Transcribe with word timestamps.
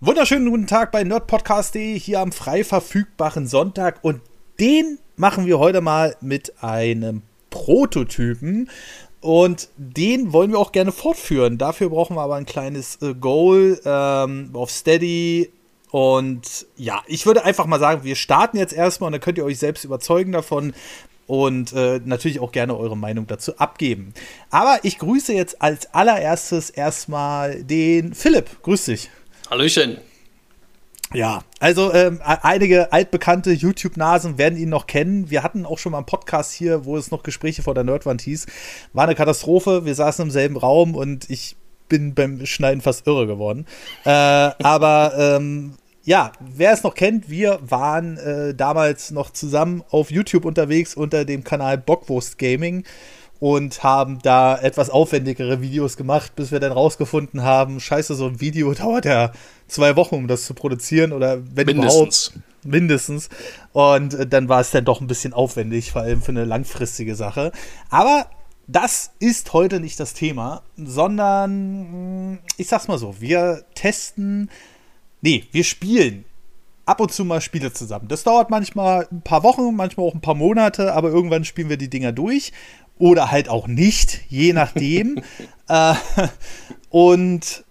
Wunderschönen 0.00 0.48
guten 0.48 0.68
Tag 0.68 0.92
bei 0.92 1.02
nerdpodcast.de 1.02 1.98
hier 1.98 2.20
am 2.20 2.30
frei 2.30 2.62
verfügbaren 2.62 3.48
Sonntag 3.48 3.98
und 4.02 4.20
den 4.60 5.00
machen 5.16 5.44
wir 5.44 5.58
heute 5.58 5.80
mal 5.80 6.14
mit 6.20 6.62
einem 6.62 7.22
Prototypen 7.50 8.70
und 9.20 9.70
den 9.76 10.32
wollen 10.32 10.52
wir 10.52 10.60
auch 10.60 10.70
gerne 10.70 10.92
fortführen. 10.92 11.58
Dafür 11.58 11.90
brauchen 11.90 12.14
wir 12.14 12.20
aber 12.20 12.36
ein 12.36 12.46
kleines 12.46 13.02
äh, 13.02 13.12
Goal 13.12 13.80
ähm, 13.84 14.50
auf 14.52 14.70
Steady. 14.70 15.50
Und 15.90 16.68
ja, 16.76 17.02
ich 17.08 17.26
würde 17.26 17.44
einfach 17.44 17.66
mal 17.66 17.80
sagen, 17.80 18.04
wir 18.04 18.14
starten 18.14 18.56
jetzt 18.56 18.74
erstmal 18.74 19.08
und 19.08 19.14
dann 19.14 19.20
könnt 19.20 19.38
ihr 19.38 19.44
euch 19.44 19.58
selbst 19.58 19.84
überzeugen 19.84 20.30
davon 20.30 20.74
und 21.26 21.72
äh, 21.72 22.00
natürlich 22.04 22.38
auch 22.38 22.52
gerne 22.52 22.78
eure 22.78 22.96
Meinung 22.96 23.26
dazu 23.26 23.58
abgeben. 23.58 24.14
Aber 24.50 24.78
ich 24.84 24.98
grüße 24.98 25.32
jetzt 25.32 25.60
als 25.60 25.92
allererstes 25.92 26.70
erstmal 26.70 27.64
den 27.64 28.14
Philipp. 28.14 28.62
Grüß 28.62 28.84
dich. 28.84 29.10
Hallöchen. 29.50 29.98
Ja, 31.14 31.42
also 31.58 31.92
ähm, 31.94 32.20
einige 32.22 32.92
altbekannte 32.92 33.52
YouTube-Nasen 33.52 34.36
werden 34.36 34.58
ihn 34.58 34.68
noch 34.68 34.86
kennen. 34.86 35.30
Wir 35.30 35.42
hatten 35.42 35.64
auch 35.64 35.78
schon 35.78 35.92
mal 35.92 35.98
einen 35.98 36.06
Podcast 36.06 36.52
hier, 36.52 36.84
wo 36.84 36.98
es 36.98 37.10
noch 37.10 37.22
Gespräche 37.22 37.62
vor 37.62 37.72
der 37.72 37.84
Nerdwand 37.84 38.20
hieß. 38.20 38.46
War 38.92 39.04
eine 39.04 39.14
Katastrophe. 39.14 39.86
Wir 39.86 39.94
saßen 39.94 40.26
im 40.26 40.30
selben 40.30 40.58
Raum 40.58 40.94
und 40.94 41.30
ich 41.30 41.56
bin 41.88 42.14
beim 42.14 42.44
Schneiden 42.44 42.82
fast 42.82 43.06
irre 43.06 43.26
geworden. 43.26 43.64
Äh, 44.04 44.10
aber 44.10 45.14
ähm, 45.16 45.76
ja, 46.04 46.32
wer 46.40 46.72
es 46.72 46.82
noch 46.82 46.94
kennt, 46.94 47.30
wir 47.30 47.58
waren 47.62 48.18
äh, 48.18 48.54
damals 48.54 49.10
noch 49.10 49.30
zusammen 49.30 49.82
auf 49.90 50.10
YouTube 50.10 50.44
unterwegs 50.44 50.94
unter 50.94 51.24
dem 51.24 51.42
Kanal 51.42 51.78
Bockwurst 51.78 52.38
Gaming 52.38 52.84
und 53.40 53.82
haben 53.82 54.18
da 54.22 54.58
etwas 54.58 54.90
aufwendigere 54.90 55.60
Videos 55.60 55.96
gemacht, 55.96 56.34
bis 56.34 56.50
wir 56.50 56.60
dann 56.60 56.72
rausgefunden 56.72 57.42
haben, 57.42 57.80
scheiße, 57.80 58.14
so 58.14 58.26
ein 58.26 58.40
Video 58.40 58.72
dauert 58.74 59.04
ja 59.04 59.32
zwei 59.68 59.96
Wochen, 59.96 60.16
um 60.16 60.28
das 60.28 60.44
zu 60.44 60.54
produzieren 60.54 61.12
oder 61.12 61.38
wenn 61.54 61.66
mindestens. 61.66 62.28
überhaupt 62.28 62.48
mindestens. 62.64 63.28
Und 63.72 64.14
äh, 64.14 64.26
dann 64.26 64.48
war 64.48 64.60
es 64.60 64.70
dann 64.70 64.84
doch 64.84 65.00
ein 65.00 65.06
bisschen 65.06 65.32
aufwendig, 65.32 65.92
vor 65.92 66.02
allem 66.02 66.22
für 66.22 66.32
eine 66.32 66.44
langfristige 66.44 67.14
Sache. 67.14 67.52
Aber 67.90 68.26
das 68.66 69.12
ist 69.18 69.52
heute 69.52 69.80
nicht 69.80 69.98
das 69.98 70.14
Thema, 70.14 70.62
sondern 70.76 72.32
mm, 72.32 72.38
ich 72.56 72.68
sag's 72.68 72.88
mal 72.88 72.98
so, 72.98 73.20
wir 73.20 73.64
testen, 73.74 74.50
nee, 75.22 75.44
wir 75.52 75.64
spielen 75.64 76.24
ab 76.84 77.00
und 77.00 77.12
zu 77.12 77.24
mal 77.24 77.40
Spiele 77.40 77.72
zusammen. 77.72 78.08
Das 78.08 78.24
dauert 78.24 78.50
manchmal 78.50 79.06
ein 79.12 79.20
paar 79.20 79.42
Wochen, 79.42 79.76
manchmal 79.76 80.06
auch 80.06 80.14
ein 80.14 80.22
paar 80.22 80.34
Monate, 80.34 80.94
aber 80.94 81.10
irgendwann 81.10 81.44
spielen 81.44 81.68
wir 81.68 81.76
die 81.76 81.90
Dinger 81.90 82.12
durch 82.12 82.52
oder 82.98 83.30
halt 83.30 83.48
auch 83.48 83.66
nicht, 83.66 84.20
je 84.28 84.52
nachdem. 84.54 85.22
äh, 85.68 85.94
und 86.90 87.64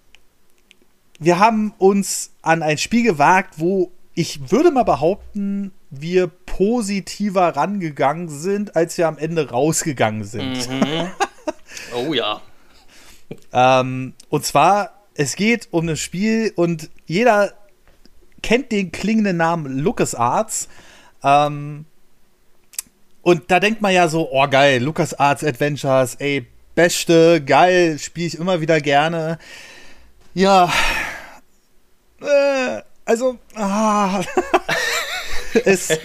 wir 1.19 1.39
haben 1.39 1.73
uns 1.77 2.31
an 2.41 2.61
ein 2.61 2.77
Spiel 2.77 3.03
gewagt, 3.03 3.55
wo 3.57 3.91
ich 4.13 4.51
würde 4.51 4.71
mal 4.71 4.83
behaupten, 4.83 5.71
wir 5.89 6.27
positiver 6.27 7.55
rangegangen 7.55 8.29
sind, 8.29 8.75
als 8.75 8.97
wir 8.97 9.07
am 9.07 9.17
Ende 9.17 9.49
rausgegangen 9.49 10.23
sind. 10.23 10.69
Mhm. 10.69 11.07
Oh 11.93 12.13
ja. 12.13 12.41
ähm, 13.51 14.13
und 14.29 14.45
zwar, 14.45 15.03
es 15.15 15.35
geht 15.35 15.67
um 15.71 15.87
ein 15.87 15.97
Spiel 15.97 16.53
und 16.55 16.89
jeder 17.05 17.53
kennt 18.41 18.71
den 18.71 18.91
klingenden 18.91 19.37
Namen 19.37 19.77
LucasArts. 19.77 20.69
Ähm, 21.23 21.85
und 23.27 23.51
da 23.51 23.59
denkt 23.59 23.81
man 23.81 23.93
ja 23.93 24.07
so, 24.07 24.31
oh 24.31 24.47
geil, 24.47 24.81
LucasArts 24.81 25.43
Adventures, 25.43 26.15
ey, 26.15 26.47
beste, 26.75 27.43
geil, 27.43 27.99
spiele 27.99 28.27
ich 28.27 28.39
immer 28.39 28.61
wieder 28.61 28.79
gerne. 28.79 29.37
Ja, 30.33 30.71
äh, 32.21 32.81
also, 33.03 33.37
ah, 33.55 34.21
es 35.65 35.99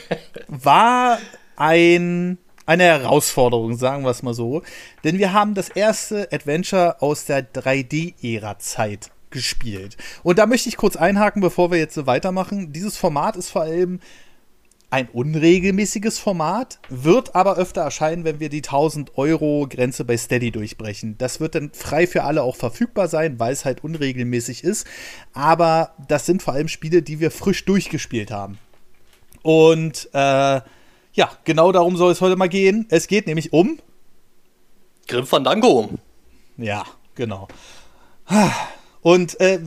war 0.48 1.20
ein, 1.54 2.38
eine 2.66 2.82
Herausforderung, 2.82 3.76
sagen 3.76 4.02
wir 4.02 4.10
es 4.10 4.24
mal 4.24 4.34
so. 4.34 4.64
Denn 5.04 5.20
wir 5.20 5.32
haben 5.32 5.54
das 5.54 5.68
erste 5.68 6.26
Adventure 6.32 7.00
aus 7.00 7.26
der 7.26 7.48
3D-Ära-Zeit 7.52 9.12
gespielt. 9.30 9.96
Und 10.24 10.40
da 10.40 10.46
möchte 10.46 10.68
ich 10.68 10.76
kurz 10.76 10.96
einhaken, 10.96 11.40
bevor 11.40 11.70
wir 11.70 11.78
jetzt 11.78 11.94
so 11.94 12.08
weitermachen. 12.08 12.72
Dieses 12.72 12.96
Format 12.96 13.36
ist 13.36 13.50
vor 13.50 13.62
allem 13.62 14.00
ein 14.92 15.08
unregelmäßiges 15.08 16.18
Format, 16.18 16.78
wird 16.90 17.34
aber 17.34 17.56
öfter 17.56 17.80
erscheinen, 17.80 18.24
wenn 18.24 18.40
wir 18.40 18.50
die 18.50 18.58
1000 18.58 19.16
Euro 19.16 19.66
Grenze 19.66 20.04
bei 20.04 20.18
Steady 20.18 20.50
durchbrechen. 20.50 21.16
Das 21.16 21.40
wird 21.40 21.54
dann 21.54 21.70
frei 21.72 22.06
für 22.06 22.24
alle 22.24 22.42
auch 22.42 22.56
verfügbar 22.56 23.08
sein, 23.08 23.40
weil 23.40 23.54
es 23.54 23.64
halt 23.64 23.82
unregelmäßig 23.82 24.62
ist. 24.64 24.86
Aber 25.32 25.94
das 26.08 26.26
sind 26.26 26.42
vor 26.42 26.52
allem 26.52 26.68
Spiele, 26.68 27.00
die 27.00 27.20
wir 27.20 27.30
frisch 27.30 27.64
durchgespielt 27.64 28.30
haben. 28.30 28.58
Und 29.40 30.10
äh, 30.12 30.60
ja, 31.14 31.30
genau 31.44 31.72
darum 31.72 31.96
soll 31.96 32.12
es 32.12 32.20
heute 32.20 32.36
mal 32.36 32.50
gehen. 32.50 32.86
Es 32.90 33.06
geht 33.06 33.26
nämlich 33.26 33.54
um 33.54 33.78
Grim 35.08 35.26
Fandango. 35.26 35.88
Ja, 36.58 36.84
genau. 37.14 37.48
Und 39.02 39.40
äh, 39.40 39.58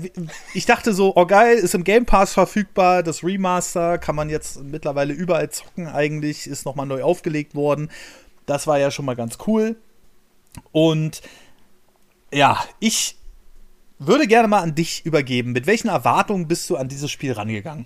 ich 0.53 0.66
dachte 0.66 0.94
so, 0.94 1.13
oh 1.16 1.25
geil, 1.25 1.57
ist 1.57 1.75
im 1.75 1.84
Game 1.84 2.06
Pass 2.06 2.34
verfügbar, 2.34 3.03
das 3.03 3.23
Remaster 3.23 3.97
kann 3.97 4.16
man 4.16 4.29
jetzt 4.29 4.63
mittlerweile 4.63 5.13
überall 5.13 5.50
zocken 5.50 5.88
eigentlich, 5.88 6.47
ist 6.47 6.66
nochmal 6.66 6.85
neu 6.85 7.03
aufgelegt 7.03 7.53
worden. 7.53 7.91
Das 8.45 8.66
war 8.66 8.79
ja 8.79 8.91
schon 8.91 9.06
mal 9.06 9.16
ganz 9.16 9.38
cool. 9.45 9.75
Und 10.72 11.22
ja, 12.34 12.63
ich 12.79 13.18
würde 14.00 14.25
gerne 14.28 14.47
mal 14.47 14.62
an 14.62 14.74
dich 14.74 15.06
übergeben. 15.06 15.51
Mit 15.51 15.68
welchen 15.68 15.90
Erwartungen 15.90 16.47
bist 16.47 16.69
du 16.69 16.78
an 16.78 16.88
dieses 16.88 17.12
Spiel 17.12 17.34
rangegangen? 17.34 17.85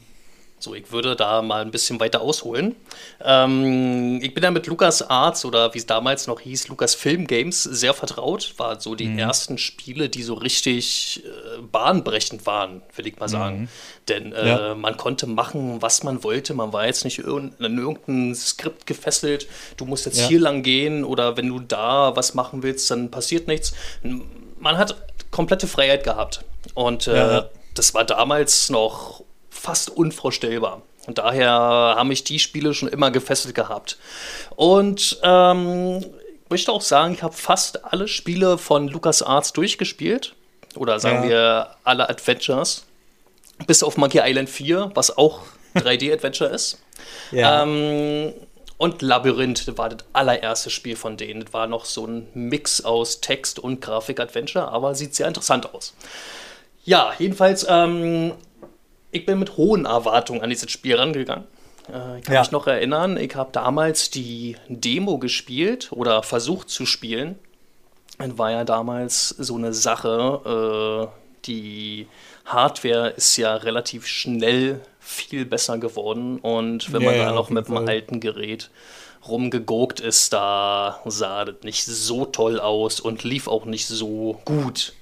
So, 0.60 0.76
ich 0.76 0.92
würde 0.92 1.16
da 1.16 1.42
mal 1.42 1.62
ein 1.62 1.72
bisschen 1.72 2.00
weiter 2.02 2.20
ausholen. 2.20 2.76
Ähm, 3.24 4.20
ich 4.22 4.34
bin 4.34 4.44
ja 4.44 4.52
mit 4.52 4.68
Lukas 4.68 5.02
Arts 5.02 5.46
oder 5.46 5.74
wie 5.74 5.78
es 5.78 5.86
damals 5.86 6.28
noch 6.28 6.42
hieß, 6.42 6.68
Lukas 6.68 6.96
Film 6.96 7.28
Games 7.28 7.64
sehr 7.64 7.94
vertraut. 7.94 8.54
War 8.58 8.80
so 8.82 8.94
die 8.94 9.08
mhm. 9.08 9.20
ersten 9.20 9.58
Spiele, 9.58 10.10
die 10.10 10.22
so 10.22 10.34
richtig 10.34 11.24
äh, 11.26 11.62
bahnbrechend 11.62 12.46
waren, 12.46 12.82
will 12.96 13.08
ich 13.08 13.18
mal 13.18 13.30
sagen. 13.30 13.62
Mhm. 13.62 13.68
Denn 14.10 14.34
äh, 14.34 14.48
ja. 14.48 14.76
man 14.76 14.98
konnte 14.98 15.28
machen, 15.28 15.82
was 15.82 16.04
man 16.04 16.24
wollte. 16.24 16.54
Man 16.54 16.74
war 16.74 16.86
jetzt 16.86 17.06
nicht 17.06 17.20
in 17.20 17.54
irgendein 17.60 18.36
Skript 18.36 18.86
gefesselt. 18.86 19.48
Du 19.78 19.86
musst 19.86 20.06
jetzt 20.06 20.20
ja. 20.20 20.28
hier 20.28 20.42
lang 20.42 20.62
gehen 20.62 21.06
oder 21.06 21.38
wenn 21.38 21.48
du 21.48 21.60
da 21.60 22.16
was 22.18 22.34
machen 22.34 22.64
willst, 22.64 22.92
dann 22.92 23.12
passiert 23.12 23.48
nichts. 23.48 23.74
Man 24.60 24.78
hat 24.78 24.96
komplette 25.32 25.68
Freiheit 25.68 26.04
gehabt. 26.04 26.44
Und 26.74 27.08
äh, 27.08 27.16
ja. 27.16 27.50
das 27.76 27.94
war 27.94 28.04
damals 28.04 28.70
noch 28.70 29.24
fast 29.50 29.90
unvorstellbar. 29.90 30.82
Und 31.08 31.18
daher 31.18 31.52
haben 31.52 32.10
mich 32.10 32.24
die 32.24 32.40
Spiele 32.40 32.74
schon 32.74 32.90
immer 32.90 33.12
gefesselt 33.12 33.56
gehabt. 33.56 33.98
Und 34.56 35.20
ähm, 35.24 36.06
ich 36.44 36.50
möchte 36.50 36.72
auch 36.72 36.82
sagen, 36.82 37.14
ich 37.14 37.24
habe 37.24 37.34
fast 37.34 37.86
alle 37.86 38.08
Spiele 38.08 38.58
von 38.58 38.88
LucasArts 38.88 39.54
durchgespielt. 39.54 40.36
Oder 40.76 41.00
sagen 41.00 41.24
ja. 41.24 41.30
wir 41.30 41.70
alle 41.84 42.10
Adventures. 42.10 42.86
Bis 43.66 43.84
auf 43.84 43.98
Monkey 43.98 44.22
Island 44.24 44.50
4, 44.50 44.92
was 44.94 45.18
auch 45.18 45.42
3D-Adventure 45.76 46.50
ist. 46.50 46.80
Ja. 47.32 47.64
Ähm, 47.64 48.34
und 48.78 49.02
Labyrinth 49.02 49.78
war 49.78 49.90
das 49.90 50.06
allererste 50.14 50.70
Spiel 50.70 50.96
von 50.96 51.18
denen. 51.18 51.42
Das 51.44 51.54
war 51.54 51.68
noch 51.68 51.86
so 51.86 52.06
ein 52.06 52.28
Mix 52.34 52.82
aus 52.86 53.20
Text 53.20 53.60
und 53.60 53.82
Grafik-Adventure, 53.82 54.70
aber 54.70 54.96
sieht 54.96 55.16
sehr 55.16 55.28
interessant 55.28 55.74
aus. 55.74 55.94
Ja, 56.86 57.12
jedenfalls 57.20 57.66
ähm, 57.70 58.34
ich 59.12 59.26
bin 59.26 59.40
mit 59.40 59.58
hohen 59.58 59.86
Erwartungen 59.86 60.42
an 60.42 60.50
dieses 60.50 60.72
Spiel 60.72 60.96
rangegangen. 60.96 61.46
Äh, 61.92 62.20
ich 62.20 62.26
kann 62.26 62.36
ja. 62.36 62.42
mich 62.42 62.52
noch 62.52 62.68
erinnern, 62.68 63.18
ich 63.18 63.36
habe 63.36 63.52
damals 63.52 64.10
die 64.10 64.56
Demo 64.68 65.18
gespielt 65.18 65.90
oder 65.92 66.24
versucht 66.24 66.70
zu 66.70 66.86
spielen. 66.86 67.38
Und 68.18 68.38
war 68.38 68.52
ja 68.52 68.66
damals 68.66 69.30
so 69.30 69.56
eine 69.56 69.74
Sache, 69.74 71.10
äh, 71.10 71.46
die 71.46 72.08
Hardware 72.46 73.12
ist 73.12 73.38
ja 73.38 73.56
relativ 73.56 74.06
schnell 74.08 74.82
viel 75.00 75.46
besser 75.46 75.78
geworden. 75.78 76.40
Und 76.40 76.92
wenn 76.92 77.04
man 77.04 77.16
ja, 77.16 77.26
da 77.26 77.32
noch 77.32 77.50
mit 77.50 77.70
dem 77.70 77.78
alten 77.78 78.20
Gerät 78.20 78.70
rumgeguckt 79.28 80.02
ist, 80.02 80.34
da 80.34 81.00
sah 81.06 81.46
das 81.46 81.64
nicht 81.64 81.86
so 81.86 82.26
toll 82.26 82.60
aus 82.60 83.00
und 83.00 83.24
lief 83.24 83.48
auch 83.48 83.66
nicht 83.66 83.88
so 83.88 84.42
gut. 84.44 84.94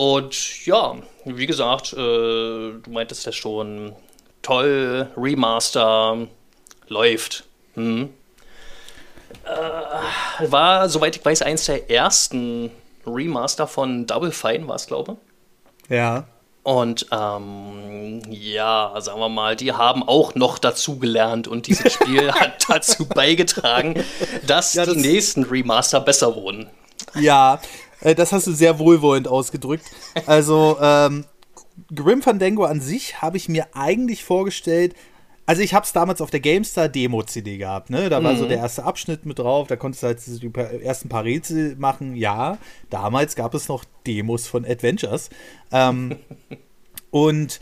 Und 0.00 0.64
ja, 0.64 0.94
wie 1.26 1.44
gesagt, 1.44 1.92
äh, 1.92 1.96
du 1.96 2.82
meintest 2.88 3.26
ja 3.26 3.32
schon, 3.32 3.94
toll, 4.40 5.10
Remaster, 5.14 6.26
läuft. 6.88 7.44
Hm. 7.74 8.08
Äh, 9.44 10.50
war, 10.50 10.88
soweit 10.88 11.16
ich 11.16 11.22
weiß, 11.22 11.42
eins 11.42 11.66
der 11.66 11.90
ersten 11.90 12.70
Remaster 13.06 13.66
von 13.66 14.06
Double 14.06 14.32
Fine, 14.32 14.66
war 14.68 14.76
es, 14.76 14.86
glaube 14.86 15.18
ich. 15.88 15.94
Ja. 15.94 16.24
Und 16.62 17.06
ähm, 17.12 18.22
ja, 18.30 18.94
sagen 19.00 19.20
wir 19.20 19.28
mal, 19.28 19.54
die 19.54 19.74
haben 19.74 20.02
auch 20.02 20.34
noch 20.34 20.58
dazu 20.58 20.98
gelernt 20.98 21.46
und 21.46 21.66
dieses 21.66 21.92
Spiel 21.92 22.32
hat 22.40 22.64
dazu 22.70 23.06
beigetragen, 23.06 24.02
dass 24.46 24.72
ja, 24.72 24.86
das 24.86 24.94
die 24.94 25.00
nächsten 25.02 25.42
Remaster 25.44 26.00
besser 26.00 26.34
wurden. 26.36 26.70
Ja, 27.14 27.60
äh, 28.00 28.14
das 28.14 28.32
hast 28.32 28.46
du 28.46 28.52
sehr 28.52 28.78
wohlwollend 28.78 29.28
ausgedrückt. 29.28 29.84
Also, 30.26 30.76
ähm, 30.80 31.24
Grim 31.94 32.22
Fandango 32.22 32.64
an 32.64 32.80
sich 32.80 33.22
habe 33.22 33.36
ich 33.36 33.48
mir 33.48 33.68
eigentlich 33.74 34.24
vorgestellt, 34.24 34.94
also 35.46 35.62
ich 35.62 35.74
habe 35.74 35.84
es 35.84 35.92
damals 35.92 36.20
auf 36.20 36.30
der 36.30 36.38
GameStar 36.38 36.88
Demo-CD 36.88 37.56
gehabt, 37.56 37.90
ne? 37.90 38.08
Da 38.08 38.22
war 38.22 38.36
so 38.36 38.46
der 38.46 38.58
erste 38.58 38.84
Abschnitt 38.84 39.26
mit 39.26 39.40
drauf, 39.40 39.66
da 39.66 39.74
konntest 39.74 40.02
du 40.04 40.06
halt 40.06 40.20
die 40.26 40.84
ersten 40.84 41.08
paar 41.08 41.24
Rätsel 41.24 41.74
machen. 41.76 42.14
Ja, 42.14 42.58
damals 42.88 43.34
gab 43.34 43.52
es 43.54 43.66
noch 43.68 43.84
Demos 44.06 44.46
von 44.46 44.64
Adventures. 44.64 45.28
Ähm, 45.72 46.14
und 47.10 47.58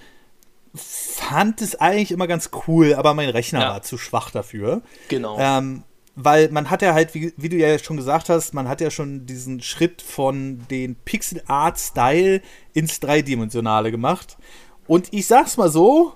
fand 0.75 1.63
es 1.63 1.77
eigentlich 1.77 2.11
immer 2.11 2.27
ganz 2.27 2.51
cool, 2.67 2.93
aber 2.95 3.15
mein 3.15 3.31
Rechner 3.31 3.61
Ja. 3.61 3.69
war 3.71 3.83
zu 3.83 3.97
schwach 3.97 4.31
dafür. 4.31 4.83
Genau. 5.09 5.39
Ähm, 5.41 5.83
weil 6.21 6.51
man 6.51 6.69
hat 6.69 6.83
ja 6.83 6.95
halt, 6.95 7.15
wie, 7.15 7.33
wie 7.37 7.49
du 7.49 7.57
ja 7.57 7.79
schon 7.79 7.97
gesagt 7.97 8.29
hast, 8.29 8.53
man 8.53 8.67
hat 8.67 8.81
ja 8.81 8.91
schon 8.91 9.25
diesen 9.25 9.63
Schritt 9.63 10.03
von 10.03 10.67
den 10.69 10.97
Pixel 10.97 11.43
Art 11.47 11.79
Style 11.79 12.43
ins 12.75 12.99
Dreidimensionale 12.99 13.93
gemacht. 13.93 14.37
Und 14.89 15.13
ich 15.13 15.29
sag's 15.29 15.57
mal 15.57 15.71
so, 15.71 16.15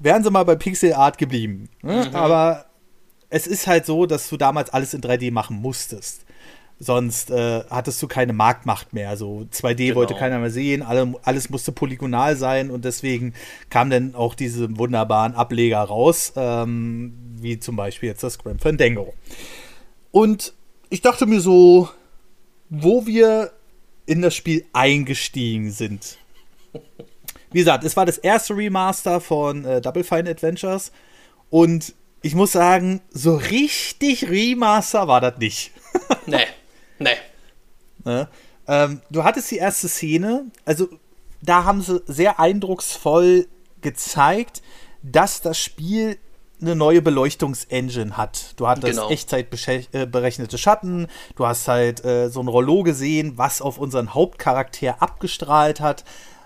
wären 0.00 0.24
sie 0.24 0.30
mal 0.32 0.44
bei 0.44 0.56
Pixel 0.56 0.92
Art 0.92 1.18
geblieben. 1.18 1.68
Ne? 1.82 2.10
Aber 2.14 2.66
es 3.28 3.46
ist 3.46 3.68
halt 3.68 3.86
so, 3.86 4.06
dass 4.06 4.28
du 4.28 4.36
damals 4.36 4.70
alles 4.70 4.92
in 4.92 5.02
3D 5.02 5.30
machen 5.30 5.56
musstest. 5.56 6.25
Sonst 6.78 7.30
äh, 7.30 7.64
hattest 7.70 8.02
du 8.02 8.06
keine 8.06 8.34
Marktmacht 8.34 8.92
mehr. 8.92 9.16
So 9.16 9.46
2D 9.50 9.76
Genau. 9.76 9.96
wollte 9.96 10.14
keiner 10.14 10.38
mehr 10.38 10.50
sehen, 10.50 10.82
alle, 10.82 11.14
alles 11.22 11.48
musste 11.48 11.72
polygonal 11.72 12.36
sein 12.36 12.70
und 12.70 12.84
deswegen 12.84 13.32
kamen 13.70 13.90
dann 13.90 14.14
auch 14.14 14.34
diese 14.34 14.76
wunderbaren 14.76 15.34
Ableger 15.34 15.80
raus, 15.80 16.34
ähm, 16.36 17.14
wie 17.40 17.58
zum 17.58 17.76
Beispiel 17.76 18.10
jetzt 18.10 18.22
das 18.22 18.38
Grim 18.38 18.58
Fandango. 18.58 19.14
Und 20.10 20.52
ich 20.90 21.00
dachte 21.00 21.24
mir 21.26 21.40
so, 21.40 21.88
wo 22.68 23.06
wir 23.06 23.52
in 24.04 24.20
das 24.22 24.34
Spiel 24.34 24.64
eingestiegen 24.72 25.70
sind. 25.72 26.18
Wie 27.52 27.58
gesagt, 27.60 27.84
es 27.84 27.96
war 27.96 28.04
das 28.04 28.18
erste 28.18 28.54
Remaster 28.56 29.20
von 29.20 29.64
äh, 29.64 29.80
Double 29.80 30.04
Fine 30.04 30.28
Adventures 30.28 30.92
und 31.48 31.94
ich 32.22 32.34
muss 32.34 32.52
sagen, 32.52 33.00
so 33.10 33.36
richtig 33.36 34.28
Remaster 34.28 35.08
war 35.08 35.20
das 35.20 35.38
nicht. 35.38 35.70
nee, 36.26 36.38
nee. 36.98 37.16
Ne? 38.04 38.28
Ähm, 38.68 39.00
du 39.10 39.24
hattest 39.24 39.50
die 39.50 39.56
erste 39.56 39.88
Szene, 39.88 40.46
also 40.64 40.88
da 41.42 41.64
haben 41.64 41.82
sie 41.82 42.02
sehr 42.06 42.40
eindrucksvoll 42.40 43.46
gezeigt, 43.80 44.62
dass 45.02 45.40
das 45.40 45.58
Spiel 45.58 46.18
eine 46.60 46.74
neue 46.74 47.02
Beleuchtungsengine 47.02 48.16
hat. 48.16 48.54
Du 48.56 48.66
hattest 48.66 48.94
Genau. 48.98 49.10
echtzeitberechnete 49.10 50.56
Schatten, 50.56 51.06
du 51.36 51.46
hast 51.46 51.68
halt 51.68 52.04
äh, 52.04 52.30
so 52.30 52.40
ein 52.40 52.48
Rollo 52.48 52.82
gesehen, 52.82 53.36
was 53.36 53.60
auf 53.60 53.78
unseren 53.78 54.14
Hauptcharakter 54.14 55.02
abgestrahlt 55.02 55.80
hat, 55.80 56.04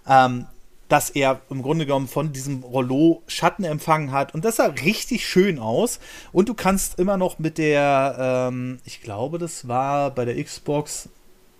ähm, 0.08 0.46
dass 0.90 1.08
er 1.08 1.40
im 1.48 1.62
Grunde 1.62 1.86
genommen 1.86 2.08
von 2.08 2.32
diesem 2.32 2.64
Rollo 2.64 3.22
Schatten 3.28 3.64
empfangen 3.64 4.10
hat 4.10 4.34
und 4.34 4.44
das 4.44 4.56
sah 4.56 4.66
richtig 4.66 5.26
schön 5.26 5.58
aus 5.58 6.00
und 6.32 6.48
du 6.48 6.54
kannst 6.54 6.98
immer 6.98 7.16
noch 7.16 7.38
mit 7.38 7.58
der, 7.58 8.48
ähm, 8.50 8.80
ich 8.84 9.00
glaube, 9.00 9.38
das 9.38 9.68
war 9.68 10.10
bei 10.10 10.24
der 10.24 10.42
Xbox 10.42 11.08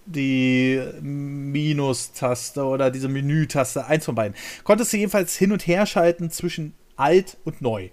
die 0.05 0.82
Minus-Taste 1.00 2.65
oder 2.65 2.91
diese 2.91 3.09
Menü-Taste, 3.09 3.87
eins 3.87 4.05
von 4.05 4.17
beiden. 4.17 4.37
Konntest 4.65 4.93
du 4.93 4.97
jedenfalls 4.97 5.37
hin 5.37 5.53
und 5.53 5.65
her 5.67 5.87
schalten 5.87 6.31
zwischen 6.31 6.75
alt 6.97 7.37
und 7.44 7.62
neu. 7.62 7.91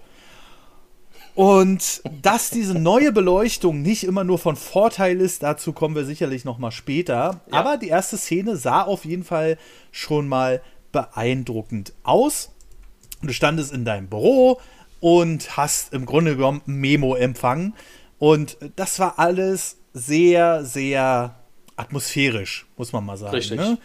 Und 1.36 2.02
dass 2.24 2.50
diese 2.50 2.74
neue 2.74 3.12
Beleuchtung 3.12 3.84
nicht 3.84 4.06
immer 4.06 4.24
nur 4.24 4.40
von 4.40 4.56
Vorteil 4.56 5.22
ist, 5.22 5.44
dazu 5.44 5.72
kommen 5.72 5.94
wir 5.94 6.04
sicherlich 6.04 6.46
noch 6.46 6.58
mal 6.58 6.72
später. 6.72 7.42
Ja. 7.52 7.60
Aber 7.60 7.78
die 7.78 7.90
erste 7.90 8.18
Szene 8.18 8.56
sah 8.56 8.82
auf 8.82 9.06
jeden 9.06 9.24
Fall 9.24 9.60
schon 9.92 10.28
mal 10.28 10.64
beeindruckend 10.98 11.94
aus. 12.02 12.52
Du 13.22 13.32
standest 13.32 13.72
in 13.72 13.86
deinem 13.86 14.08
Büro 14.08 14.60
und 15.00 15.56
hast 15.56 15.94
im 15.94 16.08
Grunde 16.08 16.36
genommen 16.36 16.62
ein 16.68 16.76
Memo 16.76 17.16
empfangen. 17.16 17.76
Und 18.18 18.58
das 18.76 19.00
war 19.00 19.20
alles 19.20 19.78
sehr, 19.94 20.66
sehr 20.66 21.36
atmosphärisch, 21.76 22.66
muss 22.78 22.94
man 22.94 23.06
mal 23.06 23.18
sagen. 23.18 23.36
Richtig. 23.36 23.60
Ne? 23.60 23.78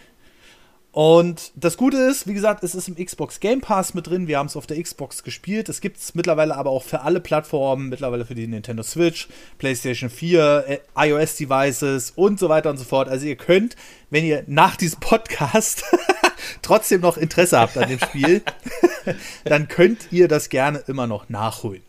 Und 0.93 1.51
das 1.55 1.75
Gute 1.75 1.97
ist, 1.97 2.27
wie 2.27 2.35
gesagt, 2.35 2.63
es 2.63 2.75
ist 2.75 2.87
im 2.87 3.03
Xbox 3.03 3.39
Game 3.39 3.61
Pass 3.61 3.95
mit 3.95 4.05
drin. 4.05 4.27
Wir 4.27 4.37
haben 4.37 4.45
es 4.45 4.55
auf 4.55 4.67
der 4.67 4.79
Xbox 4.81 5.23
gespielt. 5.23 5.67
Es 5.67 5.81
gibt 5.81 5.97
es 5.97 6.13
mittlerweile 6.13 6.55
aber 6.55 6.69
auch 6.69 6.83
für 6.83 7.01
alle 7.01 7.19
Plattformen, 7.19 7.89
mittlerweile 7.89 8.25
für 8.25 8.35
die 8.35 8.45
Nintendo 8.45 8.83
Switch, 8.83 9.27
PlayStation 9.57 10.11
4, 10.11 10.65
äh, 10.67 10.79
iOS-Devices 10.95 12.13
und 12.15 12.37
so 12.37 12.47
weiter 12.47 12.69
und 12.69 12.77
so 12.77 12.83
fort. 12.83 13.09
Also 13.09 13.25
ihr 13.25 13.37
könnt, 13.37 13.75
wenn 14.11 14.23
ihr 14.23 14.43
nach 14.45 14.75
diesem 14.75 14.99
Podcast 14.99 15.83
trotzdem 16.61 17.01
noch 17.01 17.17
Interesse 17.17 17.59
habt 17.59 17.75
an 17.75 17.89
dem 17.89 17.97
Spiel, 17.99 18.43
dann 19.45 19.67
könnt 19.67 20.11
ihr 20.11 20.27
das 20.27 20.49
gerne 20.49 20.83
immer 20.87 21.07
noch 21.07 21.27
nachholen. 21.27 21.81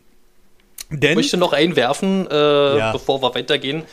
Denn 0.89 1.11
Ich 1.11 1.15
möchte 1.15 1.37
noch 1.37 1.53
einwerfen, 1.53 2.27
äh, 2.31 2.77
Ja. 2.79 2.91
bevor 2.91 3.21
wir 3.21 3.35
weitergehen. 3.35 3.83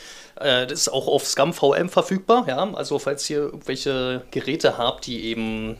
Äh, 0.43 0.67
das 0.67 0.81
ist 0.81 0.89
auch 0.89 1.07
auf 1.07 1.25
Scum 1.25 1.53
VM 1.53 1.89
verfügbar. 1.89 2.45
Ja? 2.47 2.73
Also, 2.73 2.99
falls 2.99 3.29
ihr 3.29 3.39
irgendwelche 3.39 4.23
Geräte 4.31 4.77
habt, 4.77 5.07
die 5.07 5.25
eben 5.25 5.77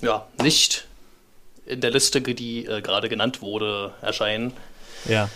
ja, 0.00 0.26
nicht 0.42 0.86
in 1.66 1.80
der 1.80 1.90
Liste, 1.90 2.20
die 2.20 2.66
äh, 2.66 2.82
gerade 2.82 3.08
genannt 3.08 3.40
wurde, 3.40 3.92
erscheinen, 4.02 4.52
ja, 5.06 5.28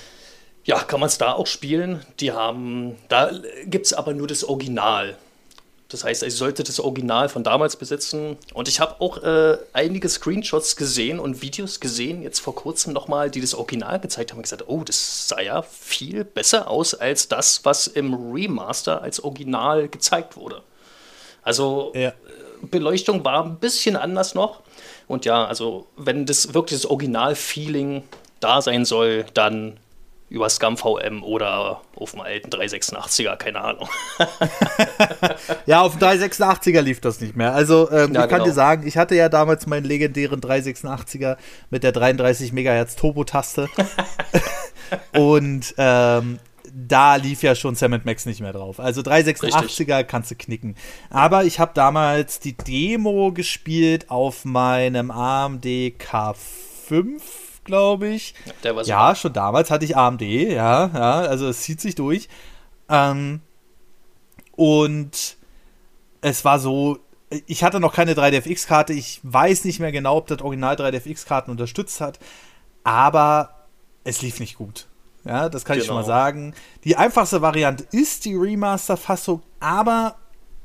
ja, 0.64 0.78
kann 0.80 1.00
man 1.00 1.06
es 1.06 1.16
da 1.16 1.32
auch 1.32 1.46
spielen. 1.46 2.04
Die 2.20 2.32
haben, 2.32 2.96
da 3.08 3.30
gibt 3.64 3.86
es 3.86 3.94
aber 3.94 4.12
nur 4.12 4.26
das 4.26 4.44
Original. 4.44 5.16
Das 5.88 6.04
heißt, 6.04 6.22
ich 6.22 6.34
sollte 6.34 6.64
das 6.64 6.80
Original 6.80 7.30
von 7.30 7.44
damals 7.44 7.76
besitzen. 7.76 8.36
Und 8.52 8.68
ich 8.68 8.78
habe 8.78 9.00
auch 9.00 9.22
äh, 9.22 9.56
einige 9.72 10.08
Screenshots 10.08 10.76
gesehen 10.76 11.18
und 11.18 11.40
Videos 11.40 11.80
gesehen, 11.80 12.22
jetzt 12.22 12.40
vor 12.40 12.54
kurzem 12.54 12.92
nochmal, 12.92 13.30
die 13.30 13.40
das 13.40 13.54
Original 13.54 13.98
gezeigt 13.98 14.30
haben. 14.30 14.38
Und 14.38 14.42
gesagt, 14.42 14.64
oh, 14.66 14.84
das 14.84 15.28
sah 15.28 15.40
ja 15.40 15.62
viel 15.62 16.24
besser 16.24 16.68
aus 16.68 16.92
als 16.92 17.28
das, 17.28 17.64
was 17.64 17.86
im 17.86 18.32
Remaster 18.32 19.00
als 19.00 19.24
Original 19.24 19.88
gezeigt 19.88 20.36
wurde. 20.36 20.62
Also 21.42 21.92
ja. 21.94 22.12
Beleuchtung 22.60 23.24
war 23.24 23.44
ein 23.44 23.56
bisschen 23.56 23.96
anders 23.96 24.34
noch. 24.34 24.60
Und 25.06 25.24
ja, 25.24 25.46
also 25.46 25.86
wenn 25.96 26.26
das 26.26 26.52
wirklich 26.52 26.82
das 26.82 26.90
Original-Feeling 26.90 28.02
da 28.40 28.60
sein 28.60 28.84
soll, 28.84 29.24
dann 29.32 29.78
über 30.30 30.48
Scum 30.50 30.76
VM 30.76 31.22
oder 31.22 31.80
auf 31.96 32.12
dem 32.12 32.20
alten 32.20 32.50
386er, 32.50 33.36
keine 33.36 33.60
Ahnung. 33.62 33.88
Ja, 35.66 35.82
auf 35.82 35.98
dem 35.98 36.08
386er 36.08 36.80
lief 36.80 37.00
das 37.00 37.20
nicht 37.20 37.36
mehr. 37.36 37.54
Also, 37.54 37.90
ähm, 37.90 38.14
Ja, 38.14 38.24
ich 38.24 38.30
kann 38.30 38.38
genau. 38.38 38.44
dir 38.44 38.52
sagen, 38.52 38.86
ich 38.86 38.96
hatte 38.96 39.14
ja 39.14 39.28
damals 39.28 39.66
meinen 39.66 39.84
legendären 39.84 40.40
386er 40.40 41.36
mit 41.70 41.82
der 41.82 41.92
33 41.92 42.52
MHz 42.52 42.96
Turbo-Taste. 42.96 43.68
Und 45.12 45.74
ähm, 45.76 46.38
da 46.72 47.16
lief 47.16 47.42
ja 47.42 47.54
schon 47.54 47.74
Sam 47.74 48.00
Max 48.04 48.26
nicht 48.26 48.40
mehr 48.40 48.52
drauf. 48.52 48.80
Also 48.80 49.00
386er 49.02 50.04
kannst 50.04 50.30
du 50.30 50.34
knicken. 50.36 50.76
Aber 51.10 51.44
ich 51.44 51.60
habe 51.60 51.72
damals 51.74 52.40
die 52.40 52.56
Demo 52.56 53.32
gespielt 53.32 54.10
auf 54.10 54.44
meinem 54.44 55.10
AMD 55.10 55.64
K5, 55.64 57.20
glaube 57.68 58.08
ich. 58.08 58.34
Der 58.64 58.74
war 58.74 58.84
Ja, 58.84 59.14
schon 59.14 59.32
damals 59.32 59.70
hatte 59.70 59.84
ich 59.84 59.96
AMD, 59.96 60.22
ja, 60.22 60.86
ja, 60.92 61.12
also 61.20 61.46
es 61.48 61.62
zieht 61.62 61.80
sich 61.80 61.94
durch. 61.94 62.28
Ähm, 62.88 63.40
und 64.56 65.36
es 66.20 66.44
war 66.44 66.58
so, 66.58 66.98
ich 67.46 67.62
hatte 67.62 67.78
noch 67.80 67.94
keine 67.94 68.14
3DFX-Karte, 68.14 68.92
ich 68.92 69.20
weiß 69.22 69.64
nicht 69.64 69.78
mehr 69.80 69.92
genau, 69.92 70.16
ob 70.16 70.26
das 70.26 70.42
Original 70.42 70.74
3DFX-Karten 70.74 71.50
unterstützt 71.50 72.00
hat, 72.00 72.18
aber 72.84 73.66
es 74.04 74.22
lief 74.22 74.40
nicht 74.40 74.56
gut. 74.56 74.86
Ja, 75.24 75.48
das 75.48 75.64
kann 75.64 75.78
ich 75.78 75.84
schon 75.84 75.94
mal 75.94 76.00
Genau. 76.02 76.12
sagen. 76.14 76.54
Die 76.84 76.96
einfachste 76.96 77.42
Variante 77.42 77.84
ist 77.92 78.24
die 78.24 78.34
Remaster-Fassung, 78.34 79.42
aber 79.60 80.16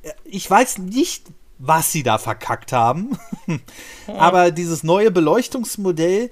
äh, 0.03 0.11
ich 0.23 0.49
weiß 0.49 0.77
nicht, 0.77 1.25
was 1.59 1.91
sie 1.91 2.03
da 2.03 2.17
verkackt 2.17 2.71
haben. 2.71 3.17
aber 4.07 4.51
dieses 4.51 4.83
neue 4.83 5.11
Beleuchtungsmodell 5.11 6.29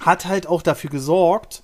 hat 0.00 0.26
halt 0.26 0.46
auch 0.46 0.62
dafür 0.62 0.90
gesorgt, 0.90 1.62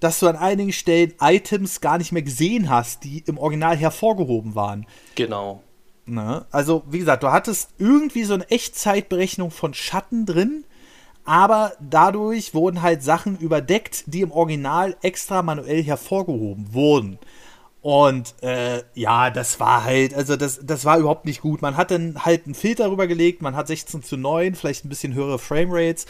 dass 0.00 0.18
du 0.18 0.26
an 0.26 0.36
einigen 0.36 0.72
Stellen 0.72 1.14
Items 1.20 1.80
gar 1.80 1.98
nicht 1.98 2.12
mehr 2.12 2.22
gesehen 2.22 2.68
hast, 2.68 3.04
die 3.04 3.22
im 3.26 3.38
Original 3.38 3.76
hervorgehoben 3.76 4.54
waren. 4.54 4.86
Genau. 5.14 5.62
Ne? 6.06 6.44
Also, 6.50 6.82
wie 6.88 6.98
gesagt, 6.98 7.22
du 7.22 7.30
hattest 7.30 7.70
irgendwie 7.78 8.24
so 8.24 8.34
eine 8.34 8.50
Echtzeitberechnung 8.50 9.52
von 9.52 9.74
Schatten 9.74 10.26
drin, 10.26 10.64
aber 11.24 11.72
dadurch 11.78 12.52
wurden 12.52 12.82
halt 12.82 13.04
Sachen 13.04 13.38
überdeckt, 13.38 14.04
die 14.06 14.22
im 14.22 14.32
Original 14.32 14.96
extra 15.02 15.42
manuell 15.42 15.84
hervorgehoben 15.84 16.74
wurden. 16.74 17.18
Und 17.80 18.34
äh, 18.42 18.82
ja, 18.94 19.30
das 19.30 19.60
war 19.60 19.84
halt, 19.84 20.14
also 20.14 20.36
das, 20.36 20.60
das 20.64 20.84
war 20.84 20.98
überhaupt 20.98 21.24
nicht 21.24 21.40
gut. 21.42 21.62
Man 21.62 21.76
hat 21.76 21.92
dann 21.92 22.24
halt 22.24 22.46
einen 22.46 22.54
Filter 22.54 22.90
rübergelegt, 22.90 23.42
man 23.42 23.54
hat 23.54 23.68
16 23.68 24.02
zu 24.02 24.16
9, 24.16 24.56
vielleicht 24.56 24.84
ein 24.84 24.88
bisschen 24.88 25.14
höhere 25.14 25.38
Framerates 25.38 26.06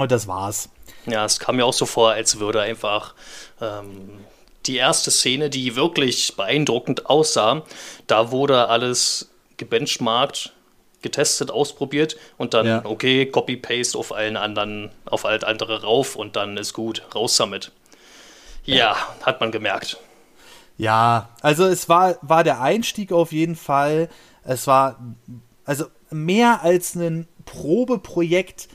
und 0.00 0.12
das 0.12 0.28
war's. 0.28 0.68
Ja, 1.06 1.24
es 1.24 1.38
kam 1.38 1.56
mir 1.56 1.64
auch 1.64 1.72
so 1.72 1.86
vor, 1.86 2.10
als 2.10 2.38
würde 2.38 2.60
einfach 2.60 3.14
ähm, 3.60 4.24
die 4.66 4.76
erste 4.76 5.10
Szene, 5.10 5.50
die 5.50 5.76
wirklich 5.76 6.36
beeindruckend 6.36 7.06
aussah, 7.06 7.62
da 8.06 8.30
wurde 8.30 8.68
alles 8.68 9.28
gebenchmarkt 9.56 10.52
getestet, 11.00 11.50
ausprobiert 11.50 12.16
und 12.38 12.54
dann, 12.54 12.66
ja. 12.66 12.84
okay, 12.84 13.26
Copy-Paste 13.26 13.96
auf 13.96 14.12
allen 14.12 14.36
anderen, 14.36 14.90
auf 15.04 15.24
alt 15.24 15.44
andere 15.44 15.82
rauf 15.82 16.16
und 16.16 16.36
dann 16.36 16.56
ist 16.56 16.72
gut, 16.72 17.02
raus 17.14 17.36
damit. 17.36 17.70
Ja, 18.64 18.76
ja, 18.76 18.96
hat 19.22 19.40
man 19.40 19.52
gemerkt. 19.52 19.98
Ja, 20.76 21.30
also 21.40 21.66
es 21.66 21.88
war, 21.88 22.18
war 22.22 22.44
der 22.44 22.60
Einstieg 22.60 23.12
auf 23.12 23.32
jeden 23.32 23.56
Fall. 23.56 24.08
Es 24.44 24.66
war, 24.66 24.98
also 25.64 25.86
mehr 26.10 26.62
als 26.62 26.94
ein 26.94 27.28
Probeprojekt 27.44 28.68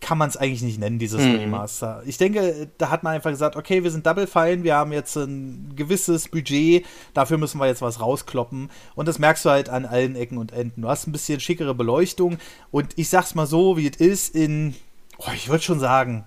kann 0.00 0.16
man 0.16 0.28
es 0.30 0.36
eigentlich 0.36 0.62
nicht 0.62 0.78
nennen, 0.78 0.98
dieses 0.98 1.22
mhm. 1.22 1.36
Remaster. 1.36 2.02
Ich 2.06 2.16
denke, 2.16 2.68
da 2.78 2.90
hat 2.90 3.02
man 3.02 3.14
einfach 3.14 3.30
gesagt, 3.30 3.54
okay, 3.54 3.84
wir 3.84 3.90
sind 3.90 4.06
Double 4.06 4.26
Fine, 4.26 4.64
wir 4.64 4.74
haben 4.74 4.92
jetzt 4.92 5.14
ein 5.16 5.74
gewisses 5.76 6.28
Budget, 6.28 6.86
dafür 7.12 7.36
müssen 7.36 7.60
wir 7.60 7.66
jetzt 7.66 7.82
was 7.82 8.00
rauskloppen. 8.00 8.70
Und 8.94 9.08
das 9.08 9.18
merkst 9.18 9.44
du 9.44 9.50
halt 9.50 9.68
an 9.68 9.84
allen 9.84 10.16
Ecken 10.16 10.38
und 10.38 10.52
Enden. 10.52 10.82
Du 10.82 10.88
hast 10.88 11.06
ein 11.06 11.12
bisschen 11.12 11.38
schickere 11.38 11.74
Beleuchtung 11.74 12.38
und 12.70 12.96
ich 12.96 13.10
sag's 13.10 13.34
mal 13.34 13.46
so, 13.46 13.76
wie 13.76 13.88
es 13.88 13.96
ist, 13.96 14.34
in, 14.34 14.74
oh, 15.18 15.30
ich 15.34 15.48
würde 15.48 15.62
schon 15.62 15.80
sagen, 15.80 16.24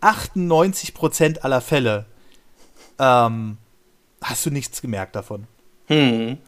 98% 0.00 1.40
aller 1.40 1.60
Fälle 1.60 2.06
ähm, 2.98 3.58
hast 4.22 4.44
du 4.44 4.50
nichts 4.50 4.82
gemerkt 4.82 5.14
davon. 5.14 5.46
Mhm. 5.88 6.38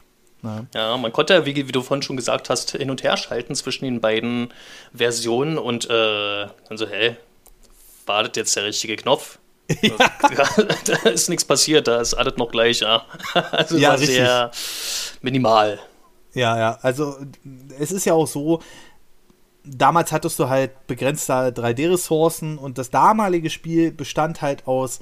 Ja. 0.42 0.66
ja, 0.75 0.96
man 0.96 1.12
konnte, 1.12 1.46
wie, 1.46 1.54
wie, 1.54 1.72
du 1.72 1.82
vorhin 1.82 2.02
schon 2.02 2.16
gesagt 2.16 2.50
hast, 2.50 2.72
hin 2.72 2.90
und 2.90 3.04
her 3.04 3.16
schalten 3.16 3.54
zwischen 3.54 3.84
den 3.84 4.00
beiden 4.00 4.52
Versionen 4.92 5.56
und 5.56 5.88
äh, 5.88 6.46
dann 6.68 6.76
so, 6.76 6.88
hä, 6.88 7.16
war 8.06 8.25
das 8.25 8.32
jetzt 8.34 8.56
der 8.56 8.64
richtige 8.64 8.96
Knopf? 8.96 9.38
Ja. 9.80 9.96
da 10.84 11.08
ist 11.08 11.28
nichts 11.28 11.44
passiert, 11.44 11.88
da 11.88 12.00
ist 12.00 12.14
alles 12.14 12.37
noch 12.37 12.50
gleich, 12.50 12.80
ja. 12.80 13.06
Also 13.52 13.76
ja, 13.76 13.90
war 13.90 13.99
richtig. 13.99 14.16
sehr 14.16 14.50
minimal. 15.22 15.78
Ja, 16.34 16.58
ja, 16.58 16.78
also 16.82 17.16
es 17.78 17.92
ist 17.92 18.04
ja 18.04 18.14
auch 18.14 18.26
so, 18.26 18.61
damals 19.64 20.12
hattest 20.12 20.38
du 20.38 20.49
halt 20.49 20.87
begrenzte 20.87 21.32
3D-Ressourcen 21.32 22.58
und 22.58 22.78
das 22.78 22.90
damalige 22.90 23.50
Spiel 23.50 23.92
bestand 23.92 24.42
halt 24.42 24.66
aus 24.66 25.00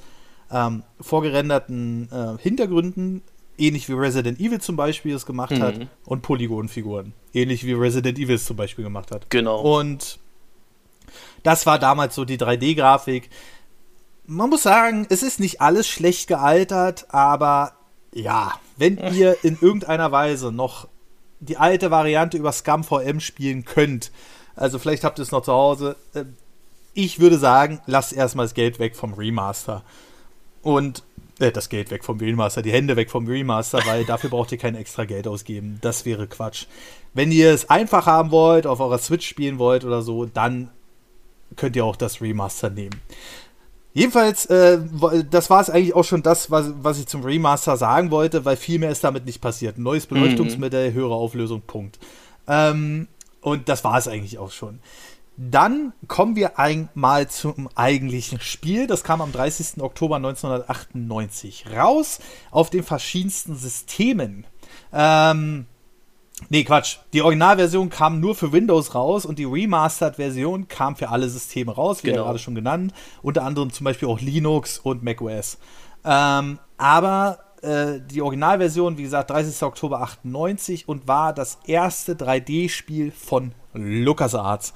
ähm, 0.51 0.83
vorgerenderten 0.99 2.09
äh, 2.11 2.41
Hintergründen, 2.41 3.23
ähnlich 3.57 3.87
wie 3.89 3.93
Resident 3.93 4.39
Evil 4.39 4.61
zum 4.61 4.75
Beispiel 4.75 5.15
es 5.15 5.25
gemacht 5.25 5.51
mhm. 5.51 5.61
hat, 5.61 5.87
und 6.05 6.21
Polygonfiguren, 6.21 7.13
ähnlich 7.33 7.65
wie 7.65 7.73
Resident 7.73 8.17
Evil 8.17 8.35
es 8.35 8.45
zum 8.45 8.57
Beispiel 8.57 8.83
gemacht 8.83 9.11
hat. 9.11 9.29
Genau. 9.29 9.61
Und 9.61 10.19
das 11.43 11.65
war 11.65 11.79
damals 11.79 12.15
so 12.15 12.25
die 12.25 12.37
3D-Grafik. 12.37 13.29
Man 14.25 14.49
muss 14.49 14.63
sagen, 14.63 15.07
es 15.09 15.23
ist 15.23 15.39
nicht 15.39 15.61
alles 15.61 15.87
schlecht 15.87 16.27
gealtert, 16.27 17.07
aber 17.09 17.73
ja, 18.13 18.53
wenn 18.77 18.97
ihr 19.13 19.37
in 19.43 19.57
irgendeiner 19.59 20.11
Weise 20.11 20.51
noch 20.51 20.87
die 21.39 21.57
alte 21.57 21.91
Variante 21.91 22.37
über 22.37 22.51
Scum 22.51 22.83
VM 22.83 23.19
spielen 23.19 23.65
könnt, 23.65 24.11
also 24.55 24.79
vielleicht 24.79 25.03
habt 25.03 25.19
ihr 25.19 25.23
es 25.23 25.31
noch 25.31 25.43
zu 25.43 25.53
Hause, 25.53 25.95
äh, 26.13 26.25
ich 26.93 27.19
würde 27.19 27.37
sagen, 27.37 27.79
lasst 27.85 28.13
erstmal 28.13 28.45
das 28.45 28.53
Geld 28.53 28.79
weg 28.79 28.95
vom 28.95 29.13
Remaster. 29.13 29.83
Und 30.61 31.03
äh, 31.41 31.51
das 31.51 31.69
Geld 31.69 31.91
weg 31.91 32.03
vom 32.03 32.17
Remaster, 32.19 32.61
die 32.61 32.71
Hände 32.71 32.95
weg 32.95 33.09
vom 33.09 33.27
Remaster, 33.27 33.81
weil 33.85 34.05
dafür 34.05 34.29
braucht 34.29 34.51
ihr 34.51 34.57
kein 34.57 34.75
extra 34.75 35.05
Geld 35.05 35.27
ausgeben. 35.27 35.79
Das 35.81 36.05
wäre 36.05 36.27
Quatsch. 36.27 36.65
Wenn 37.13 37.31
ihr 37.31 37.51
es 37.51 37.69
einfach 37.69 38.05
haben 38.05 38.31
wollt, 38.31 38.65
auf 38.67 38.79
eurer 38.79 38.97
Switch 38.97 39.27
spielen 39.27 39.59
wollt 39.59 39.83
oder 39.83 40.01
so, 40.01 40.25
dann 40.25 40.69
könnt 41.55 41.75
ihr 41.75 41.85
auch 41.85 41.95
das 41.95 42.21
Remaster 42.21 42.69
nehmen. 42.69 43.01
Jedenfalls, 43.93 44.45
äh, 44.45 44.79
das 45.29 45.49
war 45.49 45.61
es 45.61 45.69
eigentlich 45.69 45.95
auch 45.95 46.05
schon 46.05 46.23
das, 46.23 46.49
was, 46.49 46.71
was 46.81 46.99
ich 46.99 47.07
zum 47.07 47.23
Remaster 47.23 47.75
sagen 47.75 48.09
wollte, 48.09 48.45
weil 48.45 48.55
viel 48.55 48.79
mehr 48.79 48.89
ist 48.91 49.03
damit 49.03 49.25
nicht 49.25 49.41
passiert. 49.41 49.77
neues. 49.77 50.05
Beleuchtungsmittel, 50.05 50.91
mhm. 50.91 50.93
höhere 50.93 51.15
Auflösung, 51.15 51.61
Punkt. 51.61 51.99
Ähm, 52.47 53.07
und 53.41 53.67
das 53.67 53.83
war 53.83 53.97
es 53.97 54.07
eigentlich 54.07 54.37
auch 54.37 54.51
schon. 54.51 54.79
Dann 55.49 55.93
kommen 56.07 56.35
wir 56.35 56.59
einmal 56.59 57.27
zum 57.27 57.67
eigentlichen 57.73 58.39
Spiel. 58.39 58.85
Das 58.85 59.03
kam 59.03 59.21
am 59.21 59.31
30. 59.31 59.81
Oktober 59.81 60.17
1998 60.17 61.65
raus 61.75 62.19
auf 62.51 62.69
den 62.69 62.83
verschiedensten 62.83 63.55
Systemen. 63.55 64.45
Ähm, 64.93 65.65
nee, 66.49 66.63
Quatsch. 66.63 66.97
Die 67.13 67.23
Originalversion 67.23 67.89
kam 67.89 68.19
nur 68.19 68.35
für 68.35 68.51
Windows 68.51 68.93
raus 68.93 69.25
und 69.25 69.39
die 69.39 69.45
Remastered-Version 69.45 70.67
kam 70.67 70.95
für 70.95 71.09
alle 71.09 71.27
Systeme 71.27 71.71
raus, 71.71 72.03
wie 72.03 72.09
genau. 72.09 72.19
ja 72.19 72.25
gerade 72.25 72.39
schon 72.39 72.53
genannt. 72.53 72.93
Unter 73.23 73.43
anderem 73.43 73.73
zum 73.73 73.85
Beispiel 73.85 74.09
auch 74.09 74.21
Linux 74.21 74.77
und 74.77 75.01
macOS. 75.01 75.57
Ähm, 76.05 76.59
aber 76.77 77.39
äh, 77.63 77.99
die 77.99 78.21
Originalversion, 78.21 78.99
wie 78.99 79.03
gesagt, 79.03 79.31
30. 79.31 79.63
Oktober 79.63 80.01
98 80.01 80.87
und 80.87 81.07
war 81.07 81.33
das 81.33 81.57
erste 81.65 82.13
3D-Spiel 82.13 83.11
von 83.11 83.53
LucasArts. 83.73 84.73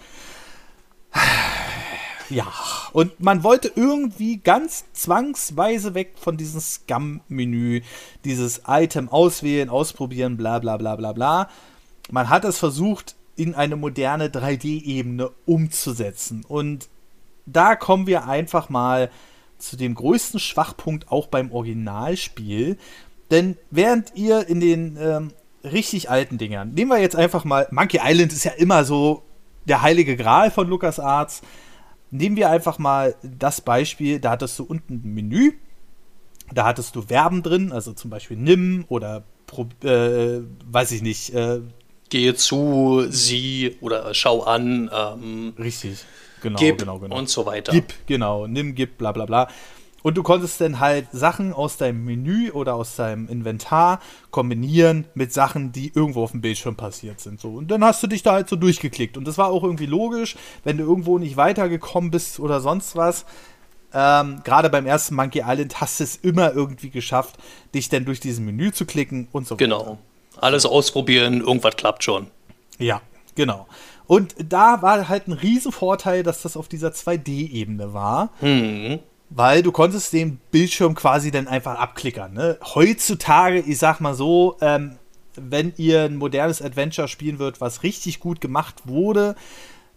Ja, 2.30 2.52
und 2.92 3.20
man 3.20 3.44
wollte 3.44 3.72
irgendwie 3.76 4.38
ganz 4.38 4.86
zwangsweise 4.94 5.94
weg 5.94 6.14
von 6.16 6.38
diesem 6.38 6.60
Scum-Menü, 6.60 7.82
dieses 8.24 8.64
Item 8.68 9.10
auswählen, 9.10 9.70
ausprobieren, 9.70 10.36
bla 10.36 10.58
bla 10.58 10.78
bla 10.78 10.96
bla 10.96 11.14
bla. 11.14 11.50
Man 12.10 12.30
hat 12.30 12.44
es 12.44 12.58
versucht, 12.58 13.16
in 13.36 13.54
eine 13.54 13.76
moderne 13.76 14.30
3D-Ebene 14.30 15.30
umzusetzen. 15.46 16.44
Und 16.48 16.88
da 17.46 17.76
kommen 17.76 18.08
wir 18.08 18.28
einfach 18.28 18.70
mal 18.70 19.12
zu 19.58 19.78
dem 19.78 19.94
größten 19.94 20.40
Schwachpunkt 20.40 21.12
auch 21.12 21.28
beim 21.28 21.52
Originalspiel. 21.52 22.78
Denn 23.30 23.58
während 23.72 24.16
ihr 24.16 24.48
in 24.48 24.60
den 24.60 24.98
ähm, 25.00 25.32
richtig 25.64 26.10
alten 26.10 26.38
Dingern, 26.38 26.74
nehmen 26.74 26.92
wir 26.92 27.00
jetzt 27.00 27.16
einfach 27.16 27.44
mal, 27.44 27.68
Monkey 27.72 28.00
Island 28.04 28.34
ist 28.34 28.46
ja 28.46 28.52
immer 28.52 28.84
so 28.84 29.25
der 29.66 29.82
heilige 29.82 30.16
Gral 30.16 30.52
von 30.52 30.68
LucasArts. 30.68 31.42
Nehmen 32.12 32.36
wir 32.36 32.50
einfach 32.50 32.78
mal 32.78 33.16
das 33.24 33.62
Beispiel, 33.62 34.20
da 34.20 34.32
hattest 34.32 34.58
du 34.60 34.64
unten 34.64 35.02
ein 35.04 35.14
Menü, 35.14 35.54
da 36.54 36.66
hattest 36.66 36.96
du 36.96 37.02
Verben 37.02 37.44
drin, 37.44 37.72
also 37.72 37.94
zum 37.94 38.10
Beispiel 38.10 38.38
nimm 38.38 38.86
oder 38.88 39.24
äh, 39.84 40.42
weiß 40.72 40.92
ich 40.92 41.02
nicht. 41.02 41.34
Äh, 41.34 41.62
Gehe 42.10 42.36
zu, 42.36 43.06
sieh 43.10 43.78
oder 43.82 44.14
schau 44.14 44.44
an. 44.44 44.90
Ähm, 44.94 45.54
Richtig, 45.58 46.06
genau, 46.42 46.60
gib 46.60 46.78
genau, 46.78 47.00
genau. 47.00 47.18
Und 47.18 47.30
so 47.30 47.46
weiter. 47.46 47.72
Gib, 47.72 47.94
genau, 48.06 48.48
nimm, 48.48 48.76
gib, 48.76 48.98
bla 48.98 49.12
bla 49.12 49.26
bla. 49.26 49.48
Und 50.06 50.18
du 50.18 50.22
konntest 50.22 50.62
dann 50.62 50.80
halt 50.80 51.08
Sachen 51.14 51.52
aus 51.52 51.78
deinem 51.78 52.06
Menü 52.06 52.52
oder 52.52 52.76
aus 52.76 52.96
deinem 52.96 53.28
Inventar 53.28 54.00
kombinieren 54.30 55.06
mit 55.16 55.34
Sachen, 55.34 55.72
die 55.72 55.92
irgendwo 55.96 56.22
auf 56.22 56.30
dem 56.30 56.42
Bildschirm 56.42 56.76
passiert 56.76 57.20
sind. 57.20 57.42
So. 57.42 57.50
Und 57.50 57.72
dann 57.72 57.84
hast 57.84 58.04
du 58.04 58.08
dich 58.08 58.22
da 58.22 58.34
halt 58.34 58.48
so 58.48 58.56
durchgeklickt. 58.56 59.18
Und 59.18 59.28
das 59.28 59.40
war 59.40 59.48
auch 59.48 59.64
irgendwie 59.64 59.88
logisch, 59.88 60.36
wenn 60.64 60.78
du 60.78 60.84
irgendwo 60.84 61.18
nicht 61.18 61.38
weitergekommen 61.38 62.12
bist 62.12 62.40
oder 62.40 62.62
sonst 62.62 62.96
was. 62.96 63.26
Ähm, 63.96 64.42
Gerade 64.44 64.70
beim 64.70 64.86
ersten 64.86 65.16
Monkey 65.16 65.42
Island 65.44 65.82
hast 65.82 66.00
du 66.00 66.04
es 66.04 66.18
immer 66.18 66.54
irgendwie 66.54 66.92
geschafft, 66.92 67.38
dich 67.74 67.90
dann 67.90 68.06
durch 68.06 68.20
dieses 68.20 68.40
Menü 68.40 68.72
zu 68.72 68.86
klicken 68.86 69.28
und 69.32 69.48
so 69.48 69.56
weiter. 69.56 69.66
Genau. 69.66 69.98
Alles 70.38 70.68
ausprobieren, 70.68 71.42
irgendwas 71.42 71.78
klappt 71.78 72.04
schon. 72.04 72.28
Ja, 72.78 73.02
genau. 73.34 73.66
Und 74.06 74.36
da 74.38 74.84
war 74.84 75.10
halt 75.10 75.28
ein 75.28 75.34
Riesenvorteil, 75.34 76.22
dass 76.22 76.44
das 76.44 76.58
auf 76.58 76.68
dieser 76.68 76.90
2D-Ebene 76.90 77.96
war. 77.96 78.30
Mhm. 78.42 79.00
Weil 79.30 79.64
du 79.64 79.72
konntest 79.72 80.14
den 80.14 80.38
Bildschirm 80.52 80.96
quasi 80.96 81.32
dann 81.32 81.48
einfach 81.48 81.80
abklickern. 81.80 82.34
Ne? 82.34 82.58
Heutzutage, 82.76 83.60
ich 83.60 83.78
sag 83.80 84.00
mal 84.00 84.14
so, 84.14 84.58
ähm, 84.62 84.98
wenn 85.36 85.74
ihr 85.78 86.04
ein 86.04 86.16
modernes 86.16 86.62
Adventure 86.62 87.08
spielen 87.08 87.40
wird, 87.40 87.60
was 87.60 87.84
richtig 87.84 88.20
gut 88.20 88.40
gemacht 88.40 88.84
wurde, 88.86 89.36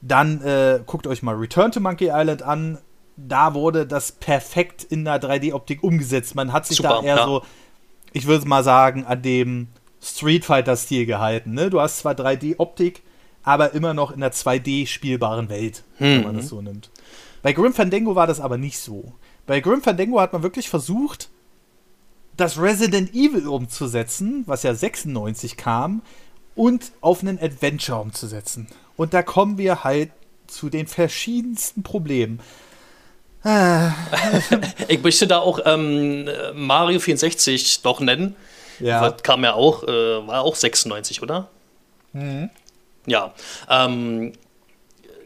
dann 0.01 0.43
äh, 0.43 0.81
guckt 0.87 1.07
euch 1.07 1.23
mal 1.23 1.35
Return 1.35 1.73
to 1.73 1.81
Monkey 1.81 2.11
Island 2.13 2.43
an. 2.43 2.79
Da 3.17 3.55
wurde 3.55 3.87
das 3.87 4.13
perfekt 4.13 4.85
in 4.85 5.05
der 5.05 5.21
3D-Optik 5.21 5.83
umgesetzt. 5.83 6.35
Man 6.35 6.53
hat 6.53 6.67
sich 6.67 6.77
Super, 6.77 7.01
da 7.01 7.03
eher 7.03 7.17
ja. 7.17 7.25
so, 7.27 7.43
ich 8.13 8.27
würde 8.27 8.47
mal 8.47 8.63
sagen, 8.63 9.05
an 9.05 9.23
dem 9.23 9.69
Street 10.01 10.45
Fighter-Stil 10.45 11.07
gehalten. 11.07 11.53
Ne? 11.55 11.71
Du 11.71 11.81
hast 11.81 11.99
zwar 11.99 12.15
3D-Optik, 12.15 13.03
aber 13.43 13.73
immer 13.75 13.95
noch 13.95 14.13
in 14.13 14.21
der 14.21 14.33
2D-spielbaren 14.33 15.49
Welt, 15.49 15.83
mhm. 15.99 16.05
wenn 16.05 16.23
man 16.23 16.33
mhm. 16.35 16.39
das 16.39 16.49
so 16.49 16.63
nimmt. 16.63 16.91
Bei 17.43 17.53
Grim 17.53 17.73
Fandango 17.73 18.15
war 18.15 18.27
das 18.27 18.41
aber 18.41 18.59
nicht 18.59 18.79
so. 18.79 19.13
Bei 19.47 19.61
Grim 19.61 19.83
Fandango 19.83 20.21
hat 20.21 20.33
man 20.33 20.43
wirklich 20.43 20.69
versucht, 20.69 21.29
das 22.37 22.59
Resident 22.59 23.15
Evil 23.15 23.49
umzusetzen, 23.49 24.45
was 24.47 24.63
ja 24.63 24.75
96 24.75 25.57
kam, 25.57 26.03
und 26.55 26.93
auf 27.01 27.21
einen 27.23 27.39
Adventure 27.41 28.01
umzusetzen. 28.01 28.69
Und 28.97 29.15
da 29.15 29.23
kommen 29.23 29.59
wir 29.59 29.85
halt 29.85 30.11
zu 30.47 30.71
den 30.71 30.87
verschiedensten 30.87 31.83
Problemen. 31.83 32.41
ich 34.89 35.03
möchte 35.03 35.27
da 35.27 35.39
auch 35.39 35.61
ähm, 35.65 36.29
Mario 36.55 36.99
64 36.99 37.83
doch 37.83 38.01
nennen. 38.01 38.35
Ja. 38.81 39.09
Das 39.09 39.23
kam 39.23 39.45
ja 39.45 39.55
auch, 39.55 39.85
äh, 39.85 40.27
war 40.27 40.43
auch 40.43 40.57
96, 40.57 41.23
oder? 41.23 41.49
Mhm. 42.13 42.51
Ja. 43.07 43.33
Ähm, 43.69 44.33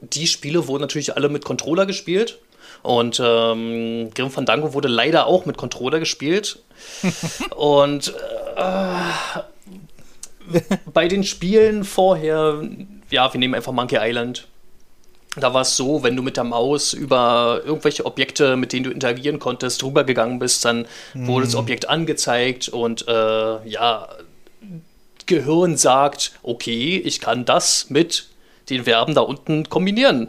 die 0.03 0.27
Spiele 0.27 0.67
wurden 0.67 0.83
natürlich 0.83 1.17
alle 1.17 1.29
mit 1.29 1.45
Controller 1.45 1.87
gespielt. 1.87 2.39
Und 2.83 3.21
ähm, 3.25 4.11
Grim 4.15 4.31
Fandango 4.31 4.75
wurde 4.75 4.89
leider 4.89 5.27
auch 5.27 5.47
mit 5.47 5.57
Controller 5.57 6.01
gespielt. 6.01 6.59
und 7.57 8.13
äh, 8.57 8.95
bei 10.93 11.09
den 11.09 11.23
Spielen 11.23 11.85
vorher, 11.85 12.61
ja, 13.11 13.33
wir 13.33 13.39
nehmen 13.39 13.55
einfach 13.55 13.73
Monkey 13.73 13.99
Island. 14.01 14.49
Da 15.37 15.55
war 15.55 15.63
es 15.63 15.77
so, 15.77 16.03
wenn 16.03 16.15
du 16.15 16.23
mit 16.23 16.37
der 16.37 16.45
Maus 16.45 16.93
über 16.93 17.63
irgendwelche 17.65 18.05
Objekte, 18.05 18.57
mit 18.57 18.73
denen 18.73 18.85
du 18.85 18.91
interagieren 18.91 19.39
konntest, 19.39 19.81
drüber 19.81 20.05
gegangen 20.05 20.39
bist, 20.39 20.65
dann 20.65 20.87
mhm. 21.15 21.27
wurde 21.27 21.47
das 21.47 21.55
Objekt 21.55 21.89
angezeigt 21.89 22.69
und 22.69 23.09
äh, 23.09 23.67
ja, 23.67 24.09
Gehirn 25.27 25.77
sagt, 25.77 26.33
okay, 26.43 26.99
ich 26.99 27.21
kann 27.21 27.45
das 27.47 27.89
mit 27.89 28.27
den 28.71 28.85
Verben 28.85 29.15
da 29.15 29.23
unten 29.23 29.69
kombinieren. 29.69 30.29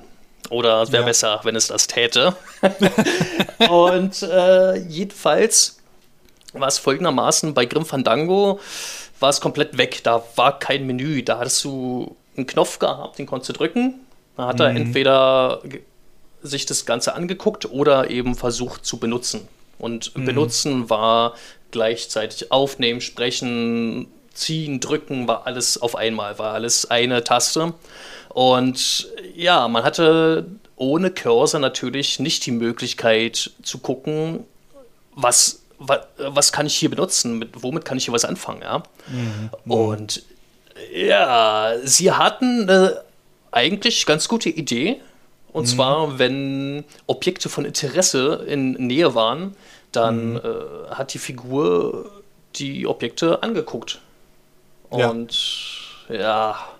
Oder 0.50 0.82
es 0.84 0.92
wäre 0.92 1.04
ja. 1.04 1.08
besser, 1.08 1.40
wenn 1.44 1.56
es 1.56 1.68
das 1.68 1.88
täte. 1.88 2.36
und 3.70 4.22
äh, 4.24 4.78
jedenfalls 4.78 5.80
war 6.54 6.68
es 6.68 6.78
folgendermaßen 6.78 7.54
bei 7.54 7.66
Grim 7.66 7.86
Fandango 7.86 8.60
war 9.24 9.30
es 9.30 9.42
komplett 9.42 9.78
weg. 9.78 10.02
Da 10.04 10.24
war 10.36 10.60
kein 10.60 10.86
Menü. 10.86 11.24
Da 11.24 11.40
hattest 11.40 11.63
du 11.63 12.16
einen 12.36 12.46
Knopf 12.46 12.78
gehabt, 12.78 13.18
den 13.18 13.25
konntest 13.25 13.50
du 13.50 13.54
drücken. 13.54 14.02
Da 14.38 14.48
hat 14.48 14.56
mhm. 14.56 14.62
er 14.62 14.70
entweder 14.75 15.62
sich 16.44 16.66
das 16.66 16.86
Ganze 16.86 17.16
angeguckt 17.16 17.72
oder 17.72 18.10
eben 18.10 18.36
versucht 18.36 18.86
zu 18.86 18.98
benutzen. 18.98 19.48
Und 19.80 20.16
mhm. 20.16 20.25
benutzen 20.25 20.90
war 20.90 21.36
gleichzeitig 21.72 22.52
aufnehmen, 22.52 23.02
sprechen, 23.02 24.08
ziehen, 24.34 24.80
drücken, 24.80 25.28
war 25.28 25.48
alles 25.48 25.82
auf 25.82 25.96
einmal, 25.96 26.38
war 26.38 26.54
alles 26.54 26.92
eine 26.92 27.24
Taste. 27.24 27.74
Und 28.34 29.08
ja, 29.36 29.68
man 29.68 29.84
hatte 29.84 30.48
ohne 30.75 31.12
Cursor 31.12 31.60
natürlich 31.60 32.20
nicht 32.20 32.46
die 32.46 32.52
Möglichkeit 32.52 33.52
zu 33.62 33.78
gucken, 33.78 34.44
was, 35.16 35.62
was, 35.78 36.00
was 36.18 36.52
kann 36.52 36.66
ich 36.66 36.75
hier 36.75 36.90
benutzen, 36.90 37.38
mit, 37.38 37.62
womit 37.62 37.86
kann 37.86 37.98
ich 37.98 38.06
hier 38.06 38.13
was 38.13 38.25
anfangen, 38.25 38.62
ja. 38.63 38.84
Mhm. 39.08 39.72
Und 39.72 40.24
ja, 40.92 41.74
sie 41.84 42.12
hatten 42.12 42.63
eine 42.63 43.04
eigentlich 43.52 44.06
ganz 44.06 44.28
gute 44.28 44.50
Idee. 44.50 45.00
Und 45.52 45.66
mhm. 45.66 45.68
zwar, 45.68 46.20
wenn 46.20 46.84
Objekte 47.06 47.48
von 47.50 47.66
Interesse 47.66 48.44
in 48.48 48.72
Nähe 48.74 49.13
waren, 49.13 49.56
dann 49.92 50.34
mhm. 50.34 50.38
äh, 50.38 50.96
hat 50.96 51.13
die 51.13 51.20
Figur 51.20 52.10
die 52.56 52.88
Objekte 52.88 53.44
angeguckt. 53.44 54.00
Und 54.90 55.38
ja, 56.10 56.16
ja 56.16 56.73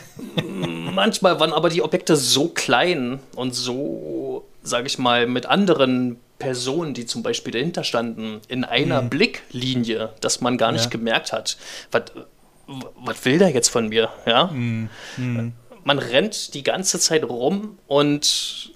manchmal 0.94 1.40
waren 1.40 1.52
aber 1.52 1.68
die 1.68 1.82
Objekte 1.82 2.16
so 2.16 2.48
klein 2.48 3.20
und 3.34 3.54
so, 3.54 4.44
sage 4.62 4.86
ich 4.86 4.98
mal, 4.98 5.26
mit 5.26 5.46
anderen 5.46 6.18
Personen, 6.38 6.94
die 6.94 7.06
zum 7.06 7.22
Beispiel 7.22 7.52
dahinter 7.52 7.84
standen, 7.84 8.40
in 8.48 8.64
einer 8.64 9.02
mhm. 9.02 9.10
Blicklinie, 9.10 10.10
dass 10.20 10.40
man 10.40 10.58
gar 10.58 10.72
nicht 10.72 10.84
ja. 10.84 10.90
gemerkt 10.90 11.32
hat, 11.32 11.56
was 11.90 13.24
will 13.24 13.38
der 13.38 13.50
jetzt 13.50 13.68
von 13.68 13.88
mir? 13.88 14.10
Ja? 14.26 14.46
Mhm. 14.46 14.88
Mhm. 15.16 15.52
Man 15.84 15.98
rennt 15.98 16.54
die 16.54 16.62
ganze 16.62 16.98
Zeit 16.98 17.24
rum 17.24 17.78
und 17.86 18.72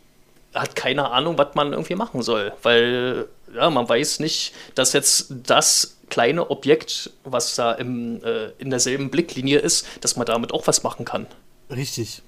hat 0.54 0.74
keine 0.74 1.10
Ahnung, 1.10 1.38
was 1.38 1.54
man 1.54 1.72
irgendwie 1.72 1.94
machen 1.94 2.22
soll, 2.22 2.52
weil 2.62 3.26
ja, 3.54 3.70
man 3.70 3.88
weiß 3.88 4.20
nicht, 4.20 4.52
dass 4.74 4.92
jetzt 4.92 5.26
das 5.30 5.95
kleine 6.08 6.50
Objekt, 6.50 7.10
was 7.24 7.54
da 7.56 7.72
im, 7.72 8.22
äh, 8.22 8.50
in 8.58 8.70
derselben 8.70 9.10
Blicklinie 9.10 9.58
ist, 9.58 9.86
dass 10.00 10.16
man 10.16 10.26
damit 10.26 10.52
auch 10.52 10.66
was 10.66 10.82
machen 10.82 11.04
kann. 11.04 11.26
Richtig. 11.70 12.22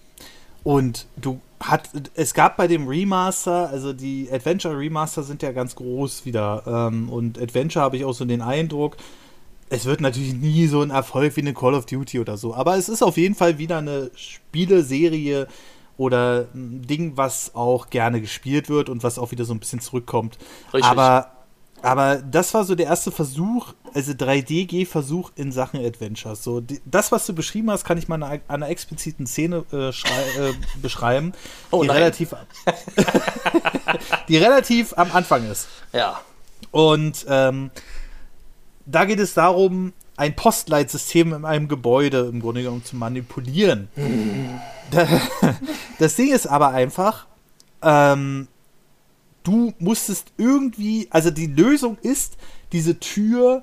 Und 0.64 1.06
du 1.16 1.40
hat, 1.60 1.88
es 2.14 2.34
gab 2.34 2.56
bei 2.56 2.66
dem 2.66 2.88
Remaster, 2.88 3.68
also 3.70 3.92
die 3.92 4.28
Adventure 4.30 4.76
Remaster 4.78 5.22
sind 5.22 5.42
ja 5.42 5.52
ganz 5.52 5.74
groß 5.76 6.24
wieder. 6.24 6.62
Ähm, 6.66 7.08
und 7.08 7.40
Adventure 7.40 7.84
habe 7.84 7.96
ich 7.96 8.04
auch 8.04 8.12
so 8.12 8.24
den 8.24 8.42
Eindruck, 8.42 8.96
es 9.70 9.84
wird 9.84 10.00
natürlich 10.00 10.34
nie 10.34 10.66
so 10.66 10.82
ein 10.82 10.90
Erfolg 10.90 11.36
wie 11.36 11.42
eine 11.42 11.54
Call 11.54 11.74
of 11.74 11.86
Duty 11.86 12.20
oder 12.20 12.36
so. 12.36 12.54
Aber 12.54 12.76
es 12.76 12.88
ist 12.88 13.02
auf 13.02 13.16
jeden 13.16 13.34
Fall 13.34 13.58
wieder 13.58 13.78
eine 13.78 14.10
Spieleserie 14.14 15.46
oder 15.96 16.46
ein 16.54 16.82
Ding, 16.86 17.16
was 17.16 17.54
auch 17.54 17.90
gerne 17.90 18.20
gespielt 18.20 18.68
wird 18.68 18.88
und 18.88 19.02
was 19.02 19.18
auch 19.18 19.30
wieder 19.30 19.44
so 19.44 19.52
ein 19.52 19.58
bisschen 19.58 19.80
zurückkommt. 19.80 20.38
Richtig. 20.72 20.84
Aber 20.84 21.32
aber 21.82 22.16
das 22.16 22.54
war 22.54 22.64
so 22.64 22.74
der 22.74 22.86
erste 22.86 23.10
Versuch, 23.10 23.74
also 23.94 24.12
3D-G-Versuch 24.12 25.30
in 25.36 25.52
Sachen 25.52 25.84
Adventures. 25.84 26.42
So, 26.42 26.60
die, 26.60 26.80
das, 26.84 27.12
was 27.12 27.26
du 27.26 27.34
beschrieben 27.34 27.70
hast, 27.70 27.84
kann 27.84 27.98
ich 27.98 28.08
mal 28.08 28.22
an 28.22 28.40
einer 28.48 28.68
expliziten 28.68 29.26
Szene 29.26 29.64
äh, 29.72 29.88
äh, 29.88 29.92
beschreiben, 30.82 31.32
oh, 31.70 31.82
die, 31.82 31.88
relativ, 31.88 32.34
die 34.28 34.36
relativ 34.36 34.96
am 34.96 35.12
Anfang 35.12 35.48
ist. 35.50 35.68
Ja. 35.92 36.20
Und 36.70 37.26
ähm, 37.28 37.70
da 38.86 39.04
geht 39.04 39.20
es 39.20 39.34
darum, 39.34 39.92
ein 40.16 40.34
Postleitsystem 40.34 41.32
in 41.32 41.44
einem 41.44 41.68
Gebäude 41.68 42.28
im 42.32 42.40
Grunde 42.40 42.62
genommen 42.62 42.84
zu 42.84 42.96
manipulieren. 42.96 43.88
Mhm. 43.96 44.60
Das 45.98 46.14
Ding 46.14 46.32
ist 46.32 46.46
aber 46.46 46.68
einfach, 46.68 47.26
ähm, 47.82 48.46
du 49.48 49.72
musstest 49.78 50.32
irgendwie, 50.36 51.08
also 51.10 51.30
die 51.30 51.46
Lösung 51.46 51.96
ist, 52.02 52.36
diese 52.72 53.00
Tür, 53.00 53.62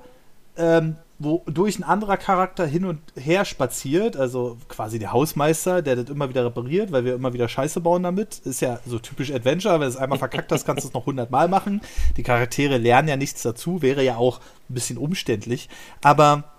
ähm, 0.56 0.96
wodurch 1.18 1.78
ein 1.78 1.84
anderer 1.84 2.16
Charakter 2.16 2.66
hin 2.66 2.84
und 2.84 3.00
her 3.14 3.44
spaziert, 3.44 4.16
also 4.16 4.58
quasi 4.68 4.98
der 4.98 5.12
Hausmeister, 5.12 5.80
der 5.80 5.96
das 5.96 6.10
immer 6.10 6.28
wieder 6.28 6.44
repariert, 6.44 6.92
weil 6.92 7.04
wir 7.04 7.14
immer 7.14 7.32
wieder 7.32 7.48
Scheiße 7.48 7.80
bauen 7.80 8.02
damit. 8.02 8.40
Ist 8.40 8.60
ja 8.60 8.80
so 8.84 8.98
typisch 8.98 9.32
Adventure, 9.32 9.74
wenn 9.74 9.82
du 9.82 9.86
es 9.86 9.96
einmal 9.96 10.18
verkackt 10.18 10.52
hast, 10.52 10.66
kannst 10.66 10.84
du 10.84 10.88
es 10.88 10.94
noch 10.94 11.06
hundertmal 11.06 11.48
machen. 11.48 11.80
Die 12.16 12.22
Charaktere 12.22 12.76
lernen 12.76 13.08
ja 13.08 13.16
nichts 13.16 13.42
dazu, 13.42 13.80
wäre 13.80 14.02
ja 14.02 14.16
auch 14.16 14.40
ein 14.68 14.74
bisschen 14.74 14.98
umständlich. 14.98 15.68
Aber 16.02 16.55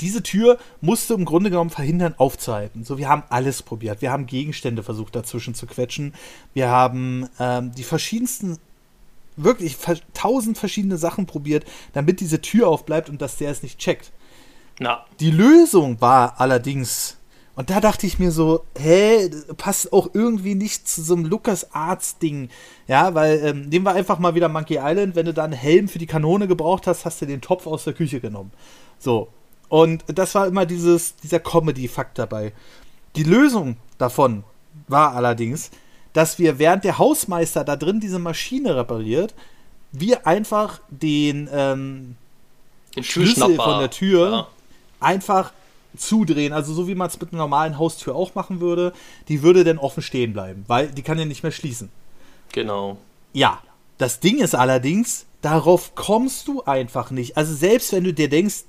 diese 0.00 0.22
Tür 0.22 0.58
musste 0.80 1.14
im 1.14 1.24
Grunde 1.24 1.50
genommen 1.50 1.70
verhindern, 1.70 2.14
aufzuhalten. 2.16 2.84
So, 2.84 2.98
wir 2.98 3.08
haben 3.08 3.22
alles 3.28 3.62
probiert. 3.62 4.02
Wir 4.02 4.10
haben 4.10 4.26
Gegenstände 4.26 4.82
versucht, 4.82 5.14
dazwischen 5.14 5.54
zu 5.54 5.66
quetschen. 5.66 6.14
Wir 6.54 6.68
haben 6.68 7.28
ähm, 7.38 7.72
die 7.76 7.84
verschiedensten, 7.84 8.58
wirklich 9.36 9.76
tausend 10.14 10.58
verschiedene 10.58 10.96
Sachen 10.96 11.26
probiert, 11.26 11.64
damit 11.92 12.20
diese 12.20 12.40
Tür 12.40 12.68
aufbleibt 12.68 13.08
und 13.08 13.22
dass 13.22 13.36
der 13.36 13.50
es 13.50 13.62
nicht 13.62 13.78
checkt. 13.78 14.12
Na. 14.78 15.04
Die 15.20 15.30
Lösung 15.30 16.00
war 16.00 16.40
allerdings, 16.40 17.18
und 17.54 17.68
da 17.68 17.80
dachte 17.80 18.06
ich 18.06 18.18
mir 18.18 18.30
so, 18.30 18.64
hä, 18.78 19.30
passt 19.56 19.92
auch 19.92 20.10
irgendwie 20.14 20.54
nicht 20.54 20.88
zu 20.88 21.02
so 21.02 21.14
einem 21.14 21.26
Lucas 21.26 21.72
Arts 21.74 22.18
Ding. 22.18 22.48
Ja, 22.86 23.14
weil, 23.14 23.40
ähm, 23.44 23.68
nehmen 23.68 23.84
wir 23.84 23.92
einfach 23.92 24.18
mal 24.18 24.34
wieder 24.34 24.48
Monkey 24.48 24.78
Island, 24.80 25.16
wenn 25.16 25.26
du 25.26 25.34
da 25.34 25.44
einen 25.44 25.52
Helm 25.52 25.88
für 25.88 25.98
die 25.98 26.06
Kanone 26.06 26.48
gebraucht 26.48 26.86
hast, 26.86 27.04
hast 27.04 27.20
du 27.20 27.26
den 27.26 27.42
Topf 27.42 27.66
aus 27.66 27.84
der 27.84 27.92
Küche 27.92 28.20
genommen. 28.20 28.52
So, 28.98 29.28
und 29.70 30.04
das 30.08 30.34
war 30.34 30.48
immer 30.48 30.66
dieses, 30.66 31.16
dieser 31.16 31.38
Comedy-Fakt 31.38 32.18
dabei. 32.18 32.52
Die 33.16 33.22
Lösung 33.22 33.76
davon 33.98 34.44
war 34.88 35.14
allerdings, 35.14 35.70
dass 36.12 36.40
wir, 36.40 36.58
während 36.58 36.82
der 36.82 36.98
Hausmeister 36.98 37.64
da 37.64 37.76
drin 37.76 38.00
diese 38.00 38.18
Maschine 38.18 38.74
repariert, 38.74 39.32
wir 39.92 40.26
einfach 40.26 40.80
den, 40.90 41.48
ähm, 41.52 42.16
den 42.96 43.04
Schlüssel 43.04 43.54
von 43.54 43.78
der 43.78 43.90
Tür 43.90 44.30
ja. 44.30 44.48
einfach 44.98 45.52
zudrehen. 45.96 46.52
Also 46.52 46.74
so 46.74 46.88
wie 46.88 46.96
man 46.96 47.06
es 47.06 47.20
mit 47.20 47.32
einer 47.32 47.42
normalen 47.42 47.78
Haustür 47.78 48.16
auch 48.16 48.34
machen 48.34 48.60
würde. 48.60 48.92
Die 49.28 49.42
würde 49.42 49.62
dann 49.62 49.78
offen 49.78 50.02
stehen 50.02 50.32
bleiben, 50.32 50.64
weil 50.66 50.88
die 50.88 51.02
kann 51.02 51.18
ja 51.18 51.24
nicht 51.24 51.44
mehr 51.44 51.52
schließen. 51.52 51.90
Genau. 52.52 52.98
Ja. 53.32 53.62
Das 53.98 54.18
Ding 54.18 54.38
ist 54.38 54.54
allerdings, 54.54 55.26
darauf 55.42 55.94
kommst 55.94 56.48
du 56.48 56.62
einfach 56.64 57.10
nicht. 57.10 57.36
Also 57.36 57.54
selbst 57.54 57.92
wenn 57.92 58.02
du 58.02 58.14
dir 58.14 58.30
denkst, 58.30 58.64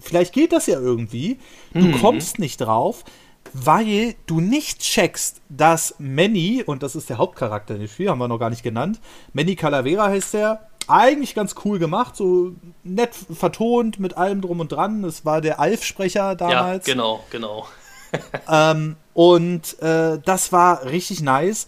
vielleicht 0.00 0.32
geht 0.32 0.52
das 0.52 0.66
ja 0.66 0.78
irgendwie. 0.78 1.38
Du 1.72 1.80
mhm. 1.80 2.00
kommst 2.00 2.38
nicht 2.38 2.58
drauf, 2.58 3.04
weil 3.52 4.14
du 4.26 4.40
nicht 4.40 4.80
checkst, 4.80 5.40
dass 5.48 5.94
Manny, 5.98 6.62
und 6.64 6.82
das 6.82 6.96
ist 6.96 7.08
der 7.08 7.18
Hauptcharakter 7.18 7.74
in 7.74 7.80
dem 7.80 7.88
Spiel, 7.88 8.10
haben 8.10 8.18
wir 8.18 8.28
noch 8.28 8.38
gar 8.38 8.50
nicht 8.50 8.62
genannt, 8.62 9.00
Manny 9.32 9.54
Calavera 9.56 10.08
heißt 10.08 10.34
der, 10.34 10.68
eigentlich 10.86 11.34
ganz 11.34 11.54
cool 11.64 11.78
gemacht, 11.78 12.16
so 12.16 12.52
nett 12.82 13.14
vertont 13.14 13.98
mit 13.98 14.16
allem 14.16 14.40
drum 14.40 14.60
und 14.60 14.72
dran. 14.72 15.02
Das 15.02 15.24
war 15.24 15.40
der 15.40 15.58
Alf-Sprecher 15.58 16.34
damals. 16.34 16.86
Ja, 16.86 16.92
genau, 16.92 17.24
genau. 17.30 17.66
ähm, 18.50 18.96
und 19.14 19.80
äh, 19.80 20.18
das 20.24 20.52
war 20.52 20.84
richtig 20.84 21.22
nice. 21.22 21.66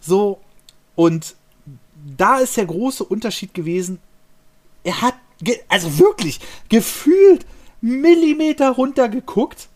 So, 0.00 0.40
und 0.94 1.36
da 2.16 2.38
ist 2.38 2.56
der 2.56 2.66
große 2.66 3.04
Unterschied 3.04 3.54
gewesen. 3.54 4.00
Er 4.84 5.00
hat, 5.02 5.14
also 5.68 5.98
wirklich, 5.98 6.40
gefühlt 6.68 7.46
Millimeter 7.86 8.70
runtergeguckt 8.70 9.68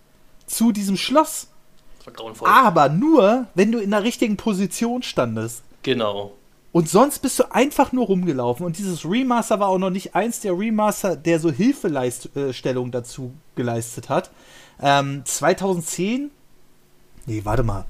zu 0.46 0.72
diesem 0.72 0.96
Schloss. 0.96 1.48
Aber 2.42 2.88
nur, 2.88 3.46
wenn 3.54 3.70
du 3.70 3.78
in 3.78 3.90
der 3.90 4.02
richtigen 4.02 4.36
Position 4.36 5.02
standest. 5.02 5.62
Genau. 5.82 6.32
Und 6.72 6.88
sonst 6.88 7.20
bist 7.20 7.38
du 7.38 7.52
einfach 7.52 7.92
nur 7.92 8.06
rumgelaufen. 8.06 8.66
Und 8.66 8.78
dieses 8.78 9.04
Remaster 9.04 9.60
war 9.60 9.68
auch 9.68 9.78
noch 9.78 9.90
nicht 9.90 10.14
eins 10.14 10.40
der 10.40 10.58
Remaster, 10.58 11.16
der 11.16 11.38
so 11.38 11.52
Hilfestellung 11.52 12.88
äh, 12.88 12.90
dazu 12.90 13.32
geleistet 13.54 14.08
hat. 14.08 14.30
Ähm, 14.80 15.22
2010? 15.24 16.30
Nee, 17.26 17.40
warte 17.44 17.62
mal. 17.62 17.86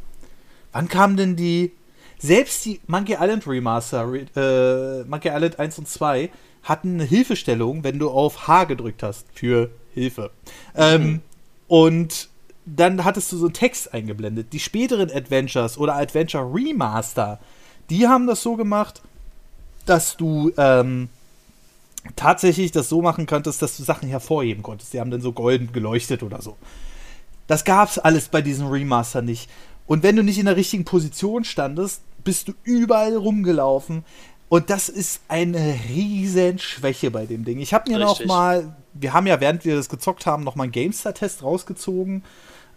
Wann 0.72 0.88
kam 0.88 1.16
denn 1.16 1.36
die. 1.36 1.72
Selbst 2.18 2.66
die 2.66 2.80
Monkey 2.86 3.16
Island 3.18 3.46
Remaster, 3.46 4.12
äh, 4.12 5.04
Monkey 5.04 5.28
Island 5.28 5.58
1 5.58 5.78
und 5.78 5.88
2, 5.88 6.28
hatten 6.62 6.94
eine 6.94 7.04
Hilfestellung, 7.04 7.84
wenn 7.84 7.98
du 7.98 8.10
auf 8.10 8.46
H 8.46 8.64
gedrückt 8.64 9.02
hast 9.02 9.26
für 9.32 9.70
Hilfe. 9.94 10.30
Ähm, 10.74 11.20
Und 11.70 12.28
dann 12.66 13.04
hattest 13.04 13.30
du 13.30 13.36
so 13.36 13.46
einen 13.46 13.54
Text 13.54 13.94
eingeblendet. 13.94 14.52
Die 14.52 14.58
späteren 14.58 15.08
Adventures 15.10 15.78
oder 15.78 15.94
Adventure 15.94 16.52
Remaster, 16.52 17.38
die 17.88 18.08
haben 18.08 18.26
das 18.26 18.42
so 18.42 18.56
gemacht, 18.56 19.02
dass 19.86 20.16
du 20.16 20.52
ähm, 20.56 21.08
tatsächlich 22.16 22.72
das 22.72 22.88
so 22.88 23.02
machen 23.02 23.26
könntest, 23.26 23.62
dass 23.62 23.76
du 23.76 23.84
Sachen 23.84 24.08
hervorheben 24.08 24.64
konntest. 24.64 24.92
Die 24.92 25.00
haben 25.00 25.12
dann 25.12 25.20
so 25.20 25.32
golden 25.32 25.72
geleuchtet 25.72 26.24
oder 26.24 26.42
so. 26.42 26.56
Das 27.46 27.64
gab's 27.64 27.98
alles 27.98 28.28
bei 28.28 28.42
diesem 28.42 28.66
Remaster 28.66 29.22
nicht. 29.22 29.48
Und 29.86 30.02
wenn 30.02 30.16
du 30.16 30.22
nicht 30.22 30.38
in 30.38 30.46
der 30.46 30.56
richtigen 30.56 30.84
Position 30.84 31.44
standest, 31.44 32.02
bist 32.24 32.48
du 32.48 32.52
überall 32.64 33.16
rumgelaufen. 33.16 34.04
Und 34.50 34.68
das 34.68 34.88
ist 34.88 35.22
eine 35.28 35.78
riesen 35.88 36.58
Schwäche 36.58 37.12
bei 37.12 37.24
dem 37.24 37.44
Ding. 37.44 37.60
Ich 37.60 37.72
habe 37.72 37.88
mir 37.88 38.00
Richtig. 38.00 38.26
noch 38.26 38.34
mal, 38.34 38.74
wir 38.92 39.12
haben 39.12 39.28
ja, 39.28 39.40
während 39.40 39.64
wir 39.64 39.76
das 39.76 39.88
gezockt 39.88 40.26
haben, 40.26 40.42
noch 40.42 40.56
mal 40.56 40.64
einen 40.64 40.72
GameStar-Test 40.72 41.44
rausgezogen 41.44 42.24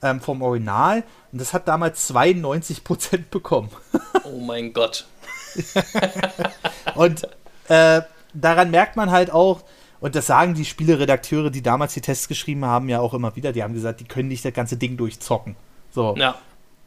ähm, 0.04 0.22
vom 0.22 0.44
Original. 0.44 1.04
Und 1.32 1.42
das 1.42 1.52
hat 1.52 1.68
damals 1.68 2.14
92% 2.14 3.24
bekommen. 3.32 3.70
oh 4.24 4.38
mein 4.38 4.72
Gott. 4.72 5.08
und 6.96 7.28
äh, 7.70 8.02
daran 8.36 8.70
merkt 8.70 8.96
man 8.96 9.10
halt 9.10 9.32
auch, 9.32 9.64
und 10.00 10.14
das 10.14 10.28
sagen 10.28 10.54
die 10.54 10.66
Spieleredakteure, 10.66 11.50
die 11.50 11.64
damals 11.64 11.96
die 11.96 12.02
Tests 12.02 12.28
geschrieben 12.28 12.66
haben, 12.66 12.88
ja 12.88 13.00
auch 13.00 13.16
immer 13.16 13.36
wieder. 13.36 13.52
Die 13.52 13.64
haben 13.64 13.74
gesagt, 13.74 14.00
die 14.00 14.06
können 14.06 14.28
nicht 14.28 14.46
das 14.46 14.54
ganze 14.54 14.78
Ding 14.78 14.96
durchzocken. 14.96 15.56
So. 15.90 16.14
Ja. 16.20 16.36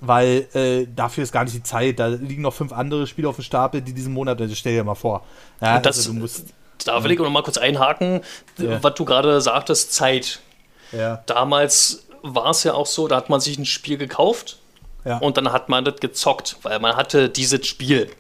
Weil 0.01 0.47
äh, 0.53 0.87
dafür 0.95 1.25
ist 1.25 1.33
gar 1.33 1.45
nicht 1.45 1.57
die 1.57 1.63
Zeit. 1.63 1.99
Da 1.99 2.09
liegen 2.09 2.43
noch 2.43 2.53
fünf 2.53 2.73
andere 2.73 3.07
Spiele 3.07 3.29
auf 3.29 3.37
dem 3.37 3.45
Stapel, 3.45 3.81
die 3.81 3.95
diesen 3.95 4.13
Monat, 4.13 4.41
also 4.41 4.55
stell 4.55 4.75
dir 4.75 4.85
mal 4.85 4.95
vor. 4.95 5.25
Ja, 5.61 5.81
das, 5.81 5.97
also 5.99 6.13
du 6.13 6.19
musst, 6.19 6.53
da 6.85 7.03
will 7.03 7.11
ich 7.13 7.19
noch 7.19 7.31
mal 7.31 7.43
kurz 7.43 7.57
einhaken, 7.57 8.21
ja. 8.59 8.83
was 8.83 8.95
du 8.95 9.05
gerade 9.05 9.41
sagtest, 9.41 9.95
Zeit. 9.95 10.41
Ja. 10.93 11.23
Damals 11.27 12.07
war 12.23 12.51
es 12.51 12.63
ja 12.65 12.75
auch 12.75 12.87
so, 12.87 13.09
da 13.09 13.17
hat 13.17 13.31
man 13.31 13.41
sich 13.41 13.59
ein 13.59 13.65
Spiel 13.65 13.97
gekauft 13.97 14.59
ja. 15.05 15.19
und 15.19 15.37
dann 15.37 15.53
hat 15.53 15.69
man 15.69 15.85
das 15.85 15.97
gezockt, 15.97 16.57
weil 16.63 16.79
man 16.79 16.97
hatte 16.97 17.29
dieses 17.29 17.67
Spiel. 17.67 18.11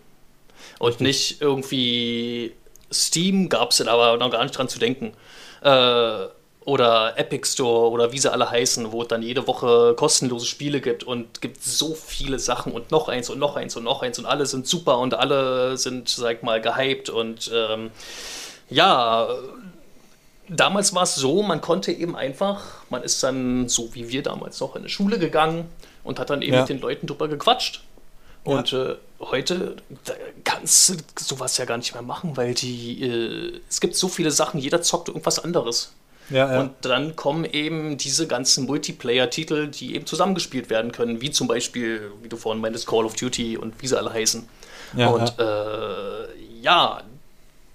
Und 0.78 1.00
nicht 1.00 1.40
irgendwie 1.40 2.52
Steam 2.92 3.48
gab 3.48 3.70
es 3.70 3.80
aber 3.80 4.16
noch 4.16 4.30
gar 4.30 4.42
nicht 4.42 4.56
dran 4.56 4.68
zu 4.68 4.78
denken. 4.78 5.12
Äh, 5.62 6.26
oder 6.66 7.16
Epic 7.16 7.46
Store 7.46 7.90
oder 7.90 8.12
wie 8.12 8.18
sie 8.18 8.30
alle 8.30 8.50
heißen, 8.50 8.90
wo 8.90 9.02
es 9.02 9.08
dann 9.08 9.22
jede 9.22 9.46
Woche 9.46 9.94
kostenlose 9.96 10.46
Spiele 10.46 10.80
gibt 10.80 11.04
und 11.04 11.40
gibt 11.40 11.62
so 11.62 11.94
viele 11.94 12.40
Sachen 12.40 12.72
und 12.72 12.90
noch 12.90 13.08
eins 13.08 13.30
und 13.30 13.38
noch 13.38 13.54
eins 13.54 13.76
und 13.76 13.84
noch 13.84 14.02
eins 14.02 14.18
und 14.18 14.26
alle 14.26 14.46
sind 14.46 14.66
super 14.66 14.98
und 14.98 15.14
alle 15.14 15.78
sind, 15.78 16.08
sag 16.08 16.42
mal, 16.42 16.60
gehypt 16.60 17.08
und 17.08 17.52
ähm, 17.54 17.92
ja, 18.68 19.28
damals 20.48 20.92
war 20.92 21.04
es 21.04 21.14
so, 21.14 21.40
man 21.44 21.60
konnte 21.60 21.92
eben 21.92 22.16
einfach, 22.16 22.82
man 22.90 23.04
ist 23.04 23.22
dann 23.22 23.68
so 23.68 23.94
wie 23.94 24.08
wir 24.08 24.24
damals 24.24 24.58
noch 24.58 24.74
in 24.74 24.82
die 24.82 24.88
Schule 24.88 25.20
gegangen 25.20 25.68
und 26.02 26.18
hat 26.18 26.30
dann 26.30 26.42
eben 26.42 26.54
ja. 26.54 26.60
mit 26.62 26.68
den 26.68 26.80
Leuten 26.80 27.06
drüber 27.06 27.28
gequatscht. 27.28 27.84
Und 28.42 28.72
ja. 28.72 28.90
äh, 28.90 28.96
heute 29.20 29.76
kannst 30.42 30.88
du 30.88 30.94
sowas 31.16 31.58
ja 31.58 31.64
gar 31.64 31.78
nicht 31.78 31.94
mehr 31.94 32.02
machen, 32.02 32.36
weil 32.36 32.54
die, 32.54 33.02
äh, 33.04 33.60
es 33.68 33.80
gibt 33.80 33.94
so 33.94 34.08
viele 34.08 34.32
Sachen, 34.32 34.58
jeder 34.58 34.82
zockt 34.82 35.08
irgendwas 35.08 35.38
anderes. 35.38 35.92
Ja, 36.30 36.52
ja. 36.52 36.60
Und 36.60 36.72
dann 36.82 37.14
kommen 37.16 37.44
eben 37.44 37.96
diese 37.96 38.26
ganzen 38.26 38.66
Multiplayer-Titel, 38.66 39.68
die 39.68 39.94
eben 39.94 40.06
zusammengespielt 40.06 40.70
werden 40.70 40.92
können, 40.92 41.20
wie 41.20 41.30
zum 41.30 41.46
Beispiel, 41.46 42.10
wie 42.22 42.28
du 42.28 42.36
vorhin 42.36 42.60
meintest, 42.60 42.86
Call 42.86 43.04
of 43.04 43.14
Duty 43.14 43.56
und 43.56 43.80
wie 43.80 43.86
sie 43.86 43.96
alle 43.96 44.12
heißen. 44.12 44.48
Ja, 44.96 45.08
und 45.08 45.34
ja. 45.38 46.24
Äh, 46.24 46.26
ja, 46.60 47.02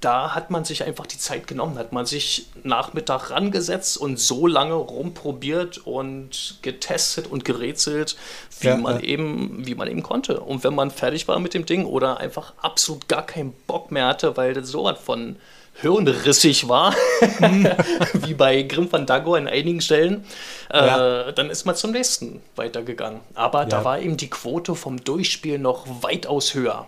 da 0.01 0.33
hat 0.33 0.49
man 0.49 0.65
sich 0.65 0.83
einfach 0.83 1.05
die 1.05 1.19
Zeit 1.19 1.45
genommen, 1.45 1.77
hat 1.77 1.93
man 1.93 2.07
sich 2.07 2.47
Nachmittag 2.63 3.29
rangesetzt 3.29 3.97
und 3.97 4.19
so 4.19 4.47
lange 4.47 4.73
rumprobiert 4.73 5.77
und 5.77 6.57
getestet 6.63 7.27
und 7.27 7.45
gerätselt, 7.45 8.17
wie 8.59 8.67
ja, 8.67 8.77
man 8.77 8.95
ja. 8.95 9.03
eben, 9.03 9.65
wie 9.65 9.75
man 9.75 9.87
eben 9.87 10.01
konnte. 10.01 10.39
Und 10.39 10.63
wenn 10.63 10.73
man 10.73 10.89
fertig 10.89 11.27
war 11.27 11.39
mit 11.39 11.53
dem 11.53 11.67
Ding 11.67 11.85
oder 11.85 12.17
einfach 12.17 12.53
absolut 12.61 13.07
gar 13.07 13.25
keinen 13.25 13.53
Bock 13.67 13.91
mehr 13.91 14.07
hatte, 14.07 14.35
weil 14.37 14.55
das 14.55 14.69
so 14.69 14.83
was 14.83 14.99
von 14.99 15.35
hirnrissig 15.75 16.67
war, 16.67 16.93
wie 18.13 18.33
bei 18.33 18.61
Grim 18.63 18.89
Fandango 18.89 19.35
an 19.35 19.47
einigen 19.47 19.81
Stellen, 19.81 20.25
äh, 20.71 20.85
ja. 20.85 21.31
dann 21.31 21.49
ist 21.49 21.65
man 21.65 21.75
zum 21.75 21.91
nächsten 21.91 22.41
weitergegangen. 22.55 23.21
Aber 23.33 23.65
da 23.65 23.83
war 23.83 23.99
eben 23.99 24.17
die 24.17 24.29
Quote 24.29 24.75
vom 24.75 25.03
Durchspielen 25.03 25.61
noch 25.61 25.85
weitaus 26.01 26.53
höher. 26.53 26.87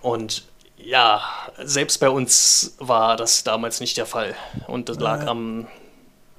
Und 0.00 0.44
ja, 0.76 1.22
selbst 1.62 1.98
bei 1.98 2.08
uns 2.08 2.74
war 2.78 3.16
das 3.16 3.44
damals 3.44 3.80
nicht 3.80 3.96
der 3.96 4.06
Fall. 4.06 4.34
Und 4.66 4.88
das 4.88 4.98
lag 4.98 5.26
am 5.26 5.66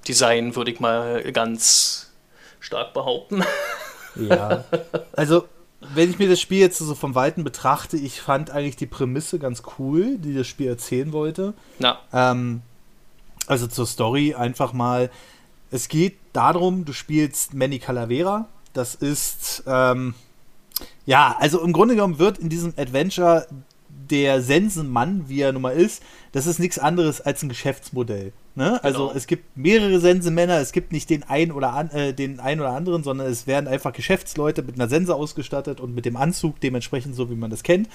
Design, 0.07 0.55
würde 0.55 0.71
ich 0.71 0.79
mal 0.79 1.31
ganz 1.31 2.11
stark 2.59 2.93
behaupten. 2.93 3.43
Ja. 4.15 4.65
Also, 5.13 5.47
wenn 5.81 6.09
ich 6.09 6.19
mir 6.19 6.27
das 6.27 6.41
Spiel 6.41 6.59
jetzt 6.59 6.77
so 6.77 6.93
vom 6.93 7.15
Weiten 7.15 7.43
betrachte, 7.43 7.97
ich 7.97 8.21
fand 8.21 8.51
eigentlich 8.51 8.75
die 8.75 8.85
Prämisse 8.85 9.39
ganz 9.39 9.63
cool, 9.77 10.17
die 10.17 10.33
das 10.33 10.47
Spiel 10.47 10.67
erzählen 10.67 11.13
wollte. 11.13 11.53
Ja. 11.79 11.99
Ähm, 12.11 12.61
also 13.47 13.67
zur 13.67 13.87
Story 13.87 14.35
einfach 14.35 14.73
mal. 14.73 15.09
Es 15.71 15.87
geht 15.87 16.17
darum, 16.33 16.85
du 16.85 16.93
spielst 16.93 17.53
Manny 17.53 17.79
Calavera. 17.79 18.47
Das 18.73 18.95
ist, 18.95 19.63
ähm, 19.67 20.15
ja, 21.05 21.35
also 21.39 21.61
im 21.63 21.73
Grunde 21.73 21.95
genommen 21.95 22.19
wird 22.19 22.37
in 22.37 22.49
diesem 22.49 22.73
Adventure 22.77 23.47
der 24.09 24.41
Sensenmann, 24.41 25.29
wie 25.29 25.41
er 25.41 25.53
nun 25.53 25.61
mal 25.61 25.73
ist, 25.73 26.03
das 26.31 26.47
ist 26.47 26.59
nichts 26.59 26.79
anderes 26.79 27.21
als 27.21 27.43
ein 27.43 27.49
Geschäftsmodell. 27.49 28.33
Ne? 28.59 28.83
Also 28.83 29.07
genau. 29.07 29.17
es 29.17 29.25
gibt 29.25 29.55
mehrere 29.55 30.01
Sensenmänner, 30.01 30.57
es 30.57 30.73
gibt 30.73 30.91
nicht 30.91 31.09
den 31.09 31.23
einen 31.23 31.53
oder 31.53 31.71
an, 31.71 31.91
äh, 31.91 32.13
den 32.13 32.41
einen 32.41 32.59
oder 32.59 32.71
anderen, 32.71 33.03
sondern 33.03 33.27
es 33.27 33.47
werden 33.47 33.69
einfach 33.69 33.93
Geschäftsleute 33.93 34.63
mit 34.63 34.75
einer 34.75 34.89
Sense 34.89 35.15
ausgestattet 35.15 35.79
und 35.79 35.95
mit 35.95 36.03
dem 36.03 36.17
Anzug 36.17 36.59
dementsprechend 36.59 37.15
so, 37.15 37.29
wie 37.29 37.35
man 37.35 37.51
das 37.51 37.63
kennt. 37.63 37.87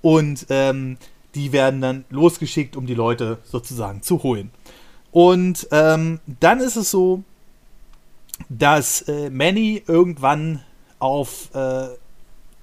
Und 0.00 0.46
ähm, 0.48 0.96
die 1.34 1.52
werden 1.52 1.82
dann 1.82 2.06
losgeschickt, 2.08 2.74
um 2.74 2.86
die 2.86 2.94
Leute 2.94 3.36
sozusagen 3.44 4.00
zu 4.00 4.22
holen. 4.22 4.50
Und 5.10 5.68
ähm, 5.72 6.20
dann 6.40 6.60
ist 6.60 6.76
es 6.76 6.90
so, 6.90 7.22
dass 8.48 9.02
äh, 9.02 9.28
Manny 9.28 9.82
irgendwann 9.86 10.64
auf 11.00 11.54
äh, 11.54 11.88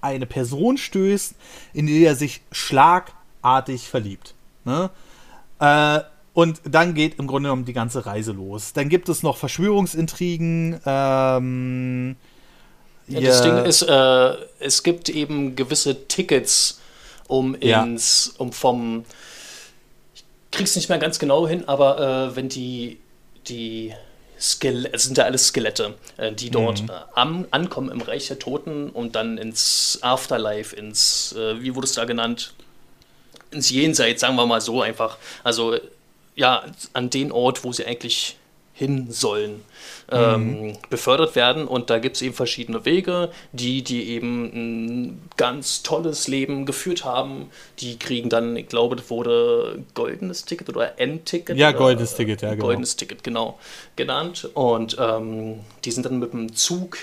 eine 0.02 0.26
Person 0.26 0.80
stößt, 0.80 1.36
in 1.74 1.86
die 1.86 2.06
er 2.06 2.16
sich 2.16 2.42
schlagartig 2.52 3.88
verliebt. 3.88 4.34
Ne? 4.64 4.90
Äh, 5.60 6.00
und 6.36 6.60
dann 6.66 6.94
geht 6.94 7.18
im 7.18 7.28
Grunde 7.28 7.48
genommen 7.48 7.64
die 7.64 7.72
ganze 7.72 8.06
Reise 8.06 8.34
los. 8.34 8.74
Dann 8.74 8.90
gibt 8.90 9.08
es 9.08 9.24
noch 9.24 9.38
Verschwörungsintrigen. 9.38 10.82
Ähm, 10.86 12.18
ja, 13.08 13.22
das 13.22 13.42
Ding 13.42 13.58
ist, 13.64 13.84
äh, 13.84 14.34
es 14.60 14.84
gibt 14.84 15.08
eben 15.08 15.56
gewisse 15.56 16.10
Tickets, 16.10 16.82
um 17.28 17.56
ins, 17.56 18.34
ja. 18.34 18.40
um 18.40 18.52
vom, 18.52 19.06
ich 20.14 20.26
krieg's 20.52 20.76
nicht 20.76 20.90
mehr 20.90 20.98
ganz 20.98 21.20
genau 21.20 21.48
hin, 21.48 21.70
aber 21.70 22.32
äh, 22.32 22.36
wenn 22.36 22.50
die, 22.50 23.00
die 23.48 23.94
Skelette, 24.38 24.94
es 24.94 25.06
sind 25.06 25.18
ja 25.18 25.24
alles 25.24 25.48
Skelette, 25.48 25.94
äh, 26.18 26.34
die 26.34 26.50
dort 26.50 26.82
mhm. 26.82 26.90
Äh, 26.90 26.94
am, 27.14 27.46
ankommen 27.52 27.90
im 27.90 28.02
Reich 28.02 28.28
der 28.28 28.40
Toten 28.40 28.90
und 28.90 29.16
dann 29.16 29.38
ins 29.38 30.00
Afterlife, 30.02 30.76
ins, 30.76 31.32
äh, 31.32 31.62
wie 31.62 31.76
wurde 31.76 31.86
es 31.86 31.94
da 31.94 32.04
genannt? 32.04 32.54
Ins 33.52 33.70
Jenseits, 33.70 34.20
sagen 34.20 34.36
wir 34.36 34.46
mal 34.46 34.60
so 34.60 34.82
einfach. 34.82 35.18
Also 35.46 35.78
ja, 36.36 36.64
an 36.94 37.10
den 37.10 37.32
Ort, 37.32 37.64
wo 37.64 37.72
sie 37.72 37.86
eigentlich 37.86 38.38
hin 38.78 39.08
sollen, 39.10 39.64
ähm, 40.12 40.68
mhm. 40.68 40.78
befördert 40.90 41.36
werden. 41.36 41.66
Und 41.66 41.90
da 41.90 41.98
gibt 41.98 42.18
es 42.18 42.22
eben 42.22 42.34
verschiedene 42.34 42.84
Wege. 42.84 43.32
Die, 43.54 43.84
die 43.84 44.10
eben 44.10 44.44
ein 44.54 45.30
ganz 45.38 45.82
tolles 45.82 46.28
Leben 46.28 46.66
geführt 46.66 47.06
haben, 47.06 47.50
die 47.80 47.98
kriegen 47.98 48.30
dann, 48.30 48.58
ich 48.58 48.68
glaube, 48.68 48.98
das 48.98 49.10
wurde 49.10 49.82
goldenes 49.94 50.44
Ticket 50.44 50.68
oder 50.68 51.00
N-Ticket. 51.00 51.56
Ja, 51.56 51.72
goldenes 51.72 52.16
Ticket, 52.16 52.42
ja, 52.42 52.52
genau. 52.52 52.66
Goldenes 52.66 52.98
Ticket, 52.98 53.24
genau, 53.24 53.58
genannt. 53.96 54.50
Und 54.54 54.98
ähm, 55.00 55.62
die 55.86 55.92
sind 55.92 56.06
dann 56.06 56.20
mit 56.20 56.34
dem 56.34 56.54
Zug 56.54 56.98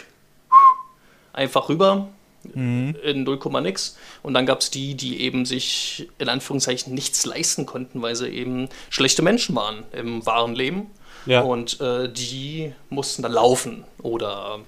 einfach 1.32 1.70
rüber 1.70 2.08
mhm. 2.54 2.96
in 3.02 3.24
0, 3.24 3.38
nix. 3.62 3.96
Und 4.22 4.34
dann 4.34 4.46
gab 4.46 4.60
es 4.60 4.70
die, 4.70 4.94
die 4.94 5.20
eben 5.20 5.46
sich 5.46 6.08
in 6.18 6.28
Anführungszeichen 6.28 6.94
nichts 6.94 7.24
leisten 7.26 7.66
konnten, 7.66 8.02
weil 8.02 8.16
sie 8.16 8.28
eben 8.28 8.68
schlechte 8.90 9.22
Menschen 9.22 9.54
waren 9.54 9.84
im 9.92 10.24
wahren 10.26 10.54
Leben. 10.54 10.90
Ja. 11.26 11.42
Und 11.42 11.80
äh, 11.80 12.08
die 12.08 12.72
mussten 12.90 13.22
dann 13.22 13.32
laufen 13.32 13.84
oder 14.02 14.58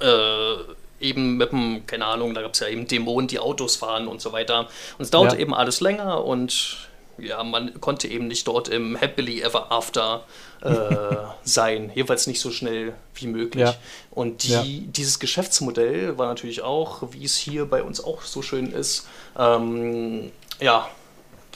äh, 0.00 0.56
eben 1.00 1.36
mit 1.36 1.52
dem, 1.52 1.86
keine 1.86 2.06
Ahnung, 2.06 2.34
da 2.34 2.42
gab 2.42 2.54
es 2.54 2.60
ja 2.60 2.68
eben 2.68 2.86
Dämonen, 2.86 3.28
die 3.28 3.38
Autos 3.38 3.76
fahren 3.76 4.08
und 4.08 4.20
so 4.20 4.32
weiter. 4.32 4.68
Und 4.98 5.04
es 5.04 5.10
dauerte 5.10 5.36
ja. 5.36 5.42
eben 5.42 5.54
alles 5.54 5.80
länger 5.80 6.24
und 6.24 6.88
ja, 7.18 7.42
man 7.44 7.80
konnte 7.80 8.08
eben 8.08 8.28
nicht 8.28 8.46
dort 8.46 8.68
im 8.68 8.96
Happily 9.00 9.40
Ever 9.40 9.72
After 9.72 10.24
äh, 10.62 11.16
sein. 11.44 11.90
Jedenfalls 11.94 12.26
nicht 12.26 12.40
so 12.40 12.50
schnell 12.50 12.94
wie 13.14 13.26
möglich. 13.26 13.64
Ja. 13.64 13.74
Und 14.10 14.42
die, 14.44 14.52
ja. 14.52 14.62
dieses 14.64 15.18
Geschäftsmodell 15.18 16.18
war 16.18 16.26
natürlich 16.26 16.62
auch, 16.62 17.02
wie 17.12 17.24
es 17.24 17.36
hier 17.36 17.66
bei 17.66 17.82
uns 17.82 18.02
auch 18.02 18.22
so 18.22 18.42
schön 18.42 18.72
ist, 18.72 19.06
ähm, 19.38 20.32
ja, 20.60 20.88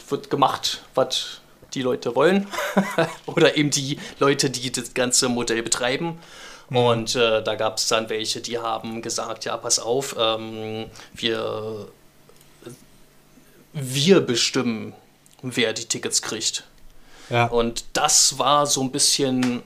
wird 0.09 0.31
gemacht, 0.31 0.83
was 0.95 1.41
die 1.75 1.83
Leute 1.83 2.15
wollen. 2.15 2.47
Oder 3.27 3.57
eben 3.57 3.71
die 3.71 3.99
Leute, 4.19 4.51
die 4.51 4.73
das 4.73 4.95
ganze 4.95 5.29
Modell 5.29 5.63
betreiben. 5.63 6.19
Mhm. 6.69 6.77
Und 6.77 7.17
äh, 7.17 7.43
da 7.43 7.55
gab 7.55 7.79
es 7.79 7.89
dann 7.89 8.09
welche, 8.09 8.41
die 8.41 8.59
haben 8.59 9.03
gesagt, 9.03 9.45
ja, 9.45 9.57
pass 9.57 9.79
auf, 9.79 10.17
ähm, 10.19 10.87
wir, 11.13 11.89
wir 13.73 14.21
bestimmen, 14.21 14.95
wer 15.43 15.73
die 15.73 15.85
Tickets 15.85 16.23
kriegt. 16.23 16.65
Ja. 17.31 17.47
Und 17.47 17.85
das 17.95 18.39
war 18.39 18.67
so 18.67 18.83
ein 18.83 18.91
bisschen 18.91 19.63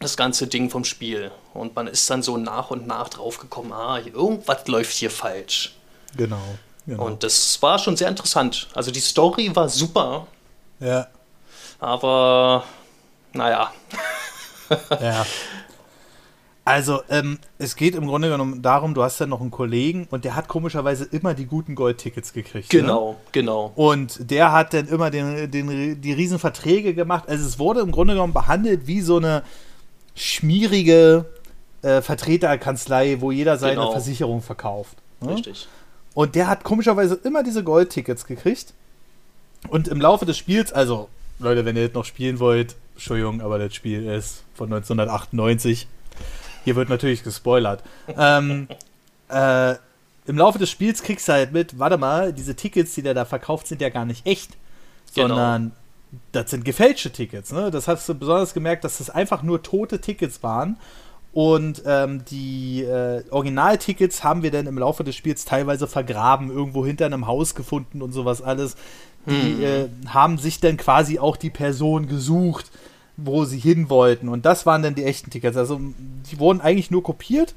das 0.00 0.16
ganze 0.16 0.46
Ding 0.46 0.70
vom 0.70 0.84
Spiel. 0.84 1.30
Und 1.54 1.74
man 1.74 1.86
ist 1.86 2.08
dann 2.10 2.22
so 2.22 2.36
nach 2.36 2.70
und 2.70 2.86
nach 2.86 3.08
draufgekommen, 3.08 3.72
ah, 3.72 3.98
irgendwas 3.98 4.66
läuft 4.66 4.92
hier 4.94 5.10
falsch. 5.10 5.74
Genau, 6.16 6.42
genau. 6.86 7.04
Und 7.04 7.22
das 7.22 7.60
war 7.62 7.78
schon 7.78 7.96
sehr 7.96 8.08
interessant. 8.08 8.68
Also 8.74 8.90
die 8.90 9.00
Story 9.00 9.54
war 9.54 9.68
super. 9.68 10.26
Ja. 10.80 11.06
Aber, 11.78 12.64
naja. 13.32 13.72
ja. 15.00 15.26
Also, 16.66 17.00
ähm, 17.10 17.38
es 17.58 17.76
geht 17.76 17.94
im 17.94 18.08
Grunde 18.08 18.28
genommen 18.28 18.60
darum, 18.60 18.92
du 18.92 19.04
hast 19.04 19.20
ja 19.20 19.26
noch 19.26 19.40
einen 19.40 19.52
Kollegen 19.52 20.08
und 20.10 20.24
der 20.24 20.34
hat 20.34 20.48
komischerweise 20.48 21.04
immer 21.04 21.32
die 21.32 21.46
guten 21.46 21.76
Goldtickets 21.76 22.32
gekriegt. 22.32 22.70
Genau, 22.70 23.12
ne? 23.12 23.16
genau. 23.30 23.72
Und 23.76 24.32
der 24.32 24.50
hat 24.50 24.74
dann 24.74 24.88
immer 24.88 25.12
den, 25.12 25.48
den, 25.48 26.00
die 26.00 26.12
Riesenverträge 26.12 26.92
gemacht. 26.92 27.28
Also, 27.28 27.46
es 27.46 27.60
wurde 27.60 27.80
im 27.80 27.92
Grunde 27.92 28.14
genommen 28.14 28.32
behandelt 28.32 28.88
wie 28.88 29.00
so 29.00 29.18
eine 29.18 29.44
schmierige 30.16 31.26
äh, 31.82 32.02
Vertreterkanzlei, 32.02 33.20
wo 33.20 33.30
jeder 33.30 33.58
seine 33.58 33.76
genau. 33.76 33.92
Versicherung 33.92 34.42
verkauft. 34.42 34.96
Ne? 35.20 35.36
Richtig. 35.36 35.68
Und 36.14 36.34
der 36.34 36.48
hat 36.48 36.64
komischerweise 36.64 37.14
immer 37.22 37.44
diese 37.44 37.62
Goldtickets 37.62 38.26
gekriegt. 38.26 38.74
Und 39.68 39.86
im 39.86 40.00
Laufe 40.00 40.26
des 40.26 40.36
Spiels, 40.36 40.72
also 40.72 41.08
Leute, 41.38 41.64
wenn 41.64 41.76
ihr 41.76 41.82
jetzt 41.82 41.94
noch 41.94 42.04
spielen 42.04 42.40
wollt, 42.40 42.74
Entschuldigung, 42.94 43.40
aber 43.40 43.60
das 43.60 43.72
Spiel 43.72 44.04
ist 44.06 44.42
von 44.54 44.66
1998 44.72 45.86
hier 46.66 46.74
wird 46.74 46.88
natürlich 46.88 47.22
gespoilert. 47.22 47.84
ähm, 48.08 48.66
äh, 49.28 49.76
Im 50.26 50.36
Laufe 50.36 50.58
des 50.58 50.68
Spiels 50.68 51.00
kriegst 51.00 51.28
du 51.28 51.32
halt 51.32 51.52
mit, 51.52 51.78
warte 51.78 51.96
mal, 51.96 52.32
diese 52.32 52.56
Tickets, 52.56 52.92
die 52.94 53.02
der 53.02 53.14
da 53.14 53.24
verkauft, 53.24 53.68
sind 53.68 53.80
ja 53.80 53.88
gar 53.88 54.04
nicht 54.04 54.26
echt, 54.26 54.50
genau. 55.14 55.28
sondern 55.28 55.72
das 56.32 56.50
sind 56.50 56.64
gefälschte 56.64 57.12
Tickets. 57.12 57.52
Ne? 57.52 57.70
Das 57.70 57.86
hast 57.86 58.08
du 58.08 58.16
besonders 58.16 58.52
gemerkt, 58.52 58.82
dass 58.82 58.98
das 58.98 59.10
einfach 59.10 59.44
nur 59.44 59.62
tote 59.62 60.00
Tickets 60.00 60.42
waren. 60.42 60.76
Und 61.32 61.84
ähm, 61.86 62.24
die 62.24 62.82
äh, 62.82 63.22
Originaltickets 63.30 64.24
haben 64.24 64.42
wir 64.42 64.50
dann 64.50 64.66
im 64.66 64.76
Laufe 64.76 65.04
des 65.04 65.14
Spiels 65.14 65.44
teilweise 65.44 65.86
vergraben, 65.86 66.50
irgendwo 66.50 66.84
hinter 66.84 67.06
einem 67.06 67.28
Haus 67.28 67.54
gefunden 67.54 68.02
und 68.02 68.10
sowas 68.10 68.42
alles. 68.42 68.74
Die 69.26 69.54
hm. 69.54 69.62
äh, 69.62 69.88
haben 70.08 70.38
sich 70.38 70.58
dann 70.58 70.76
quasi 70.76 71.20
auch 71.20 71.36
die 71.36 71.50
Person 71.50 72.08
gesucht, 72.08 72.72
wo 73.16 73.44
sie 73.44 73.58
hin 73.58 73.88
wollten. 73.88 74.28
Und 74.28 74.44
das 74.46 74.66
waren 74.66 74.82
dann 74.82 74.94
die 74.94 75.04
echten 75.04 75.30
Tickets. 75.30 75.56
Also 75.56 75.80
die 76.30 76.38
wurden 76.38 76.60
eigentlich 76.60 76.90
nur 76.90 77.02
kopiert. 77.02 77.54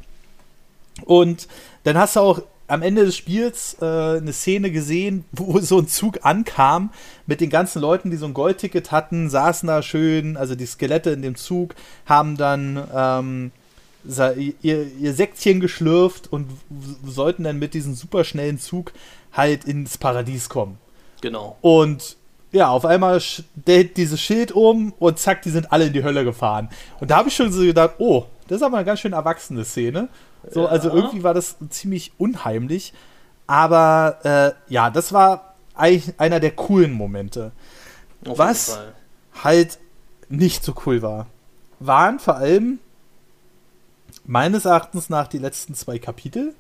Und 1.06 1.48
dann 1.84 1.98
hast 1.98 2.16
du 2.16 2.22
auch 2.22 2.42
am 2.68 2.82
Ende 2.82 3.04
des 3.04 3.18
Spiels 3.18 3.78
äh, 3.82 3.86
eine 3.86 4.32
Szene 4.32 4.72
gesehen, 4.72 5.26
wo 5.32 5.60
so 5.60 5.80
ein 5.80 5.88
Zug 5.88 6.20
ankam 6.24 6.92
mit 7.26 7.42
den 7.42 7.50
ganzen 7.50 7.82
Leuten, 7.82 8.12
die 8.12 8.18
so 8.18 8.26
ein 8.26 8.34
Goldticket 8.34 8.92
hatten, 8.92 9.30
saßen 9.30 9.68
da 9.68 9.82
schön, 9.82 10.38
also 10.38 10.56
die 10.56 10.66
Skelette 10.66 11.10
in 11.10 11.22
dem 11.22 11.36
Zug, 11.36 11.76
haben 12.06 12.38
dann 12.38 12.88
ähm, 12.96 13.52
ihr, 14.62 14.88
ihr 15.00 15.14
Säckchen 15.14 15.60
geschlürft 15.60 16.32
und 16.32 16.48
sollten 17.06 17.44
dann 17.44 17.60
mit 17.60 17.74
diesem 17.74 17.96
superschnellen 17.96 18.60
Zug 18.60 18.94
halt 19.34 19.66
ins 19.66 19.98
Paradies 19.98 20.48
kommen. 20.48 20.78
Genau. 21.22 21.58
Und 21.62 22.18
ja, 22.52 22.70
auf 22.70 22.86
einmal 22.86 23.20
stellt 23.22 23.98
dieses 23.98 24.20
Schild 24.20 24.52
um 24.52 24.94
und 25.00 25.20
zack, 25.20 25.42
die 25.44 25.52
sind 25.52 25.72
alle 25.72 25.88
in 25.88 25.94
die 25.94 26.04
Hölle 26.04 26.24
gefahren. 26.24 26.70
Und 27.00 27.12
da 27.12 27.18
habe 27.18 27.30
ich 27.30 27.36
schon 27.36 27.52
so 27.52 27.62
gedacht, 27.62 27.96
oh, 28.00 28.26
das 28.48 28.58
ist 28.58 28.64
aber 28.64 28.78
eine 28.78 28.86
ganz 28.86 29.02
schön 29.02 29.14
erwachsene 29.14 29.64
Szene. 29.64 30.10
So, 30.50 30.64
ja. 30.64 30.68
also 30.68 30.90
irgendwie 30.90 31.24
war 31.24 31.34
das 31.34 31.58
ziemlich 31.70 32.12
unheimlich. 32.18 32.94
Aber 33.46 34.20
äh, 34.24 34.72
ja, 34.74 34.90
das 34.90 35.14
war 35.14 35.56
eigentlich 35.76 36.20
einer 36.20 36.40
der 36.40 36.52
coolen 36.52 36.92
Momente. 36.92 37.52
Auf 38.28 38.38
Was 38.38 38.80
halt 39.44 39.80
nicht 40.28 40.64
so 40.64 40.74
cool 40.86 41.02
war, 41.02 41.28
waren 41.80 42.20
vor 42.20 42.36
allem 42.36 42.80
meines 44.26 44.66
Erachtens 44.66 45.10
nach 45.10 45.28
die 45.28 45.38
letzten 45.38 45.76
zwei 45.76 46.00
Kapitel. 46.00 46.54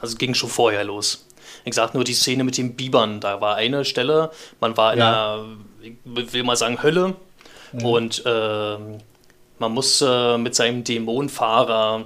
Also 0.00 0.16
ging 0.16 0.34
schon 0.34 0.50
vorher 0.50 0.84
los. 0.84 1.26
Ich 1.64 1.74
sag 1.74 1.94
nur 1.94 2.04
die 2.04 2.14
Szene 2.14 2.44
mit 2.44 2.56
den 2.56 2.76
Bibern. 2.76 3.20
Da 3.20 3.40
war 3.40 3.56
eine 3.56 3.84
Stelle, 3.84 4.30
man 4.60 4.76
war 4.76 4.92
in 4.92 4.98
ja. 4.98 5.34
einer, 5.34 5.46
ich 5.82 6.32
will 6.32 6.44
mal 6.44 6.56
sagen, 6.56 6.82
Hölle. 6.82 7.14
Mhm. 7.72 7.84
Und 7.84 8.26
äh, 8.26 8.76
man 9.58 9.72
musste 9.72 10.38
mit 10.38 10.54
seinem 10.54 10.84
Dämonenfahrer 10.84 12.04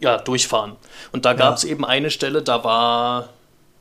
ja, 0.00 0.18
durchfahren. 0.18 0.76
Und 1.12 1.24
da 1.24 1.32
gab 1.32 1.56
es 1.56 1.64
ja. 1.64 1.70
eben 1.70 1.84
eine 1.84 2.10
Stelle, 2.10 2.42
da 2.42 2.62
war 2.64 3.30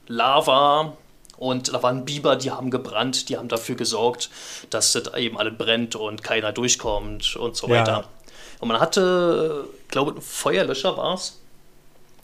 Lava 0.08 0.94
und 1.38 1.74
da 1.74 1.84
waren 1.84 2.06
Biber, 2.06 2.36
die 2.36 2.52
haben 2.52 2.72
gebrannt, 2.72 3.30
die 3.30 3.38
haben 3.38 3.48
dafür 3.48 3.76
gesorgt, 3.76 4.30
dass 4.70 4.94
das 4.94 5.14
eben 5.16 5.38
alle 5.38 5.52
brennt 5.52 5.96
und 5.96 6.24
keiner 6.24 6.52
durchkommt 6.52 7.36
und 7.36 7.56
so 7.56 7.68
ja. 7.68 7.80
weiter. 7.80 8.06
Und 8.60 8.70
man 8.70 8.80
hatte, 8.80 9.68
glaube 9.90 10.16
ich, 10.18 10.24
Feuerlöscher 10.24 10.98
war 10.98 11.16
es. 11.16 11.42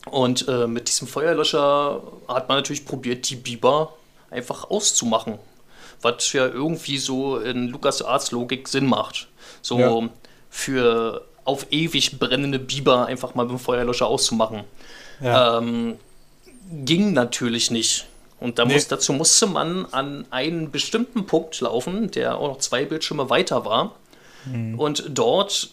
Und 0.05 0.47
äh, 0.47 0.67
mit 0.67 0.87
diesem 0.87 1.07
Feuerlöscher 1.07 2.01
hat 2.27 2.49
man 2.49 2.57
natürlich 2.57 2.85
probiert, 2.85 3.29
die 3.29 3.35
Biber 3.35 3.93
einfach 4.29 4.69
auszumachen. 4.69 5.37
Was 6.01 6.33
ja 6.33 6.47
irgendwie 6.47 6.97
so 6.97 7.37
in 7.37 7.67
Lukas 7.67 8.01
Arts 8.01 8.31
Logik 8.31 8.67
Sinn 8.67 8.87
macht. 8.87 9.27
So 9.61 9.79
ja. 9.79 10.09
für 10.49 11.25
auf 11.45 11.67
ewig 11.71 12.17
brennende 12.17 12.59
Biber 12.59 13.05
einfach 13.05 13.35
mal 13.35 13.43
mit 13.43 13.51
dem 13.51 13.59
Feuerlöscher 13.59 14.07
auszumachen. 14.07 14.63
Ja. 15.21 15.57
Ähm, 15.57 15.97
ging 16.71 17.13
natürlich 17.13 17.69
nicht. 17.69 18.07
Und 18.39 18.57
da 18.57 18.65
nee. 18.65 18.73
muss, 18.73 18.87
dazu 18.87 19.13
musste 19.13 19.45
man 19.45 19.85
an 19.91 20.25
einen 20.31 20.71
bestimmten 20.71 21.27
Punkt 21.27 21.59
laufen, 21.61 22.09
der 22.09 22.37
auch 22.37 22.47
noch 22.47 22.57
zwei 22.57 22.85
Bildschirme 22.85 23.29
weiter 23.29 23.65
war. 23.65 23.95
Mhm. 24.45 24.79
Und 24.79 25.05
dort 25.09 25.69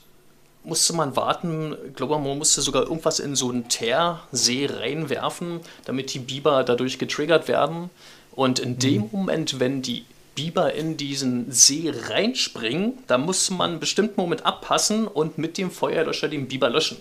musste 0.65 0.93
man 0.93 1.17
warten. 1.17 1.77
Ich 1.89 1.95
glaube, 1.95 2.19
man 2.19 2.39
musste 2.39 2.61
sogar 2.61 2.83
irgendwas 2.83 3.21
in 3.21 3.35
so 3.35 3.51
einen 3.51 3.69
Teersee 3.69 4.69
reinwerfen, 4.71 5.61
damit 5.85 6.13
die 6.15 6.19
Biber 6.19 6.65
dadurch 6.65 6.99
getriggert 6.99 7.49
werden. 7.49 7.91
Und 8.33 8.59
in 8.59 8.79
dem 8.79 9.03
mhm. 9.03 9.09
Moment, 9.13 9.61
wenn 9.61 9.83
die 9.83 10.05
Biber 10.35 10.73
in 10.73 10.97
diesen 10.97 11.51
See 11.51 11.93
reinspringen, 11.93 12.99
da 13.09 13.19
muss 13.19 13.51
man 13.51 13.71
einen 13.71 13.81
bestimmten 13.81 14.21
Moment 14.21 14.47
abpassen 14.47 15.09
und 15.09 15.37
mit 15.37 15.59
dem 15.59 15.71
Feuerlöscher 15.71 16.29
den 16.29 16.47
Biber 16.47 16.71
löschen. 16.71 16.99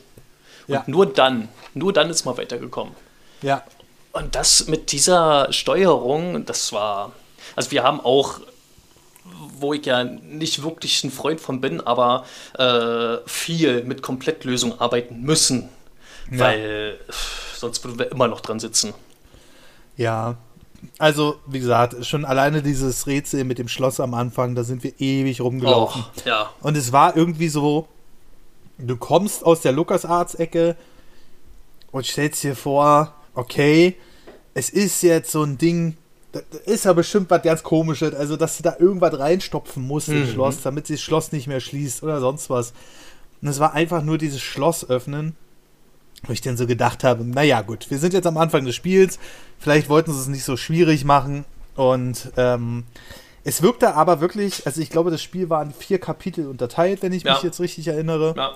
Und 0.67 0.73
ja. 0.73 0.83
nur 0.87 1.05
dann, 1.05 1.47
nur 1.75 1.93
dann 1.93 2.09
ist 2.09 2.25
man 2.25 2.37
weitergekommen. 2.37 2.95
Ja. 3.43 3.63
Und 4.11 4.33
das 4.33 4.67
mit 4.67 4.91
dieser 4.91 5.53
Steuerung, 5.53 6.45
das 6.45 6.73
war. 6.73 7.11
Also 7.55 7.69
wir 7.69 7.83
haben 7.83 7.99
auch 7.99 8.39
wo 9.61 9.73
ich 9.73 9.85
ja 9.85 10.03
nicht 10.03 10.63
wirklich 10.63 11.03
ein 11.03 11.11
Freund 11.11 11.41
von 11.41 11.61
bin, 11.61 11.81
aber 11.81 12.25
äh, 12.57 13.17
viel 13.27 13.83
mit 13.83 14.01
Komplettlösungen 14.01 14.79
arbeiten 14.79 15.21
müssen, 15.21 15.69
ja. 16.31 16.39
weil 16.39 16.99
sonst 17.55 17.83
würden 17.83 17.99
wir 17.99 18.11
immer 18.11 18.27
noch 18.27 18.41
dran 18.41 18.59
sitzen. 18.59 18.93
Ja, 19.95 20.37
also 20.99 21.39
wie 21.47 21.59
gesagt, 21.59 22.05
schon 22.05 22.25
alleine 22.25 22.61
dieses 22.61 23.07
Rätsel 23.07 23.43
mit 23.43 23.57
dem 23.57 23.67
Schloss 23.67 23.99
am 23.99 24.13
Anfang, 24.13 24.55
da 24.55 24.63
sind 24.63 24.83
wir 24.83 24.93
ewig 24.99 25.41
rumgelaufen. 25.41 26.05
Oh, 26.05 26.21
ja. 26.25 26.51
Und 26.61 26.77
es 26.77 26.91
war 26.91 27.15
irgendwie 27.15 27.49
so, 27.49 27.87
du 28.77 28.95
kommst 28.97 29.43
aus 29.43 29.61
der 29.61 29.71
LucasArts-Ecke 29.71 30.75
und 31.91 32.05
stellst 32.05 32.43
dir 32.43 32.55
vor, 32.55 33.13
okay, 33.33 33.95
es 34.53 34.69
ist 34.69 35.01
jetzt 35.03 35.31
so 35.31 35.43
ein 35.43 35.57
Ding, 35.57 35.97
da 36.31 36.41
ist 36.65 36.85
ja 36.85 36.93
bestimmt 36.93 37.29
was 37.29 37.41
ganz 37.41 37.63
komisches, 37.63 38.13
also 38.13 38.35
dass 38.35 38.57
du 38.57 38.63
da 38.63 38.75
irgendwas 38.79 39.17
reinstopfen 39.17 39.85
musst 39.85 40.09
mhm. 40.09 40.17
ins 40.17 40.31
Schloss, 40.31 40.61
damit 40.61 40.87
sich 40.87 40.97
das 40.97 41.03
Schloss 41.03 41.31
nicht 41.31 41.47
mehr 41.47 41.59
schließt 41.59 42.03
oder 42.03 42.19
sonst 42.19 42.49
was. 42.49 42.73
Und 43.41 43.47
es 43.47 43.59
war 43.59 43.73
einfach 43.73 44.03
nur 44.03 44.17
dieses 44.17 44.41
Schloss 44.41 44.89
öffnen, 44.89 45.35
wo 46.23 46.33
ich 46.33 46.41
dann 46.41 46.57
so 46.57 46.67
gedacht 46.67 47.03
habe, 47.03 47.23
naja 47.23 47.61
gut, 47.61 47.89
wir 47.89 47.99
sind 47.99 48.13
jetzt 48.13 48.27
am 48.27 48.37
Anfang 48.37 48.65
des 48.65 48.75
Spiels, 48.75 49.19
vielleicht 49.59 49.89
wollten 49.89 50.11
sie 50.11 50.19
es 50.19 50.27
nicht 50.27 50.43
so 50.43 50.57
schwierig 50.57 51.05
machen 51.05 51.45
und 51.75 52.31
ähm, 52.37 52.85
es 53.43 53.61
wirkte 53.61 53.95
aber 53.95 54.19
wirklich, 54.19 54.65
also 54.65 54.81
ich 54.81 54.89
glaube, 54.89 55.09
das 55.09 55.23
Spiel 55.23 55.49
war 55.49 55.61
in 55.61 55.71
vier 55.71 55.99
Kapitel 55.99 56.47
unterteilt, 56.47 57.01
wenn 57.01 57.13
ich 57.13 57.23
ja. 57.23 57.33
mich 57.33 57.43
jetzt 57.43 57.61
richtig 57.61 57.87
erinnere. 57.87 58.33
Ja. 58.35 58.51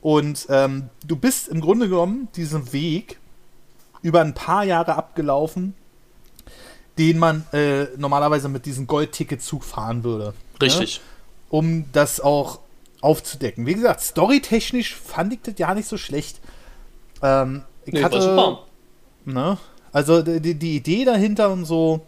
Und 0.00 0.46
ähm, 0.48 0.90
du 1.04 1.16
bist 1.16 1.48
im 1.48 1.60
Grunde 1.60 1.88
genommen 1.88 2.28
diesen 2.36 2.72
Weg 2.72 3.18
über 4.00 4.20
ein 4.20 4.34
paar 4.34 4.62
Jahre 4.62 4.94
abgelaufen, 4.94 5.74
den 6.98 7.18
man 7.18 7.46
äh, 7.52 7.86
normalerweise 7.96 8.48
mit 8.48 8.66
diesem 8.66 8.86
Goldticketzug 8.86 9.64
fahren 9.64 10.04
würde. 10.04 10.34
Richtig. 10.60 10.98
Ne? 10.98 11.04
Um 11.50 11.84
das 11.92 12.20
auch 12.20 12.58
aufzudecken. 13.00 13.66
Wie 13.66 13.74
gesagt, 13.74 14.00
storytechnisch 14.00 14.94
fand 14.96 15.32
ich 15.32 15.40
das 15.42 15.54
ja 15.58 15.72
nicht 15.74 15.88
so 15.88 15.96
schlecht. 15.96 16.40
Ähm, 17.22 17.62
ich 17.84 17.94
nee, 17.94 18.02
hatte, 18.02 18.36
war 18.36 18.66
ne? 19.24 19.58
Also 19.92 20.22
die, 20.22 20.54
die 20.54 20.76
Idee 20.76 21.04
dahinter 21.04 21.50
und 21.50 21.64
so 21.64 22.00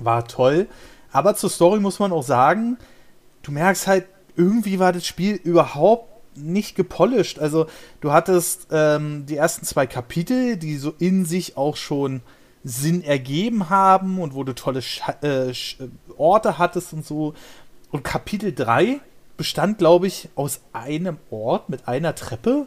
war 0.00 0.26
toll. 0.26 0.66
Aber 1.12 1.36
zur 1.36 1.50
Story 1.50 1.80
muss 1.80 1.98
man 1.98 2.12
auch 2.12 2.22
sagen, 2.22 2.78
du 3.42 3.52
merkst 3.52 3.86
halt, 3.86 4.06
irgendwie 4.36 4.78
war 4.78 4.92
das 4.92 5.06
Spiel 5.06 5.34
überhaupt 5.34 6.08
nicht 6.36 6.76
gepolished. 6.76 7.38
Also 7.38 7.66
du 8.00 8.12
hattest 8.12 8.68
ähm, 8.70 9.26
die 9.26 9.36
ersten 9.36 9.64
zwei 9.66 9.86
Kapitel, 9.86 10.56
die 10.56 10.76
so 10.76 10.94
in 10.98 11.24
sich 11.24 11.56
auch 11.56 11.76
schon 11.76 12.22
Sinn 12.64 13.02
ergeben 13.02 13.70
haben 13.70 14.20
und 14.20 14.34
wo 14.34 14.44
du 14.44 14.54
tolle 14.54 14.82
Sch 14.82 15.02
äh, 15.22 15.52
Orte 16.16 16.58
hattest 16.58 16.92
und 16.92 17.06
so. 17.06 17.34
Und 17.90 18.04
Kapitel 18.04 18.54
3 18.54 19.00
bestand, 19.36 19.78
glaube 19.78 20.06
ich, 20.06 20.28
aus 20.34 20.60
einem 20.72 21.18
Ort 21.30 21.68
mit 21.68 21.88
einer 21.88 22.14
Treppe. 22.14 22.66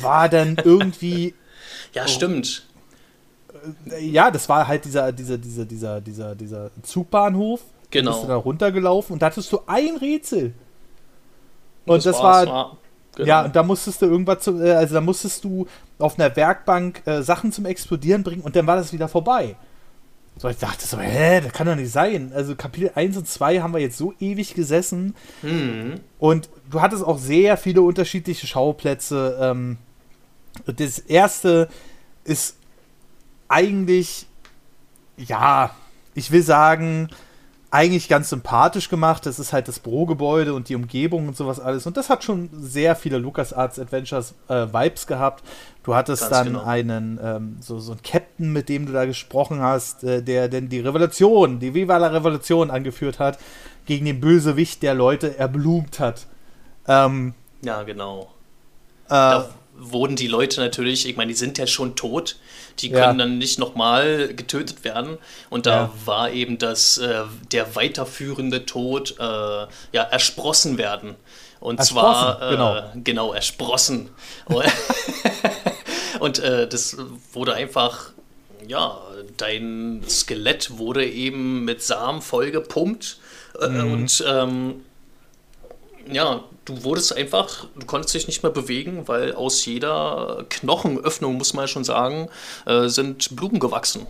War 0.00 0.28
dann 0.28 0.56
irgendwie. 0.62 1.34
ja, 1.94 2.06
stimmt. 2.06 2.66
Äh, 3.90 4.04
ja, 4.04 4.30
das 4.30 4.48
war 4.48 4.68
halt 4.68 4.84
dieser, 4.84 5.12
dieser, 5.12 5.38
dieser, 5.38 5.64
dieser, 5.64 6.00
dieser, 6.00 6.34
dieser 6.34 6.70
Zugbahnhof. 6.82 7.62
Genau. 7.90 8.10
Da 8.10 8.16
bist 8.16 8.24
du 8.24 8.28
da 8.28 8.36
runtergelaufen 8.36 9.14
und 9.14 9.22
da 9.22 9.26
hattest 9.26 9.50
du 9.52 9.60
ein 9.66 9.96
Rätsel. 9.96 10.54
Und 11.86 11.96
das, 11.96 12.04
das 12.04 12.22
war. 12.22 12.46
war 12.46 12.76
genau. 13.16 13.28
Ja, 13.28 13.44
und 13.44 13.56
da 13.56 13.62
musstest 13.62 14.02
du 14.02 14.06
irgendwas, 14.06 14.40
zu, 14.40 14.62
äh, 14.62 14.72
also 14.72 14.94
da 14.94 15.00
musstest 15.00 15.44
du 15.44 15.66
auf 15.98 16.18
einer 16.18 16.34
Werkbank 16.34 17.02
äh, 17.06 17.22
Sachen 17.22 17.52
zum 17.52 17.66
Explodieren 17.66 18.22
bringen 18.22 18.42
und 18.42 18.56
dann 18.56 18.66
war 18.66 18.76
das 18.76 18.92
wieder 18.92 19.08
vorbei. 19.08 19.56
So, 20.36 20.48
ich 20.48 20.56
dachte 20.56 20.86
so, 20.86 20.98
hä, 20.98 21.42
das 21.42 21.52
kann 21.52 21.66
doch 21.66 21.74
nicht 21.74 21.92
sein. 21.92 22.32
Also 22.34 22.56
Kapitel 22.56 22.92
1 22.94 23.16
und 23.18 23.28
2 23.28 23.60
haben 23.60 23.74
wir 23.74 23.80
jetzt 23.80 23.98
so 23.98 24.14
ewig 24.20 24.54
gesessen. 24.54 25.14
Mhm. 25.42 26.00
Und 26.18 26.48
du 26.70 26.80
hattest 26.80 27.04
auch 27.04 27.18
sehr 27.18 27.58
viele 27.58 27.82
unterschiedliche 27.82 28.46
Schauplätze. 28.46 29.36
Ähm, 29.38 29.76
das 30.64 30.98
erste 30.98 31.68
ist 32.24 32.56
eigentlich, 33.48 34.26
ja, 35.18 35.74
ich 36.14 36.30
will 36.30 36.42
sagen, 36.42 37.10
eigentlich 37.70 38.08
ganz 38.08 38.30
sympathisch 38.30 38.88
gemacht. 38.88 39.26
Das 39.26 39.38
ist 39.38 39.52
halt 39.52 39.68
das 39.68 39.78
Bürogebäude 39.78 40.54
und 40.54 40.68
die 40.68 40.74
Umgebung 40.74 41.28
und 41.28 41.36
sowas 41.36 41.60
alles. 41.60 41.86
Und 41.86 41.96
das 41.96 42.10
hat 42.10 42.24
schon 42.24 42.50
sehr 42.52 42.96
viele 42.96 43.18
LucasArts 43.18 43.78
Adventures 43.78 44.34
äh, 44.48 44.66
Vibes 44.72 45.06
gehabt. 45.06 45.44
Du 45.84 45.94
hattest 45.94 46.22
ganz 46.22 46.32
dann 46.32 46.46
genau. 46.48 46.64
einen, 46.64 47.20
ähm, 47.22 47.56
so, 47.60 47.78
so 47.78 47.92
einen 47.92 48.02
Captain, 48.02 48.52
mit 48.52 48.68
dem 48.68 48.86
du 48.86 48.92
da 48.92 49.04
gesprochen 49.04 49.60
hast, 49.60 50.02
äh, 50.02 50.22
der 50.22 50.48
denn 50.48 50.68
die 50.68 50.80
Revolution, 50.80 51.60
die 51.60 51.74
Viva 51.74 51.96
la 51.96 52.08
Revolution 52.08 52.70
angeführt 52.70 53.18
hat, 53.18 53.38
gegen 53.86 54.04
den 54.04 54.20
Bösewicht, 54.20 54.82
der 54.82 54.94
Leute 54.94 55.38
erblumt 55.38 56.00
hat. 56.00 56.26
Ähm, 56.88 57.34
ja, 57.62 57.82
genau. 57.84 58.30
Äh, 59.08 59.40
wurden 59.80 60.16
die 60.16 60.28
Leute 60.28 60.60
natürlich, 60.60 61.08
ich 61.08 61.16
meine, 61.16 61.28
die 61.28 61.38
sind 61.38 61.58
ja 61.58 61.66
schon 61.66 61.96
tot, 61.96 62.36
die 62.78 62.90
können 62.90 63.18
ja. 63.18 63.24
dann 63.24 63.38
nicht 63.38 63.58
nochmal 63.58 64.34
getötet 64.34 64.84
werden. 64.84 65.18
Und 65.48 65.66
da 65.66 65.72
ja. 65.72 65.92
war 66.04 66.30
eben 66.30 66.58
das, 66.58 66.98
äh, 66.98 67.22
der 67.50 67.74
weiterführende 67.74 68.66
Tod, 68.66 69.16
äh, 69.18 69.22
ja, 69.22 69.68
ersprossen 69.92 70.78
werden. 70.78 71.16
Und 71.60 71.84
zwar, 71.84 72.40
äh, 72.42 72.50
genau. 72.50 72.82
genau, 72.94 73.32
ersprossen. 73.34 74.08
und 76.20 76.38
äh, 76.38 76.66
das 76.66 76.96
wurde 77.32 77.54
einfach, 77.54 78.12
ja, 78.66 78.98
dein 79.36 80.02
Skelett 80.08 80.78
wurde 80.78 81.06
eben 81.06 81.64
mit 81.64 81.82
Samen 81.82 82.22
vollgepumpt. 82.22 83.18
Äh, 83.60 83.68
mhm. 83.68 83.92
Und 83.92 84.24
ähm, 84.26 84.84
ja, 86.10 86.44
du 86.70 86.84
wurdest 86.84 87.16
einfach, 87.16 87.66
du 87.78 87.86
konntest 87.86 88.14
dich 88.14 88.26
nicht 88.26 88.42
mehr 88.42 88.52
bewegen, 88.52 89.06
weil 89.08 89.34
aus 89.34 89.64
jeder 89.64 90.44
Knochenöffnung, 90.48 91.36
muss 91.36 91.54
man 91.54 91.68
schon 91.68 91.84
sagen, 91.84 92.28
äh, 92.66 92.88
sind 92.88 93.36
Blumen 93.36 93.58
gewachsen. 93.58 94.06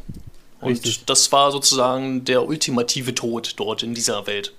Und 0.61 0.73
Richtig. 0.73 1.05
das 1.07 1.33
war 1.33 1.51
sozusagen 1.53 2.25
der 2.25 2.47
ultimative 2.47 3.15
Tod 3.15 3.55
dort 3.57 3.83
in 3.83 3.95
dieser 3.95 4.27
Welt. 4.27 4.53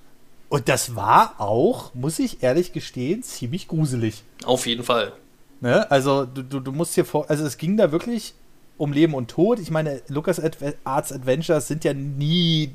Und 0.48 0.68
das 0.68 0.96
war 0.96 1.36
auch, 1.38 1.94
muss 1.94 2.18
ich 2.18 2.42
ehrlich 2.42 2.72
gestehen, 2.72 3.22
ziemlich 3.22 3.68
gruselig. 3.68 4.22
Auf 4.44 4.66
jeden 4.66 4.82
Fall. 4.82 5.12
Ne? 5.60 5.88
Also 5.90 6.26
du, 6.26 6.42
du, 6.42 6.60
du 6.60 6.72
musst 6.72 6.96
dir 6.96 7.04
vor, 7.04 7.30
also 7.30 7.44
es 7.46 7.56
ging 7.56 7.76
da 7.76 7.92
wirklich 7.92 8.34
um 8.76 8.92
Leben 8.92 9.14
und 9.14 9.30
Tod. 9.30 9.60
Ich 9.60 9.70
meine, 9.70 10.02
Lucas 10.08 10.42
Arts 10.84 11.12
Adventures 11.12 11.68
sind 11.68 11.84
ja 11.84 11.94
nie 11.94 12.72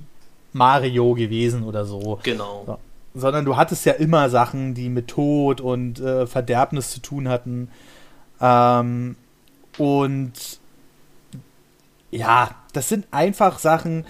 Mario 0.53 1.13
gewesen 1.13 1.63
oder 1.63 1.85
so. 1.85 2.19
Genau. 2.23 2.63
So 2.65 2.79
sondern 3.17 3.45
du 3.45 3.58
hattest 3.58 3.86
ja 3.86 3.93
immer 3.93 4.30
Sachen, 4.30 4.73
die 4.73 4.89
mit 4.89 5.08
Tod 5.08 5.62
und 5.62 5.99
äh, 5.99 6.27
Verderbnis 6.27 6.91
zu 6.91 7.01
tun 7.01 7.27
hatten. 7.27 7.69
Ähm, 8.39 9.15
und 9.77 10.34
ja, 12.12 12.56
das 12.73 12.89
sind 12.89 13.08
einfach 13.12 13.60
Sachen, 13.60 14.06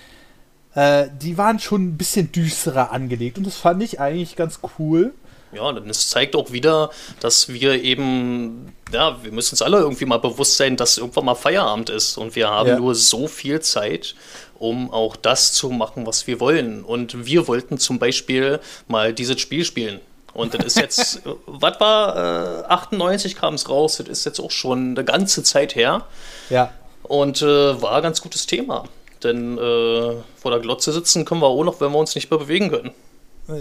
äh, 0.76 1.08
die 1.22 1.38
waren 1.38 1.60
schon 1.60 1.84
ein 1.86 1.98
bisschen 1.98 2.32
düsterer 2.32 2.92
angelegt 2.92 3.38
und 3.38 3.48
das 3.48 3.58
fand 3.58 3.82
ich 3.82 4.00
eigentlich 4.00 4.36
ganz 4.36 4.60
cool. 4.78 5.14
Ja, 5.54 5.72
denn 5.72 5.90
es 5.90 6.10
zeigt 6.10 6.36
auch 6.36 6.52
wieder, 6.52 6.92
dass 7.22 7.50
wir 7.50 7.82
eben, 7.82 8.74
ja, 8.92 9.24
wir 9.24 9.32
müssen 9.32 9.54
uns 9.54 9.62
alle 9.62 9.78
irgendwie 9.78 10.06
mal 10.06 10.20
bewusst 10.20 10.58
sein, 10.58 10.76
dass 10.76 10.98
irgendwann 10.98 11.26
mal 11.26 11.36
Feierabend 11.36 11.90
ist 11.90 12.18
und 12.18 12.36
wir 12.36 12.50
haben 12.50 12.68
ja. 12.68 12.78
nur 12.78 12.96
so 12.96 13.28
viel 13.28 13.62
Zeit 13.62 14.14
um 14.60 14.92
auch 14.92 15.16
das 15.16 15.54
zu 15.54 15.70
machen, 15.70 16.06
was 16.06 16.28
wir 16.28 16.40
wollen. 16.40 16.84
Und 16.84 17.26
wir 17.26 17.48
wollten 17.48 17.78
zum 17.78 18.00
Beispiel 18.00 18.60
mal 18.88 19.14
dieses 19.14 19.40
Spiel 19.40 19.64
spielen. 19.66 20.00
Und 20.34 20.54
das 20.54 20.66
ist 20.66 20.78
jetzt, 20.78 21.22
was 21.46 21.80
war, 21.80 22.66
äh, 22.66 22.68
98 22.68 23.36
kam 23.36 23.56
es 23.56 23.70
raus, 23.70 23.98
das 23.98 24.08
ist 24.08 24.26
jetzt 24.26 24.40
auch 24.40 24.52
schon 24.52 24.92
eine 24.92 25.04
ganze 25.04 25.44
Zeit 25.44 25.76
her. 25.76 26.06
Ja. 26.50 26.72
Und 27.04 27.42
äh, 27.42 27.82
war 27.82 27.94
ein 27.94 28.04
ganz 28.04 28.22
gutes 28.22 28.46
Thema. 28.46 28.86
Denn 29.24 29.58
äh, 29.58 30.14
vor 30.36 30.52
der 30.52 30.60
Glotze 30.60 30.92
sitzen 30.94 31.26
können 31.26 31.42
wir 31.42 31.48
auch 31.48 31.64
noch, 31.64 31.82
wenn 31.82 31.92
wir 31.92 31.98
uns 31.98 32.14
nicht 32.14 32.30
mehr 32.30 32.40
bewegen 32.40 32.70
können. 32.70 32.92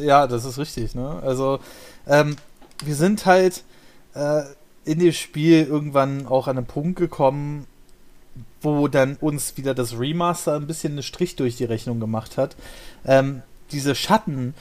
Ja, 0.03 0.27
das 0.27 0.45
ist 0.45 0.59
richtig. 0.59 0.95
Ne? 0.95 1.23
Also, 1.25 1.61
ähm, 2.07 2.37
wir 2.85 2.95
sind 2.95 3.25
halt 3.25 3.63
äh, 4.15 4.43
in 4.85 4.99
dem 4.99 5.13
Spiel 5.13 5.65
irgendwann 5.65 6.27
auch 6.27 6.47
an 6.49 6.59
einen 6.59 6.67
Punkt 6.67 6.99
gekommen, 6.99 7.67
wo 8.75 8.89
dann 8.89 9.17
uns 9.21 9.57
wieder 9.57 9.75
das 9.75 9.99
Remaster 9.99 10.55
ein 10.57 10.67
bisschen 10.67 10.95
einen 10.95 11.03
Strich 11.03 11.37
durch 11.37 11.57
die 11.57 11.65
Rechnung 11.65 12.01
gemacht 12.01 12.37
hat. 12.37 12.57
Ähm, 13.05 13.43
diese 13.73 13.95
Schatten 13.95 14.55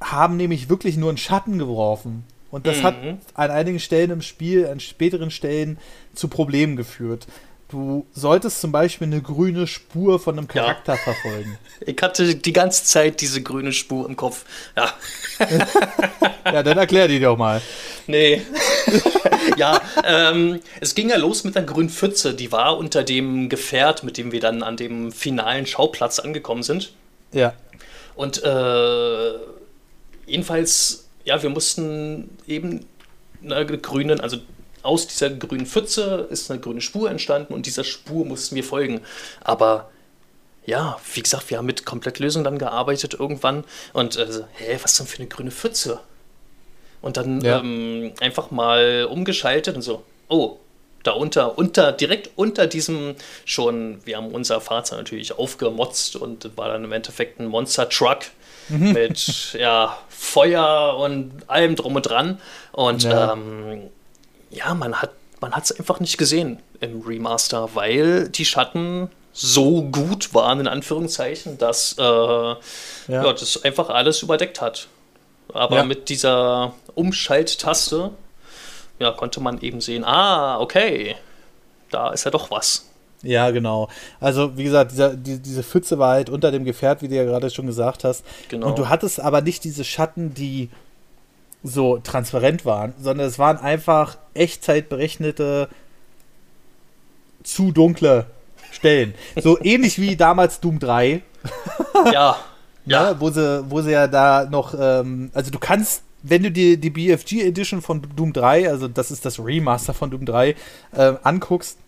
haben 0.00 0.36
nämlich 0.36 0.68
wirklich 0.68 0.96
nur 0.96 1.08
einen 1.08 1.18
Schatten 1.18 1.58
geworfen. 1.58 2.24
Und 2.50 2.66
das 2.66 2.78
mhm. 2.78 2.82
hat 2.82 2.94
an 3.34 3.50
einigen 3.50 3.80
Stellen 3.80 4.10
im 4.10 4.22
Spiel, 4.22 4.66
an 4.66 4.80
späteren 4.80 5.30
Stellen 5.30 5.78
zu 6.14 6.28
Problemen 6.28 6.76
geführt. 6.76 7.26
Du 7.68 8.06
solltest 8.12 8.60
zum 8.60 8.70
Beispiel 8.70 9.08
eine 9.08 9.20
grüne 9.20 9.66
Spur 9.66 10.20
von 10.20 10.38
einem 10.38 10.46
Charakter 10.46 10.94
ja. 10.94 10.98
verfolgen. 10.98 11.58
Ich 11.84 12.00
hatte 12.00 12.34
die 12.34 12.54
ganze 12.54 12.84
Zeit 12.84 13.20
diese 13.20 13.42
grüne 13.42 13.70
Spur 13.70 14.08
im 14.08 14.16
Kopf. 14.16 14.46
Ja. 14.76 14.94
ja, 16.46 16.62
dann 16.62 16.78
erklär 16.78 17.06
die 17.06 17.20
doch 17.20 17.36
mal. 17.36 17.60
Nee. 18.06 18.40
ja, 19.58 19.78
ähm, 20.04 20.60
es 20.80 20.94
ging 20.94 21.10
ja 21.10 21.16
los 21.16 21.44
mit 21.44 21.54
der 21.54 21.64
grünen 21.64 21.90
Pfütze. 21.90 22.32
Die 22.32 22.50
war 22.50 22.78
unter 22.78 23.04
dem 23.04 23.50
Gefährt, 23.50 24.04
mit 24.04 24.16
dem 24.16 24.32
wir 24.32 24.40
dann 24.40 24.62
an 24.62 24.78
dem 24.78 25.12
finalen 25.12 25.66
Schauplatz 25.66 26.18
angekommen 26.18 26.62
sind. 26.62 26.94
Ja. 27.32 27.52
Und 28.14 28.42
äh, 28.42 29.32
jedenfalls, 30.26 31.08
ja, 31.24 31.42
wir 31.42 31.50
mussten 31.50 32.30
eben 32.46 32.86
eine 33.44 33.66
grünen, 33.66 34.20
also 34.20 34.38
aus 34.86 35.06
dieser 35.06 35.30
grünen 35.30 35.66
Pfütze 35.66 36.26
ist 36.30 36.50
eine 36.50 36.60
grüne 36.60 36.80
Spur 36.80 37.10
entstanden 37.10 37.52
und 37.52 37.66
dieser 37.66 37.84
Spur 37.84 38.24
mussten 38.24 38.56
wir 38.56 38.64
folgen. 38.64 39.00
Aber 39.42 39.90
ja, 40.64 40.98
wie 41.14 41.22
gesagt, 41.22 41.50
wir 41.50 41.58
haben 41.58 41.66
mit 41.66 41.84
Komplettlösung 41.84 42.44
dann 42.44 42.58
gearbeitet 42.58 43.14
irgendwann 43.14 43.64
und 43.92 44.16
äh, 44.16 44.26
hä, 44.54 44.78
was 44.82 44.96
denn 44.96 45.06
für 45.06 45.18
eine 45.18 45.28
grüne 45.28 45.50
Pfütze? 45.50 46.00
Und 47.02 47.16
dann 47.16 47.40
ja. 47.40 47.60
ähm, 47.60 48.14
einfach 48.20 48.50
mal 48.50 49.06
umgeschaltet 49.10 49.76
und 49.76 49.82
so, 49.82 50.02
oh, 50.28 50.58
da 51.04 51.12
unter, 51.12 51.56
unter, 51.56 51.92
direkt 51.92 52.30
unter 52.36 52.66
diesem 52.66 53.14
schon, 53.44 54.04
wir 54.04 54.16
haben 54.16 54.32
unser 54.32 54.60
Fahrzeug 54.60 54.98
natürlich 54.98 55.38
aufgemotzt 55.38 56.16
und 56.16 56.56
war 56.56 56.68
dann 56.68 56.82
im 56.82 56.92
Endeffekt 56.92 57.38
ein 57.38 57.46
Monster 57.46 57.88
Truck 57.88 58.20
mhm. 58.68 58.92
mit 58.92 59.56
ja, 59.58 59.98
Feuer 60.08 60.96
und 60.98 61.32
allem 61.46 61.76
drum 61.76 61.94
und 61.94 62.02
dran. 62.02 62.40
Und 62.72 63.04
ja, 63.04 63.34
ähm, 63.34 63.90
ja 64.50 64.74
man 64.74 65.00
hat 65.00 65.10
man 65.40 65.52
es 65.60 65.72
einfach 65.72 66.00
nicht 66.00 66.18
gesehen 66.18 66.60
im 66.80 67.02
Remaster, 67.02 67.70
weil 67.74 68.28
die 68.28 68.44
Schatten 68.44 69.10
so 69.32 69.82
gut 69.82 70.32
waren, 70.32 70.60
in 70.60 70.68
Anführungszeichen, 70.68 71.58
dass 71.58 71.96
äh, 71.98 72.02
ja. 72.02 72.56
ja. 73.08 73.32
das 73.32 73.62
einfach 73.64 73.90
alles 73.90 74.22
überdeckt 74.22 74.60
hat. 74.62 74.88
Aber 75.52 75.76
ja. 75.76 75.84
mit 75.84 76.08
dieser 76.08 76.72
Umschalttaste 76.94 78.12
ja, 78.98 79.10
konnte 79.12 79.40
man 79.40 79.60
eben 79.60 79.80
sehen, 79.80 80.04
ah, 80.04 80.58
okay, 80.58 81.16
da 81.90 82.12
ist 82.12 82.24
ja 82.24 82.30
doch 82.30 82.50
was. 82.50 82.88
Ja, 83.22 83.50
genau. 83.50 83.88
Also, 84.20 84.56
wie 84.56 84.64
gesagt, 84.64 84.92
dieser, 84.92 85.14
die, 85.14 85.38
diese 85.38 85.62
Pfütze 85.62 85.98
war 85.98 86.12
halt 86.12 86.30
unter 86.30 86.50
dem 86.50 86.64
Gefährt, 86.64 87.02
wie 87.02 87.08
du 87.08 87.14
ja 87.14 87.24
gerade 87.24 87.50
schon 87.50 87.66
gesagt 87.66 88.04
hast. 88.04 88.24
Genau. 88.48 88.68
Und 88.68 88.78
du 88.78 88.88
hattest 88.88 89.20
aber 89.20 89.40
nicht 89.40 89.64
diese 89.64 89.84
Schatten, 89.84 90.34
die 90.34 90.70
so 91.62 91.98
transparent 91.98 92.64
waren, 92.64 92.94
sondern 93.00 93.26
es 93.26 93.38
waren 93.38 93.58
einfach 93.58 94.18
echtzeitberechnete, 94.34 95.68
zu 97.42 97.72
dunkle 97.72 98.26
Stellen. 98.72 99.14
So 99.36 99.58
ähnlich 99.62 100.00
wie 100.00 100.16
damals 100.16 100.60
Doom 100.60 100.78
3. 100.78 101.22
ja. 102.12 102.12
Ja, 102.12 102.36
ja. 102.84 103.20
wo, 103.20 103.30
sie, 103.30 103.64
wo 103.68 103.80
sie 103.82 103.92
ja 103.92 104.06
da 104.06 104.46
noch, 104.48 104.74
ähm, 104.78 105.30
also 105.34 105.50
du 105.50 105.58
kannst, 105.58 106.02
wenn 106.22 106.42
du 106.42 106.50
dir 106.50 106.76
die 106.76 106.90
BFG 106.90 107.42
Edition 107.42 107.82
von 107.82 108.02
Doom 108.14 108.32
3, 108.32 108.68
also 108.68 108.88
das 108.88 109.10
ist 109.10 109.24
das 109.24 109.38
Remaster 109.38 109.94
von 109.94 110.10
Doom 110.10 110.24
3, 110.24 110.54
äh, 110.92 111.14
anguckst, 111.22 111.78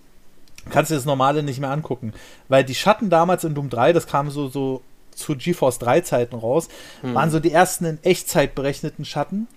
kannst 0.70 0.90
du 0.90 0.94
das 0.94 1.04
normale 1.04 1.42
nicht 1.42 1.60
mehr 1.60 1.70
angucken. 1.70 2.12
Weil 2.48 2.64
die 2.64 2.74
Schatten 2.74 3.10
damals 3.10 3.44
in 3.44 3.54
Doom 3.54 3.70
3, 3.70 3.92
das 3.92 4.06
kam 4.06 4.30
so, 4.30 4.48
so 4.48 4.82
zu 5.14 5.36
GeForce 5.36 5.78
3 5.78 6.00
Zeiten 6.02 6.36
raus, 6.36 6.68
hm. 7.02 7.14
waren 7.14 7.30
so 7.30 7.40
die 7.40 7.52
ersten 7.52 7.84
in 7.84 7.98
Echtzeit 8.02 8.54
berechneten 8.54 9.04
Schatten. 9.04 9.48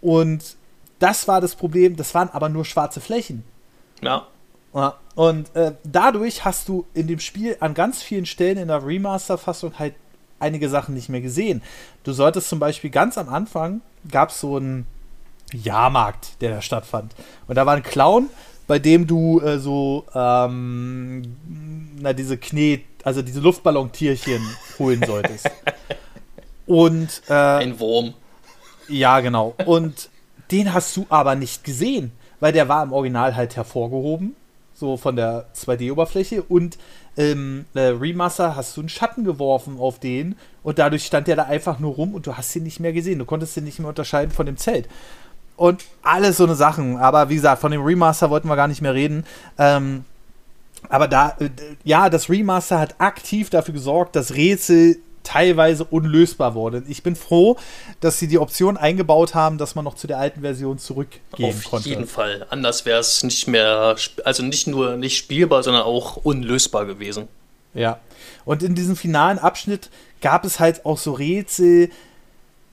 Und 0.00 0.56
das 0.98 1.28
war 1.28 1.40
das 1.40 1.54
Problem, 1.54 1.96
das 1.96 2.14
waren 2.14 2.30
aber 2.30 2.48
nur 2.48 2.64
schwarze 2.64 3.00
Flächen. 3.00 3.44
Ja. 4.02 4.26
ja. 4.74 4.94
Und 5.14 5.54
äh, 5.54 5.72
dadurch 5.84 6.44
hast 6.44 6.68
du 6.68 6.86
in 6.94 7.06
dem 7.06 7.18
Spiel 7.18 7.56
an 7.60 7.74
ganz 7.74 8.02
vielen 8.02 8.26
Stellen 8.26 8.58
in 8.58 8.68
der 8.68 8.84
Remaster-Fassung 8.84 9.78
halt 9.78 9.94
einige 10.38 10.68
Sachen 10.68 10.94
nicht 10.94 11.08
mehr 11.08 11.20
gesehen. 11.20 11.62
Du 12.04 12.12
solltest 12.12 12.48
zum 12.48 12.58
Beispiel 12.58 12.90
ganz 12.90 13.16
am 13.18 13.28
Anfang 13.28 13.80
gab 14.10 14.30
es 14.30 14.40
so 14.40 14.56
einen 14.56 14.86
Jahrmarkt, 15.52 16.40
der 16.40 16.50
da 16.50 16.62
stattfand. 16.62 17.14
Und 17.46 17.56
da 17.56 17.66
war 17.66 17.74
ein 17.74 17.82
Clown, 17.82 18.28
bei 18.66 18.78
dem 18.78 19.06
du 19.06 19.40
äh, 19.40 19.58
so 19.58 20.04
ähm, 20.14 21.36
na 21.98 22.12
diese 22.12 22.36
Knet, 22.36 22.82
also 23.04 23.22
diese 23.22 23.40
Luftballontierchen 23.40 24.42
holen 24.78 25.02
solltest. 25.06 25.50
Und 26.66 27.22
äh, 27.28 27.32
ein 27.32 27.78
Wurm. 27.78 28.14
Ja, 28.88 29.20
genau. 29.20 29.54
Und 29.64 30.10
den 30.50 30.72
hast 30.72 30.96
du 30.96 31.06
aber 31.08 31.34
nicht 31.34 31.64
gesehen, 31.64 32.12
weil 32.40 32.52
der 32.52 32.68
war 32.68 32.82
im 32.82 32.92
Original 32.92 33.34
halt 33.34 33.56
hervorgehoben, 33.56 34.36
so 34.74 34.96
von 34.96 35.16
der 35.16 35.46
2D-Oberfläche 35.54 36.42
und 36.48 36.78
im 37.16 37.64
äh, 37.74 37.80
Remaster 37.80 38.56
hast 38.56 38.76
du 38.76 38.82
einen 38.82 38.90
Schatten 38.90 39.24
geworfen 39.24 39.78
auf 39.78 39.98
den 39.98 40.36
und 40.62 40.78
dadurch 40.78 41.06
stand 41.06 41.28
der 41.28 41.36
da 41.36 41.44
einfach 41.44 41.78
nur 41.78 41.94
rum 41.94 42.14
und 42.14 42.26
du 42.26 42.36
hast 42.36 42.54
ihn 42.54 42.62
nicht 42.62 42.78
mehr 42.78 42.92
gesehen. 42.92 43.18
Du 43.18 43.24
konntest 43.24 43.56
ihn 43.56 43.64
nicht 43.64 43.78
mehr 43.78 43.88
unterscheiden 43.88 44.30
von 44.30 44.44
dem 44.44 44.58
Zelt. 44.58 44.86
Und 45.56 45.84
alles 46.02 46.36
so 46.36 46.44
eine 46.44 46.54
Sachen. 46.54 46.98
Aber 46.98 47.30
wie 47.30 47.36
gesagt, 47.36 47.62
von 47.62 47.72
dem 47.72 47.82
Remaster 47.82 48.28
wollten 48.28 48.48
wir 48.48 48.56
gar 48.56 48.68
nicht 48.68 48.82
mehr 48.82 48.92
reden. 48.92 49.24
Ähm, 49.56 50.04
aber 50.90 51.08
da, 51.08 51.36
äh, 51.40 51.48
ja, 51.84 52.10
das 52.10 52.28
Remaster 52.28 52.78
hat 52.78 52.96
aktiv 52.98 53.48
dafür 53.48 53.72
gesorgt, 53.72 54.14
dass 54.14 54.34
Rätsel 54.34 54.98
teilweise 55.26 55.84
unlösbar 55.84 56.54
wurden. 56.54 56.84
Ich 56.88 57.02
bin 57.02 57.16
froh, 57.16 57.56
dass 58.00 58.18
sie 58.18 58.28
die 58.28 58.38
Option 58.38 58.76
eingebaut 58.76 59.34
haben, 59.34 59.58
dass 59.58 59.74
man 59.74 59.84
noch 59.84 59.94
zu 59.94 60.06
der 60.06 60.18
alten 60.18 60.42
Version 60.42 60.78
zurückgehen 60.78 61.50
Auf 61.50 61.64
konnte. 61.64 61.84
Auf 61.84 61.86
jeden 61.86 62.06
Fall. 62.06 62.46
Anders 62.50 62.84
wäre 62.84 63.00
es 63.00 63.22
nicht 63.24 63.48
mehr, 63.48 63.96
also 64.24 64.42
nicht 64.42 64.66
nur 64.68 64.96
nicht 64.96 65.16
spielbar, 65.16 65.62
sondern 65.62 65.82
auch 65.82 66.16
unlösbar 66.16 66.86
gewesen. 66.86 67.28
Ja. 67.74 67.98
Und 68.44 68.62
in 68.62 68.74
diesem 68.74 68.96
finalen 68.96 69.38
Abschnitt 69.38 69.90
gab 70.20 70.44
es 70.44 70.60
halt 70.60 70.86
auch 70.86 70.98
so 70.98 71.12
Rätsel, 71.12 71.90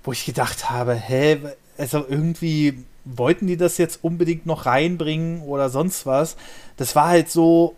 wo 0.04 0.12
ich 0.12 0.26
gedacht 0.26 0.70
habe, 0.70 0.94
hä, 0.94 1.40
also 1.78 2.06
irgendwie 2.08 2.84
wollten 3.06 3.48
die 3.48 3.58
das 3.58 3.78
jetzt 3.78 4.00
unbedingt 4.04 4.46
noch 4.46 4.66
reinbringen 4.66 5.42
oder 5.42 5.70
sonst 5.70 6.06
was. 6.06 6.38
Das 6.78 6.96
war 6.96 7.08
halt 7.08 7.30
so, 7.30 7.76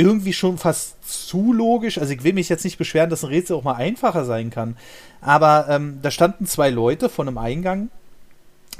irgendwie 0.00 0.32
schon 0.32 0.56
fast 0.56 0.96
zu 1.06 1.52
logisch. 1.52 1.98
Also 1.98 2.12
ich 2.12 2.24
will 2.24 2.32
mich 2.32 2.48
jetzt 2.48 2.64
nicht 2.64 2.78
beschweren, 2.78 3.10
dass 3.10 3.22
ein 3.22 3.28
Rätsel 3.28 3.56
auch 3.56 3.62
mal 3.62 3.74
einfacher 3.74 4.24
sein 4.24 4.50
kann. 4.50 4.76
Aber 5.20 5.66
ähm, 5.68 5.98
da 6.02 6.10
standen 6.10 6.46
zwei 6.46 6.70
Leute 6.70 7.08
von 7.08 7.28
einem 7.28 7.38
Eingang. 7.38 7.90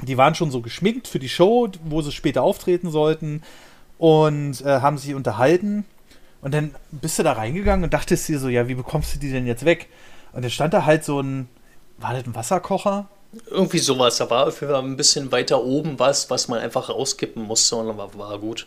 Die 0.01 0.17
waren 0.17 0.33
schon 0.33 0.49
so 0.49 0.61
geschminkt 0.61 1.07
für 1.07 1.19
die 1.19 1.29
Show, 1.29 1.69
wo 1.83 2.01
sie 2.01 2.11
später 2.11 2.41
auftreten 2.41 2.89
sollten. 2.89 3.43
Und 3.99 4.61
äh, 4.61 4.81
haben 4.81 4.97
sich 4.97 5.13
unterhalten. 5.13 5.85
Und 6.41 6.55
dann 6.55 6.73
bist 6.89 7.19
du 7.19 7.23
da 7.23 7.33
reingegangen 7.33 7.83
und 7.83 7.93
dachtest 7.93 8.27
dir 8.27 8.39
so, 8.39 8.49
ja, 8.49 8.67
wie 8.67 8.73
bekommst 8.73 9.13
du 9.13 9.19
die 9.19 9.31
denn 9.31 9.45
jetzt 9.45 9.63
weg? 9.63 9.89
Und 10.33 10.41
dann 10.41 10.49
stand 10.49 10.73
da 10.73 10.85
halt 10.85 11.03
so 11.03 11.21
ein, 11.21 11.47
war 11.99 12.13
das 12.13 12.25
ein 12.25 12.33
Wasserkocher? 12.33 13.07
Irgendwie 13.47 13.77
sowas. 13.77 14.17
Da 14.17 14.27
war 14.31 14.47
ein 14.79 14.97
bisschen 14.97 15.31
weiter 15.31 15.63
oben 15.63 15.99
was, 15.99 16.31
was 16.31 16.47
man 16.47 16.57
einfach 16.59 16.89
rauskippen 16.89 17.43
musste 17.43 17.75
und 17.75 17.89
dann 17.89 17.97
war, 17.97 18.17
war 18.17 18.39
gut. 18.39 18.65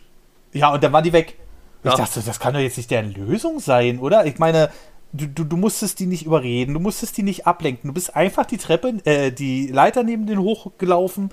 Ja, 0.53 0.73
und 0.73 0.85
dann 0.85 0.93
war 0.93 1.03
die 1.03 1.13
weg. 1.13 1.37
Ja. 1.85 1.91
Ich 1.91 1.97
dachte, 1.97 2.21
das 2.25 2.41
kann 2.41 2.55
doch 2.55 2.61
jetzt 2.61 2.79
nicht 2.79 2.91
deren 2.91 3.13
Lösung 3.13 3.61
sein, 3.61 3.99
oder? 3.99 4.25
Ich 4.25 4.39
meine, 4.39 4.71
du, 5.13 5.27
du, 5.27 5.45
du 5.45 5.57
musstest 5.57 6.01
die 6.01 6.07
nicht 6.07 6.25
überreden, 6.25 6.75
du 6.75 6.81
musstest 6.81 7.17
die 7.17 7.23
nicht 7.23 7.47
ablenken. 7.47 7.89
Du 7.89 7.95
bist 7.95 8.17
einfach 8.17 8.47
die 8.47 8.57
Treppe, 8.57 8.95
äh, 9.05 9.31
die 9.31 9.69
Leiter 9.69 10.03
neben 10.03 10.27
den 10.27 10.39
hochgelaufen 10.39 11.31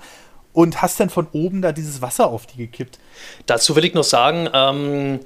und 0.52 0.82
hast 0.82 1.00
dann 1.00 1.08
von 1.08 1.26
oben 1.32 1.62
da 1.62 1.72
dieses 1.72 2.02
Wasser 2.02 2.28
auf 2.28 2.46
die 2.46 2.58
gekippt. 2.58 2.98
Dazu 3.46 3.74
will 3.76 3.84
ich 3.84 3.94
noch 3.94 4.04
sagen, 4.04 4.48
ähm, 4.52 5.20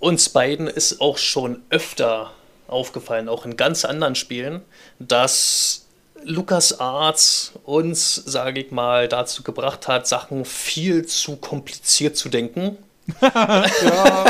uns 0.00 0.28
beiden 0.28 0.66
ist 0.66 1.00
auch 1.00 1.18
schon 1.18 1.62
öfter 1.70 2.32
aufgefallen, 2.66 3.28
auch 3.28 3.44
in 3.44 3.56
ganz 3.56 3.84
anderen 3.84 4.16
Spielen, 4.16 4.62
dass 4.98 5.86
Lukas 6.24 6.80
Arts 6.80 7.52
uns, 7.64 8.14
sage 8.14 8.60
ich 8.60 8.72
mal, 8.72 9.06
dazu 9.06 9.44
gebracht 9.44 9.86
hat, 9.86 10.08
Sachen 10.08 10.44
viel 10.44 11.06
zu 11.06 11.36
kompliziert 11.36 12.16
zu 12.16 12.28
denken 12.28 12.78
ja. 13.20 14.24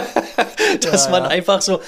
Dass 0.81 1.05
ja, 1.05 1.11
man 1.11 1.25
ja. 1.25 1.29
einfach 1.29 1.63
so, 1.63 1.81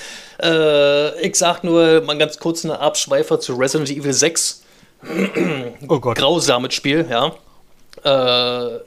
äh, 0.43 1.27
ich 1.27 1.37
sag 1.37 1.65
nur 1.65 2.03
mal 2.03 2.19
ganz 2.19 2.39
kurz 2.39 2.65
eine 2.65 2.79
Abschweifer 2.79 3.41
zu 3.41 3.55
Resident 3.55 3.91
Evil 3.91 4.13
6. 4.13 4.63
oh 5.89 6.01
Gott. 6.01 6.17
Grausames 6.17 6.75
Spiel, 6.75 7.07
ja. 7.09 7.35
Äh, 8.05 8.81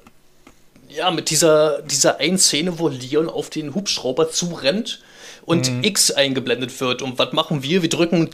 ja, 0.89 1.11
mit 1.11 1.29
dieser, 1.29 1.81
dieser 1.81 2.19
einen 2.19 2.37
Szene, 2.37 2.79
wo 2.79 2.87
Leon 2.87 3.29
auf 3.29 3.49
den 3.49 3.75
Hubschrauber 3.75 4.31
zurennt 4.31 5.01
und 5.45 5.71
mhm. 5.71 5.83
X 5.83 6.11
eingeblendet 6.11 6.79
wird. 6.79 7.01
Und 7.01 7.19
was 7.19 7.33
machen 7.33 7.63
wir? 7.63 7.81
Wir 7.81 7.89
drücken 7.89 8.29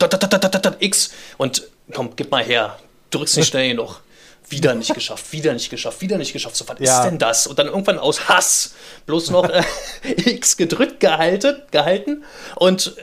X 0.80 1.10
und 1.38 1.62
komm, 1.92 2.10
gib 2.16 2.30
mal 2.30 2.44
her. 2.44 2.78
Du 3.10 3.18
drückst 3.18 3.36
nicht 3.36 3.48
schnell 3.50 3.70
genug 3.70 4.00
wieder 4.48 4.74
nicht 4.74 4.94
geschafft, 4.94 5.32
wieder 5.32 5.52
nicht 5.52 5.70
geschafft, 5.70 6.00
wieder 6.00 6.18
nicht 6.18 6.32
geschafft. 6.32 6.56
So, 6.56 6.68
was 6.68 6.76
ja. 6.80 6.98
ist 6.98 7.10
denn 7.10 7.18
das? 7.18 7.46
Und 7.46 7.58
dann 7.58 7.66
irgendwann 7.66 7.98
aus 7.98 8.28
Hass 8.28 8.74
bloß 9.06 9.30
noch 9.30 9.48
äh, 9.48 9.62
X 10.02 10.56
gedrückt 10.56 11.00
gehalten, 11.00 11.62
gehalten 11.70 12.24
und 12.56 12.94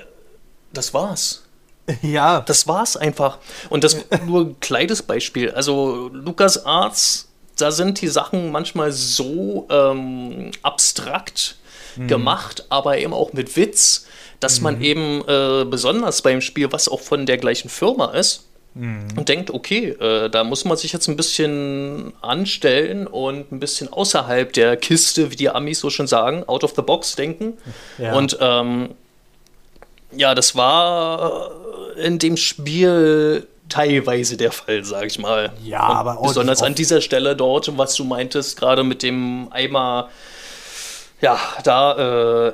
das 0.74 0.94
war's. 0.94 1.44
Ja. 2.02 2.42
Das 2.42 2.68
war's 2.68 2.96
einfach. 2.96 3.40
Und 3.70 3.84
das 3.84 3.98
nur 4.26 4.42
ein 4.42 4.60
kleines 4.60 5.02
Beispiel. 5.02 5.52
Also 5.52 6.10
Lukas 6.14 6.66
Arts, 6.66 7.30
da 7.58 7.72
sind 7.72 8.02
die 8.02 8.08
Sachen 8.08 8.52
manchmal 8.52 8.92
so 8.92 9.68
ähm, 9.70 10.52
abstrakt 10.62 11.58
mhm. 11.96 12.08
gemacht, 12.08 12.66
aber 12.70 12.98
eben 12.98 13.14
auch 13.14 13.34
mit 13.34 13.56
Witz, 13.56 14.06
dass 14.40 14.60
mhm. 14.60 14.64
man 14.64 14.82
eben 14.82 15.22
äh, 15.28 15.66
besonders 15.66 16.22
beim 16.22 16.42
Spiel, 16.42 16.72
was 16.72 16.88
auch 16.88 17.02
von 17.02 17.26
der 17.26 17.38
gleichen 17.38 17.70
Firma 17.70 18.12
ist, 18.12 18.48
Mhm. 18.74 19.08
Und 19.18 19.28
denkt, 19.28 19.52
okay, 19.52 19.90
äh, 19.90 20.30
da 20.30 20.44
muss 20.44 20.64
man 20.64 20.78
sich 20.78 20.94
jetzt 20.94 21.08
ein 21.08 21.18
bisschen 21.18 22.14
anstellen 22.22 23.06
und 23.06 23.52
ein 23.52 23.60
bisschen 23.60 23.92
außerhalb 23.92 24.54
der 24.54 24.78
Kiste, 24.78 25.32
wie 25.32 25.36
die 25.36 25.50
Amis 25.50 25.80
so 25.80 25.90
schon 25.90 26.08
sagen, 26.08 26.48
out 26.48 26.64
of 26.64 26.74
the 26.76 26.82
box 26.82 27.16
denken. 27.16 27.58
Ja. 27.98 28.14
Und 28.14 28.38
ähm, 28.40 28.92
ja, 30.14 30.36
das 30.36 30.56
war 30.56 31.52
in 31.98 32.18
dem 32.20 32.38
Spiel 32.38 33.48
teilweise 33.68 34.38
der 34.38 34.52
Fall, 34.52 34.84
sag 34.84 35.06
ich 35.08 35.20
mal. 35.20 35.52
Ja, 35.64 35.88
und 35.90 35.96
aber 35.96 36.22
besonders 36.22 36.62
an 36.62 36.76
dieser 36.76 37.02
Stelle 37.02 37.36
dort, 37.36 37.78
was 37.78 37.96
du 37.96 38.04
meintest, 38.04 38.58
gerade 38.58 38.84
mit 38.84 39.04
dem 39.04 39.48
Eimer. 39.52 40.10
Ja, 41.22 41.40
da 41.64 42.48
äh, 42.48 42.54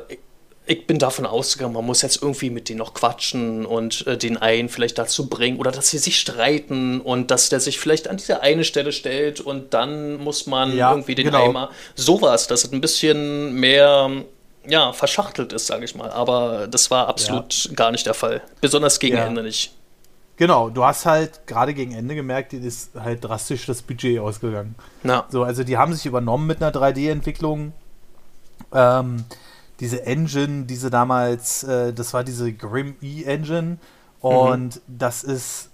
ich 0.67 0.85
bin 0.85 0.99
davon 0.99 1.25
ausgegangen, 1.25 1.73
man 1.73 1.85
muss 1.85 2.01
jetzt 2.01 2.21
irgendwie 2.21 2.49
mit 2.49 2.69
denen 2.69 2.79
noch 2.79 2.93
quatschen 2.93 3.65
und 3.65 4.05
äh, 4.05 4.17
den 4.17 4.37
einen 4.37 4.69
vielleicht 4.69 4.97
dazu 4.97 5.29
bringen 5.29 5.59
oder 5.59 5.71
dass 5.71 5.89
sie 5.89 5.97
sich 5.97 6.19
streiten 6.19 6.99
und 7.01 7.31
dass 7.31 7.49
der 7.49 7.59
sich 7.59 7.79
vielleicht 7.79 8.07
an 8.07 8.17
diese 8.17 8.41
eine 8.41 8.63
Stelle 8.63 8.91
stellt 8.91 9.39
und 9.39 9.73
dann 9.73 10.17
muss 10.17 10.45
man 10.45 10.75
ja, 10.75 10.91
irgendwie 10.91 11.15
den 11.15 11.25
genau. 11.25 11.49
Eimer. 11.49 11.69
Sowas, 11.95 12.47
dass 12.47 12.65
es 12.65 12.73
ein 12.73 12.81
bisschen 12.81 13.53
mehr 13.53 14.11
ja, 14.67 14.91
verschachtelt 14.91 15.53
ist, 15.53 15.67
sage 15.67 15.85
ich 15.85 15.95
mal. 15.95 16.11
Aber 16.11 16.67
das 16.67 16.91
war 16.91 17.07
absolut 17.07 17.65
ja. 17.65 17.73
gar 17.73 17.91
nicht 17.91 18.05
der 18.05 18.13
Fall. 18.13 18.41
Besonders 18.59 18.99
gegen 18.99 19.15
ja. 19.15 19.25
Ende 19.25 19.43
nicht. 19.43 19.73
Genau, 20.35 20.69
du 20.69 20.83
hast 20.83 21.05
halt 21.05 21.47
gerade 21.47 21.73
gegen 21.73 21.93
Ende 21.93 22.13
gemerkt, 22.13 22.51
dir 22.51 22.61
ist 22.61 22.91
halt 22.93 23.23
drastisch 23.23 23.65
das 23.65 23.81
Budget 23.81 24.19
ausgegangen. 24.19 24.75
Ja. 25.03 25.25
So, 25.29 25.43
also 25.43 25.63
die 25.63 25.77
haben 25.77 25.93
sich 25.93 26.05
übernommen 26.05 26.45
mit 26.45 26.61
einer 26.61 26.71
3D-Entwicklung. 26.71 27.73
Ähm, 28.73 29.25
diese 29.79 30.05
Engine, 30.05 30.65
diese 30.65 30.89
damals, 30.89 31.63
äh, 31.63 31.93
das 31.93 32.13
war 32.13 32.23
diese 32.23 32.51
Grim 32.53 32.95
E-Engine. 33.01 33.77
Und 34.19 34.75
mhm. 34.75 34.81
das 34.87 35.23
ist 35.23 35.69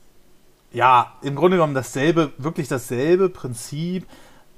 ja 0.71 1.13
im 1.21 1.35
Grunde 1.35 1.57
genommen 1.57 1.75
dasselbe, 1.75 2.31
wirklich 2.37 2.67
dasselbe 2.67 3.29
Prinzip 3.29 4.05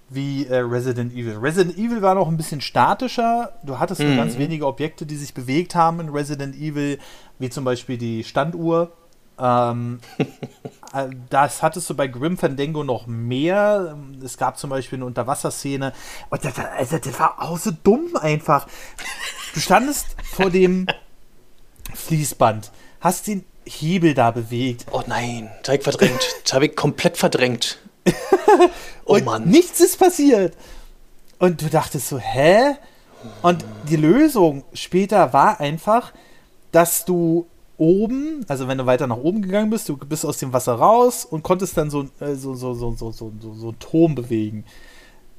wie 0.09 0.45
äh, 0.45 0.57
Resident 0.57 1.13
Evil. 1.13 1.37
Resident 1.37 1.77
Evil 1.77 2.01
war 2.01 2.15
noch 2.15 2.27
ein 2.27 2.37
bisschen 2.37 2.61
statischer. 2.61 3.53
Du 3.63 3.79
hattest 3.79 4.01
mhm. 4.01 4.07
nur 4.07 4.15
ganz 4.17 4.37
wenige 4.37 4.65
Objekte, 4.65 5.05
die 5.05 5.15
sich 5.15 5.33
bewegt 5.33 5.75
haben 5.75 5.99
in 5.99 6.09
Resident 6.09 6.55
Evil, 6.55 6.99
wie 7.39 7.49
zum 7.49 7.63
Beispiel 7.63 7.97
die 7.97 8.23
Standuhr. 8.23 8.91
Ähm, 9.39 9.99
äh, 10.93 11.09
das 11.29 11.61
hattest 11.61 11.89
du 11.89 11.95
bei 11.95 12.07
Grim 12.07 12.37
Fandango 12.37 12.83
noch 12.83 13.07
mehr. 13.07 13.97
Es 14.23 14.37
gab 14.37 14.57
zum 14.57 14.69
Beispiel 14.69 14.97
eine 14.97 15.05
Unterwasserszene. 15.05 15.93
Und 16.29 16.45
das, 16.45 16.53
also, 16.57 16.97
das 16.97 17.19
war 17.19 17.41
auch 17.41 17.57
so 17.57 17.71
dumm 17.71 18.15
einfach. 18.15 18.67
Du 19.53 19.59
standest 19.59 20.15
vor 20.33 20.49
dem 20.49 20.87
Fließband, 21.93 22.71
hast 23.01 23.27
den 23.27 23.45
Hebel 23.65 24.13
da 24.13 24.31
bewegt. 24.31 24.85
Oh 24.91 25.03
nein, 25.07 25.49
ich 25.69 25.83
verdrängt. 25.83 26.35
Das 26.43 26.53
habe 26.53 26.67
ich 26.67 26.75
komplett 26.75 27.17
verdrängt. 27.17 27.79
oh 29.05 29.15
und 29.15 29.25
Mann. 29.25 29.49
nichts 29.49 29.79
ist 29.79 29.97
passiert. 29.97 30.55
Und 31.39 31.61
du 31.61 31.69
dachtest 31.69 32.07
so, 32.07 32.19
hä? 32.19 32.75
Und 33.41 33.65
die 33.89 33.95
Lösung 33.95 34.63
später 34.73 35.33
war 35.33 35.59
einfach, 35.59 36.13
dass 36.71 37.05
du 37.05 37.47
oben, 37.77 38.45
also 38.47 38.67
wenn 38.67 38.77
du 38.77 38.85
weiter 38.85 39.07
nach 39.07 39.17
oben 39.17 39.41
gegangen 39.41 39.69
bist, 39.69 39.89
du 39.89 39.97
bist 39.97 40.25
aus 40.25 40.37
dem 40.37 40.53
Wasser 40.53 40.75
raus 40.75 41.25
und 41.25 41.43
konntest 41.43 41.77
dann 41.77 41.89
so, 41.89 42.07
äh, 42.19 42.35
so, 42.35 42.55
so, 42.55 42.73
so, 42.73 42.91
so, 42.91 43.11
so, 43.11 43.31
so, 43.39 43.53
so 43.53 43.67
einen 43.69 43.79
Turm 43.79 44.15
bewegen. 44.15 44.63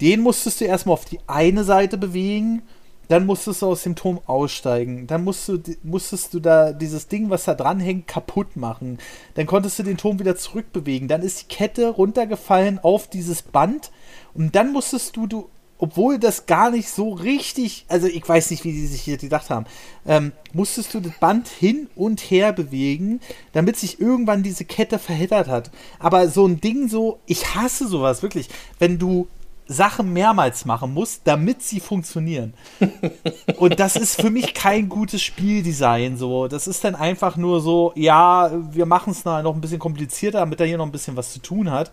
Den 0.00 0.20
musstest 0.20 0.60
du 0.60 0.66
erstmal 0.66 0.94
auf 0.94 1.06
die 1.06 1.20
eine 1.26 1.64
Seite 1.64 1.96
bewegen, 1.96 2.62
dann 3.08 3.24
musstest 3.24 3.62
du 3.62 3.66
aus 3.66 3.84
dem 3.84 3.94
Turm 3.94 4.20
aussteigen, 4.26 5.06
dann 5.06 5.22
musst 5.24 5.48
du, 5.48 5.58
musstest 5.82 6.34
du 6.34 6.40
da 6.40 6.72
dieses 6.72 7.06
Ding, 7.06 7.30
was 7.30 7.44
da 7.44 7.54
dran 7.54 7.78
hängt, 7.78 8.08
kaputt 8.08 8.56
machen. 8.56 8.98
Dann 9.34 9.46
konntest 9.46 9.78
du 9.78 9.84
den 9.84 9.96
Turm 9.96 10.18
wieder 10.18 10.36
zurückbewegen. 10.36 11.06
Dann 11.06 11.22
ist 11.22 11.42
die 11.42 11.54
Kette 11.54 11.88
runtergefallen 11.88 12.80
auf 12.80 13.08
dieses 13.08 13.42
Band 13.42 13.92
und 14.34 14.54
dann 14.56 14.72
musstest 14.72 15.16
du, 15.16 15.26
du 15.26 15.48
obwohl 15.78 16.18
das 16.18 16.46
gar 16.46 16.70
nicht 16.70 16.88
so 16.88 17.12
richtig, 17.12 17.84
also 17.88 18.06
ich 18.06 18.26
weiß 18.26 18.50
nicht, 18.50 18.64
wie 18.64 18.72
die 18.72 18.86
sich 18.86 19.02
hier 19.02 19.18
gedacht 19.18 19.50
haben, 19.50 19.66
ähm, 20.06 20.32
musstest 20.52 20.94
du 20.94 21.00
das 21.00 21.12
Band 21.18 21.48
hin 21.48 21.88
und 21.94 22.20
her 22.20 22.52
bewegen, 22.52 23.20
damit 23.52 23.76
sich 23.76 24.00
irgendwann 24.00 24.42
diese 24.42 24.64
Kette 24.64 24.98
verheddert 24.98 25.48
hat. 25.48 25.70
Aber 25.98 26.28
so 26.28 26.46
ein 26.46 26.60
Ding 26.60 26.88
so, 26.88 27.18
ich 27.26 27.54
hasse 27.54 27.88
sowas 27.88 28.22
wirklich, 28.22 28.48
wenn 28.78 28.98
du 28.98 29.28
Sachen 29.68 30.12
mehrmals 30.12 30.64
machen 30.64 30.94
musst, 30.94 31.22
damit 31.24 31.62
sie 31.62 31.80
funktionieren. 31.80 32.54
und 33.56 33.80
das 33.80 33.96
ist 33.96 34.20
für 34.20 34.30
mich 34.30 34.54
kein 34.54 34.88
gutes 34.88 35.22
Spieldesign. 35.22 36.16
So, 36.16 36.46
das 36.46 36.68
ist 36.68 36.84
dann 36.84 36.94
einfach 36.94 37.36
nur 37.36 37.60
so, 37.60 37.92
ja, 37.96 38.52
wir 38.72 38.86
machen 38.86 39.10
es 39.10 39.24
noch 39.24 39.54
ein 39.54 39.60
bisschen 39.60 39.80
komplizierter, 39.80 40.38
damit 40.38 40.60
er 40.60 40.66
hier 40.66 40.78
noch 40.78 40.86
ein 40.86 40.92
bisschen 40.92 41.16
was 41.16 41.32
zu 41.32 41.40
tun 41.40 41.70
hat. 41.70 41.90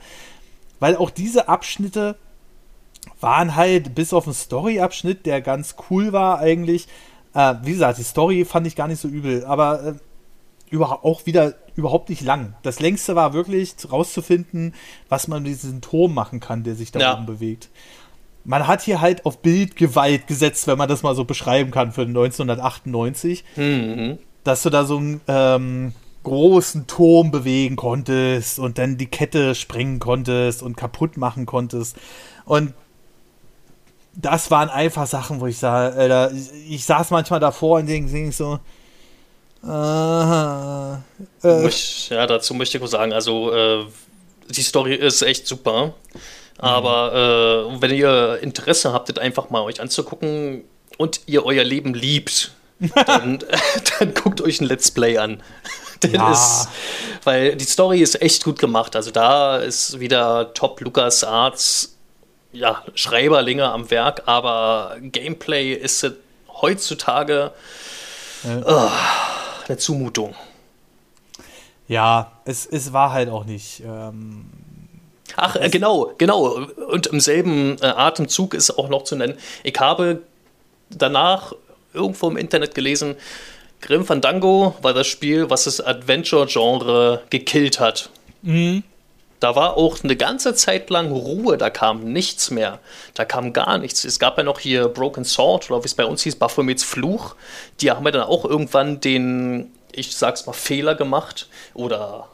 Weil 0.79 0.95
auch 0.95 1.09
diese 1.09 1.47
Abschnitte 1.47 2.15
waren 3.19 3.55
halt 3.55 3.95
bis 3.95 4.13
auf 4.13 4.25
einen 4.25 4.33
Story-Abschnitt, 4.33 5.25
der 5.25 5.41
ganz 5.41 5.75
cool 5.89 6.13
war 6.13 6.39
eigentlich. 6.39 6.87
Äh, 7.33 7.55
wie 7.63 7.71
gesagt, 7.71 7.97
die 7.97 8.03
Story 8.03 8.45
fand 8.45 8.67
ich 8.67 8.75
gar 8.75 8.87
nicht 8.87 9.01
so 9.01 9.07
übel, 9.07 9.45
aber 9.45 9.83
äh, 9.83 9.93
über, 10.69 11.05
auch 11.05 11.25
wieder 11.25 11.53
überhaupt 11.75 12.09
nicht 12.09 12.21
lang. 12.21 12.55
Das 12.63 12.79
längste 12.79 13.15
war 13.15 13.33
wirklich 13.33 13.75
rauszufinden, 13.91 14.73
was 15.09 15.27
man 15.27 15.43
mit 15.43 15.51
diesem 15.51 15.81
Turm 15.81 16.13
machen 16.13 16.39
kann, 16.39 16.63
der 16.63 16.75
sich 16.75 16.91
da 16.91 16.99
ja. 16.99 17.13
oben 17.13 17.25
bewegt. 17.25 17.69
Man 18.43 18.67
hat 18.67 18.81
hier 18.81 18.99
halt 18.99 19.25
auf 19.25 19.41
Bildgewalt 19.41 20.27
gesetzt, 20.27 20.67
wenn 20.67 20.77
man 20.77 20.89
das 20.89 21.01
mal 21.01 21.15
so 21.15 21.25
beschreiben 21.25 21.71
kann, 21.71 21.91
für 21.91 22.01
1998. 22.01 23.43
Mhm. 23.55 24.17
Dass 24.43 24.63
du 24.63 24.69
da 24.69 24.83
so 24.83 24.97
einen 24.97 25.21
ähm, 25.27 25.93
großen 26.23 26.87
Turm 26.87 27.31
bewegen 27.31 27.75
konntest 27.75 28.59
und 28.59 28.77
dann 28.77 28.97
die 28.97 29.05
Kette 29.05 29.55
sprengen 29.55 29.99
konntest 29.99 30.61
und 30.61 30.75
kaputt 30.75 31.17
machen 31.17 31.45
konntest. 31.45 31.97
Und 32.45 32.73
das 34.15 34.51
waren 34.51 34.69
einfach 34.69 35.07
Sachen, 35.07 35.41
wo 35.41 35.47
ich 35.47 35.57
sage, 35.57 35.95
Alter, 35.95 36.31
ich, 36.69 36.85
saß 36.85 37.09
manchmal 37.11 37.39
davor 37.39 37.79
und 37.79 37.87
denke 37.87 38.31
so, 38.31 38.59
Aha. 39.65 41.01
Äh. 41.43 41.69
Ja, 42.09 42.27
dazu 42.27 42.53
möchte 42.53 42.77
ich 42.77 42.81
nur 42.81 42.89
sagen, 42.89 43.13
also 43.13 43.53
äh, 43.53 43.85
die 44.49 44.61
Story 44.61 44.95
ist 44.95 45.21
echt 45.21 45.47
super. 45.47 45.93
Aber 46.57 47.69
mhm. 47.69 47.77
äh, 47.77 47.81
wenn 47.81 47.91
ihr 47.91 48.39
Interesse 48.41 48.93
habt, 48.93 49.09
das 49.09 49.17
einfach 49.17 49.49
mal 49.49 49.61
euch 49.61 49.79
anzugucken 49.81 50.63
und 50.97 51.21
ihr 51.27 51.45
euer 51.45 51.63
Leben 51.63 51.93
liebt, 51.93 52.51
dann, 53.07 53.39
dann 53.99 54.13
guckt 54.13 54.41
euch 54.41 54.59
ein 54.61 54.65
Let's 54.65 54.91
Play 54.91 55.17
an. 55.17 55.41
Ja. 56.11 56.33
Ist, 56.33 56.67
weil 57.23 57.55
die 57.55 57.63
Story 57.63 58.01
ist 58.01 58.21
echt 58.21 58.43
gut 58.43 58.59
gemacht. 58.59 58.97
Also 58.97 59.09
da 59.09 59.59
ist 59.59 60.01
wieder 60.01 60.53
Top 60.53 60.81
Lukas 60.81 61.23
Arts 61.23 61.92
ja, 62.53 62.83
Schreiberlinge 62.95 63.69
am 63.69 63.89
Werk, 63.91 64.23
aber 64.25 64.97
Gameplay 65.01 65.73
ist 65.73 66.09
heutzutage 66.61 67.51
ja. 68.43 68.85
uh, 68.85 68.89
eine 69.67 69.77
Zumutung. 69.77 70.35
Ja, 71.87 72.31
es, 72.45 72.65
es 72.65 72.93
war 72.93 73.11
halt 73.11 73.29
auch 73.29 73.45
nicht. 73.45 73.81
Ähm, 73.81 74.45
Ach, 75.35 75.55
äh, 75.55 75.69
genau, 75.69 76.13
genau. 76.17 76.65
Und 76.89 77.07
im 77.07 77.19
selben 77.19 77.77
äh, 77.81 77.87
Atemzug 77.87 78.53
ist 78.53 78.77
auch 78.77 78.87
noch 78.87 79.03
zu 79.03 79.15
nennen, 79.15 79.37
ich 79.63 79.79
habe 79.79 80.21
danach 80.89 81.53
irgendwo 81.93 82.29
im 82.29 82.37
Internet 82.37 82.75
gelesen, 82.75 83.15
Grim 83.81 84.05
Fandango 84.05 84.75
war 84.81 84.93
das 84.93 85.07
Spiel, 85.07 85.49
was 85.49 85.65
das 85.65 85.81
Adventure-Genre 85.81 87.23
gekillt 87.29 87.79
hat. 87.81 88.09
Mhm. 88.41 88.83
Da 89.43 89.57
war 89.57 89.75
auch 89.75 90.01
eine 90.05 90.15
ganze 90.15 90.55
Zeit 90.55 90.89
lang 90.89 91.11
Ruhe, 91.11 91.57
da 91.57 91.69
kam 91.69 92.13
nichts 92.13 92.49
mehr. 92.49 92.79
Da 93.13 93.25
kam 93.25 93.51
gar 93.51 93.77
nichts. 93.77 94.05
Es 94.05 94.17
gab 94.17 94.37
ja 94.37 94.45
noch 94.45 94.57
hier 94.57 94.87
Broken 94.87 95.25
Sword 95.25 95.69
oder 95.69 95.83
wie 95.83 95.87
es 95.87 95.95
bei 95.95 96.05
uns 96.05 96.23
hieß, 96.23 96.37
Baphomets 96.37 96.85
Fluch. 96.85 97.35
Die 97.81 97.91
haben 97.91 98.05
ja 98.05 98.11
dann 98.11 98.23
auch 98.23 98.45
irgendwann 98.45 99.01
den, 99.01 99.73
ich 99.91 100.15
sag's 100.15 100.45
mal, 100.45 100.53
Fehler 100.53 100.95
gemacht 100.95 101.49
oder 101.73 102.29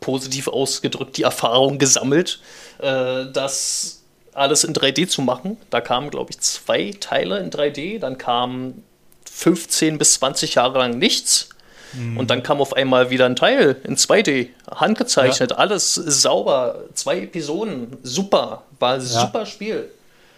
positiv 0.00 0.46
ausgedrückt 0.46 1.16
die 1.16 1.22
Erfahrung 1.22 1.78
gesammelt, 1.78 2.40
äh, 2.80 3.24
das 3.32 4.02
alles 4.34 4.64
in 4.64 4.74
3D 4.74 5.08
zu 5.08 5.22
machen. 5.22 5.56
Da 5.70 5.80
kamen, 5.80 6.10
glaube 6.10 6.32
ich, 6.32 6.40
zwei 6.40 6.94
Teile 7.00 7.38
in 7.38 7.50
3D. 7.50 7.98
Dann 7.98 8.18
kam 8.18 8.82
15 9.24 9.96
bis 9.96 10.12
20 10.16 10.56
Jahre 10.56 10.80
lang 10.80 10.98
nichts. 10.98 11.48
Mhm. 11.92 12.16
Und 12.18 12.30
dann 12.30 12.42
kam 12.42 12.60
auf 12.60 12.74
einmal 12.74 13.10
wieder 13.10 13.26
ein 13.26 13.36
Teil 13.36 13.76
in 13.84 13.96
2D, 13.96 14.48
handgezeichnet, 14.70 15.50
ja. 15.50 15.56
alles 15.56 15.94
sauber, 15.94 16.84
zwei 16.94 17.20
Episoden, 17.20 17.98
super, 18.02 18.62
war 18.78 18.94
ein 18.94 19.00
super 19.00 19.46
Spiel. 19.46 19.90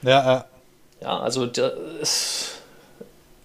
Ja, 0.03 0.11
ja. 0.11 0.45
Ja, 1.01 1.21
also 1.21 1.47
das, 1.47 1.73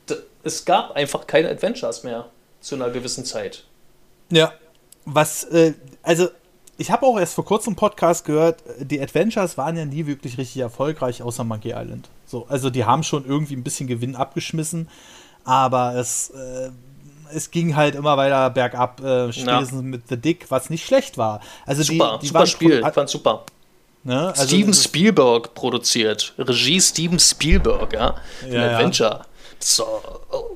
das, 0.05 0.18
es 0.43 0.66
gab 0.66 0.91
einfach 0.95 1.28
keine 1.28 1.49
Adventures 1.49 2.03
mehr 2.03 2.28
zu 2.62 2.76
einer 2.76 2.89
gewissen 2.89 3.26
Zeit. 3.26 3.64
Ja, 4.32 4.53
was, 5.05 5.43
äh, 5.45 5.74
also 6.03 6.30
ich 6.78 6.91
habe 6.91 7.05
auch 7.05 7.20
erst 7.20 7.34
vor 7.34 7.43
kurzem 7.43 7.72
einen 7.72 7.76
Podcast 7.76 8.24
gehört, 8.24 8.64
die 8.80 9.01
Adventures 9.01 9.57
waren 9.57 9.76
ja 9.76 9.86
nie 9.86 10.05
wirklich 10.05 10.38
richtig 10.38 10.62
erfolgreich, 10.62 11.22
außer 11.22 11.43
Monkey 11.43 11.72
Island. 11.72 12.07
So, 12.26 12.45
also 12.47 12.70
die 12.70 12.86
haben 12.86 13.03
schon 13.03 13.26
irgendwie 13.26 13.55
ein 13.55 13.64
bisschen 13.64 13.88
Gewinn 13.88 14.16
abgeschmissen, 14.16 14.88
aber 15.43 15.95
es 15.95 16.30
äh, 16.30 16.70
es 17.34 17.51
ging 17.51 17.75
halt 17.75 17.95
immer 17.95 18.17
weiter 18.17 18.49
bergab, 18.49 19.01
äh, 19.01 19.32
spätestens 19.32 19.82
ja. 19.82 19.82
mit 19.82 20.07
The 20.09 20.17
Dick, 20.17 20.45
was 20.49 20.69
nicht 20.69 20.86
schlecht 20.86 21.17
war. 21.17 21.41
Also 21.65 21.84
super, 21.84 22.17
die, 22.17 22.21
die 22.21 22.27
super 22.27 22.45
Spiel, 22.45 22.84
ich 22.86 22.93
fand 22.93 23.09
super. 23.09 23.45
Ne? 24.03 24.30
Also 24.30 24.47
Steven 24.47 24.73
Spielberg 24.73 25.53
produziert, 25.53 26.34
Regie 26.38 26.80
Steven 26.80 27.19
Spielberg, 27.19 27.93
ja, 27.93 28.15
ein 28.43 28.53
ja, 28.53 28.71
Adventure. 28.71 29.09
Ja. 29.09 29.25
So, 29.61 29.86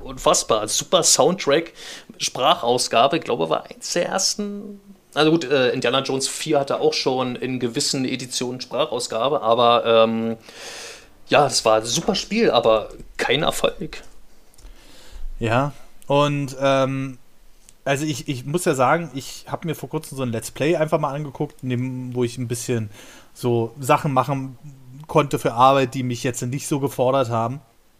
unfassbar, 0.03 0.67
super 0.69 1.03
Soundtrack, 1.03 1.73
Sprachausgabe, 2.19 3.17
ich 3.17 3.23
glaube, 3.23 3.49
war 3.49 3.65
eins 3.65 3.93
der 3.93 4.07
ersten. 4.07 4.79
Also 5.13 5.31
gut, 5.31 5.43
äh, 5.43 5.71
Indiana 5.71 6.01
Jones 6.01 6.27
4 6.27 6.61
hatte 6.61 6.79
auch 6.79 6.93
schon 6.93 7.35
in 7.35 7.59
gewissen 7.59 8.05
Editionen 8.05 8.61
Sprachausgabe, 8.61 9.41
aber 9.41 9.83
ähm, 9.85 10.37
ja, 11.27 11.43
das 11.43 11.65
war 11.65 11.77
ein 11.77 11.85
super 11.85 12.15
Spiel, 12.15 12.49
aber 12.49 12.89
kein 13.17 13.43
Erfolg. 13.43 14.03
Ja, 15.39 15.73
und 16.07 16.55
ähm, 16.59 17.17
also 17.85 18.05
ich, 18.05 18.27
ich 18.27 18.45
muss 18.45 18.65
ja 18.65 18.75
sagen, 18.75 19.11
ich 19.13 19.45
habe 19.47 19.67
mir 19.67 19.75
vor 19.75 19.89
kurzem 19.89 20.17
so 20.17 20.23
ein 20.23 20.31
Let's 20.31 20.51
Play 20.51 20.75
einfach 20.75 20.99
mal 20.99 21.13
angeguckt, 21.13 21.57
dem, 21.61 22.15
wo 22.15 22.23
ich 22.23 22.37
ein 22.37 22.47
bisschen 22.47 22.89
so 23.33 23.73
Sachen 23.79 24.13
machen 24.13 24.57
konnte 25.07 25.37
für 25.39 25.53
Arbeit, 25.53 25.93
die 25.93 26.03
mich 26.03 26.23
jetzt 26.23 26.41
nicht 26.41 26.67
so 26.67 26.79
gefordert 26.79 27.29
haben. 27.29 27.59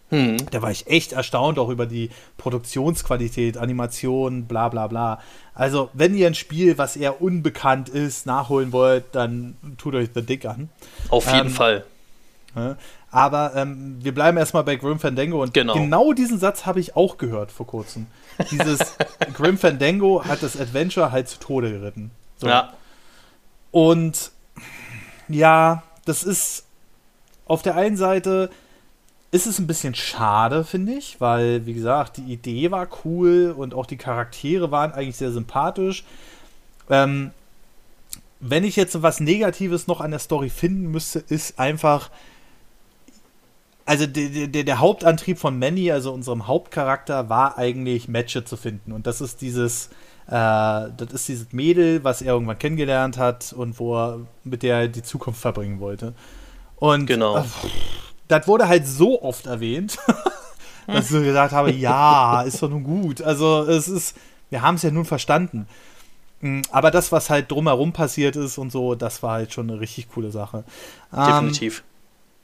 Hm. 0.09 0.37
Da 0.51 0.61
war 0.61 0.71
ich 0.71 0.87
echt 0.87 1.13
erstaunt 1.13 1.57
auch 1.57 1.69
über 1.69 1.85
die 1.85 2.11
Produktionsqualität, 2.37 3.57
Animation, 3.57 4.45
bla 4.45 4.69
bla 4.69 4.87
bla. 4.87 5.19
Also, 5.55 5.89
wenn 5.93 6.15
ihr 6.15 6.27
ein 6.27 6.35
Spiel, 6.35 6.77
was 6.77 6.95
eher 6.95 7.21
unbekannt 7.21 7.89
ist, 7.89 8.25
nachholen 8.25 8.71
wollt, 8.71 9.05
dann 9.13 9.57
tut 9.77 9.95
euch 9.95 10.09
The 10.13 10.21
Dick 10.21 10.45
an. 10.45 10.69
Auf 11.09 11.25
jeden 11.25 11.47
ähm, 11.47 11.53
Fall. 11.53 11.85
Aber 13.13 13.53
ähm, 13.55 13.97
wir 13.99 14.11
bleiben 14.11 14.39
erstmal 14.39 14.63
bei 14.63 14.75
Grim 14.75 14.97
Fandango 14.97 15.43
und 15.43 15.53
genau, 15.53 15.75
genau 15.75 16.13
diesen 16.13 16.39
Satz 16.39 16.65
habe 16.65 16.79
ich 16.79 16.95
auch 16.95 17.19
gehört 17.19 17.51
vor 17.51 17.67
kurzem. 17.67 18.07
Dieses 18.49 18.79
Grim 19.35 19.59
Fandango 19.59 20.25
hat 20.25 20.41
das 20.41 20.59
Adventure 20.59 21.11
halt 21.11 21.29
zu 21.29 21.37
Tode 21.37 21.71
geritten. 21.71 22.09
So. 22.37 22.47
Ja. 22.47 22.73
Und 23.69 24.31
ja, 25.29 25.83
das 26.05 26.23
ist 26.23 26.65
auf 27.45 27.61
der 27.61 27.75
einen 27.75 27.97
Seite 27.97 28.49
ist 29.29 29.45
es 29.45 29.59
ein 29.59 29.67
bisschen 29.67 29.93
schade, 29.93 30.63
finde 30.63 30.93
ich, 30.93 31.21
weil, 31.21 31.67
wie 31.67 31.75
gesagt, 31.75 32.17
die 32.17 32.33
Idee 32.33 32.71
war 32.71 32.87
cool 33.05 33.53
und 33.55 33.75
auch 33.75 33.85
die 33.85 33.97
Charaktere 33.97 34.71
waren 34.71 34.91
eigentlich 34.91 35.17
sehr 35.17 35.31
sympathisch. 35.31 36.03
Ähm, 36.89 37.29
wenn 38.39 38.63
ich 38.63 38.75
jetzt 38.75 39.03
was 39.03 39.19
Negatives 39.19 39.85
noch 39.85 40.01
an 40.01 40.09
der 40.09 40.19
Story 40.19 40.49
finden 40.49 40.89
müsste, 40.89 41.19
ist 41.19 41.59
einfach, 41.59 42.09
also 43.85 44.07
der, 44.07 44.47
der, 44.47 44.63
der, 44.63 44.79
Hauptantrieb 44.79 45.37
von 45.37 45.59
Manny, 45.59 45.91
also 45.91 46.13
unserem 46.13 46.47
Hauptcharakter, 46.47 47.29
war 47.29 47.57
eigentlich 47.57 48.07
Matches 48.07 48.45
zu 48.45 48.57
finden. 48.57 48.91
Und 48.91 49.07
das 49.07 49.21
ist 49.21 49.41
dieses 49.41 49.89
das 50.25 51.11
ist 51.11 51.27
dieses 51.27 51.51
Mädel, 51.51 52.03
was 52.03 52.21
er 52.21 52.33
irgendwann 52.33 52.57
kennengelernt 52.57 53.17
hat 53.17 53.53
und 53.53 53.77
wo 53.79 53.95
er 53.97 54.19
mit 54.43 54.63
der 54.63 54.87
die 54.87 55.03
Zukunft 55.03 55.41
verbringen 55.41 55.79
wollte. 55.79 56.13
Und 56.77 57.05
genau. 57.05 57.37
Äh, 57.37 57.43
das 58.27 58.47
wurde 58.47 58.67
halt 58.67 58.87
so 58.87 59.21
oft 59.21 59.45
erwähnt, 59.45 59.97
dass 60.87 61.11
ich 61.11 61.23
gesagt 61.23 61.53
habe, 61.53 61.71
ja, 61.73 62.41
ist 62.43 62.63
doch 62.63 62.69
nun 62.69 62.83
gut. 62.83 63.21
Also 63.21 63.63
es 63.63 63.87
ist, 63.87 64.15
wir 64.49 64.61
haben 64.61 64.75
es 64.75 64.83
ja 64.83 64.91
nun 64.91 65.05
verstanden. 65.05 65.67
Mm, 66.39 66.61
aber 66.71 66.89
das, 66.89 67.11
was 67.11 67.29
halt 67.29 67.51
drumherum 67.51 67.91
passiert 67.91 68.35
ist 68.35 68.57
und 68.57 68.71
so, 68.71 68.95
das 68.95 69.23
war 69.23 69.33
halt 69.33 69.53
schon 69.53 69.69
eine 69.69 69.79
richtig 69.79 70.09
coole 70.09 70.31
Sache. 70.31 70.63
Definitiv. 71.11 71.79
Ähm, 71.79 71.92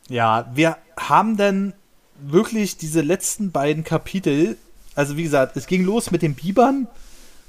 ja, 0.09 0.49
wir 0.53 0.77
haben 0.97 1.37
dann 1.37 1.73
wirklich 2.19 2.77
diese 2.77 3.01
letzten 3.01 3.51
beiden 3.51 3.83
Kapitel, 3.83 4.57
also 4.95 5.15
wie 5.15 5.23
gesagt, 5.23 5.55
es 5.55 5.67
ging 5.67 5.83
los 5.85 6.11
mit 6.11 6.21
den 6.21 6.35
Bibern, 6.35 6.87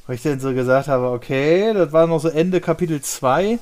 wo 0.06 0.12
ich 0.12 0.22
dann 0.22 0.40
so 0.40 0.52
gesagt 0.54 0.88
habe, 0.88 1.10
okay, 1.10 1.72
das 1.74 1.92
war 1.92 2.06
noch 2.06 2.20
so 2.20 2.28
Ende 2.28 2.60
Kapitel 2.60 3.00
2 3.00 3.58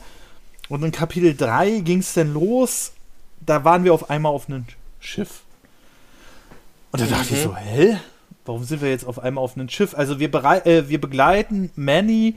und 0.68 0.82
in 0.82 0.92
Kapitel 0.92 1.34
3 1.34 1.80
ging 1.80 2.00
es 2.00 2.12
dann 2.12 2.34
los, 2.34 2.92
da 3.40 3.64
waren 3.64 3.84
wir 3.84 3.94
auf 3.94 4.10
einmal 4.10 4.32
auf 4.32 4.48
einem 4.48 4.66
Schiff. 5.00 5.42
Und 6.90 7.00
da 7.00 7.06
dachte 7.06 7.32
mhm. 7.32 7.38
ich 7.38 7.42
so, 7.42 7.56
hä? 7.56 7.98
Warum 8.44 8.64
sind 8.64 8.80
wir 8.80 8.88
jetzt 8.88 9.06
auf 9.06 9.18
einmal 9.18 9.44
auf 9.44 9.56
einem 9.56 9.68
Schiff? 9.68 9.94
Also 9.94 10.18
wir, 10.18 10.32
äh, 10.66 10.88
wir 10.88 11.00
begleiten 11.00 11.70
Manny 11.76 12.36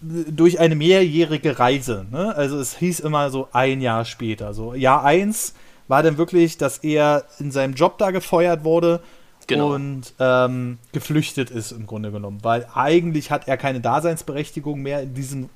durch 0.00 0.60
eine 0.60 0.74
mehrjährige 0.74 1.58
Reise. 1.58 2.06
Ne? 2.10 2.34
Also 2.34 2.58
es 2.58 2.76
hieß 2.76 3.00
immer 3.00 3.30
so 3.30 3.48
ein 3.52 3.80
Jahr 3.80 4.04
später. 4.04 4.52
So 4.52 4.74
Jahr 4.74 5.04
1 5.04 5.54
war 5.88 6.02
dann 6.02 6.18
wirklich, 6.18 6.58
dass 6.58 6.78
er 6.78 7.24
in 7.38 7.50
seinem 7.50 7.74
Job 7.74 7.98
da 7.98 8.10
gefeuert 8.10 8.64
wurde 8.64 9.00
genau. 9.46 9.74
und 9.74 10.12
ähm, 10.18 10.78
geflüchtet 10.92 11.50
ist 11.50 11.72
im 11.72 11.86
Grunde 11.86 12.10
genommen. 12.10 12.40
Weil 12.42 12.66
eigentlich 12.74 13.30
hat 13.30 13.48
er 13.48 13.56
keine 13.56 13.80
Daseinsberechtigung 13.80 14.82
mehr 14.82 15.02
in 15.02 15.14
diesem 15.14 15.48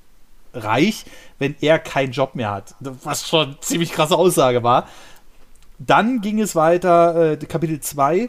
Reich, 0.54 1.04
wenn 1.38 1.54
er 1.60 1.78
keinen 1.78 2.12
Job 2.12 2.34
mehr 2.34 2.50
hat. 2.50 2.74
Was 2.80 3.28
schon 3.28 3.48
eine 3.48 3.60
ziemlich 3.60 3.92
krasse 3.92 4.16
Aussage 4.16 4.62
war. 4.62 4.88
Dann 5.78 6.20
ging 6.20 6.40
es 6.40 6.54
weiter, 6.54 7.32
äh, 7.32 7.36
Kapitel 7.36 7.80
2 7.80 8.28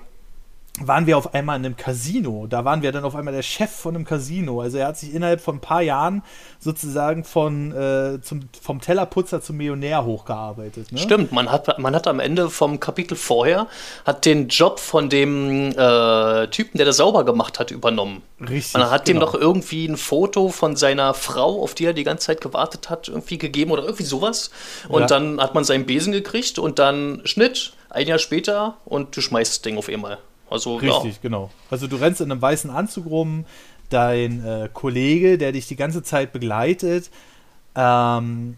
waren 0.80 1.06
wir 1.06 1.18
auf 1.18 1.34
einmal 1.34 1.60
in 1.60 1.66
einem 1.66 1.76
Casino. 1.76 2.48
Da 2.48 2.64
waren 2.64 2.82
wir 2.82 2.92
dann 2.92 3.04
auf 3.04 3.16
einmal 3.16 3.34
der 3.34 3.42
Chef 3.42 3.70
von 3.70 3.94
einem 3.94 4.06
Casino. 4.06 4.62
Also 4.62 4.78
er 4.78 4.88
hat 4.88 4.98
sich 4.98 5.14
innerhalb 5.14 5.42
von 5.42 5.58
ein 5.58 5.60
paar 5.60 5.82
Jahren 5.82 6.24
sozusagen 6.60 7.24
von, 7.24 7.72
äh, 7.74 8.22
zum, 8.22 8.42
vom 8.60 8.80
Tellerputzer 8.80 9.42
zum 9.42 9.58
Millionär 9.58 10.06
hochgearbeitet. 10.06 10.92
Ne? 10.92 10.98
Stimmt, 10.98 11.34
man 11.34 11.52
hat, 11.52 11.78
man 11.78 11.94
hat 11.94 12.08
am 12.08 12.20
Ende 12.20 12.50
vom 12.50 12.80
Kapitel 12.80 13.16
vorher 13.16 13.68
hat 14.06 14.26
den 14.26 14.48
Job 14.48 14.80
von 14.80 15.10
dem 15.10 15.72
äh, 15.72 16.48
Typen, 16.48 16.78
der 16.78 16.86
das 16.86 16.98
sauber 16.98 17.26
gemacht 17.26 17.60
hat, 17.60 17.72
übernommen. 17.72 18.22
Richtig. 18.40 18.74
Man 18.74 18.90
hat 18.90 19.06
genau. 19.06 19.20
dem 19.20 19.26
doch 19.28 19.36
irgendwie 19.36 19.86
ein 19.86 19.98
Foto 19.98 20.50
von 20.50 20.76
seiner 20.76 21.14
Frau, 21.14 21.62
auf 21.62 21.76
die 21.76 21.86
er 21.86 21.94
die 21.94 22.04
ganze 22.04 22.28
Zeit 22.28 22.42
gewartet 22.42 22.90
hat, 22.90 23.10
irgendwie 23.10 23.38
gegeben 23.38 23.72
oder 23.72 23.84
irgendwie 23.84 24.04
sowas. 24.04 24.52
Und 24.88 25.02
ja. 25.02 25.08
dann 25.08 25.42
hat 25.42 25.54
man 25.54 25.64
seinen 25.64 25.86
Besen 25.86 26.14
gekriegt 26.14 26.60
und 26.60 26.80
dann 26.80 27.22
Schnitt, 27.26 27.74
ein 27.90 28.08
Jahr 28.08 28.20
später 28.20 28.78
und 28.86 29.18
du 29.18 29.22
schmeißt 29.22 29.52
das 29.52 29.62
Ding 29.62 29.78
auf 29.78 29.90
einmal. 29.90 30.18
Also, 30.52 30.76
Richtig, 30.76 31.14
ja. 31.16 31.20
genau. 31.22 31.50
Also 31.70 31.88
du 31.88 31.96
rennst 31.96 32.20
in 32.20 32.30
einem 32.32 32.42
weißen 32.42 32.70
Anzug 32.70 33.06
rum, 33.06 33.46
dein 33.90 34.46
äh, 34.46 34.70
Kollege, 34.72 35.38
der 35.38 35.54
dich 35.54 35.68
die 35.68 35.78
ganze 35.78 36.04
Zeit 36.04 36.34
begleitet, 36.34 37.10
ähm, 37.74 38.58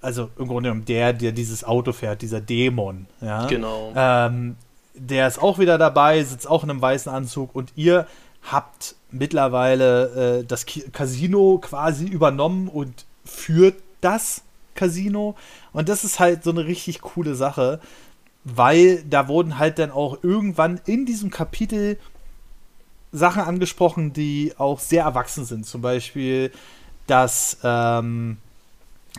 also 0.00 0.30
im 0.38 0.48
Grunde 0.48 0.70
genommen 0.70 0.86
der, 0.86 1.12
der 1.12 1.32
dieses 1.32 1.62
Auto 1.62 1.92
fährt, 1.92 2.22
dieser 2.22 2.40
Dämon, 2.40 3.06
ja. 3.20 3.46
Genau. 3.46 3.92
Ähm, 3.94 4.56
der 4.94 5.28
ist 5.28 5.42
auch 5.42 5.58
wieder 5.58 5.76
dabei, 5.76 6.24
sitzt 6.24 6.48
auch 6.48 6.64
in 6.64 6.70
einem 6.70 6.80
weißen 6.80 7.12
Anzug 7.12 7.54
und 7.54 7.70
ihr 7.76 8.06
habt 8.50 8.94
mittlerweile 9.10 10.38
äh, 10.40 10.44
das 10.44 10.64
Casino 10.92 11.58
quasi 11.58 12.06
übernommen 12.06 12.68
und 12.68 13.04
führt 13.26 13.74
das 14.00 14.42
Casino. 14.74 15.34
Und 15.72 15.90
das 15.90 16.04
ist 16.04 16.18
halt 16.18 16.44
so 16.44 16.50
eine 16.50 16.64
richtig 16.64 17.02
coole 17.02 17.34
Sache 17.34 17.80
weil 18.46 19.02
da 19.02 19.26
wurden 19.26 19.58
halt 19.58 19.80
dann 19.80 19.90
auch 19.90 20.22
irgendwann 20.22 20.80
in 20.86 21.04
diesem 21.04 21.30
Kapitel 21.30 21.98
Sachen 23.10 23.42
angesprochen, 23.42 24.12
die 24.12 24.52
auch 24.56 24.78
sehr 24.78 25.02
erwachsen 25.02 25.44
sind. 25.44 25.66
Zum 25.66 25.82
Beispiel, 25.82 26.52
dass 27.08 27.58
ähm, 27.64 28.36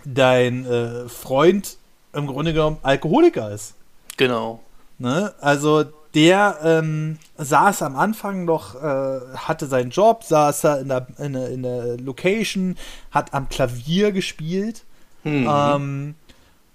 dein 0.06 0.66
äh, 0.66 1.10
Freund 1.10 1.78
im 2.14 2.26
Grunde 2.26 2.54
genommen 2.54 2.78
Alkoholiker 2.84 3.52
ist. 3.52 3.74
Genau. 4.16 4.62
Ne? 4.98 5.34
Also 5.42 5.84
der 6.14 6.60
ähm, 6.64 7.20
saß 7.38 7.82
am 7.82 7.98
Anfang 7.98 8.46
noch, 8.46 8.76
äh, 8.76 9.20
hatte 9.36 9.68
seinen 9.68 9.90
Job, 9.90 10.24
saß 10.24 10.62
da 10.62 10.78
in 10.78 10.88
der, 10.88 11.08
in 11.18 11.34
der, 11.34 11.50
in 11.50 11.64
der 11.64 11.98
Location, 11.98 12.78
hat 13.12 13.34
am 13.34 13.50
Klavier 13.50 14.14
gespielt. 14.14 14.86
Mhm. 15.26 15.48
Ähm, 15.52 16.16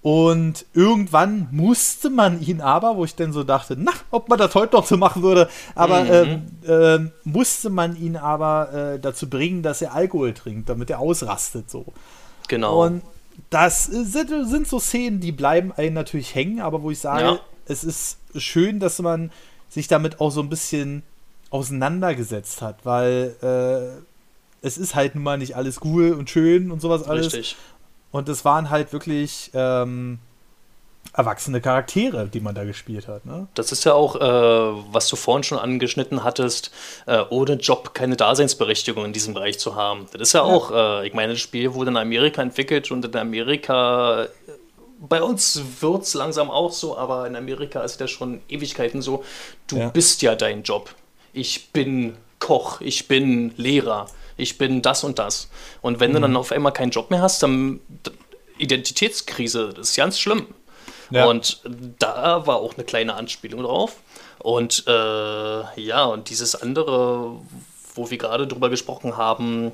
und 0.03 0.65
irgendwann 0.73 1.47
musste 1.51 2.09
man 2.09 2.41
ihn 2.41 2.59
aber, 2.59 2.97
wo 2.97 3.05
ich 3.05 3.15
dann 3.15 3.31
so 3.31 3.45
dachte, 3.45 3.77
na, 3.79 3.93
ob 4.11 4.27
man 4.27 4.37
das 4.37 4.53
heute 4.53 4.75
noch 4.75 4.85
so 4.85 4.97
machen 4.97 5.23
würde, 5.23 5.47
aber 5.75 6.03
mhm. 6.03 6.41
äh, 6.67 6.95
äh, 6.95 7.09
musste 7.23 7.69
man 7.69 7.95
ihn 7.95 8.17
aber 8.17 8.73
äh, 8.73 8.99
dazu 8.99 9.29
bringen, 9.29 9.63
dass 9.63 9.81
er 9.81 9.93
Alkohol 9.93 10.33
trinkt, 10.33 10.67
damit 10.67 10.89
er 10.89 10.99
ausrastet 10.99 11.71
so. 11.71 11.85
Genau. 12.49 12.85
Und 12.85 13.01
das 13.49 13.85
sind, 13.85 14.29
sind 14.49 14.67
so 14.67 14.77
Szenen, 14.77 15.21
die 15.21 15.31
bleiben 15.31 15.71
einen 15.71 15.95
natürlich 15.95 16.35
hängen, 16.35 16.59
aber 16.59 16.83
wo 16.83 16.91
ich 16.91 16.99
sage, 16.99 17.23
ja. 17.23 17.39
es 17.65 17.85
ist 17.85 18.17
schön, 18.35 18.81
dass 18.81 18.99
man 18.99 19.31
sich 19.69 19.87
damit 19.87 20.19
auch 20.19 20.31
so 20.31 20.41
ein 20.41 20.49
bisschen 20.49 21.03
auseinandergesetzt 21.49 22.61
hat, 22.61 22.85
weil 22.85 23.35
äh, 23.41 24.67
es 24.67 24.77
ist 24.77 24.95
halt 24.95 25.15
nun 25.15 25.23
mal 25.23 25.37
nicht 25.37 25.55
alles 25.55 25.79
cool 25.85 26.11
und 26.11 26.29
schön 26.29 26.71
und 26.71 26.81
sowas 26.81 27.03
alles. 27.03 27.27
Richtig. 27.27 27.55
Und 28.13 28.29
es 28.29 28.45
waren 28.45 28.69
halt 28.69 28.93
wirklich 28.93 29.49
ähm, 29.55 30.19
erwachsene 31.13 31.61
Charaktere, 31.61 32.27
die 32.27 32.41
man 32.41 32.53
da 32.53 32.63
gespielt 32.63 33.07
hat. 33.07 33.25
Ne? 33.25 33.47
Das 33.55 33.71
ist 33.71 33.85
ja 33.85 33.93
auch, 33.95 34.15
äh, 34.15 34.83
was 34.93 35.07
du 35.09 35.15
vorhin 35.15 35.43
schon 35.43 35.57
angeschnitten 35.57 36.23
hattest, 36.23 36.71
äh, 37.07 37.23
ohne 37.31 37.53
Job 37.53 37.95
keine 37.95 38.15
Daseinsberechtigung 38.15 39.03
in 39.03 39.13
diesem 39.13 39.33
Bereich 39.33 39.57
zu 39.57 39.75
haben. 39.75 40.05
Das 40.13 40.21
ist 40.21 40.33
ja, 40.33 40.47
ja. 40.47 40.53
auch, 40.53 40.71
äh, 40.71 41.07
ich 41.07 41.15
meine, 41.15 41.33
das 41.33 41.41
Spiel 41.41 41.73
wurde 41.73 41.89
in 41.89 41.97
Amerika 41.97 42.43
entwickelt 42.43 42.91
und 42.91 43.03
in 43.03 43.15
Amerika 43.17 44.27
bei 44.99 45.21
uns 45.21 45.59
wird 45.81 46.03
es 46.03 46.13
langsam 46.13 46.51
auch 46.51 46.71
so, 46.71 46.95
aber 46.95 47.25
in 47.25 47.35
Amerika 47.35 47.81
ist 47.81 47.99
das 47.99 48.11
schon 48.11 48.41
Ewigkeiten 48.47 49.01
so. 49.01 49.25
Du 49.65 49.77
ja. 49.77 49.89
bist 49.89 50.21
ja 50.21 50.35
dein 50.35 50.61
Job. 50.61 50.93
Ich 51.33 51.71
bin 51.71 52.15
Koch, 52.37 52.79
ich 52.79 53.07
bin 53.07 53.53
Lehrer 53.57 54.05
ich 54.37 54.57
bin 54.57 54.81
das 54.81 55.03
und 55.03 55.19
das. 55.19 55.49
Und 55.81 55.99
wenn 55.99 56.11
mhm. 56.11 56.15
du 56.15 56.21
dann 56.21 56.35
auf 56.37 56.51
einmal 56.51 56.73
keinen 56.73 56.91
Job 56.91 57.11
mehr 57.11 57.21
hast, 57.21 57.43
dann 57.43 57.79
Identitätskrise, 58.57 59.73
das 59.75 59.89
ist 59.89 59.95
ganz 59.95 60.19
schlimm. 60.19 60.47
Ja. 61.09 61.25
Und 61.25 61.61
da 61.99 62.47
war 62.47 62.57
auch 62.57 62.73
eine 62.75 62.83
kleine 62.83 63.15
Anspielung 63.15 63.63
drauf. 63.63 63.97
Und 64.39 64.85
äh, 64.87 65.81
ja, 65.81 66.05
und 66.05 66.29
dieses 66.29 66.55
andere, 66.55 67.33
wo 67.95 68.09
wir 68.09 68.17
gerade 68.17 68.47
drüber 68.47 68.69
gesprochen 68.69 69.15
haben, 69.17 69.71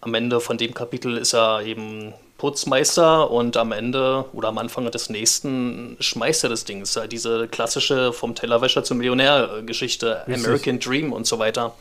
am 0.00 0.14
Ende 0.14 0.40
von 0.40 0.58
dem 0.58 0.74
Kapitel 0.74 1.16
ist 1.16 1.34
er 1.34 1.62
eben 1.62 2.14
Putzmeister 2.38 3.30
und 3.30 3.56
am 3.56 3.72
Ende 3.72 4.26
oder 4.32 4.48
am 4.48 4.58
Anfang 4.58 4.90
des 4.90 5.10
nächsten 5.10 5.96
schmeißt 6.00 6.44
er 6.44 6.50
das 6.50 6.64
Ding. 6.64 6.80
Das 6.80 6.90
ist 6.90 6.96
ja 6.96 7.06
diese 7.06 7.48
klassische 7.48 8.12
vom 8.12 8.34
Tellerwäscher 8.34 8.84
zum 8.84 8.98
Millionär-Geschichte, 8.98 10.24
American 10.26 10.78
Dream 10.78 11.12
und 11.12 11.26
so 11.26 11.38
weiter. 11.38 11.74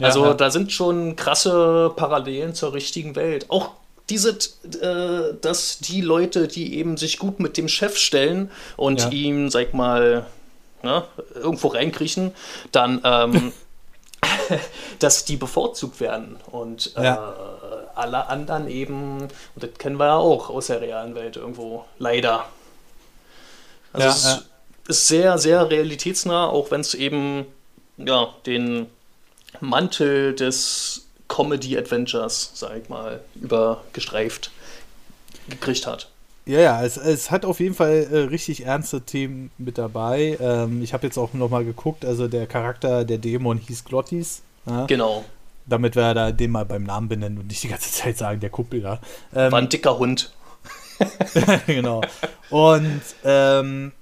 Also 0.00 0.26
ja, 0.26 0.34
da 0.34 0.50
sind 0.50 0.72
schon 0.72 1.16
krasse 1.16 1.92
Parallelen 1.96 2.54
zur 2.54 2.72
richtigen 2.72 3.16
Welt. 3.16 3.46
Auch 3.48 3.70
diese, 4.10 4.30
äh, 4.80 5.34
dass 5.40 5.78
die 5.78 6.00
Leute, 6.00 6.48
die 6.48 6.78
eben 6.78 6.96
sich 6.96 7.18
gut 7.18 7.40
mit 7.40 7.56
dem 7.56 7.68
Chef 7.68 7.96
stellen 7.96 8.50
und 8.76 9.00
ja. 9.00 9.08
ihm, 9.10 9.50
sag 9.50 9.74
mal, 9.74 10.26
ne, 10.82 11.04
irgendwo 11.34 11.68
reinkriechen, 11.68 12.32
dann, 12.72 13.00
ähm, 13.04 13.52
dass 14.98 15.24
die 15.24 15.36
bevorzugt 15.36 16.00
werden 16.00 16.36
und 16.50 16.92
äh, 16.96 17.16
alle 17.94 18.28
anderen 18.28 18.68
eben, 18.68 19.22
und 19.22 19.32
das 19.56 19.70
kennen 19.78 19.98
wir 19.98 20.06
ja 20.06 20.16
auch 20.16 20.50
aus 20.50 20.68
der 20.68 20.80
realen 20.80 21.14
Welt 21.14 21.36
irgendwo, 21.36 21.84
leider. 21.98 22.46
Also 23.92 24.08
es 24.08 24.44
ist 24.88 25.08
sehr, 25.08 25.38
sehr 25.38 25.70
realitätsnah, 25.70 26.48
auch 26.48 26.70
wenn 26.70 26.80
es 26.80 26.94
eben 26.94 27.46
ja, 27.98 28.28
den 28.46 28.86
Mantel 29.60 30.34
des 30.34 31.06
Comedy-Adventures, 31.28 32.52
sag 32.54 32.76
ich 32.82 32.88
mal, 32.88 33.20
übergestreift 33.40 34.50
gekriegt 35.48 35.86
hat. 35.86 36.08
Ja, 36.46 36.60
ja, 36.60 36.82
es, 36.82 36.96
es 36.96 37.30
hat 37.30 37.44
auf 37.44 37.60
jeden 37.60 37.74
Fall 37.74 38.08
äh, 38.10 38.18
richtig 38.20 38.64
ernste 38.64 39.02
Themen 39.02 39.50
mit 39.58 39.76
dabei. 39.76 40.38
Ähm, 40.40 40.82
ich 40.82 40.94
habe 40.94 41.06
jetzt 41.06 41.18
auch 41.18 41.34
nochmal 41.34 41.64
geguckt, 41.66 42.06
also 42.06 42.26
der 42.26 42.46
Charakter 42.46 43.04
der 43.04 43.18
Dämon 43.18 43.58
hieß 43.58 43.84
Glottis. 43.84 44.40
Ja? 44.64 44.86
Genau. 44.86 45.26
Damit 45.66 45.94
wir 45.94 46.14
da 46.14 46.32
den 46.32 46.50
mal 46.50 46.64
beim 46.64 46.84
Namen 46.84 47.08
benennen 47.08 47.38
und 47.38 47.48
nicht 47.48 47.62
die 47.62 47.68
ganze 47.68 47.92
Zeit 47.92 48.16
sagen, 48.16 48.40
der 48.40 48.48
Kuppel 48.48 48.80
da. 48.80 49.00
Ähm, 49.34 49.52
War 49.52 49.58
ein 49.58 49.68
dicker 49.68 49.98
Hund. 49.98 50.32
genau. 51.66 52.00
Und 52.48 53.02
ähm, 53.24 53.92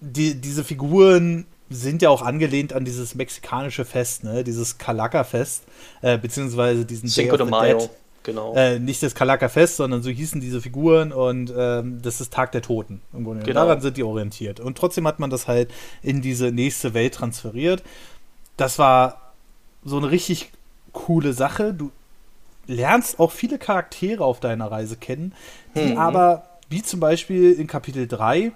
die, 0.00 0.34
diese 0.34 0.64
Figuren 0.64 1.46
sind 1.70 2.02
ja 2.02 2.10
auch 2.10 2.22
angelehnt 2.22 2.72
an 2.72 2.84
dieses 2.84 3.14
mexikanische 3.14 3.84
Fest, 3.84 4.24
ne? 4.24 4.44
Dieses 4.44 4.78
Calaca-Fest, 4.78 5.62
äh, 6.02 6.18
beziehungsweise 6.18 6.84
diesen 6.84 7.08
Cinco 7.08 7.36
de 7.36 7.46
Mayo. 7.46 7.88
Genau. 8.22 8.54
Äh, 8.54 8.78
nicht 8.78 9.02
das 9.02 9.14
Kalaka-Fest, 9.14 9.76
sondern 9.76 10.02
so 10.02 10.10
hießen 10.10 10.40
diese 10.40 10.60
Figuren 10.60 11.12
und 11.12 11.52
ähm, 11.56 12.00
das 12.02 12.20
ist 12.20 12.32
Tag 12.32 12.52
der 12.52 12.60
Toten. 12.60 13.00
Im 13.14 13.24
Grunde. 13.24 13.44
Genau. 13.46 13.60
Daran 13.60 13.80
sind 13.80 13.96
die 13.96 14.02
orientiert. 14.02 14.60
Und 14.60 14.76
trotzdem 14.76 15.06
hat 15.06 15.20
man 15.20 15.30
das 15.30 15.48
halt 15.48 15.70
in 16.02 16.20
diese 16.20 16.52
nächste 16.52 16.92
Welt 16.92 17.14
transferiert. 17.14 17.82
Das 18.58 18.78
war 18.78 19.32
so 19.84 19.96
eine 19.96 20.10
richtig 20.10 20.52
coole 20.92 21.32
Sache. 21.32 21.72
Du 21.72 21.92
lernst 22.66 23.18
auch 23.18 23.32
viele 23.32 23.58
Charaktere 23.58 24.22
auf 24.22 24.40
deiner 24.40 24.70
Reise 24.70 24.96
kennen, 24.96 25.34
die 25.74 25.92
mhm. 25.92 25.98
aber, 25.98 26.44
wie 26.68 26.82
zum 26.82 27.00
Beispiel 27.00 27.52
in 27.52 27.66
Kapitel 27.66 28.06
3, 28.06 28.38
äh, 28.38 28.50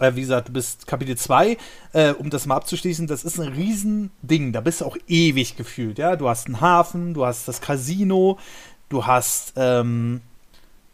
wie 0.00 0.20
gesagt, 0.20 0.48
du 0.48 0.52
bist 0.52 0.86
Kapitel 0.86 1.16
2, 1.16 1.56
äh, 1.92 2.12
um 2.12 2.30
das 2.30 2.46
mal 2.46 2.56
abzuschließen, 2.56 3.06
das 3.06 3.22
ist 3.24 3.38
ein 3.38 3.52
Riesending. 3.52 4.52
Da 4.52 4.60
bist 4.60 4.80
du 4.80 4.86
auch 4.86 4.96
ewig 5.06 5.56
gefühlt, 5.56 5.98
ja. 5.98 6.16
Du 6.16 6.28
hast 6.28 6.46
einen 6.46 6.60
Hafen, 6.60 7.14
du 7.14 7.24
hast 7.24 7.46
das 7.46 7.60
Casino, 7.60 8.38
du 8.88 9.06
hast, 9.06 9.52
ähm, 9.56 10.20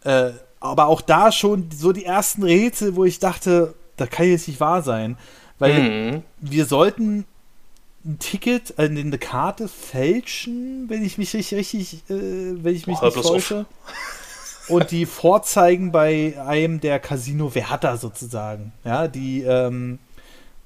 äh, 0.05 0.30
aber 0.61 0.88
auch 0.88 1.01
da 1.01 1.32
schon 1.32 1.70
so 1.74 1.92
die 1.92 2.05
ersten 2.05 2.42
Rätsel, 2.42 2.94
wo 2.96 3.05
ich 3.05 3.18
dachte, 3.18 3.74
das 3.96 4.11
kann 4.11 4.28
jetzt 4.28 4.48
nicht 4.48 4.61
wahr 4.61 4.82
sein. 4.82 5.16
Weil 5.59 6.12
mhm. 6.12 6.22
wir 6.40 6.66
sollten 6.66 7.24
ein 8.05 8.18
Ticket, 8.18 8.78
äh, 8.78 8.82
eine 8.82 9.18
Karte 9.18 9.68
fälschen, 9.68 10.88
wenn 10.88 11.05
ich 11.05 11.18
mich 11.18 11.34
richtig, 11.34 11.59
richtig 11.59 12.11
äh, 12.11 12.62
wenn 12.62 12.74
ich 12.74 12.86
mich 12.86 12.98
oh, 13.01 13.07
nicht 13.07 13.22
täusche. 13.22 13.66
und 14.70 14.90
die 14.90 15.06
vorzeigen 15.06 15.92
bei 15.92 16.34
einem 16.46 16.80
der 16.80 16.98
Casino-Wärter 16.98 17.96
sozusagen, 17.96 18.72
ja, 18.84 19.08
die 19.08 19.42
ähm, 19.42 19.98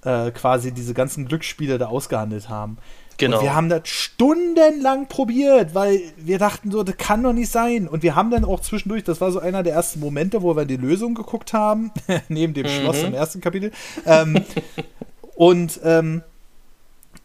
äh, 0.04 0.30
quasi 0.30 0.72
diese 0.72 0.94
ganzen 0.94 1.26
Glücksspiele 1.26 1.78
da 1.78 1.86
ausgehandelt 1.86 2.48
haben. 2.48 2.78
Genau. 3.16 3.38
Und 3.38 3.44
wir 3.44 3.54
haben 3.54 3.68
das 3.68 3.88
stundenlang 3.88 5.06
probiert, 5.06 5.74
weil 5.74 6.00
wir 6.16 6.38
dachten 6.38 6.70
so, 6.70 6.82
das 6.82 6.96
kann 6.96 7.22
doch 7.22 7.32
nicht 7.32 7.50
sein. 7.50 7.86
Und 7.86 8.02
wir 8.02 8.16
haben 8.16 8.30
dann 8.30 8.44
auch 8.44 8.60
zwischendurch, 8.60 9.04
das 9.04 9.20
war 9.20 9.30
so 9.30 9.38
einer 9.38 9.62
der 9.62 9.74
ersten 9.74 10.00
Momente, 10.00 10.42
wo 10.42 10.56
wir 10.56 10.64
die 10.64 10.76
Lösung 10.76 11.14
geguckt 11.14 11.52
haben, 11.52 11.92
neben 12.28 12.54
dem 12.54 12.66
mhm. 12.66 12.70
Schloss 12.70 13.02
im 13.02 13.14
ersten 13.14 13.40
Kapitel. 13.40 13.70
Ähm, 14.04 14.44
und 15.36 15.80
ähm, 15.84 16.22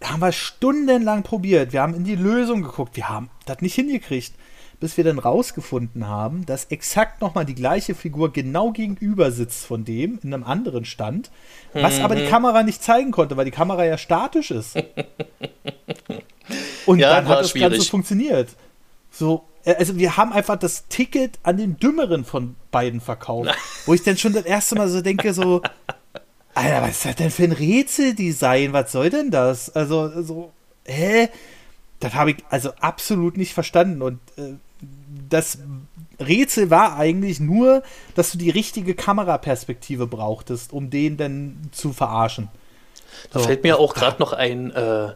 haben 0.04 0.22
wir 0.22 0.32
stundenlang 0.32 1.24
probiert. 1.24 1.74
Wir 1.74 1.82
haben 1.82 1.96
in 1.96 2.04
die 2.04 2.16
Lösung 2.16 2.62
geguckt. 2.62 2.96
Wir 2.96 3.10
haben 3.10 3.30
das 3.46 3.62
nicht 3.62 3.74
hingekriegt 3.74 4.34
bis 4.80 4.98
wir 4.98 5.04
dann 5.04 5.20
rausgefunden 5.20 6.08
haben, 6.08 6.46
dass 6.46 6.66
exakt 6.66 7.22
nochmal 7.22 7.46
die 7.46 7.56
gleiche 7.56 7.96
Figur 7.96 8.32
genau 8.32 8.72
gegenüber 8.72 9.32
sitzt 9.32 9.66
von 9.66 9.84
dem 9.84 10.20
in 10.24 10.34
einem 10.34 10.44
anderen 10.44 10.86
Stand, 10.86 11.32
was 11.74 11.98
mhm. 11.98 12.06
aber 12.06 12.16
die 12.16 12.24
mhm. 12.24 12.30
Kamera 12.30 12.64
nicht 12.64 12.82
zeigen 12.84 13.12
konnte, 13.12 13.36
weil 13.38 13.46
die 13.46 13.52
Kamera 13.52 13.86
ja 13.86 13.98
statisch 13.98 14.52
ist. 14.52 14.76
Und 16.86 17.00
ja, 17.00 17.16
dann 17.16 17.28
hat 17.28 17.40
das 17.42 17.52
schwierig. 17.52 17.72
Ganze 17.72 17.90
funktioniert. 17.90 18.50
So, 19.12 19.46
äh, 19.66 19.76
also 19.76 19.98
wir 19.98 20.18
haben 20.18 20.32
einfach 20.32 20.58
das 20.58 20.88
Ticket 20.88 21.40
an 21.44 21.58
den 21.58 21.78
Dümmeren 21.78 22.26
von 22.26 22.56
beiden 22.72 23.02
verkauft, 23.02 23.54
wo 23.86 23.94
ich 23.94 24.04
dann 24.04 24.18
schon 24.18 24.34
das 24.34 24.46
erste 24.46 24.76
Mal 24.76 24.88
so 24.88 25.02
denke, 25.02 25.34
so, 25.34 25.62
Alter, 26.56 26.82
was 26.82 26.90
ist 26.92 27.06
das 27.06 27.16
denn 27.16 27.32
für 27.32 27.44
ein 27.44 27.52
Rätseldesign? 27.52 28.74
Was 28.74 28.92
soll 28.92 29.10
denn 29.10 29.32
das? 29.32 29.70
Also, 29.70 30.22
so, 30.22 30.52
hä? 30.86 31.30
Das 32.00 32.14
habe 32.14 32.32
ich 32.32 32.38
also 32.50 32.72
absolut 32.80 33.38
nicht 33.38 33.54
verstanden. 33.54 34.02
Und 34.02 34.20
äh, 34.38 34.56
das 35.30 35.60
Rätsel 36.20 36.70
war 36.70 36.98
eigentlich 36.98 37.40
nur, 37.40 37.84
dass 38.16 38.32
du 38.32 38.38
die 38.38 38.50
richtige 38.50 38.94
Kameraperspektive 38.94 40.08
brauchtest, 40.08 40.74
um 40.74 40.90
den 40.90 41.18
dann 41.18 41.70
zu 41.72 41.94
verarschen. 41.94 42.50
Da 43.32 43.40
so. 43.40 43.46
fällt 43.46 43.64
mir 43.64 43.80
auch 43.80 43.94
gerade 43.94 44.20
noch 44.20 44.34
ein, 44.34 44.72
äh, 44.72 45.14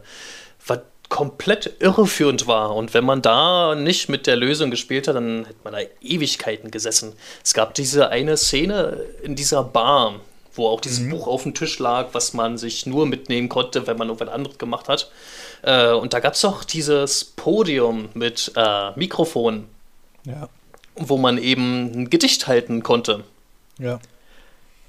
was 0.66 0.80
komplett 1.08 1.76
irreführend 1.80 2.46
war. 2.46 2.74
Und 2.74 2.94
wenn 2.94 3.04
man 3.04 3.22
da 3.22 3.74
nicht 3.74 4.08
mit 4.08 4.26
der 4.26 4.36
Lösung 4.36 4.70
gespielt 4.70 5.06
hat, 5.06 5.16
dann 5.16 5.44
hätte 5.44 5.58
man 5.62 5.74
da 5.74 5.80
Ewigkeiten 6.00 6.70
gesessen. 6.70 7.12
Es 7.42 7.54
gab 7.54 7.74
diese 7.74 8.08
eine 8.08 8.36
Szene 8.36 9.00
in 9.22 9.36
dieser 9.36 9.62
Bar, 9.62 10.20
wo 10.54 10.66
auch 10.68 10.80
dieses 10.80 11.00
mhm. 11.00 11.10
Buch 11.10 11.26
auf 11.26 11.42
dem 11.42 11.54
Tisch 11.54 11.78
lag, 11.78 12.08
was 12.12 12.32
man 12.32 12.58
sich 12.58 12.86
nur 12.86 13.06
mitnehmen 13.06 13.48
konnte, 13.48 13.86
wenn 13.86 13.98
man 13.98 14.08
irgendwas 14.08 14.28
anderes 14.28 14.58
gemacht 14.58 14.88
hat. 14.88 15.10
Äh, 15.62 15.92
und 15.92 16.14
da 16.14 16.20
gab 16.20 16.34
es 16.34 16.40
doch 16.40 16.64
dieses 16.64 17.24
Podium 17.24 18.08
mit 18.14 18.52
äh, 18.56 18.90
Mikrofon 18.96 19.68
ja. 20.24 20.48
Wo 20.96 21.16
man 21.16 21.38
eben 21.38 21.92
ein 21.92 22.10
Gedicht 22.10 22.46
halten 22.46 22.82
konnte. 22.82 23.24
Ja. 23.78 24.00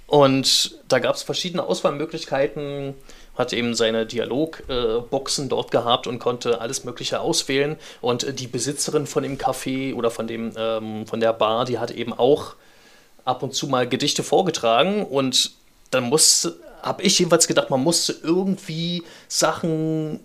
Und 0.07 0.79
da 0.87 0.99
gab 0.99 1.15
es 1.15 1.23
verschiedene 1.23 1.63
Auswahlmöglichkeiten, 1.63 2.93
hat 3.35 3.53
eben 3.53 3.73
seine 3.73 4.05
Dialogboxen 4.05 5.49
dort 5.49 5.71
gehabt 5.71 6.07
und 6.07 6.19
konnte 6.19 6.61
alles 6.61 6.83
Mögliche 6.83 7.19
auswählen. 7.19 7.75
Und 8.01 8.39
die 8.39 8.47
Besitzerin 8.47 9.07
von 9.07 9.23
dem 9.23 9.37
Café 9.37 9.95
oder 9.95 10.11
von, 10.11 10.27
dem, 10.27 10.53
ähm, 10.57 11.07
von 11.07 11.19
der 11.19 11.33
Bar, 11.33 11.65
die 11.65 11.79
hat 11.79 11.91
eben 11.91 12.13
auch 12.13 12.55
ab 13.25 13.41
und 13.41 13.53
zu 13.53 13.67
mal 13.67 13.89
Gedichte 13.89 14.23
vorgetragen. 14.23 15.03
Und 15.03 15.51
dann 15.89 16.05
musste, 16.05 16.55
habe 16.81 17.01
ich 17.01 17.17
jedenfalls 17.17 17.47
gedacht, 17.47 17.71
man 17.71 17.83
musste 17.83 18.15
irgendwie 18.23 19.03
Sachen 19.27 20.19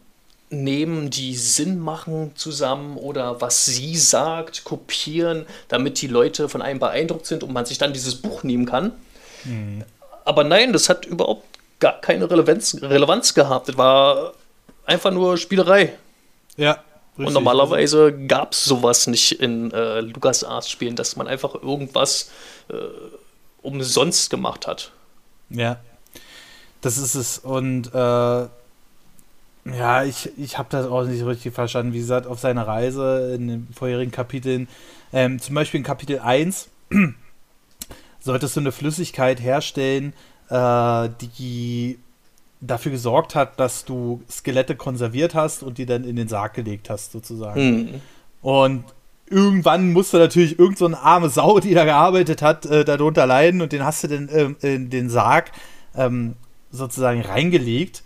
nehmen, 0.51 1.11
die 1.11 1.37
Sinn 1.37 1.79
machen 1.79 2.33
zusammen 2.35 2.97
oder 2.97 3.41
was 3.41 3.65
sie 3.65 3.97
sagt, 3.97 4.65
kopieren, 4.65 5.47
damit 5.69 6.03
die 6.03 6.09
Leute 6.09 6.49
von 6.49 6.61
einem 6.61 6.81
beeindruckt 6.81 7.27
sind 7.27 7.45
und 7.45 7.53
man 7.53 7.65
sich 7.65 7.79
dann 7.79 7.93
dieses 7.93 8.17
Buch 8.17 8.43
nehmen 8.43 8.67
kann. 8.67 8.93
Mhm. 9.45 9.85
Aber 10.25 10.45
nein, 10.45 10.73
das 10.73 10.89
hat 10.89 11.07
überhaupt 11.07 11.45
gar 11.79 12.01
keine 12.01 12.29
Relevanz, 12.29 12.77
Relevanz 12.83 13.33
gehabt. 13.33 13.69
Das 13.69 13.79
war 13.79 14.35
einfach 14.85 15.13
nur 15.13 15.39
Spielerei. 15.39 15.95
Ja. 16.57 16.83
Richtig. 17.13 17.27
Und 17.27 17.33
normalerweise 17.33 18.13
gab 18.27 18.53
es 18.53 18.65
sowas 18.65 19.07
nicht 19.07 19.33
in 19.41 19.71
äh, 19.73 20.01
LucasArts-Spielen, 20.01 20.97
dass 20.97 21.17
man 21.17 21.27
einfach 21.27 21.55
irgendwas 21.55 22.31
äh, 22.69 22.75
umsonst 23.63 24.31
gemacht 24.31 24.67
hat. 24.67 24.91
Ja. 25.51 25.81
Das 26.81 26.99
ist 26.99 27.15
es. 27.15 27.39
Und 27.39 27.95
äh 27.95 28.49
ja, 29.65 30.05
ich, 30.05 30.31
ich 30.39 30.59
habe 30.59 30.69
das 30.71 30.87
auch 30.87 31.05
nicht 31.05 31.25
richtig 31.25 31.55
verstanden. 31.55 31.93
Wie 31.93 31.99
gesagt, 31.99 32.27
auf 32.27 32.39
seiner 32.39 32.67
Reise 32.67 33.35
in 33.35 33.49
den 33.49 33.69
vorherigen 33.75 34.11
Kapiteln, 34.11 34.69
ähm, 35.13 35.39
zum 35.39 35.55
Beispiel 35.55 35.79
in 35.79 35.85
Kapitel 35.85 36.19
1, 36.19 36.69
solltest 38.21 38.57
du 38.57 38.61
eine 38.61 38.73
Flüssigkeit 38.73 39.41
herstellen, 39.41 40.13
äh, 40.49 41.09
die 41.39 41.99
dafür 42.61 42.93
gesorgt 42.93 43.35
hat, 43.35 43.59
dass 43.59 43.85
du 43.85 44.23
Skelette 44.31 44.77
konserviert 44.77 45.35
hast 45.35 45.63
und 45.63 45.79
die 45.79 45.87
dann 45.87 46.05
in 46.05 46.17
den 46.17 46.29
Sarg 46.29 46.55
gelegt 46.55 46.91
hast, 46.91 47.13
sozusagen. 47.13 47.61
Mhm. 47.61 48.01
Und 48.43 48.85
irgendwann 49.31 49.93
musste 49.93 50.19
natürlich 50.19 50.59
irgend 50.59 50.77
so 50.77 50.87
eine 50.87 50.99
arme 50.99 51.31
Sau, 51.31 51.61
die 51.61 51.73
da 51.75 51.85
gearbeitet 51.85 52.43
hat, 52.43 52.67
äh, 52.67 52.85
darunter 52.85 53.27
leiden 53.27 53.63
und 53.63 53.73
den 53.73 53.85
hast 53.85 54.05
du 54.05 54.09
dann 54.09 54.29
äh, 54.29 54.75
in 54.75 54.91
den 54.91 55.09
Sarg 55.09 55.53
ähm, 55.95 56.35
sozusagen 56.71 57.23
reingelegt. 57.23 58.03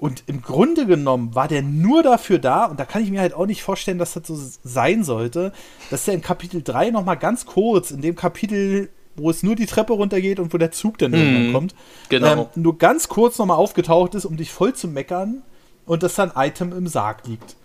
Und 0.00 0.22
im 0.26 0.40
Grunde 0.40 0.86
genommen 0.86 1.34
war 1.34 1.46
der 1.46 1.60
nur 1.60 2.02
dafür 2.02 2.38
da, 2.38 2.64
und 2.64 2.80
da 2.80 2.86
kann 2.86 3.04
ich 3.04 3.10
mir 3.10 3.20
halt 3.20 3.34
auch 3.34 3.44
nicht 3.44 3.62
vorstellen, 3.62 3.98
dass 3.98 4.14
das 4.14 4.26
so 4.26 4.34
sein 4.64 5.04
sollte, 5.04 5.52
dass 5.90 6.06
der 6.06 6.14
in 6.14 6.22
Kapitel 6.22 6.62
3 6.62 6.90
nochmal 6.90 7.18
ganz 7.18 7.44
kurz, 7.44 7.90
in 7.90 8.00
dem 8.00 8.16
Kapitel, 8.16 8.88
wo 9.16 9.28
es 9.28 9.42
nur 9.42 9.56
die 9.56 9.66
Treppe 9.66 9.92
runtergeht 9.92 10.40
und 10.40 10.54
wo 10.54 10.58
der 10.58 10.70
Zug 10.70 10.96
dann 10.96 11.12
irgendwann 11.12 11.50
mm, 11.50 11.52
kommt, 11.52 11.74
genau. 12.08 12.32
ähm, 12.32 12.46
nur 12.54 12.78
ganz 12.78 13.08
kurz 13.08 13.36
nochmal 13.36 13.58
aufgetaucht 13.58 14.14
ist, 14.14 14.24
um 14.24 14.38
dich 14.38 14.50
voll 14.50 14.72
zu 14.72 14.88
meckern 14.88 15.42
und 15.84 16.02
dass 16.02 16.14
dann 16.14 16.32
Item 16.34 16.72
im 16.72 16.86
Sarg 16.86 17.26
liegt. 17.26 17.56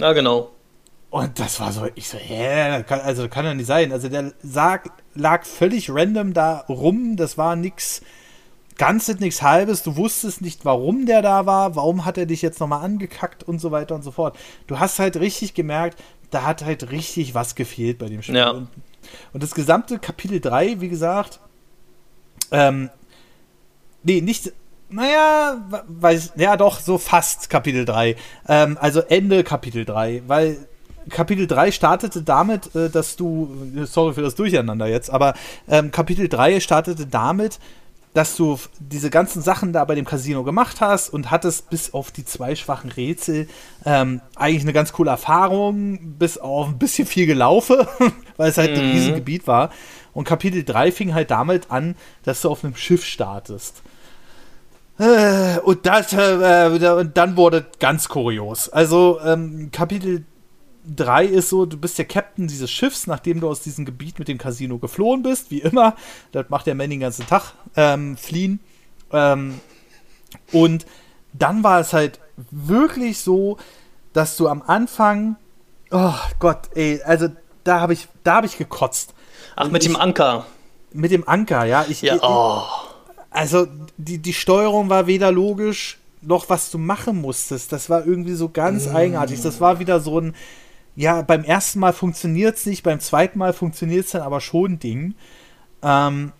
Ja, 0.00 0.12
genau. 0.14 0.50
Und 1.10 1.38
das 1.38 1.60
war 1.60 1.70
so, 1.70 1.86
ich 1.94 2.08
so, 2.08 2.18
hä, 2.18 2.82
kann, 2.82 3.02
also 3.02 3.28
kann 3.28 3.44
ja 3.44 3.54
nicht 3.54 3.66
sein. 3.66 3.92
Also 3.92 4.08
der 4.08 4.32
Sarg 4.42 4.90
lag 5.14 5.44
völlig 5.44 5.90
random 5.90 6.34
da 6.34 6.64
rum, 6.68 7.14
das 7.14 7.38
war 7.38 7.54
nix 7.54 8.02
Ganzes 8.76 9.20
nichts 9.20 9.42
Halbes, 9.42 9.82
du 9.82 9.96
wusstest 9.96 10.40
nicht, 10.40 10.64
warum 10.64 11.06
der 11.06 11.22
da 11.22 11.46
war, 11.46 11.76
warum 11.76 12.04
hat 12.04 12.18
er 12.18 12.26
dich 12.26 12.42
jetzt 12.42 12.60
nochmal 12.60 12.84
angekackt 12.84 13.44
und 13.44 13.60
so 13.60 13.70
weiter 13.70 13.94
und 13.94 14.02
so 14.02 14.10
fort. 14.10 14.36
Du 14.66 14.78
hast 14.80 14.98
halt 14.98 15.16
richtig 15.16 15.54
gemerkt, 15.54 15.98
da 16.30 16.44
hat 16.44 16.64
halt 16.64 16.90
richtig 16.90 17.34
was 17.34 17.54
gefehlt 17.54 17.98
bei 17.98 18.06
dem 18.06 18.22
Spiel. 18.22 18.36
Ja. 18.36 18.50
Und, 18.50 18.68
und, 19.32 19.42
das 19.42 19.54
gesamte 19.54 19.98
Kapitel 19.98 20.40
3, 20.40 20.80
wie 20.80 20.88
gesagt, 20.88 21.38
ähm, 22.50 22.90
nee, 24.02 24.20
nicht, 24.20 24.52
naja, 24.88 25.84
weiß, 25.86 26.32
ja 26.36 26.56
doch, 26.56 26.80
so 26.80 26.98
fast 26.98 27.50
Kapitel 27.50 27.84
3. 27.84 28.16
Ähm, 28.48 28.76
also 28.80 29.00
Ende 29.00 29.44
Kapitel 29.44 29.84
3, 29.84 30.22
weil 30.26 30.56
Kapitel 31.10 31.46
3 31.46 31.70
startete 31.70 32.22
damit, 32.22 32.74
äh, 32.74 32.90
dass 32.90 33.16
du, 33.16 33.54
sorry 33.84 34.14
für 34.14 34.22
das 34.22 34.34
Durcheinander 34.34 34.86
jetzt, 34.86 35.10
aber 35.10 35.34
ähm, 35.68 35.90
Kapitel 35.90 36.28
3 36.28 36.60
startete 36.60 37.06
damit, 37.06 37.58
dass 38.14 38.36
du 38.36 38.58
diese 38.78 39.10
ganzen 39.10 39.42
Sachen 39.42 39.72
da 39.72 39.84
bei 39.84 39.96
dem 39.96 40.04
Casino 40.04 40.44
gemacht 40.44 40.80
hast 40.80 41.10
und 41.10 41.30
hattest 41.30 41.68
bis 41.68 41.92
auf 41.92 42.12
die 42.12 42.24
zwei 42.24 42.54
schwachen 42.54 42.90
Rätsel 42.90 43.48
ähm, 43.84 44.20
eigentlich 44.36 44.62
eine 44.62 44.72
ganz 44.72 44.92
coole 44.92 45.10
Erfahrung, 45.10 46.14
bis 46.16 46.38
auf 46.38 46.68
ein 46.68 46.78
bisschen 46.78 47.06
viel 47.06 47.26
gelaufen, 47.26 47.76
weil 48.36 48.50
es 48.50 48.56
halt 48.56 48.70
mhm. 48.70 48.78
ein 48.78 48.90
Riesengebiet 48.92 49.46
war. 49.46 49.70
Und 50.12 50.24
Kapitel 50.24 50.62
3 50.64 50.92
fing 50.92 51.12
halt 51.12 51.32
damit 51.32 51.72
an, 51.72 51.96
dass 52.22 52.40
du 52.40 52.50
auf 52.50 52.64
einem 52.64 52.76
Schiff 52.76 53.04
startest. 53.04 53.82
Äh, 54.98 55.58
und, 55.58 55.84
das, 55.84 56.12
äh, 56.12 56.92
und 56.96 57.16
dann 57.16 57.36
wurde 57.36 57.66
ganz 57.80 58.08
kurios. 58.08 58.68
Also 58.68 59.18
ähm, 59.24 59.70
Kapitel 59.72 60.24
3 60.86 61.24
ist 61.24 61.48
so, 61.48 61.66
du 61.66 61.76
bist 61.76 61.98
der 61.98 62.04
Captain 62.04 62.46
dieses 62.46 62.70
Schiffs, 62.70 63.06
nachdem 63.06 63.40
du 63.40 63.48
aus 63.48 63.60
diesem 63.60 63.84
Gebiet 63.84 64.18
mit 64.18 64.28
dem 64.28 64.38
Casino 64.38 64.78
geflohen 64.78 65.22
bist, 65.22 65.50
wie 65.50 65.60
immer. 65.60 65.96
Das 66.32 66.50
macht 66.50 66.66
der 66.66 66.74
Mann 66.74 66.90
den 66.90 67.00
ganzen 67.00 67.26
Tag, 67.26 67.52
ähm, 67.76 68.16
fliehen. 68.16 68.60
Ähm, 69.12 69.60
und 70.52 70.86
dann 71.32 71.62
war 71.62 71.80
es 71.80 71.92
halt 71.92 72.20
wirklich 72.50 73.20
so, 73.20 73.56
dass 74.12 74.36
du 74.36 74.48
am 74.48 74.62
Anfang, 74.62 75.36
oh 75.90 76.14
Gott, 76.38 76.70
ey, 76.74 77.00
also 77.02 77.28
da 77.64 77.80
habe 77.80 77.92
ich, 77.92 78.08
da 78.22 78.36
habe 78.36 78.46
ich 78.46 78.58
gekotzt. 78.58 79.14
Ach, 79.56 79.70
mit 79.70 79.82
ich, 79.82 79.88
dem 79.88 80.00
Anker. 80.00 80.46
Mit 80.92 81.10
dem 81.10 81.26
Anker, 81.26 81.64
ja. 81.64 81.86
Ich, 81.88 82.02
ja, 82.02 82.18
oh. 82.22 82.62
Also 83.30 83.66
die, 83.96 84.18
die 84.18 84.32
Steuerung 84.32 84.90
war 84.90 85.06
weder 85.06 85.32
logisch 85.32 85.98
noch 86.26 86.48
was 86.48 86.70
du 86.70 86.78
machen 86.78 87.20
musstest. 87.20 87.72
Das 87.72 87.90
war 87.90 88.06
irgendwie 88.06 88.34
so 88.34 88.48
ganz 88.48 88.86
mm. 88.86 88.96
eigenartig. 88.96 89.42
Das 89.42 89.60
war 89.60 89.78
wieder 89.78 90.00
so 90.00 90.20
ein, 90.20 90.34
ja, 90.96 91.22
beim 91.22 91.44
ersten 91.44 91.80
Mal 91.80 91.92
funktioniert 91.92 92.56
es 92.56 92.66
nicht, 92.66 92.82
beim 92.82 93.00
zweiten 93.00 93.38
Mal 93.38 93.52
funktioniert 93.52 94.06
es 94.06 94.12
dann 94.12 94.22
aber 94.22 94.40
schon 94.40 94.78
Ding. 94.78 95.14
Ähm, 95.82 96.32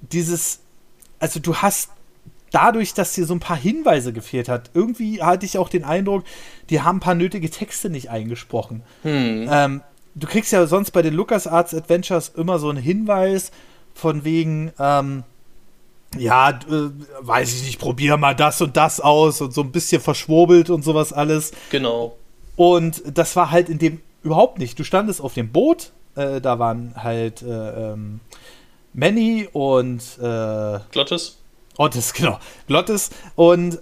dieses, 0.00 0.60
also 1.18 1.40
du 1.40 1.56
hast 1.56 1.90
dadurch, 2.50 2.94
dass 2.94 3.14
dir 3.14 3.26
so 3.26 3.34
ein 3.34 3.40
paar 3.40 3.56
Hinweise 3.56 4.12
gefehlt 4.12 4.48
hat, 4.48 4.70
irgendwie 4.74 5.22
hatte 5.22 5.46
ich 5.46 5.58
auch 5.58 5.68
den 5.68 5.84
Eindruck, 5.84 6.24
die 6.68 6.80
haben 6.80 6.96
ein 6.96 7.00
paar 7.00 7.14
nötige 7.14 7.50
Texte 7.50 7.90
nicht 7.90 8.10
eingesprochen. 8.10 8.82
Hm. 9.02 9.48
Ähm, 9.50 9.80
du 10.14 10.26
kriegst 10.26 10.52
ja 10.52 10.66
sonst 10.66 10.90
bei 10.90 11.02
den 11.02 11.14
LucasArts 11.14 11.74
Adventures 11.74 12.30
immer 12.30 12.58
so 12.58 12.70
einen 12.70 12.82
Hinweis 12.82 13.52
von 13.94 14.24
wegen, 14.24 14.72
ähm, 14.78 15.24
ja, 16.18 16.50
äh, 16.50 16.90
weiß 17.20 17.54
ich 17.54 17.64
nicht, 17.64 17.78
probier 17.78 18.16
mal 18.16 18.34
das 18.34 18.60
und 18.60 18.76
das 18.76 19.00
aus 19.00 19.40
und 19.40 19.52
so 19.52 19.60
ein 19.60 19.70
bisschen 19.70 20.00
verschwurbelt 20.00 20.70
und 20.70 20.82
sowas 20.82 21.12
alles. 21.12 21.52
Genau. 21.70 22.16
Und 22.60 23.02
das 23.16 23.36
war 23.36 23.50
halt 23.50 23.70
in 23.70 23.78
dem 23.78 24.02
überhaupt 24.22 24.58
nicht. 24.58 24.78
Du 24.78 24.84
standest 24.84 25.22
auf 25.22 25.32
dem 25.32 25.50
Boot, 25.50 25.92
äh, 26.14 26.42
da 26.42 26.58
waren 26.58 26.92
halt 26.94 27.40
äh, 27.40 27.46
ähm, 27.46 28.20
Manny 28.92 29.48
und 29.50 30.02
äh, 30.18 30.78
Glottis. 30.92 31.38
Otis, 31.78 32.12
genau. 32.12 32.38
Glottis. 32.66 33.08
Und 33.34 33.78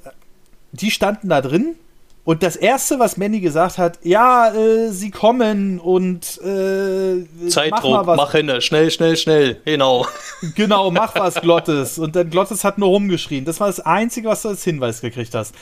die 0.71 0.93
standen 0.93 1.29
da 1.29 1.41
drin. 1.41 1.75
Und 2.23 2.45
das 2.45 2.55
Erste, 2.55 3.01
was 3.01 3.17
Manny 3.17 3.41
gesagt 3.41 3.79
hat, 3.79 3.99
ja, 4.05 4.55
äh, 4.55 4.93
sie 4.93 5.11
kommen 5.11 5.81
und 5.81 6.41
äh, 6.45 7.49
Zeitdruck, 7.49 8.07
mach, 8.07 8.17
mach 8.17 8.31
hin, 8.31 8.61
schnell, 8.61 8.93
schnell, 8.93 9.17
schnell, 9.17 9.61
genau. 9.65 10.07
Genau, 10.55 10.93
mach 10.93 11.17
was, 11.17 11.35
Glottis. 11.41 11.99
Und 11.99 12.15
dann 12.15 12.31
Glottis 12.31 12.63
hat 12.63 12.79
nur 12.79 12.91
rumgeschrien. 12.91 13.45
Das 13.45 13.59
war 13.59 13.67
das 13.67 13.81
Einzige, 13.81 14.29
was 14.29 14.43
du 14.43 14.51
als 14.51 14.63
Hinweis 14.63 15.01
gekriegt 15.01 15.35
hast. 15.35 15.53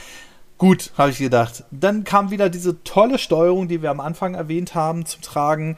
Gut, 0.58 0.92
habe 0.96 1.10
ich 1.10 1.18
gedacht. 1.18 1.64
Dann 1.70 2.04
kam 2.04 2.30
wieder 2.30 2.48
diese 2.48 2.82
tolle 2.82 3.18
Steuerung, 3.18 3.68
die 3.68 3.82
wir 3.82 3.90
am 3.90 4.00
Anfang 4.00 4.34
erwähnt 4.34 4.74
haben, 4.74 5.04
zum 5.04 5.22
Tragen. 5.22 5.76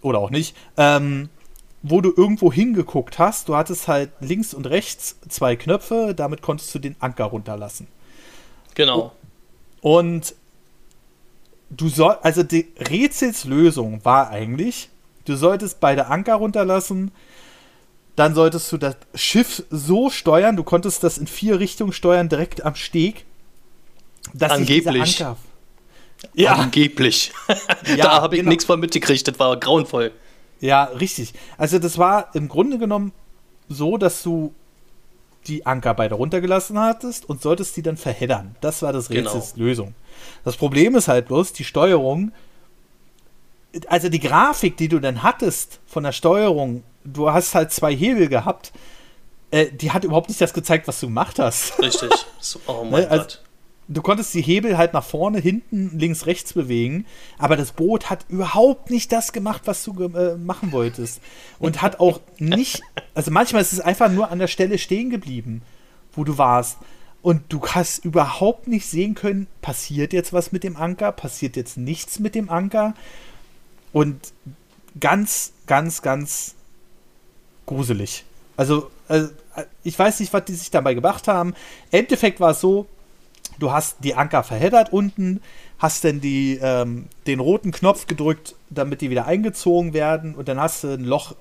Oder 0.00 0.18
auch 0.18 0.30
nicht. 0.30 0.56
Ähm, 0.76 1.28
wo 1.82 2.00
du 2.00 2.12
irgendwo 2.16 2.52
hingeguckt 2.52 3.18
hast. 3.18 3.48
Du 3.48 3.56
hattest 3.56 3.88
halt 3.88 4.10
links 4.20 4.54
und 4.54 4.66
rechts 4.66 5.16
zwei 5.28 5.56
Knöpfe, 5.56 6.14
damit 6.16 6.42
konntest 6.42 6.74
du 6.74 6.78
den 6.78 6.96
Anker 7.00 7.24
runterlassen. 7.24 7.88
Genau. 8.74 9.12
Und 9.80 10.34
du 11.70 11.88
soll, 11.88 12.16
also 12.22 12.42
die 12.42 12.68
Rätselslösung 12.78 14.04
war 14.04 14.30
eigentlich, 14.30 14.90
du 15.24 15.36
solltest 15.36 15.80
beide 15.80 16.06
Anker 16.06 16.36
runterlassen, 16.36 17.10
dann 18.14 18.34
solltest 18.34 18.70
du 18.70 18.76
das 18.76 18.96
Schiff 19.14 19.64
so 19.70 20.10
steuern, 20.10 20.56
du 20.56 20.62
konntest 20.62 21.02
das 21.02 21.18
in 21.18 21.26
vier 21.26 21.58
Richtungen 21.58 21.92
steuern, 21.92 22.28
direkt 22.28 22.64
am 22.64 22.74
Steg. 22.74 23.24
Dass 24.34 24.52
Angeblich. 24.52 25.20
Anker, 25.22 25.36
ja. 26.34 26.54
Angeblich. 26.54 27.32
ja, 27.86 27.96
da 27.96 28.22
habe 28.22 28.36
ich 28.36 28.40
genau. 28.40 28.50
nichts 28.50 28.64
von 28.64 28.80
mitgekriegt, 28.80 29.26
das 29.26 29.38
war 29.38 29.58
grauenvoll. 29.58 30.12
Ja, 30.60 30.84
richtig. 30.84 31.34
Also 31.58 31.78
das 31.78 31.98
war 31.98 32.34
im 32.34 32.48
Grunde 32.48 32.78
genommen 32.78 33.12
so, 33.68 33.96
dass 33.96 34.22
du 34.22 34.54
die 35.46 35.66
Anker 35.66 35.94
beide 35.94 36.14
runtergelassen 36.14 36.78
hattest 36.78 37.28
und 37.28 37.42
solltest 37.42 37.76
die 37.76 37.82
dann 37.82 37.96
verheddern. 37.96 38.54
Das 38.60 38.82
war 38.82 38.92
das 38.92 39.10
Rätsels 39.10 39.54
genau. 39.54 39.66
Lösung. 39.66 39.94
Das 40.44 40.56
Problem 40.56 40.94
ist 40.94 41.08
halt 41.08 41.26
bloß, 41.26 41.52
die 41.52 41.64
Steuerung, 41.64 42.30
also 43.88 44.08
die 44.08 44.20
Grafik, 44.20 44.76
die 44.76 44.88
du 44.88 45.00
dann 45.00 45.24
hattest 45.24 45.80
von 45.86 46.04
der 46.04 46.12
Steuerung, 46.12 46.84
du 47.04 47.30
hast 47.32 47.56
halt 47.56 47.72
zwei 47.72 47.94
Hebel 47.94 48.28
gehabt, 48.28 48.72
äh, 49.50 49.66
die 49.72 49.90
hat 49.90 50.04
überhaupt 50.04 50.28
nicht 50.28 50.40
das 50.40 50.52
gezeigt, 50.52 50.86
was 50.86 51.00
du 51.00 51.06
gemacht 51.06 51.40
hast. 51.40 51.80
Richtig. 51.80 52.10
oh 52.66 52.84
mein 52.84 53.02
ne? 53.02 53.10
also, 53.10 53.24
Gott 53.24 53.42
du 53.88 54.02
konntest 54.02 54.34
die 54.34 54.42
Hebel 54.42 54.78
halt 54.78 54.92
nach 54.92 55.04
vorne, 55.04 55.38
hinten, 55.38 55.98
links, 55.98 56.26
rechts 56.26 56.52
bewegen, 56.52 57.06
aber 57.38 57.56
das 57.56 57.72
Boot 57.72 58.10
hat 58.10 58.26
überhaupt 58.28 58.90
nicht 58.90 59.12
das 59.12 59.32
gemacht, 59.32 59.62
was 59.64 59.84
du 59.84 60.04
äh, 60.14 60.36
machen 60.36 60.72
wolltest. 60.72 61.20
Und 61.58 61.82
hat 61.82 62.00
auch 62.00 62.20
nicht, 62.38 62.82
also 63.14 63.30
manchmal 63.30 63.62
ist 63.62 63.72
es 63.72 63.80
einfach 63.80 64.10
nur 64.10 64.30
an 64.30 64.38
der 64.38 64.48
Stelle 64.48 64.78
stehen 64.78 65.10
geblieben, 65.10 65.62
wo 66.12 66.24
du 66.24 66.38
warst. 66.38 66.78
Und 67.22 67.42
du 67.50 67.64
hast 67.68 68.04
überhaupt 68.04 68.66
nicht 68.66 68.86
sehen 68.86 69.14
können, 69.14 69.46
passiert 69.60 70.12
jetzt 70.12 70.32
was 70.32 70.50
mit 70.50 70.64
dem 70.64 70.76
Anker, 70.76 71.12
passiert 71.12 71.56
jetzt 71.56 71.76
nichts 71.76 72.18
mit 72.18 72.34
dem 72.34 72.50
Anker. 72.50 72.94
Und 73.92 74.32
ganz, 74.98 75.52
ganz, 75.66 76.02
ganz 76.02 76.54
gruselig. 77.66 78.24
Also, 78.56 78.90
also 79.06 79.30
ich 79.84 79.96
weiß 79.96 80.20
nicht, 80.20 80.32
was 80.32 80.44
die 80.46 80.54
sich 80.54 80.70
dabei 80.70 80.94
gemacht 80.94 81.28
haben. 81.28 81.50
Im 81.90 82.00
Endeffekt 82.00 82.40
war 82.40 82.50
es 82.50 82.60
so, 82.60 82.86
du 83.58 83.72
hast 83.72 83.98
die 84.00 84.14
Anker 84.14 84.42
verheddert 84.42 84.92
unten, 84.92 85.40
hast 85.78 86.04
dann 86.04 86.20
die, 86.20 86.58
ähm, 86.62 87.06
den 87.26 87.40
roten 87.40 87.72
Knopf 87.72 88.06
gedrückt, 88.06 88.54
damit 88.70 89.00
die 89.00 89.10
wieder 89.10 89.26
eingezogen 89.26 89.92
werden 89.92 90.34
und 90.34 90.48
dann 90.48 90.60
hast 90.60 90.84
du 90.84 90.88
ein 90.88 91.04
Loch 91.04 91.34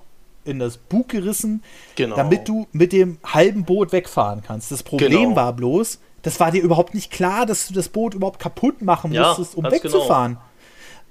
in 0.43 0.59
das 0.59 0.77
Bug 0.77 1.09
gerissen, 1.09 1.63
genau. 1.95 2.15
damit 2.15 2.47
du 2.47 2.67
mit 2.71 2.93
dem 2.93 3.19
halben 3.23 3.63
Boot 3.63 3.91
wegfahren 3.91 4.41
kannst. 4.41 4.71
Das 4.71 4.83
Problem 4.83 5.29
genau. 5.29 5.35
war 5.35 5.53
bloß, 5.53 5.99
das 6.23 6.39
war 6.39 6.51
dir 6.51 6.61
überhaupt 6.61 6.93
nicht 6.93 7.11
klar, 7.11 7.45
dass 7.45 7.67
du 7.67 7.73
das 7.73 7.89
Boot 7.89 8.13
überhaupt 8.13 8.39
kaputt 8.39 8.81
machen 8.81 9.11
musstest, 9.11 9.53
ja, 9.53 9.57
um 9.57 9.63
genau. 9.63 9.75
wegzufahren. 9.75 10.33
Genau. 10.33 10.45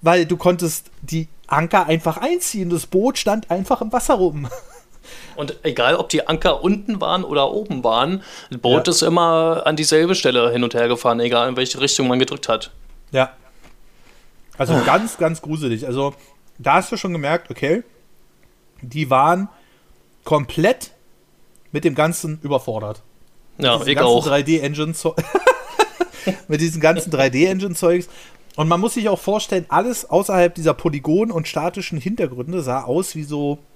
Weil 0.03 0.27
du 0.27 0.37
konntest 0.37 0.91
die 1.03 1.29
Anker 1.47 1.87
einfach 1.87 2.17
einziehen. 2.17 2.71
Das 2.71 2.87
Boot 2.87 3.19
stand 3.19 3.51
einfach 3.51 3.83
im 3.83 3.93
Wasser 3.93 4.15
rum. 4.15 4.49
Und 5.37 5.57
egal, 5.63 5.97
ob 5.97 6.09
die 6.09 6.27
Anker 6.27 6.63
unten 6.63 7.01
waren 7.01 7.25
oder 7.25 7.51
oben 7.51 7.83
waren, 7.85 8.23
das 8.51 8.61
Boot 8.61 8.87
ja. 8.87 8.91
ist 8.91 9.03
immer 9.03 9.63
an 9.65 9.77
dieselbe 9.77 10.15
Stelle 10.15 10.51
hin 10.51 10.65
und 10.65 10.75
her 10.75 10.89
gefahren, 10.89 11.21
egal 11.21 11.49
in 11.49 11.57
welche 11.57 11.81
Richtung 11.81 12.09
man 12.09 12.19
gedrückt 12.19 12.49
hat. 12.49 12.71
Ja. 13.13 13.33
Also 14.59 14.75
oh. 14.75 14.85
ganz, 14.85 15.17
ganz 15.17 15.41
gruselig. 15.41 15.87
Also 15.87 16.15
da 16.59 16.75
hast 16.75 16.93
du 16.93 16.97
schon 16.97 17.13
gemerkt, 17.13 17.51
okay, 17.51 17.83
die 18.83 19.09
waren 19.09 19.49
komplett 20.25 20.93
mit 21.73 21.85
dem 21.85 21.95
Ganzen 21.95 22.41
überfordert. 22.43 23.03
Ja, 23.59 23.81
ich 23.87 23.99
auch. 23.99 24.27
3D-Engine 24.27 24.95
mit 26.49 26.61
diesen 26.61 26.81
ganzen 26.81 27.13
3D-Engine-Zeugs. 27.13 28.09
Und 28.57 28.69
man 28.69 28.81
muss 28.81 28.95
sich 28.95 29.09
auch 29.09 29.19
vorstellen, 29.19 29.65
alles 29.69 30.09
außerhalb 30.09 30.55
dieser 30.55 30.75
Polygon- 30.75 31.31
und 31.31 31.49
statischen 31.49 31.99
Hintergründe 31.99 32.63
sah 32.63 32.83
aus 32.83 33.15
wie 33.15 33.23
so 33.23 33.59
Ah, 33.61 33.70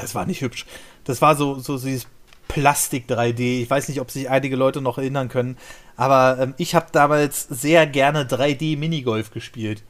das 0.00 0.14
war 0.14 0.26
nicht 0.26 0.40
hübsch. 0.40 0.66
Das 1.04 1.22
war 1.22 1.36
so, 1.36 1.58
so 1.58 1.78
dieses 1.78 2.06
Plastik 2.48 3.08
3D. 3.08 3.62
Ich 3.62 3.70
weiß 3.70 3.88
nicht, 3.88 4.00
ob 4.00 4.10
sich 4.10 4.28
einige 4.28 4.56
Leute 4.56 4.80
noch 4.80 4.98
erinnern 4.98 5.28
können, 5.28 5.56
aber 5.96 6.38
ähm, 6.40 6.54
ich 6.58 6.74
habe 6.74 6.86
damals 6.92 7.46
sehr 7.48 7.86
gerne 7.86 8.24
3D 8.24 8.78
Minigolf 8.78 9.30
gespielt. 9.30 9.82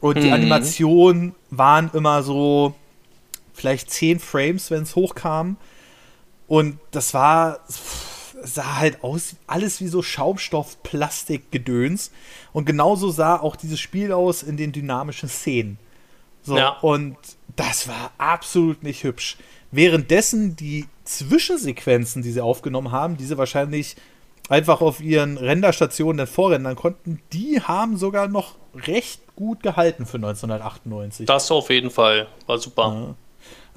Und 0.00 0.16
mhm. 0.16 0.20
die 0.22 0.32
Animationen 0.32 1.34
waren 1.50 1.90
immer 1.92 2.22
so 2.22 2.74
vielleicht 3.52 3.90
10 3.90 4.18
Frames, 4.18 4.70
wenn 4.70 4.82
es 4.82 4.96
hochkam. 4.96 5.56
Und 6.48 6.78
das 6.90 7.14
war 7.14 7.60
sah 8.42 8.76
halt 8.78 9.04
aus 9.04 9.36
alles 9.46 9.80
wie 9.80 9.88
so 9.88 10.02
Schaumstoff, 10.02 10.82
Plastik, 10.82 11.50
Gedöns. 11.50 12.10
Und 12.52 12.64
genauso 12.64 13.10
sah 13.10 13.36
auch 13.36 13.56
dieses 13.56 13.80
Spiel 13.80 14.12
aus 14.12 14.42
in 14.42 14.56
den 14.56 14.72
dynamischen 14.72 15.28
Szenen. 15.28 15.78
So, 16.42 16.56
ja. 16.56 16.70
und 16.80 17.16
das 17.56 17.88
war 17.88 18.12
absolut 18.18 18.82
nicht 18.82 19.04
hübsch. 19.04 19.36
Währenddessen 19.70 20.56
die 20.56 20.86
Zwischensequenzen, 21.04 22.22
die 22.22 22.32
sie 22.32 22.40
aufgenommen 22.40 22.90
haben, 22.90 23.16
diese 23.16 23.38
wahrscheinlich 23.38 23.96
einfach 24.48 24.80
auf 24.80 25.00
ihren 25.00 25.38
Renderstationen 25.38 26.18
den 26.18 26.26
Vorrändern 26.26 26.76
konnten, 26.76 27.20
die 27.32 27.60
haben 27.60 27.96
sogar 27.96 28.28
noch 28.28 28.56
recht 28.74 29.20
gut 29.36 29.62
gehalten 29.62 30.06
für 30.06 30.16
1998. 30.16 31.26
Das 31.26 31.50
auf 31.50 31.70
jeden 31.70 31.90
Fall. 31.90 32.26
War 32.46 32.58
super. 32.58 33.14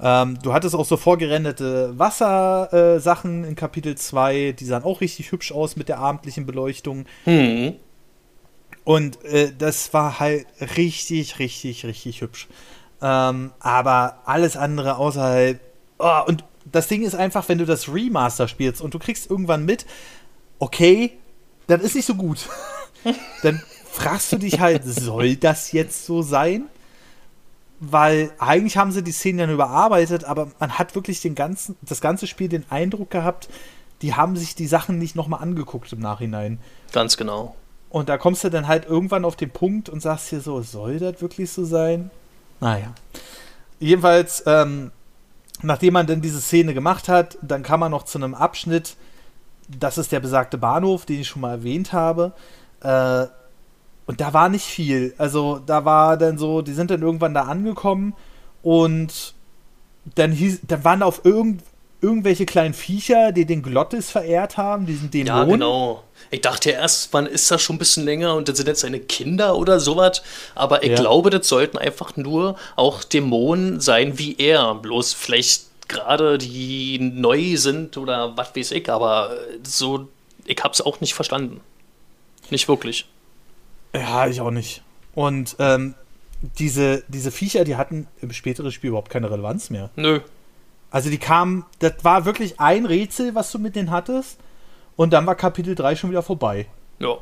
Ja. 0.00 0.22
Ähm, 0.22 0.38
du 0.42 0.52
hattest 0.52 0.74
auch 0.74 0.84
so 0.84 0.96
vorgerenderte 0.96 1.96
Wassersachen 1.98 3.44
äh, 3.44 3.48
in 3.48 3.54
Kapitel 3.54 3.96
2, 3.96 4.52
die 4.58 4.64
sahen 4.64 4.82
auch 4.82 5.00
richtig 5.00 5.30
hübsch 5.30 5.52
aus 5.52 5.76
mit 5.76 5.88
der 5.88 5.98
abendlichen 5.98 6.46
Beleuchtung. 6.46 7.06
Mhm. 7.24 7.76
Und 8.84 9.24
äh, 9.24 9.52
das 9.56 9.92
war 9.94 10.20
halt 10.20 10.46
richtig, 10.76 11.38
richtig, 11.38 11.84
richtig 11.86 12.20
hübsch. 12.20 12.48
Ähm, 13.00 13.52
aber 13.60 14.18
alles 14.24 14.56
andere 14.56 14.96
außerhalb. 14.96 15.60
Oh, 15.98 16.20
und 16.26 16.44
das 16.70 16.88
Ding 16.88 17.02
ist 17.02 17.14
einfach, 17.14 17.48
wenn 17.48 17.58
du 17.58 17.66
das 17.66 17.88
Remaster 17.88 18.48
spielst 18.48 18.80
und 18.80 18.94
du 18.94 18.98
kriegst 18.98 19.30
irgendwann 19.30 19.64
mit, 19.64 19.86
okay, 20.58 21.12
das 21.66 21.82
ist 21.82 21.94
nicht 21.94 22.06
so 22.06 22.14
gut. 22.14 22.48
dann 23.42 23.62
fragst 23.90 24.32
du 24.32 24.36
dich 24.36 24.60
halt, 24.60 24.84
soll 24.84 25.36
das 25.36 25.72
jetzt 25.72 26.04
so 26.04 26.22
sein? 26.22 26.64
Weil 27.80 28.32
eigentlich 28.38 28.76
haben 28.76 28.92
sie 28.92 29.02
die 29.02 29.12
Szenen 29.12 29.38
dann 29.38 29.50
überarbeitet, 29.50 30.24
aber 30.24 30.50
man 30.58 30.78
hat 30.78 30.94
wirklich 30.94 31.20
den 31.20 31.34
ganzen, 31.34 31.76
das 31.82 32.00
ganze 32.00 32.26
Spiel 32.26 32.48
den 32.48 32.64
Eindruck 32.70 33.10
gehabt, 33.10 33.48
die 34.02 34.14
haben 34.14 34.36
sich 34.36 34.54
die 34.54 34.66
Sachen 34.66 34.98
nicht 34.98 35.16
nochmal 35.16 35.42
angeguckt 35.42 35.92
im 35.92 36.00
Nachhinein. 36.00 36.58
Ganz 36.92 37.16
genau. 37.16 37.56
Und 37.94 38.08
da 38.08 38.18
kommst 38.18 38.42
du 38.42 38.48
dann 38.48 38.66
halt 38.66 38.86
irgendwann 38.86 39.24
auf 39.24 39.36
den 39.36 39.50
Punkt 39.50 39.88
und 39.88 40.02
sagst 40.02 40.32
dir 40.32 40.40
so, 40.40 40.60
soll 40.62 40.98
das 40.98 41.22
wirklich 41.22 41.52
so 41.52 41.64
sein? 41.64 42.10
Naja. 42.58 42.92
Jedenfalls, 43.78 44.42
ähm, 44.48 44.90
nachdem 45.62 45.92
man 45.92 46.04
dann 46.08 46.20
diese 46.20 46.40
Szene 46.40 46.74
gemacht 46.74 47.08
hat, 47.08 47.38
dann 47.40 47.62
kam 47.62 47.78
man 47.78 47.92
noch 47.92 48.02
zu 48.02 48.18
einem 48.18 48.34
Abschnitt, 48.34 48.96
das 49.68 49.96
ist 49.96 50.10
der 50.10 50.18
besagte 50.18 50.58
Bahnhof, 50.58 51.06
den 51.06 51.20
ich 51.20 51.28
schon 51.28 51.42
mal 51.42 51.52
erwähnt 51.52 51.92
habe. 51.92 52.32
Äh, 52.80 53.26
und 54.06 54.20
da 54.20 54.34
war 54.34 54.48
nicht 54.48 54.66
viel. 54.66 55.14
Also 55.16 55.60
da 55.64 55.84
war 55.84 56.16
dann 56.16 56.36
so, 56.36 56.62
die 56.62 56.72
sind 56.72 56.90
dann 56.90 57.00
irgendwann 57.00 57.32
da 57.32 57.42
angekommen 57.42 58.14
und 58.64 59.34
dann 60.16 60.32
hieß, 60.32 60.62
dann 60.66 60.82
waren 60.82 61.04
auf 61.04 61.24
irgend, 61.24 61.62
irgendwelche 62.04 62.44
kleinen 62.44 62.74
Viecher, 62.74 63.32
die 63.32 63.46
den 63.46 63.62
Glottis 63.62 64.10
verehrt 64.10 64.58
haben, 64.58 64.84
diesen 64.84 65.10
Dämonen. 65.10 65.36
Ja, 65.36 65.44
genau. 65.44 66.04
Ich 66.30 66.42
dachte 66.42 66.70
erst, 66.70 67.12
wann 67.12 67.26
ist 67.26 67.50
das 67.50 67.62
schon 67.62 67.76
ein 67.76 67.78
bisschen 67.78 68.04
länger 68.04 68.34
und 68.34 68.48
das 68.48 68.58
sind 68.58 68.66
jetzt 68.66 68.80
seine 68.80 69.00
Kinder 69.00 69.56
oder 69.56 69.80
sowas. 69.80 70.22
Aber 70.54 70.82
ich 70.82 70.90
ja. 70.90 70.96
glaube, 70.96 71.30
das 71.30 71.48
sollten 71.48 71.78
einfach 71.78 72.16
nur 72.16 72.56
auch 72.76 73.04
Dämonen 73.04 73.80
sein 73.80 74.18
wie 74.18 74.36
er. 74.36 74.74
Bloß 74.74 75.14
vielleicht 75.14 75.88
gerade 75.88 76.38
die 76.38 76.98
neu 76.98 77.56
sind 77.56 77.96
oder 77.96 78.36
was 78.36 78.54
weiß 78.54 78.72
ich. 78.72 78.90
Aber 78.90 79.36
so, 79.62 80.08
ich 80.44 80.58
hab's 80.62 80.80
auch 80.80 81.00
nicht 81.00 81.14
verstanden. 81.14 81.60
Nicht 82.50 82.68
wirklich. 82.68 83.06
Ja, 83.94 84.26
ich 84.26 84.40
auch 84.40 84.50
nicht. 84.50 84.82
Und 85.14 85.56
ähm, 85.58 85.94
diese, 86.58 87.04
diese 87.08 87.30
Viecher, 87.30 87.64
die 87.64 87.76
hatten 87.76 88.06
im 88.20 88.32
späteren 88.32 88.70
Spiel 88.72 88.88
überhaupt 88.88 89.10
keine 89.10 89.30
Relevanz 89.30 89.70
mehr. 89.70 89.90
Nö. 89.96 90.20
Also 90.94 91.10
die 91.10 91.18
kamen, 91.18 91.64
das 91.80 91.94
war 92.02 92.24
wirklich 92.24 92.60
ein 92.60 92.86
Rätsel, 92.86 93.34
was 93.34 93.50
du 93.50 93.58
mit 93.58 93.74
denen 93.74 93.90
hattest. 93.90 94.38
Und 94.94 95.12
dann 95.12 95.26
war 95.26 95.34
Kapitel 95.34 95.74
3 95.74 95.96
schon 95.96 96.10
wieder 96.10 96.22
vorbei. 96.22 96.68
Ja. 97.00 97.16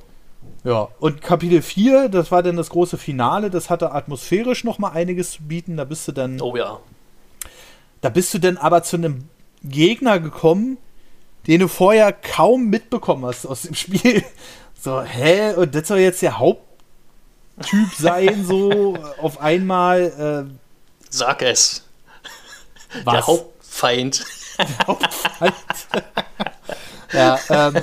Ja, 0.62 0.89
und 1.01 1.23
Kapitel 1.23 1.62
4, 1.62 2.11
das 2.11 2.31
war 2.31 2.43
dann 2.43 2.59
das 2.59 2.68
große 2.68 2.99
Finale, 2.99 3.49
das 3.49 3.70
hatte 3.70 3.93
atmosphärisch 3.93 4.64
noch 4.64 4.79
mal 4.79 4.91
einiges 4.91 5.31
zu 5.31 5.45
bieten. 5.45 5.79
Da 5.79 5.85
bist 5.85 6.07
du 6.07 6.12
dann. 6.12 6.39
Oh 6.43 6.55
ja. 6.55 6.81
Da 8.03 8.11
bist 8.11 8.35
du 8.35 8.39
dann 8.41 8.59
aber 8.59 8.83
zu 8.83 8.97
einem 8.97 9.31
Gegner 9.64 10.20
gekommen, 10.20 10.77
den 11.47 11.61
du 11.61 11.68
vorher 11.68 12.12
kaum 12.12 12.68
mitbekommen 12.68 13.25
hast 13.25 13.47
aus 13.47 13.62
dem 13.62 13.75
Spiel. 13.75 14.23
So, 14.79 15.01
hä? 15.01 15.55
Und 15.55 15.75
das 15.75 15.89
soll 15.89 16.01
jetzt 16.01 16.20
der 16.20 16.39
Haupttyp 16.39 17.89
sein, 17.99 18.45
so 18.45 18.99
auf 19.23 19.41
einmal. 19.41 20.47
Äh, 20.51 20.55
Sag 21.09 21.41
es. 21.41 21.87
Was? 23.05 23.14
Der 23.14 23.29
Hauptfeind. 23.73 24.25
Der 24.59 24.87
Hauptfeind. 24.87 25.55
Ja, 27.12 27.39
ähm, 27.51 27.75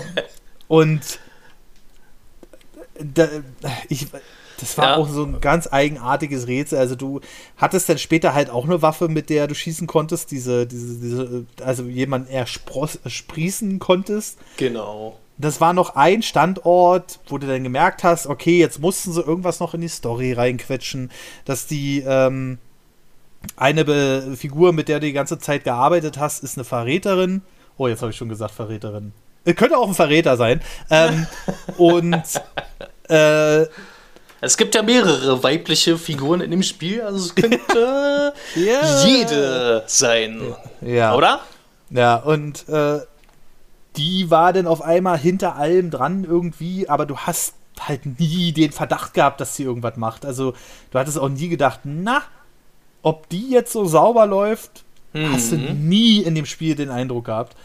und 0.68 1.20
da, 2.98 3.28
ich, 3.90 4.08
das 4.60 4.76
war 4.76 4.86
ja. 4.86 4.96
auch 4.96 5.08
so 5.08 5.24
ein 5.24 5.40
ganz 5.40 5.72
eigenartiges 5.72 6.48
Rätsel. 6.48 6.80
Also 6.80 6.96
du 6.96 7.22
hattest 7.58 7.90
dann 7.90 8.00
später 8.00 8.34
halt 8.34 8.50
auch 8.50 8.66
eine 8.66 8.82
Waffe, 8.82 9.08
mit 9.08 9.30
der 9.30 9.46
du 9.46 9.54
schießen 9.54 9.86
konntest, 9.86 10.32
diese, 10.32 10.66
diese, 10.66 10.96
diese 11.00 11.46
also 11.64 11.84
jemanden 11.84 12.32
ersprießen 12.32 13.78
konntest. 13.78 14.40
Genau. 14.58 15.20
Das 15.38 15.62
war 15.62 15.74
noch 15.74 15.96
ein 15.96 16.24
Standort, 16.24 17.20
wo 17.28 17.38
du 17.38 17.46
dann 17.46 17.64
gemerkt 17.64 18.04
hast, 18.04 18.26
okay, 18.26 18.58
jetzt 18.58 18.80
mussten 18.80 19.14
sie 19.14 19.22
irgendwas 19.22 19.60
noch 19.60 19.76
in 19.76 19.82
die 19.82 19.88
Story 19.88 20.34
reinquetschen, 20.34 21.12
dass 21.46 21.68
die 21.68 22.04
ähm, 22.04 22.58
eine 23.56 23.86
Be 23.86 24.36
Figur, 24.36 24.74
mit 24.74 24.88
der 24.90 25.00
du 25.00 25.08
die 25.08 25.14
ganze 25.14 25.40
Zeit 25.40 25.64
gearbeitet 25.64 26.18
hast, 26.18 26.44
ist 26.44 26.58
eine 26.58 26.64
Verräterin. 26.64 27.42
Oh, 27.78 27.88
jetzt 27.88 28.02
habe 28.02 28.12
ich 28.12 28.18
schon 28.18 28.30
gesagt 28.30 28.54
Verräterin. 28.54 29.14
Äh, 29.46 29.54
könnte 29.54 29.78
auch 29.78 29.88
ein 29.88 29.96
Verräter 29.96 30.38
sein. 30.38 30.62
Ähm, 30.90 31.28
und 31.78 32.24
äh, 33.10 33.66
es 34.42 34.56
gibt 34.58 34.76
ja 34.76 34.84
mehrere 34.84 35.44
weibliche 35.44 35.98
Figuren 35.98 36.42
in 36.42 36.52
dem 36.52 36.64
Spiel, 36.64 37.02
also 37.02 37.18
es 37.18 37.36
könnte 37.36 38.34
yeah. 38.56 39.06
jede 39.06 39.84
sein. 39.88 40.56
Ja. 40.82 41.16
Oder? 41.16 41.42
Ja, 41.90 42.16
und 42.16 42.68
äh, 42.70 43.00
die 43.98 44.32
war 44.32 44.54
dann 44.54 44.68
auf 44.68 44.82
einmal 44.82 45.18
hinter 45.18 45.56
allem 45.56 45.90
dran 45.92 46.24
irgendwie, 46.24 46.88
aber 46.88 47.06
du 47.06 47.18
hast 47.18 47.56
halt 47.80 48.20
nie 48.20 48.54
den 48.54 48.72
Verdacht 48.72 49.14
gehabt, 49.14 49.42
dass 49.42 49.56
sie 49.56 49.64
irgendwas 49.64 49.98
macht. 49.98 50.26
Also 50.26 50.54
du 50.92 51.00
hattest 51.00 51.18
auch 51.18 51.30
nie 51.30 51.50
gedacht, 51.50 51.82
na, 51.84 52.22
ob 53.02 53.30
die 53.30 53.50
jetzt 53.50 53.72
so 53.72 53.86
sauber 53.86 54.26
läuft, 54.26 54.84
mhm. 55.14 55.32
hast 55.32 55.52
du 55.52 55.58
mhm. 55.58 55.88
nie 55.88 56.22
in 56.22 56.36
dem 56.36 56.46
Spiel 56.46 56.76
den 56.76 56.90
Eindruck 56.90 57.26
gehabt. 57.26 57.56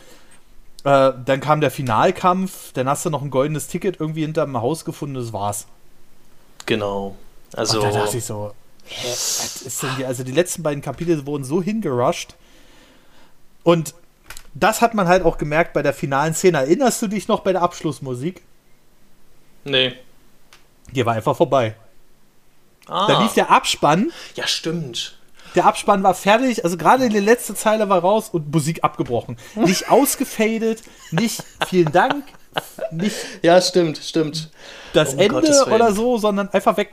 Äh, 0.85 1.13
dann 1.25 1.41
kam 1.41 1.61
der 1.61 1.71
Finalkampf, 1.71 2.73
dann 2.73 2.89
hast 2.89 3.07
du 3.07 3.11
noch 3.11 3.23
ein 3.23 3.31
goldenes 3.31 3.69
Ticket 3.69 4.01
irgendwie 4.01 4.23
hinterm 4.23 4.61
Haus 4.61 4.85
gefunden, 4.85 5.15
das 5.15 5.33
war's. 5.33 5.67
Genau. 6.67 7.17
Also. 7.55 7.81
Und 7.81 7.93
da 7.93 8.01
dachte 8.01 8.19
ich 8.19 8.25
so, 8.25 8.53
hä, 8.85 9.09
was 9.09 9.63
ist 9.63 9.83
denn 9.83 9.97
hier? 9.97 10.09
Also 10.09 10.25
die 10.25 10.33
letzten 10.33 10.63
beiden 10.63 10.83
Kapitel 10.83 11.27
wurden 11.27 11.45
so 11.45 11.63
hingerusht. 11.63 12.35
Und 13.63 13.95
das 14.55 14.83
hat 14.83 14.95
man 14.95 15.09
halt 15.09 15.25
auch 15.25 15.39
gemerkt 15.39 15.73
bei 15.73 15.83
der 15.83 15.95
finalen 15.95 16.35
Szene. 16.35 16.59
Erinnerst 16.59 17.03
du 17.03 17.09
dich 17.09 17.29
noch 17.29 17.41
bei 17.41 17.53
der 17.53 17.63
Abschlussmusik? 17.63 18.43
Nee. 19.65 19.95
Die 20.93 21.05
war 21.05 21.15
einfach 21.15 21.37
vorbei. 21.37 21.75
Ah. 22.87 23.07
Da 23.07 23.23
lief 23.23 23.33
der 23.33 23.51
Abspann. 23.51 24.13
Ja, 24.35 24.47
stimmt. 24.47 25.19
Der 25.55 25.67
Abspann 25.67 26.03
war 26.03 26.15
fertig, 26.15 26.65
also 26.65 26.77
gerade 26.77 27.09
die 27.09 27.21
letzte 27.21 27.55
Zeile 27.55 27.89
war 27.89 28.01
raus 28.01 28.29
und 28.31 28.53
Musik 28.53 28.83
abgebrochen. 28.83 29.37
Nicht 29.55 29.89
ausgefadet, 29.91 30.83
nicht 31.13 31.43
vielen 31.69 31.93
Dank, 31.93 32.25
nicht. 32.91 33.17
Ja, 33.43 33.61
stimmt, 33.61 33.99
stimmt. 33.99 34.51
Das 34.93 35.15
um 35.15 35.21
Ende 35.21 35.65
oder 35.67 35.93
so, 35.93 36.19
sondern 36.19 36.49
einfach 36.51 36.77
weg. 36.77 36.93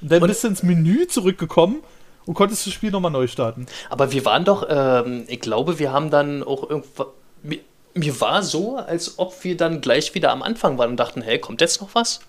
Und 0.00 0.12
dann 0.12 0.22
und 0.22 0.28
bist 0.28 0.44
du 0.44 0.48
ins 0.48 0.62
Menü 0.62 1.06
zurückgekommen 1.06 1.82
und 2.26 2.34
konntest 2.34 2.66
das 2.66 2.72
Spiel 2.72 2.90
nochmal 2.90 3.10
neu 3.10 3.26
starten. 3.26 3.66
Aber 3.90 4.12
wir 4.12 4.24
waren 4.24 4.44
doch, 4.44 4.66
ähm, 4.68 5.24
ich 5.28 5.40
glaube, 5.40 5.78
wir 5.78 5.92
haben 5.92 6.10
dann 6.10 6.42
auch 6.42 6.68
irgendwo. 6.68 7.06
Mir, 7.42 7.58
mir 7.94 8.20
war 8.20 8.42
so, 8.42 8.76
als 8.76 9.18
ob 9.18 9.44
wir 9.44 9.56
dann 9.56 9.80
gleich 9.80 10.14
wieder 10.14 10.30
am 10.30 10.42
Anfang 10.42 10.78
waren 10.78 10.90
und 10.90 10.96
dachten, 10.96 11.20
hey, 11.20 11.38
kommt 11.38 11.60
jetzt 11.60 11.80
noch 11.80 11.94
was? 11.94 12.20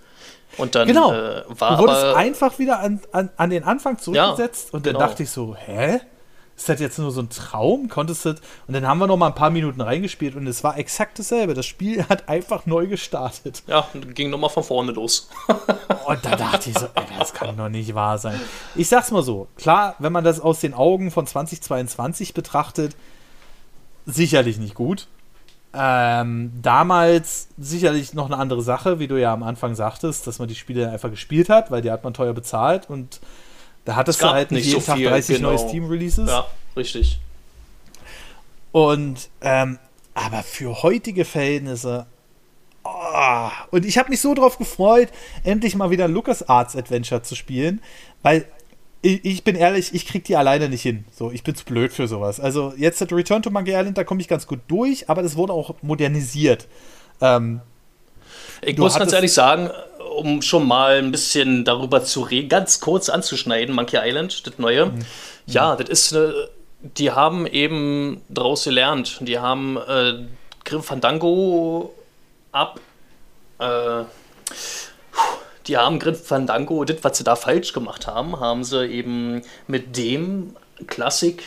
Und 0.58 0.76
dann 0.76 0.88
genau. 0.88 1.12
äh, 1.12 1.44
war 1.48 1.78
du 1.78 1.84
wurdest 1.84 2.04
aber, 2.04 2.18
einfach 2.18 2.60
wieder 2.60 2.80
an, 2.80 3.02
an, 3.12 3.30
an 3.38 3.50
den 3.50 3.64
Anfang 3.64 3.98
zurückgesetzt 3.98 4.70
ja, 4.70 4.74
und 4.74 4.86
dann 4.86 4.94
genau. 4.94 5.06
dachte 5.06 5.24
ich 5.24 5.30
so, 5.30 5.56
hä? 5.56 6.00
Ist 6.56 6.70
das 6.70 6.80
jetzt 6.80 7.00
nur 7.00 7.12
so 7.12 7.22
ein 7.22 7.30
Traum? 7.30 7.90
Konntest 7.90 8.26
du 8.26 8.30
Und 8.30 8.40
dann 8.70 8.88
haben 8.88 9.00
wir 9.00 9.08
noch 9.08 9.18
mal 9.18 9.28
ein 9.28 9.36
paar 9.36 9.50
Minuten 9.50 9.82
reingespielt 9.82 10.36
und 10.36 10.46
es 10.46 10.64
war 10.64 10.78
exakt 10.78 11.18
dasselbe. 11.18 11.56
Das 11.56 11.66
Spiel 11.66 12.06
hat 12.08 12.30
einfach 12.30 12.68
neu 12.68 12.86
gestartet. 12.86 13.64
Ja, 13.66 13.88
und 13.94 14.14
ging 14.14 14.30
nochmal 14.30 14.52
von 14.52 14.64
vorne 14.64 14.92
los. 14.92 15.30
und 16.06 16.24
da 16.24 16.36
dachte 16.36 16.70
ich 16.70 16.78
so, 16.78 16.86
ey, 16.94 17.04
das 17.18 17.34
kann 17.34 17.58
doch 17.58 17.70
nicht 17.70 17.96
wahr 17.96 18.20
sein. 18.20 18.40
Ich 18.76 18.88
sag's 18.88 19.10
mal 19.10 19.24
so, 19.24 19.48
klar, 19.58 19.96
wenn 19.98 20.14
man 20.14 20.24
das 20.24 20.40
aus 20.40 20.60
den 20.60 20.76
Augen 20.76 21.10
von 21.10 21.26
2022 21.26 22.36
betrachtet, 22.36 22.96
sicherlich 24.06 24.60
nicht 24.60 24.76
gut. 24.76 25.08
Ähm, 25.76 26.52
damals 26.62 27.48
sicherlich 27.58 28.14
noch 28.14 28.28
eine 28.28 28.38
andere 28.38 28.62
Sache, 28.62 29.00
wie 29.00 29.08
du 29.08 29.20
ja 29.20 29.34
am 29.34 29.42
Anfang 29.42 29.74
sagtest, 29.74 30.28
dass 30.28 30.38
man 30.38 30.48
die 30.48 30.56
Spiele 30.56 30.92
einfach 30.92 31.10
gespielt 31.10 31.50
hat, 31.50 31.72
weil 31.72 31.82
die 31.82 31.90
hat 31.90 32.04
man 32.04 32.14
teuer 32.14 32.34
bezahlt 32.34 32.90
und 32.90 33.20
da 33.86 33.96
hattest 33.96 34.22
du 34.22 34.30
halt 34.30 34.52
nicht 34.52 34.66
jeden 34.66 34.80
so 34.80 34.86
Tag 34.86 34.98
viel, 34.98 35.10
30 35.10 35.38
genau. 35.38 35.50
neue 35.50 35.58
Steam-Releases. 35.58 36.30
Ja, 36.30 36.46
richtig. 36.78 37.20
Und, 38.72 39.30
ähm, 39.42 39.80
aber 40.14 40.44
für 40.44 40.84
heutige 40.84 41.26
Verhältnisse. 41.26 42.06
Oh, 42.84 43.50
und 43.72 43.86
ich 43.86 43.98
habe 43.98 44.10
mich 44.10 44.22
so 44.22 44.34
drauf 44.34 44.58
gefreut, 44.58 45.10
endlich 45.44 45.76
mal 45.76 45.90
wieder 45.90 46.08
LucasArts 46.08 46.76
Adventure 46.76 47.24
zu 47.24 47.36
spielen, 47.36 47.82
weil 48.22 48.46
ich, 49.04 49.26
ich, 49.26 49.44
bin 49.44 49.56
ehrlich, 49.56 49.94
ich 49.94 50.08
krieg 50.08 50.24
die 50.24 50.36
alleine 50.36 50.70
nicht 50.70 50.82
hin. 50.82 51.04
So, 51.14 51.30
ich 51.30 51.44
bin 51.44 51.54
zu 51.54 51.66
blöd 51.66 51.92
für 51.92 52.08
sowas. 52.08 52.40
Also 52.40 52.74
jetzt 52.78 53.02
das 53.02 53.12
Return 53.12 53.44
to 53.44 53.52
Monkey 53.52 53.72
Island, 53.72 53.98
da 53.98 54.04
komme 54.04 54.22
ich 54.22 54.28
ganz 54.28 54.48
gut 54.48 54.62
durch, 54.68 55.10
aber 55.10 55.22
das 55.22 55.36
wurde 55.36 55.54
auch 55.54 55.76
modernisiert. 55.82 56.68
Ähm, 57.22 57.62
ich 58.62 58.78
muss 58.78 58.98
ganz 58.98 59.12
ehrlich 59.12 59.34
sagen, 59.34 59.70
um 60.16 60.42
schon 60.42 60.66
mal 60.66 60.98
ein 60.98 61.12
bisschen 61.12 61.66
darüber 61.66 62.04
zu 62.04 62.22
reden, 62.22 62.48
ganz 62.48 62.80
kurz 62.80 63.10
anzuschneiden, 63.10 63.76
Monkey 63.76 63.98
Island, 64.02 64.48
das 64.48 64.58
neue. 64.58 64.88
Mhm. 64.88 65.06
Ja, 65.48 65.76
das 65.76 65.90
ist 65.90 66.16
eine, 66.16 66.34
die 66.82 67.12
haben 67.12 67.46
eben 67.46 68.22
draus 68.30 68.64
gelernt. 68.64 69.20
Die 69.22 69.38
haben 69.38 69.78
äh, 69.78 70.26
Grim 70.64 70.82
Fandango 70.82 71.94
ab. 72.54 72.80
Äh, 73.60 74.04
die 75.68 75.78
haben 75.78 76.00
Grim 76.00 76.16
Fandango, 76.16 76.84
das, 76.84 76.98
was 77.04 77.18
sie 77.18 77.24
da 77.24 77.36
falsch 77.36 77.74
gemacht 77.74 78.08
haben, 78.08 78.40
haben 78.40 78.64
sie 78.64 78.86
eben 78.86 79.42
mit 79.68 79.98
dem 79.98 80.56
Klassik-Ding 80.88 81.46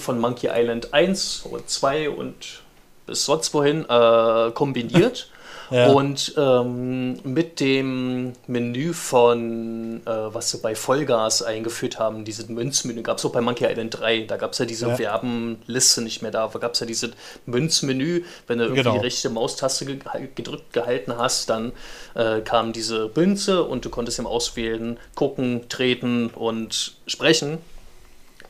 von 0.00 0.18
Monkey 0.18 0.48
Island 0.52 0.92
1 0.92 1.42
und 1.50 1.68
2 1.68 2.10
und 2.10 2.62
bis 3.06 3.24
sonst 3.24 3.54
wohin 3.54 3.84
äh, 3.88 4.50
kombiniert. 4.52 5.30
Ja. 5.70 5.88
Und 5.88 6.34
ähm, 6.36 7.18
mit 7.24 7.60
dem 7.60 8.34
Menü 8.46 8.92
von, 8.92 10.00
äh, 10.06 10.10
was 10.10 10.50
sie 10.50 10.58
bei 10.58 10.74
Vollgas 10.74 11.42
eingeführt 11.42 11.98
haben, 11.98 12.24
dieses 12.24 12.48
Münzmenü, 12.48 13.02
gab 13.02 13.18
es 13.18 13.24
auch 13.24 13.32
bei 13.32 13.40
Monkey 13.40 13.64
Island 13.64 13.98
3, 13.98 14.22
da 14.22 14.36
gab 14.36 14.52
es 14.52 14.58
ja 14.58 14.64
diese 14.64 14.88
ja. 14.88 14.98
Werbenliste 14.98 16.02
nicht 16.02 16.22
mehr 16.22 16.30
da, 16.30 16.48
da 16.48 16.58
gab 16.58 16.74
es 16.74 16.80
ja 16.80 16.86
dieses 16.86 17.10
Münzmenü, 17.46 18.22
wenn 18.46 18.58
du 18.58 18.64
irgendwie 18.64 18.82
genau. 18.82 18.94
die 18.96 19.04
rechte 19.04 19.28
Maustaste 19.28 19.86
ge 19.86 19.98
gedrückt 20.34 20.72
gehalten 20.72 21.16
hast, 21.18 21.50
dann 21.50 21.72
äh, 22.14 22.40
kam 22.40 22.72
diese 22.72 23.10
Münze 23.14 23.64
und 23.64 23.84
du 23.84 23.90
konntest 23.90 24.18
ihm 24.18 24.26
auswählen, 24.26 24.98
gucken, 25.14 25.68
treten 25.68 26.28
und 26.28 26.96
sprechen. 27.06 27.58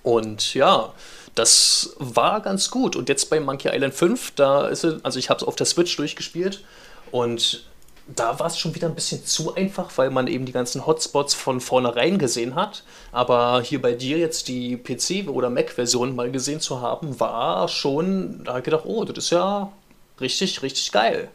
Und 0.03 0.55
ja, 0.55 0.93
das 1.35 1.95
war 1.99 2.41
ganz 2.41 2.71
gut. 2.71 2.95
Und 2.97 3.09
jetzt 3.09 3.29
bei 3.31 3.41
Monkey 3.41 3.69
Island 3.75 3.95
5, 3.95 4.33
da 4.37 4.69
ist 4.69 4.85
es, 4.85 5.05
also 5.05 5.19
ich 5.19 5.31
habe 5.31 5.39
es 5.39 5.47
auf 5.47 5.57
der 5.57 5.67
Switch 5.67 5.97
durchgespielt 5.97 6.63
und 7.11 7.67
da 8.09 8.39
war 8.39 8.47
es 8.47 8.59
schon 8.59 8.75
wieder 8.75 8.89
ein 8.89 8.95
bisschen 8.95 9.25
zu 9.25 9.55
einfach, 9.55 9.91
weil 9.97 10.11
man 10.11 10.29
eben 10.29 10.47
die 10.47 10.53
ganzen 10.53 10.87
Hotspots 10.87 11.35
von 11.35 11.61
vornherein 11.61 12.19
gesehen 12.19 12.55
hat. 12.55 12.85
Aber 13.11 13.61
hier 13.63 13.83
bei 13.83 13.93
dir 13.95 14.19
jetzt 14.19 14.49
die 14.49 14.77
PC- 14.77 15.29
oder 15.29 15.51
Mac-Version 15.51 16.15
mal 16.15 16.31
gesehen 16.31 16.61
zu 16.61 16.81
haben, 16.81 17.19
war 17.19 17.69
schon, 17.69 18.45
da 18.45 18.51
habe 18.51 18.61
ich 18.61 18.65
gedacht, 18.65 18.85
oh, 18.85 19.05
das 19.05 19.25
ist 19.25 19.31
ja 19.31 19.73
richtig, 20.21 20.63
richtig 20.63 20.93
geil. 20.93 21.29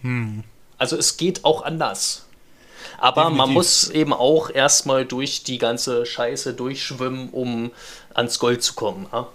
Hm. 0.00 0.42
Also 0.78 0.96
es 0.96 1.16
geht 1.18 1.44
auch 1.44 1.62
anders. 1.62 2.26
Aber 2.98 3.22
Definitiv. 3.22 3.38
man 3.38 3.50
muss 3.52 3.90
eben 3.90 4.12
auch 4.12 4.48
erstmal 4.50 5.04
durch 5.04 5.42
die 5.42 5.58
ganze 5.58 6.06
Scheiße 6.06 6.54
durchschwimmen, 6.54 7.28
um 7.30 7.72
ans 8.14 8.38
Gold 8.38 8.62
zu 8.62 8.74
kommen. 8.74 9.06
Ja? 9.12 9.28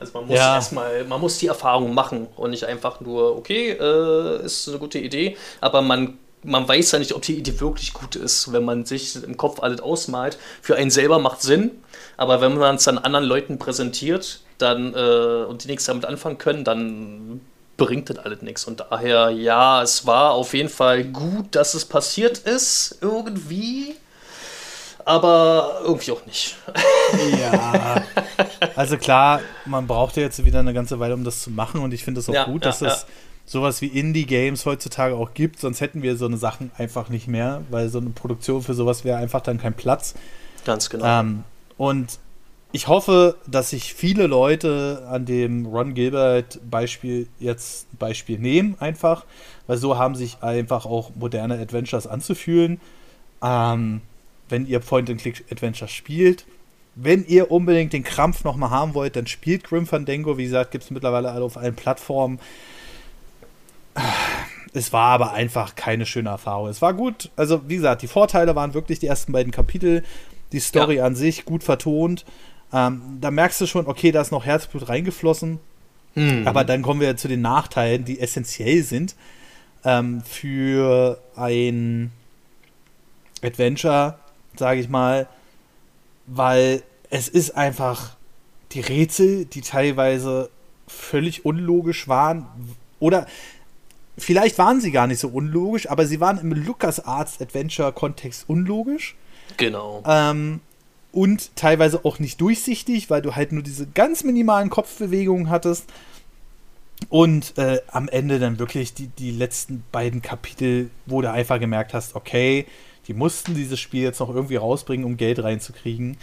Also 0.00 0.18
man 0.18 0.26
muss 0.26 0.36
ja. 0.36 0.54
erstmal, 0.54 1.04
man 1.04 1.20
muss 1.20 1.38
die 1.38 1.46
Erfahrung 1.46 1.94
machen 1.94 2.26
und 2.36 2.50
nicht 2.50 2.64
einfach 2.64 3.00
nur, 3.00 3.36
okay, 3.36 3.72
äh, 3.72 4.44
ist 4.44 4.68
eine 4.68 4.78
gute 4.78 4.98
Idee, 4.98 5.36
aber 5.60 5.82
man 5.82 6.18
man 6.42 6.66
weiß 6.66 6.92
ja 6.92 6.98
nicht, 6.98 7.12
ob 7.12 7.20
die 7.20 7.36
Idee 7.36 7.60
wirklich 7.60 7.92
gut 7.92 8.16
ist, 8.16 8.50
wenn 8.50 8.64
man 8.64 8.86
sich 8.86 9.22
im 9.22 9.36
Kopf 9.36 9.60
alles 9.60 9.80
ausmalt. 9.80 10.38
Für 10.62 10.76
einen 10.76 10.90
selber 10.90 11.18
macht 11.18 11.42
Sinn, 11.42 11.70
aber 12.16 12.40
wenn 12.40 12.56
man 12.56 12.76
es 12.76 12.84
dann 12.84 12.96
anderen 12.96 13.26
Leuten 13.26 13.58
präsentiert 13.58 14.40
dann, 14.56 14.94
äh, 14.94 15.44
und 15.44 15.64
die 15.64 15.68
nichts 15.68 15.84
damit 15.84 16.04
anfangen 16.04 16.38
können, 16.38 16.64
dann 16.64 17.40
bringt 17.76 18.10
das 18.10 18.18
alles 18.18 18.42
nichts. 18.42 18.64
Und 18.64 18.80
daher, 18.80 19.30
ja, 19.30 19.82
es 19.82 20.06
war 20.06 20.32
auf 20.32 20.54
jeden 20.54 20.68
Fall 20.68 21.04
gut, 21.04 21.54
dass 21.54 21.74
es 21.74 21.84
passiert 21.84 22.38
ist, 22.38 22.98
irgendwie 23.00 23.96
aber 25.04 25.80
irgendwie 25.84 26.12
auch 26.12 26.24
nicht. 26.26 26.56
Ja. 27.40 28.02
Also 28.76 28.96
klar, 28.96 29.40
man 29.66 29.86
braucht 29.86 30.16
ja 30.16 30.22
jetzt 30.22 30.44
wieder 30.44 30.60
eine 30.60 30.72
ganze 30.72 31.00
Weile, 31.00 31.14
um 31.14 31.24
das 31.24 31.40
zu 31.42 31.50
machen 31.50 31.80
und 31.80 31.92
ich 31.92 32.04
finde 32.04 32.20
es 32.20 32.28
auch 32.28 32.34
ja, 32.34 32.44
gut, 32.44 32.64
dass 32.64 32.80
ja, 32.80 32.88
es 32.88 33.06
sowas 33.44 33.80
wie 33.80 33.86
Indie-Games 33.86 34.64
heutzutage 34.64 35.16
auch 35.16 35.34
gibt, 35.34 35.58
sonst 35.58 35.80
hätten 35.80 36.02
wir 36.02 36.16
so 36.16 36.26
eine 36.26 36.36
Sachen 36.36 36.70
einfach 36.78 37.08
nicht 37.08 37.26
mehr, 37.26 37.62
weil 37.70 37.88
so 37.88 37.98
eine 37.98 38.10
Produktion 38.10 38.62
für 38.62 38.74
sowas 38.74 39.04
wäre 39.04 39.18
einfach 39.18 39.40
dann 39.40 39.58
kein 39.58 39.74
Platz. 39.74 40.14
Ganz 40.64 40.88
genau. 40.88 41.04
Ähm, 41.04 41.44
und 41.76 42.18
ich 42.72 42.86
hoffe, 42.86 43.36
dass 43.46 43.70
sich 43.70 43.94
viele 43.94 44.28
Leute 44.28 45.06
an 45.10 45.26
dem 45.26 45.66
Ron 45.66 45.94
Gilbert 45.94 46.60
Beispiel 46.70 47.26
jetzt 47.40 47.92
ein 47.92 47.96
Beispiel 47.96 48.38
nehmen, 48.38 48.76
einfach, 48.78 49.24
weil 49.66 49.76
so 49.76 49.98
haben 49.98 50.14
sich 50.14 50.42
einfach 50.42 50.86
auch 50.86 51.10
moderne 51.16 51.58
Adventures 51.58 52.06
anzufühlen. 52.06 52.80
Ähm, 53.42 54.02
wenn 54.50 54.66
ihr 54.66 54.80
Point-and-Click-Adventure 54.80 55.88
spielt. 55.88 56.46
Wenn 56.94 57.24
ihr 57.26 57.50
unbedingt 57.50 57.92
den 57.92 58.04
Krampf 58.04 58.44
nochmal 58.44 58.70
haben 58.70 58.94
wollt, 58.94 59.16
dann 59.16 59.26
spielt 59.26 59.64
Grim 59.64 59.86
Fandango. 59.86 60.38
Wie 60.38 60.44
gesagt, 60.44 60.72
gibt 60.72 60.84
es 60.84 60.90
mittlerweile 60.90 61.30
alle 61.30 61.44
auf 61.44 61.56
allen 61.56 61.74
Plattformen. 61.74 62.40
Es 64.72 64.92
war 64.92 65.08
aber 65.08 65.32
einfach 65.32 65.74
keine 65.74 66.06
schöne 66.06 66.30
Erfahrung. 66.30 66.68
Es 66.68 66.82
war 66.82 66.94
gut. 66.94 67.30
Also, 67.36 67.68
wie 67.68 67.76
gesagt, 67.76 68.02
die 68.02 68.06
Vorteile 68.06 68.54
waren 68.54 68.74
wirklich 68.74 68.98
die 68.98 69.06
ersten 69.06 69.32
beiden 69.32 69.52
Kapitel. 69.52 70.04
Die 70.52 70.60
Story 70.60 70.96
ja. 70.96 71.06
an 71.06 71.14
sich 71.14 71.44
gut 71.44 71.64
vertont. 71.64 72.24
Ähm, 72.72 73.18
da 73.20 73.30
merkst 73.30 73.60
du 73.60 73.66
schon, 73.66 73.86
okay, 73.86 74.12
da 74.12 74.20
ist 74.20 74.30
noch 74.30 74.44
Herzblut 74.44 74.88
reingeflossen. 74.88 75.58
Mhm. 76.14 76.46
Aber 76.46 76.64
dann 76.64 76.82
kommen 76.82 77.00
wir 77.00 77.16
zu 77.16 77.28
den 77.28 77.40
Nachteilen, 77.40 78.04
die 78.04 78.20
essentiell 78.20 78.82
sind 78.82 79.14
ähm, 79.84 80.22
für 80.22 81.20
ein 81.36 82.12
Adventure, 83.42 84.18
sage 84.60 84.80
ich 84.80 84.88
mal, 84.88 85.26
weil 86.26 86.84
es 87.10 87.28
ist 87.28 87.56
einfach 87.56 88.16
die 88.72 88.80
Rätsel, 88.80 89.46
die 89.46 89.62
teilweise 89.62 90.50
völlig 90.86 91.44
unlogisch 91.44 92.06
waren 92.06 92.46
oder 93.00 93.26
vielleicht 94.16 94.58
waren 94.58 94.80
sie 94.80 94.92
gar 94.92 95.06
nicht 95.06 95.18
so 95.18 95.28
unlogisch, 95.28 95.90
aber 95.90 96.06
sie 96.06 96.20
waren 96.20 96.38
im 96.38 96.52
LucasArts 96.52 97.40
Adventure 97.40 97.92
Kontext 97.92 98.44
unlogisch. 98.48 99.16
Genau. 99.56 100.02
Ähm, 100.06 100.60
und 101.12 101.56
teilweise 101.56 102.04
auch 102.04 102.18
nicht 102.18 102.40
durchsichtig, 102.40 103.10
weil 103.10 103.22
du 103.22 103.34
halt 103.34 103.52
nur 103.52 103.62
diese 103.62 103.86
ganz 103.86 104.22
minimalen 104.22 104.70
Kopfbewegungen 104.70 105.50
hattest. 105.50 105.86
Und 107.08 107.56
äh, 107.58 107.80
am 107.88 108.08
Ende 108.08 108.38
dann 108.38 108.58
wirklich 108.58 108.92
die, 108.94 109.08
die 109.08 109.30
letzten 109.30 109.82
beiden 109.90 110.22
Kapitel, 110.22 110.90
wo 111.06 111.22
du 111.22 111.30
einfach 111.30 111.58
gemerkt 111.58 111.94
hast, 111.94 112.14
okay, 112.14 112.66
die 113.08 113.14
mussten 113.14 113.54
dieses 113.54 113.80
Spiel 113.80 114.02
jetzt 114.02 114.20
noch 114.20 114.34
irgendwie 114.34 114.56
rausbringen, 114.56 115.06
um 115.06 115.16
Geld 115.16 115.42
reinzukriegen. 115.42 116.16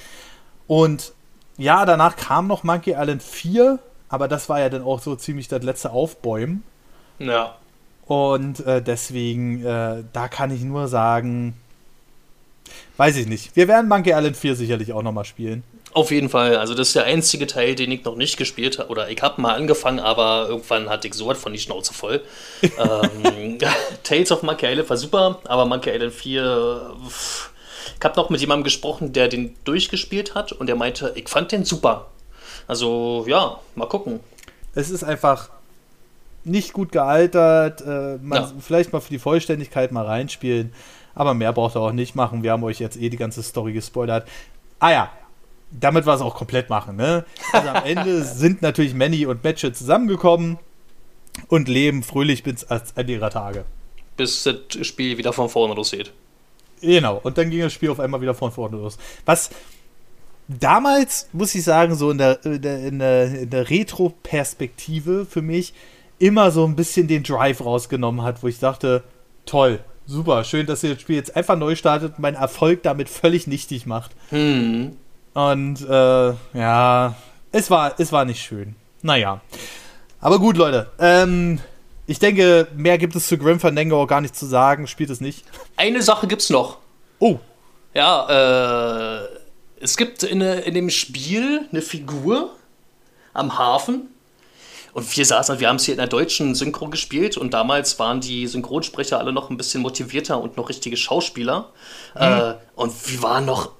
Und 0.68 1.14
ja, 1.58 1.86
danach 1.86 2.16
kam 2.16 2.48
noch 2.48 2.64
Monkey 2.64 2.92
Island 2.92 3.24
4, 3.24 3.80
aber 4.10 4.28
das 4.28 4.48
war 4.50 4.60
ja 4.60 4.70
dann 4.70 4.84
auch 4.84 5.00
so 5.00 5.16
ziemlich 5.16 5.48
das 5.48 5.64
letzte 5.64 5.92
Aufbäumen. 5.92 6.64
Ja. 7.20 7.56
Und 8.06 8.66
äh, 8.66 8.82
deswegen, 8.82 9.66
äh, 9.66 10.04
da 10.14 10.28
kann 10.28 10.52
ich 10.52 10.62
nur 10.62 10.88
sagen, 10.88 11.56
weiß 12.98 13.18
ich 13.18 13.28
nicht. 13.28 13.56
Wir 13.56 13.68
werden 13.68 13.90
Monkey 13.90 14.12
Island 14.12 14.38
4 14.38 14.56
sicherlich 14.56 14.94
auch 14.94 15.04
nochmal 15.04 15.26
spielen. 15.26 15.64
Auf 15.94 16.12
jeden 16.12 16.30
Fall. 16.30 16.58
Also 16.58 16.74
das 16.74 16.90
ist 16.90 16.96
der 16.96 17.06
einzige 17.06 17.48
Teil, 17.48 17.76
den 17.76 17.92
ich 17.92 18.04
noch 18.04 18.16
nicht 18.16 18.38
gespielt 18.38 18.78
habe. 18.78 18.90
Oder 18.90 19.10
ich 19.10 19.22
habe 19.22 19.42
mal 19.42 19.56
angefangen, 19.56 20.00
aber 20.00 20.48
irgendwann 20.50 20.90
hatte 20.90 21.08
ich 21.08 21.14
so 21.14 21.28
was 21.28 21.38
von 21.40 21.54
die 21.54 21.60
Schnauze 21.60 21.94
voll. 21.94 22.22
ähm, 22.62 23.58
Tales 24.04 24.32
of 24.32 24.44
Monkey 24.44 24.68
Island 24.68 24.90
war 24.90 24.98
super, 24.98 25.40
aber 25.46 25.66
Monkey 25.66 25.90
Island 25.90 26.14
4... 26.14 26.96
Pff, 27.08 27.52
ich 27.98 28.06
habe 28.06 28.16
noch 28.16 28.30
mit 28.30 28.42
jemandem 28.42 28.64
gesprochen, 28.64 29.14
der 29.14 29.28
den 29.28 29.56
durchgespielt 29.64 30.36
hat 30.36 30.52
und 30.52 30.68
der 30.68 30.76
meinte, 30.76 31.14
ich 31.16 31.30
fand 31.30 31.52
den 31.52 31.66
super. 31.66 32.08
Also 32.68 33.26
ja, 33.28 33.60
mal 33.76 33.88
gucken. 33.88 34.20
Es 34.76 34.90
ist 34.90 35.04
einfach 35.04 35.50
nicht 36.44 36.74
gut 36.74 36.92
gealtert. 36.92 37.82
Äh, 37.82 38.18
man, 38.22 38.44
ja. 38.44 38.52
Vielleicht 38.60 38.94
mal 38.94 39.00
für 39.00 39.10
die 39.10 39.20
Vollständigkeit 39.20 39.92
mal 39.92 40.06
reinspielen. 40.06 40.74
Aber 41.16 41.34
mehr 41.34 41.54
braucht 41.54 41.76
er 41.76 41.82
auch 41.82 41.92
nicht 41.92 42.16
machen. 42.16 42.44
Wir 42.44 42.52
haben 42.52 42.64
euch 42.64 42.80
jetzt 42.80 42.98
eh 42.98 43.10
die 43.10 43.18
ganze 43.18 43.42
Story 43.42 43.74
gespoilert. 43.74 44.28
Ah 44.80 44.92
ja, 44.92 45.12
damit 45.72 46.06
war 46.06 46.16
es 46.16 46.22
auch 46.22 46.36
komplett 46.36 46.70
machen. 46.70 46.96
Ne? 46.96 47.26
Also 47.52 47.70
am 47.70 47.84
Ende 47.84 48.24
sind 48.24 48.62
natürlich 48.62 48.94
Manny 48.94 49.26
und 49.26 49.44
Matche 49.44 49.74
zusammengekommen 49.74 50.58
und 51.48 51.68
leben 51.68 52.04
fröhlich 52.04 52.44
bis 52.44 52.64
als 52.66 52.94
Ende 52.94 53.14
ihrer 53.14 53.30
Tage. 53.30 53.66
Bis 54.16 54.44
das 54.44 54.88
Spiel 54.88 55.18
wieder 55.18 55.34
von 55.34 55.50
vorne 55.50 55.76
losgeht. 55.76 56.12
Genau, 56.82 57.20
und 57.24 57.38
dann 57.38 57.50
ging 57.50 57.62
das 57.62 57.74
Spiel 57.74 57.90
auf 57.90 58.00
einmal 58.00 58.22
wieder 58.22 58.36
von 58.36 58.52
vorne 58.52 58.78
los. 58.78 58.98
Was 59.26 59.50
damals, 60.48 61.28
muss 61.34 61.56
ich 61.56 61.64
sagen, 61.64 61.96
so 61.96 62.12
in 62.12 62.18
der, 62.18 62.44
in 62.46 62.62
der, 62.62 62.80
in 62.80 63.00
der, 63.00 63.40
in 63.42 63.50
der 63.50 63.70
Retro-Perspektive 63.70 65.26
für 65.26 65.42
mich 65.42 65.74
immer 66.20 66.52
so 66.52 66.66
ein 66.66 66.76
bisschen 66.76 67.08
den 67.08 67.24
Drive 67.24 67.64
rausgenommen 67.64 68.24
hat, 68.24 68.42
wo 68.44 68.48
ich 68.48 68.60
dachte, 68.60 69.04
toll, 69.46 69.80
super, 70.06 70.44
schön, 70.44 70.66
dass 70.66 70.84
ihr 70.84 70.94
das 70.94 71.02
Spiel 71.02 71.16
jetzt 71.16 71.36
einfach 71.36 71.58
neu 71.58 71.76
startet 71.76 72.14
und 72.14 72.20
meinen 72.20 72.36
Erfolg 72.36 72.84
damit 72.84 73.10
völlig 73.10 73.48
nichtig 73.48 73.86
macht. 73.86 74.12
Hm. 74.30 74.98
Und 75.38 75.88
äh, 75.88 76.34
ja, 76.58 77.14
es 77.52 77.70
war, 77.70 77.94
es 78.00 78.12
war 78.12 78.26
nicht 78.26 78.42
schön. 78.42 78.74
Naja. 79.04 79.40
Aber 80.20 80.40
gut, 80.40 80.58
Leute. 80.58 80.90
Ähm, 80.98 81.60
ich 82.08 82.18
denke, 82.18 82.68
mehr 82.76 82.98
gibt 82.98 83.16
es 83.16 83.28
zu 83.28 83.38
Grim 83.38 83.60
Fandango 83.60 84.02
auch 84.02 84.08
gar 84.08 84.20
nicht 84.20 84.36
zu 84.36 84.48
sagen. 84.48 84.88
Spielt 84.88 85.12
es 85.12 85.22
nicht. 85.22 85.46
Eine 85.76 86.02
Sache 86.02 86.26
gibt's 86.26 86.50
noch. 86.50 86.80
Oh. 87.20 87.38
Ja, 87.94 89.22
äh, 89.22 89.28
es 89.80 89.96
gibt 89.96 90.24
in, 90.24 90.42
in 90.42 90.74
dem 90.74 90.90
Spiel 90.90 91.68
eine 91.72 91.84
Figur 91.84 92.56
am 93.36 93.60
Hafen. 93.60 94.08
Und 94.94 95.16
wir 95.16 95.24
saßen, 95.24 95.60
wir 95.60 95.70
haben 95.70 95.76
es 95.76 95.86
hier 95.86 95.94
in 95.94 96.00
der 96.00 96.08
deutschen 96.08 96.56
Synchro 96.56 96.90
gespielt 96.90 97.38
und 97.38 97.54
damals 97.54 98.00
waren 98.00 98.22
die 98.22 98.48
Synchronsprecher 98.48 99.20
alle 99.20 99.32
noch 99.32 99.52
ein 99.52 99.58
bisschen 99.58 99.84
motivierter 99.84 100.42
und 100.42 100.58
noch 100.58 100.70
richtige 100.70 100.98
Schauspieler. 100.98 101.70
Mhm. 102.16 102.22
Äh, 102.22 102.54
und 102.74 103.12
wir 103.12 103.22
waren 103.22 103.46
noch 103.46 103.77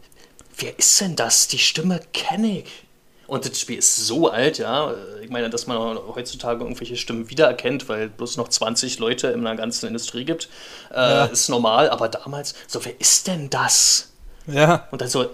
wer 0.58 0.78
ist 0.78 1.00
denn 1.02 1.16
das? 1.16 1.48
Die 1.48 1.60
Stimme 1.60 2.02
kenne 2.14 2.60
ich. 2.60 2.88
Und 3.28 3.46
das 3.46 3.60
Spiel 3.60 3.78
ist 3.78 3.96
so 3.98 4.30
alt, 4.30 4.58
ja. 4.58 4.94
Ich 5.22 5.30
meine, 5.30 5.50
dass 5.50 5.68
man 5.68 5.78
heutzutage 5.78 6.64
irgendwelche 6.64 6.96
Stimmen 6.96 7.30
wiedererkennt, 7.30 7.90
weil 7.90 8.08
bloß 8.08 8.38
noch 8.38 8.48
20 8.48 9.00
Leute 9.00 9.28
in 9.28 9.44
der 9.44 9.56
ganzen 9.56 9.88
Industrie 9.88 10.24
gibt, 10.24 10.48
äh, 10.92 10.96
ja. 10.96 11.26
ist 11.26 11.50
normal. 11.50 11.90
Aber 11.90 12.08
damals, 12.08 12.56
so, 12.68 12.84
wer 12.86 13.00
ist 13.02 13.28
denn 13.28 13.50
das? 13.50 14.14
Ja. 14.48 14.88
Und 14.92 15.02
dann 15.02 15.10
so, 15.10 15.30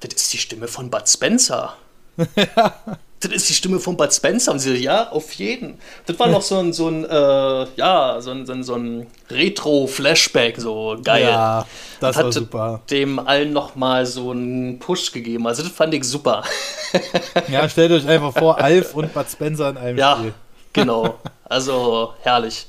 das 0.00 0.14
ist 0.14 0.32
die 0.32 0.38
Stimme 0.38 0.66
von 0.66 0.90
Bud 0.90 1.08
Spencer. 1.08 1.76
ja. 2.36 2.98
Das 3.20 3.32
ist 3.32 3.48
die 3.48 3.54
Stimme 3.54 3.80
von 3.80 3.96
Bud 3.96 4.12
Spencer. 4.12 4.52
Und 4.52 4.58
sie 4.60 4.70
so, 4.70 4.76
ja, 4.76 5.10
auf 5.10 5.32
jeden. 5.32 5.78
Das 6.06 6.18
war 6.18 6.28
noch 6.28 6.42
so 6.42 6.58
ein, 6.58 6.72
so 6.72 6.88
ein, 6.88 7.04
äh, 7.04 7.66
ja, 7.76 8.20
so 8.20 8.30
ein, 8.30 8.46
so 8.46 8.52
ein, 8.52 8.62
so 8.62 8.74
ein 8.74 9.06
Retro-Flashback, 9.30 10.60
so 10.60 10.96
geil. 11.02 11.24
Ja, 11.24 11.66
das 12.00 12.16
war 12.16 12.32
super. 12.32 12.80
dem 12.90 13.18
allen 13.18 13.52
nochmal 13.52 14.06
so 14.06 14.30
einen 14.30 14.78
Push 14.78 15.12
gegeben. 15.12 15.46
Also 15.46 15.62
das 15.62 15.72
fand 15.72 15.94
ich 15.94 16.04
super. 16.04 16.44
ja, 17.48 17.68
stellt 17.68 17.92
euch 17.92 18.06
einfach 18.06 18.32
vor, 18.32 18.58
Alf 18.58 18.94
und 18.94 19.12
Bud 19.12 19.28
Spencer 19.30 19.70
in 19.70 19.76
einem 19.76 19.98
ja, 19.98 20.16
Spiel. 20.16 20.28
Ja, 20.28 20.34
genau. 20.72 21.14
Also 21.44 22.14
herrlich. 22.22 22.66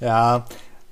Ja, 0.00 0.44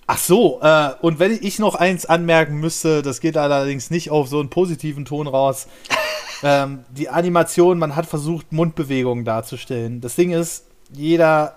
Ach 0.08 0.18
so, 0.18 0.60
äh, 0.62 0.90
und 1.00 1.18
wenn 1.18 1.36
ich 1.40 1.58
noch 1.58 1.74
eins 1.74 2.06
anmerken 2.06 2.58
müsste, 2.58 3.02
das 3.02 3.20
geht 3.20 3.36
allerdings 3.36 3.90
nicht 3.90 4.10
auf 4.10 4.28
so 4.28 4.38
einen 4.38 4.50
positiven 4.50 5.04
Ton 5.04 5.26
raus. 5.26 5.66
ähm, 6.44 6.84
die 6.90 7.08
Animation, 7.08 7.78
man 7.78 7.96
hat 7.96 8.06
versucht, 8.06 8.52
Mundbewegungen 8.52 9.24
darzustellen. 9.24 10.00
Das 10.00 10.14
Ding 10.14 10.30
ist, 10.30 10.64
jeder 10.92 11.56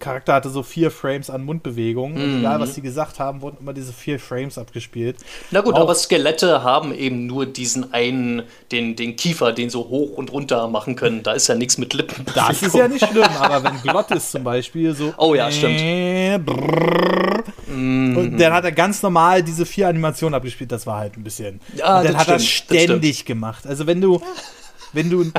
Charakter 0.00 0.32
hatte 0.34 0.50
so 0.50 0.62
vier 0.62 0.90
Frames 0.90 1.30
an 1.30 1.44
Mundbewegungen. 1.44 2.14
Mhm. 2.16 2.38
egal, 2.40 2.58
was 2.58 2.74
die 2.74 2.80
gesagt 2.80 3.18
haben, 3.20 3.42
wurden 3.42 3.58
immer 3.60 3.72
diese 3.72 3.92
vier 3.92 4.18
Frames 4.18 4.58
abgespielt. 4.58 5.16
Na 5.50 5.60
gut, 5.60 5.74
Auch, 5.74 5.80
aber 5.80 5.94
Skelette 5.94 6.64
haben 6.64 6.92
eben 6.92 7.26
nur 7.26 7.46
diesen 7.46 7.92
einen, 7.92 8.42
den, 8.72 8.96
den 8.96 9.16
Kiefer, 9.16 9.52
den 9.52 9.70
so 9.70 9.88
hoch 9.88 10.16
und 10.16 10.32
runter 10.32 10.66
machen 10.68 10.96
können. 10.96 11.22
Da 11.22 11.32
ist 11.32 11.46
ja 11.46 11.54
nichts 11.54 11.78
mit 11.78 11.92
Lippen. 11.92 12.24
Das 12.34 12.62
ist 12.62 12.74
ja 12.74 12.88
nicht 12.88 13.06
schlimm, 13.06 13.28
aber 13.38 13.62
wenn 13.62 13.80
Glottis 13.82 14.30
zum 14.30 14.42
Beispiel 14.42 14.94
so. 14.94 15.12
Oh 15.18 15.34
ja, 15.34 15.50
stimmt. 15.50 16.46
Brrr, 16.46 17.44
mhm. 17.70 18.16
Und 18.16 18.38
dann 18.38 18.52
hat 18.52 18.64
er 18.64 18.72
ganz 18.72 19.02
normal 19.02 19.42
diese 19.42 19.66
vier 19.66 19.88
Animationen 19.88 20.34
abgespielt. 20.34 20.72
Das 20.72 20.86
war 20.86 20.98
halt 20.98 21.16
ein 21.16 21.24
bisschen. 21.24 21.60
Ja, 21.76 21.98
und 21.98 22.06
dann 22.06 22.16
hat 22.16 22.40
stimmt, 22.40 22.70
er 22.72 22.86
ständig 22.86 23.24
gemacht. 23.24 23.66
Also 23.66 23.86
wenn 23.86 24.00
du, 24.00 24.20
wenn 24.92 25.10
du 25.10 25.30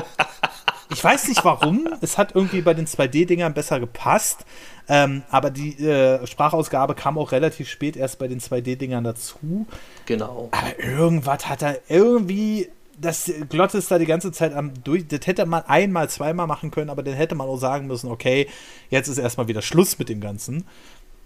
ich 0.92 1.02
weiß 1.02 1.28
nicht 1.28 1.44
warum. 1.44 1.88
Es 2.00 2.18
hat 2.18 2.34
irgendwie 2.34 2.60
bei 2.60 2.74
den 2.74 2.86
2D-Dingern 2.86 3.54
besser 3.54 3.80
gepasst. 3.80 4.44
Ähm, 4.88 5.22
aber 5.30 5.50
die 5.50 5.78
äh, 5.78 6.26
Sprachausgabe 6.26 6.94
kam 6.94 7.18
auch 7.18 7.32
relativ 7.32 7.68
spät 7.68 7.96
erst 7.96 8.18
bei 8.18 8.28
den 8.28 8.40
2D-Dingern 8.40 9.04
dazu. 9.04 9.66
Genau. 10.06 10.48
Aber 10.52 10.78
irgendwas 10.78 11.48
hat 11.48 11.62
er 11.62 11.78
irgendwie. 11.88 12.68
Das 13.00 13.32
Glotte 13.48 13.78
ist 13.78 13.90
da 13.90 13.98
die 13.98 14.06
ganze 14.06 14.32
Zeit 14.32 14.52
am 14.52 14.72
durch. 14.84 15.08
Das 15.08 15.26
hätte 15.26 15.46
man 15.46 15.62
einmal, 15.64 16.08
zweimal 16.10 16.46
machen 16.46 16.70
können, 16.70 16.90
aber 16.90 17.02
dann 17.02 17.14
hätte 17.14 17.34
man 17.34 17.48
auch 17.48 17.56
sagen 17.56 17.86
müssen: 17.86 18.10
Okay, 18.10 18.48
jetzt 18.90 19.08
ist 19.08 19.18
erstmal 19.18 19.48
wieder 19.48 19.62
Schluss 19.62 19.98
mit 19.98 20.08
dem 20.08 20.20
Ganzen. 20.20 20.64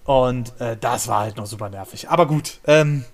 Und 0.07 0.59
äh, 0.61 0.77
das 0.81 1.09
war 1.09 1.21
halt 1.21 1.37
noch 1.37 1.47
super 1.47 1.69
nervig. 1.69 2.09
Aber 2.09 2.27
gut, 2.27 2.61
ähm, 2.67 3.05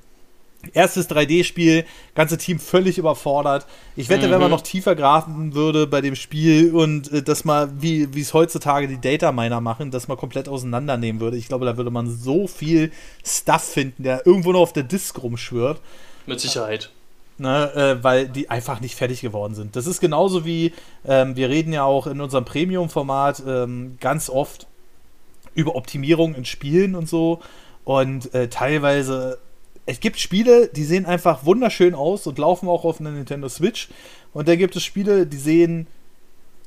Erstes 0.74 1.10
3D-Spiel, 1.10 1.84
ganze 2.14 2.38
Team 2.38 2.60
völlig 2.60 2.96
überfordert. 2.98 3.66
Ich 3.96 4.08
wette, 4.08 4.26
mhm. 4.26 4.32
wenn 4.32 4.40
man 4.40 4.48
mhm. 4.48 4.56
noch 4.56 4.60
tiefer 4.60 4.94
grafen 4.94 5.54
würde 5.54 5.86
bei 5.86 6.00
dem 6.00 6.14
Spiel 6.14 6.72
und 6.72 7.12
äh, 7.12 7.22
das 7.22 7.44
mal, 7.44 7.70
wie 7.80 8.04
es 8.18 8.32
heutzutage 8.32 8.86
die 8.86 9.00
Data 9.00 9.32
Miner 9.32 9.60
machen, 9.60 9.90
das 9.90 10.06
mal 10.06 10.16
komplett 10.16 10.48
auseinandernehmen 10.48 11.20
würde, 11.20 11.36
ich 11.36 11.48
glaube, 11.48 11.66
da 11.66 11.76
würde 11.76 11.90
man 11.90 12.08
so 12.08 12.46
viel 12.46 12.92
Stuff 13.24 13.62
finden, 13.62 14.04
der 14.04 14.26
irgendwo 14.26 14.52
noch 14.52 14.60
auf 14.60 14.72
der 14.72 14.84
Disk 14.84 15.20
rumschwirrt. 15.22 15.80
Mit 16.26 16.40
Sicherheit. 16.40 16.90
Ne, 17.38 17.72
äh, 17.74 18.04
weil 18.04 18.28
die 18.28 18.50
einfach 18.50 18.80
nicht 18.80 18.94
fertig 18.94 19.20
geworden 19.20 19.54
sind. 19.54 19.74
Das 19.74 19.86
ist 19.86 20.00
genauso 20.00 20.44
wie, 20.44 20.72
ähm, 21.04 21.34
wir 21.34 21.48
reden 21.48 21.72
ja 21.72 21.82
auch 21.82 22.06
in 22.06 22.20
unserem 22.20 22.44
Premium-Format 22.44 23.42
ähm, 23.44 23.96
ganz 23.98 24.30
oft 24.30 24.68
über 25.54 25.74
Optimierung 25.74 26.34
in 26.34 26.44
Spielen 26.44 26.94
und 26.94 27.08
so. 27.08 27.40
Und 27.84 28.32
äh, 28.34 28.48
teilweise 28.48 29.38
es 29.86 30.00
gibt 30.00 30.18
Spiele, 30.18 30.68
die 30.68 30.84
sehen 30.84 31.06
einfach 31.06 31.44
wunderschön 31.44 31.94
aus 31.94 32.26
und 32.26 32.38
laufen 32.38 32.68
auch 32.68 32.84
auf 32.84 33.00
einer 33.00 33.10
Nintendo 33.10 33.48
Switch. 33.48 33.88
Und 34.32 34.48
da 34.48 34.56
gibt 34.56 34.76
es 34.76 34.84
Spiele, 34.84 35.26
die 35.26 35.36
sehen 35.36 35.86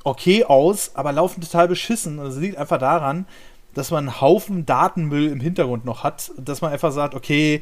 okay 0.03 0.44
aus, 0.44 0.91
aber 0.95 1.12
laufen 1.12 1.41
total 1.41 1.68
beschissen. 1.68 2.20
Und 2.20 2.26
das 2.26 2.38
liegt 2.38 2.57
einfach 2.57 2.78
daran, 2.78 3.26
dass 3.74 3.91
man 3.91 4.07
einen 4.07 4.22
Haufen 4.22 4.66
Datenmüll 4.66 5.28
im 5.30 5.40
Hintergrund 5.40 5.86
noch 5.86 6.03
hat. 6.03 6.32
Dass 6.38 6.62
man 6.62 6.74
einfach 6.74 6.91
sagt, 6.91 7.16
okay, 7.16 7.62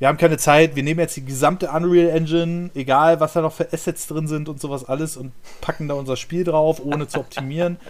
wir 0.00 0.08
haben 0.08 0.18
keine 0.18 0.36
Zeit, 0.36 0.76
wir 0.76 0.82
nehmen 0.82 1.00
jetzt 1.00 1.16
die 1.16 1.24
gesamte 1.24 1.70
Unreal 1.70 2.10
Engine, 2.10 2.70
egal 2.74 3.18
was 3.20 3.32
da 3.32 3.40
noch 3.40 3.52
für 3.52 3.72
Assets 3.72 4.06
drin 4.06 4.28
sind 4.28 4.48
und 4.48 4.60
sowas 4.60 4.84
alles, 4.84 5.16
und 5.16 5.32
packen 5.60 5.88
da 5.88 5.94
unser 5.94 6.16
Spiel 6.16 6.44
drauf, 6.44 6.80
ohne 6.84 7.08
zu 7.08 7.20
optimieren. 7.20 7.78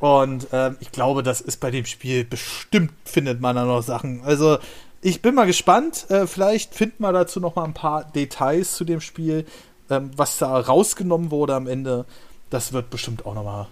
Und 0.00 0.52
äh, 0.52 0.72
ich 0.80 0.92
glaube, 0.92 1.22
das 1.22 1.40
ist 1.40 1.60
bei 1.60 1.70
dem 1.70 1.86
Spiel 1.86 2.24
bestimmt, 2.24 2.92
findet 3.04 3.40
man 3.40 3.56
da 3.56 3.64
noch 3.64 3.82
Sachen. 3.82 4.22
Also, 4.24 4.58
ich 5.00 5.22
bin 5.22 5.34
mal 5.34 5.46
gespannt. 5.46 6.06
Äh, 6.10 6.26
vielleicht 6.26 6.74
finden 6.74 7.02
wir 7.02 7.12
dazu 7.12 7.40
noch 7.40 7.56
mal 7.56 7.64
ein 7.64 7.74
paar 7.74 8.04
Details 8.04 8.74
zu 8.74 8.84
dem 8.84 9.00
Spiel, 9.00 9.46
ähm, 9.90 10.10
was 10.16 10.38
da 10.38 10.58
rausgenommen 10.58 11.30
wurde 11.30 11.54
am 11.54 11.66
Ende. 11.66 12.04
Das 12.50 12.72
wird 12.72 12.90
bestimmt 12.90 13.26
auch 13.26 13.34
noch 13.34 13.44
mal 13.44 13.68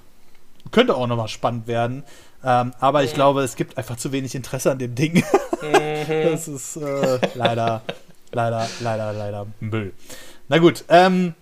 könnte 0.71 0.95
auch 0.95 1.07
noch 1.07 1.17
mal 1.17 1.29
spannend 1.29 1.67
werden. 1.67 2.05
Ähm, 2.45 2.73
aber 2.81 3.05
ich 3.05 3.15
glaube, 3.15 3.43
es 3.43 3.57
gibt 3.57 3.79
einfach 3.79 3.97
zu 3.97 4.13
wenig 4.13 4.35
Interesse 4.35 4.71
an 4.71 4.79
dem 4.79 4.95
Ding. 4.95 5.25
Mhm. 5.63 6.07
das 6.09 6.49
ist 6.49 6.77
äh, 6.77 7.19
leider, 7.35 7.83
leider, 8.33 8.69
leider, 8.81 9.13
leider 9.13 9.47
Müll. 9.61 9.93
Na 10.49 10.59
gut. 10.59 10.85
Ähm, 10.89 11.35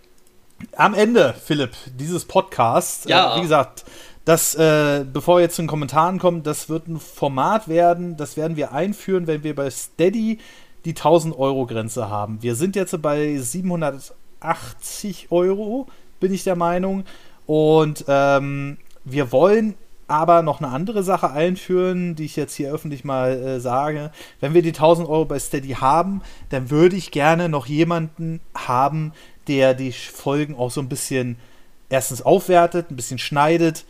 am 0.77 0.93
Ende, 0.93 1.35
Philipp, 1.43 1.73
dieses 1.86 2.27
Podcasts, 2.27 3.07
ja. 3.09 3.35
Äh, 3.35 3.39
wie 3.39 3.43
gesagt, 3.43 3.85
das, 4.25 4.55
äh, 4.55 5.05
bevor 5.11 5.37
wir 5.37 5.43
jetzt 5.43 5.57
zu 5.57 5.63
den 5.63 5.69
Kommentaren 5.69 6.19
kommen, 6.19 6.43
das 6.43 6.69
wird 6.69 6.89
ein 6.89 7.01
Format 7.01 7.69
werden, 7.69 8.17
das 8.17 8.37
werden 8.37 8.57
wir 8.57 8.73
einführen, 8.73 9.27
wenn 9.27 9.43
wir 9.43 9.55
bei 9.55 9.71
Steady 9.71 10.39
die 10.85 10.95
1000 10.95 11.39
Euro 11.39 11.67
Grenze 11.67 12.09
haben. 12.09 12.43
Wir 12.43 12.55
sind 12.55 12.77
jetzt 12.77 13.01
bei 13.03 13.37
780 13.39 15.29
Euro, 15.31 15.87
bin 16.21 16.33
ich 16.33 16.45
der 16.45 16.57
Meinung. 16.57 17.05
Und 17.47 18.05
ähm, 18.09 18.79
wir 19.05 19.33
wollen 19.33 19.75
aber 20.07 20.43
noch 20.43 20.61
eine 20.61 20.73
andere 20.73 21.03
Sache 21.03 21.31
einführen, 21.31 22.17
die 22.17 22.25
ich 22.25 22.37
jetzt 22.37 22.55
hier 22.55 22.73
öffentlich 22.73 23.05
mal 23.05 23.31
äh, 23.31 23.61
sage. 23.61 24.11
Wenn 24.41 24.55
wir 24.55 24.63
die 24.63 24.71
1000 24.71 25.09
Euro 25.09 25.25
bei 25.25 25.39
Steady 25.39 25.75
haben, 25.75 26.23
dann 26.49 26.71
würde 26.71 26.97
ich 26.97 27.11
gerne 27.11 27.49
noch 27.49 27.67
jemanden 27.67 28.41
haben, 28.55 29.13
der 29.49 29.75
die 29.75 29.93
Folgen 29.93 30.57
auch 30.57 30.71
so 30.71 30.81
ein 30.81 30.89
bisschen 30.89 31.37
erstens 31.89 32.23
aufwertet, 32.23 32.91
ein 32.91 32.97
bisschen 32.97 33.19
schneidet 33.19 33.85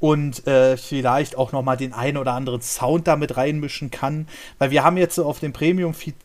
und 0.00 0.46
äh, 0.46 0.76
vielleicht 0.76 1.36
auch 1.36 1.52
noch 1.52 1.62
mal 1.62 1.76
den 1.76 1.92
einen 1.92 2.16
oder 2.16 2.32
anderen 2.32 2.62
Sound 2.62 3.06
damit 3.06 3.36
reinmischen 3.36 3.90
kann, 3.90 4.26
weil 4.58 4.70
wir 4.70 4.82
haben 4.82 4.96
jetzt 4.96 5.18
auf 5.18 5.38
dem 5.40 5.52
Premium 5.52 5.94
Feed 5.94 6.16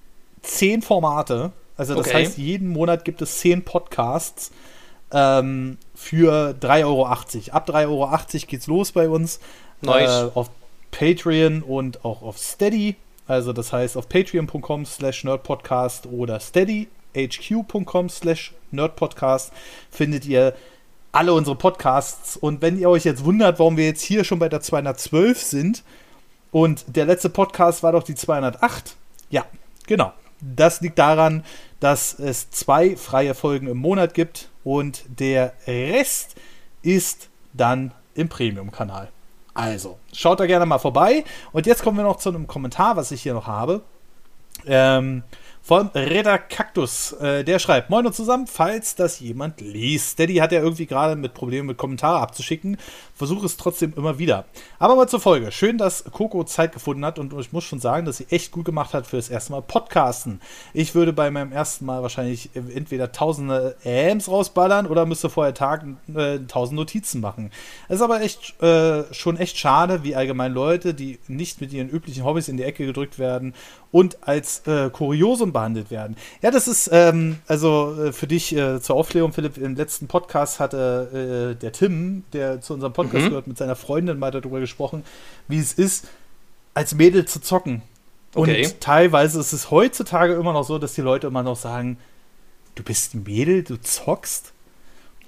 zehn 0.41 0.81
Formate, 0.81 1.51
also 1.77 1.93
das 1.93 2.07
okay. 2.07 2.17
heißt 2.17 2.37
jeden 2.37 2.69
Monat 2.69 3.05
gibt 3.05 3.21
es 3.21 3.39
zehn 3.39 3.63
Podcasts 3.63 4.51
ähm, 5.11 5.77
für 5.93 6.55
3,80 6.59 6.85
Euro. 6.85 7.05
Ab 7.07 7.25
3,80 7.69 7.87
Euro 7.87 8.19
geht's 8.47 8.67
los 8.67 8.91
bei 8.91 9.09
uns 9.09 9.39
nice. 9.81 10.23
äh, 10.23 10.29
auf 10.33 10.49
Patreon 10.91 11.61
und 11.61 12.05
auch 12.05 12.21
auf 12.21 12.37
Steady. 12.37 12.95
Also 13.27 13.53
das 13.53 13.73
heißt 13.73 13.97
auf 13.97 14.07
patreon.com 14.07 14.85
slash 14.85 15.23
nerdpodcast 15.23 16.05
oder 16.07 16.39
steadyhq.com 16.39 18.09
slash 18.09 18.53
nerdpodcast 18.71 19.51
findet 19.89 20.25
ihr 20.25 20.53
alle 21.15 21.33
unsere 21.33 21.55
Podcasts. 21.55 22.35
Und 22.35 22.61
wenn 22.61 22.77
ihr 22.77 22.89
euch 22.89 23.05
jetzt 23.05 23.23
wundert, 23.23 23.57
warum 23.59 23.77
wir 23.77 23.85
jetzt 23.85 24.01
hier 24.01 24.23
schon 24.23 24.37
bei 24.37 24.49
der 24.49 24.61
212 24.61 25.41
sind 25.41 25.83
und 26.51 26.83
der 26.87 27.05
letzte 27.05 27.29
Podcast 27.29 27.83
war 27.83 27.93
doch 27.93 28.03
die 28.03 28.15
208, 28.15 28.95
ja, 29.29 29.45
genau. 29.87 30.11
Das 30.41 30.81
liegt 30.81 30.99
daran, 30.99 31.45
dass 31.79 32.19
es 32.19 32.49
zwei 32.49 32.97
freie 32.97 33.33
Folgen 33.33 33.67
im 33.67 33.77
Monat 33.77 34.13
gibt 34.13 34.49
und 34.63 35.05
der 35.07 35.53
Rest 35.65 36.35
ist 36.81 37.29
dann 37.53 37.93
im 38.13 38.27
Premium-Kanal. 38.27 39.09
Also, 39.53 39.97
schaut 40.11 40.41
da 40.41 40.45
gerne 40.45 40.65
mal 40.65 40.79
vorbei. 40.79 41.23
Und 41.53 41.65
jetzt 41.65 41.81
kommen 41.81 41.97
wir 41.97 42.03
noch 42.03 42.17
zu 42.17 42.27
einem 42.27 42.45
Kommentar, 42.45 42.97
was 42.97 43.11
ich 43.11 43.21
hier 43.21 43.33
noch 43.33 43.47
habe. 43.47 43.81
Ähm, 44.65 45.23
von 45.65 45.87
Redder 45.95 46.37
Cactus. 46.37 47.13
Äh, 47.13 47.43
der 47.43 47.57
schreibt: 47.57 47.89
Moin 47.89 48.05
und 48.05 48.13
zusammen, 48.13 48.45
falls 48.45 48.93
das 48.93 49.19
jemand 49.19 49.61
liest. 49.61 50.11
Steady 50.11 50.35
hat 50.35 50.51
ja 50.51 50.61
irgendwie 50.61 50.85
gerade 50.85 51.15
mit 51.15 51.33
Problemen 51.33 51.67
mit 51.67 51.77
Kommentare 51.77 52.19
abzuschicken. 52.19 52.77
Versuche 53.15 53.47
es 53.47 53.57
trotzdem 53.57 53.91
immer 53.97 54.19
wieder. 54.19 54.45
Aber 54.77 54.95
mal 54.95 55.09
zur 55.09 55.19
Folge. 55.19 55.51
Schön, 55.51 55.79
dass 55.79 56.03
Coco 56.03 56.43
Zeit 56.43 56.71
gefunden 56.71 57.03
hat 57.03 57.17
und 57.17 57.33
ich 57.33 57.51
muss 57.51 57.63
schon 57.63 57.79
sagen, 57.79 58.05
dass 58.05 58.17
sie 58.17 58.27
echt 58.29 58.51
gut 58.51 58.65
gemacht 58.65 58.93
hat 58.93 59.07
für 59.07 59.15
das 59.15 59.29
erste 59.29 59.53
Mal 59.53 59.63
Podcasten. 59.63 60.39
Ich 60.73 60.93
würde 60.93 61.13
bei 61.13 61.31
meinem 61.31 61.51
ersten 61.51 61.85
Mal 61.85 62.03
wahrscheinlich 62.03 62.51
entweder 62.53 63.11
tausende 63.11 63.75
Ams 63.83 64.29
rausballern 64.29 64.85
oder 64.85 65.07
müsste 65.07 65.31
vorher 65.31 65.55
Tag 65.55 65.83
äh, 66.13 66.39
tausend 66.47 66.77
Notizen 66.77 67.21
machen. 67.21 67.49
Es 67.87 67.95
ist 67.95 68.01
aber 68.03 68.21
echt 68.21 68.61
äh, 68.61 69.11
schon 69.11 69.37
echt 69.37 69.57
schade, 69.57 70.03
wie 70.03 70.15
allgemein 70.15 70.53
Leute, 70.53 70.93
die 70.93 71.17
nicht 71.27 71.59
mit 71.59 71.73
ihren 71.73 71.89
üblichen 71.89 72.23
Hobbys 72.23 72.49
in 72.49 72.57
die 72.57 72.63
Ecke 72.63 72.85
gedrückt 72.85 73.17
werden 73.17 73.55
und 73.91 74.27
als 74.27 74.65
äh, 74.67 74.89
Kuriosum 74.89 75.53
behandelt 75.53 75.91
werden. 75.91 76.17
Ja, 76.41 76.51
das 76.51 76.67
ist, 76.67 76.89
ähm, 76.91 77.37
also 77.47 77.95
äh, 78.05 78.11
für 78.11 78.27
dich 78.27 78.55
äh, 78.55 78.81
zur 78.81 78.95
Aufklärung, 78.95 79.33
Philipp, 79.33 79.57
im 79.57 79.75
letzten 79.75 80.07
Podcast 80.07 80.59
hatte 80.59 81.53
äh, 81.55 81.59
der 81.59 81.71
Tim, 81.71 82.23
der 82.33 82.61
zu 82.61 82.73
unserem 82.73 82.93
Podcast 82.93 83.25
mhm. 83.25 83.29
gehört, 83.29 83.47
mit 83.47 83.57
seiner 83.57 83.75
Freundin 83.75 84.19
mal 84.19 84.31
darüber 84.31 84.59
gesprochen, 84.59 85.03
wie 85.47 85.59
es 85.59 85.73
ist, 85.73 86.07
als 86.73 86.93
Mädel 86.93 87.25
zu 87.25 87.39
zocken. 87.39 87.81
Okay. 88.33 88.65
Und 88.65 88.81
teilweise 88.81 89.39
ist 89.39 89.53
es 89.53 89.71
heutzutage 89.71 90.33
immer 90.33 90.51
noch 90.51 90.63
so, 90.63 90.77
dass 90.77 90.93
die 90.93 91.01
Leute 91.01 91.27
immer 91.27 91.43
noch 91.43 91.55
sagen, 91.55 91.97
du 92.75 92.83
bist 92.83 93.15
ein 93.15 93.23
Mädel, 93.23 93.63
du 93.63 93.79
zockst. 93.79 94.51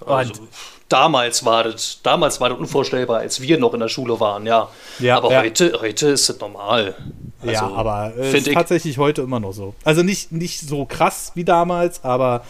Also, 0.06 0.48
damals 0.88 1.44
war 1.44 1.64
das, 1.64 2.00
damals 2.02 2.40
war 2.40 2.50
das 2.50 2.58
unvorstellbar, 2.58 3.18
als 3.18 3.40
wir 3.40 3.58
noch 3.58 3.74
in 3.74 3.80
der 3.80 3.88
Schule 3.88 4.18
waren, 4.20 4.46
ja. 4.46 4.68
ja 4.98 5.16
aber 5.16 5.32
ja. 5.32 5.40
Heute, 5.40 5.78
heute 5.80 6.08
ist 6.08 6.28
es 6.28 6.40
normal. 6.40 6.94
Also, 7.40 7.52
ja, 7.52 7.68
aber 7.68 8.12
es 8.16 8.34
ist 8.34 8.52
tatsächlich 8.52 8.98
heute 8.98 9.22
immer 9.22 9.40
noch 9.40 9.52
so. 9.52 9.74
Also 9.84 10.02
nicht, 10.02 10.32
nicht 10.32 10.60
so 10.60 10.84
krass 10.86 11.32
wie 11.34 11.44
damals, 11.44 12.04
aber 12.04 12.42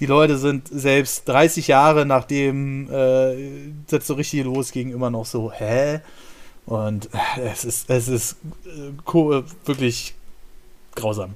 die 0.00 0.06
Leute 0.06 0.36
sind 0.36 0.68
selbst 0.68 1.28
30 1.28 1.68
Jahre 1.68 2.06
nachdem 2.06 2.90
äh, 2.90 3.72
das 3.88 4.06
so 4.06 4.14
richtig 4.14 4.44
losging, 4.44 4.92
immer 4.92 5.10
noch 5.10 5.26
so, 5.26 5.52
hä? 5.52 6.00
Und 6.66 7.08
äh, 7.12 7.48
es 7.52 7.64
ist, 7.64 7.90
es 7.90 8.08
ist 8.08 8.36
äh, 8.64 9.42
wirklich 9.64 10.14
grausam. 10.94 11.34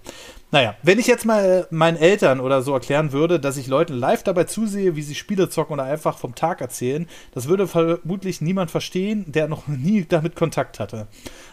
Naja, 0.57 0.75
wenn 0.83 0.99
ich 0.99 1.07
jetzt 1.07 1.27
mal 1.27 1.67
meinen 1.69 1.99
Eltern 1.99 2.41
oder 2.41 2.63
so 2.63 2.73
erklären 2.73 3.13
würde, 3.13 3.39
dass 3.39 3.59
ich 3.59 3.67
Leuten 3.67 3.93
live 3.93 4.23
dabei 4.23 4.45
zusehe, 4.45 4.97
wie 4.97 5.03
sie 5.03 5.15
Spiele 5.15 5.51
zocken 5.51 5.75
oder 5.75 5.83
einfach 5.83 6.17
vom 6.17 6.35
Tag 6.35 6.63
erzählen, 6.63 7.07
das 7.35 7.47
würde 7.47 7.69
vermutlich 7.69 8.41
niemand 8.41 8.71
verstehen, 8.71 9.31
der 9.31 9.49
noch 9.49 9.67
nie 9.67 10.07
damit 10.09 10.35
Kontakt 10.35 10.81
hatte. 10.81 11.09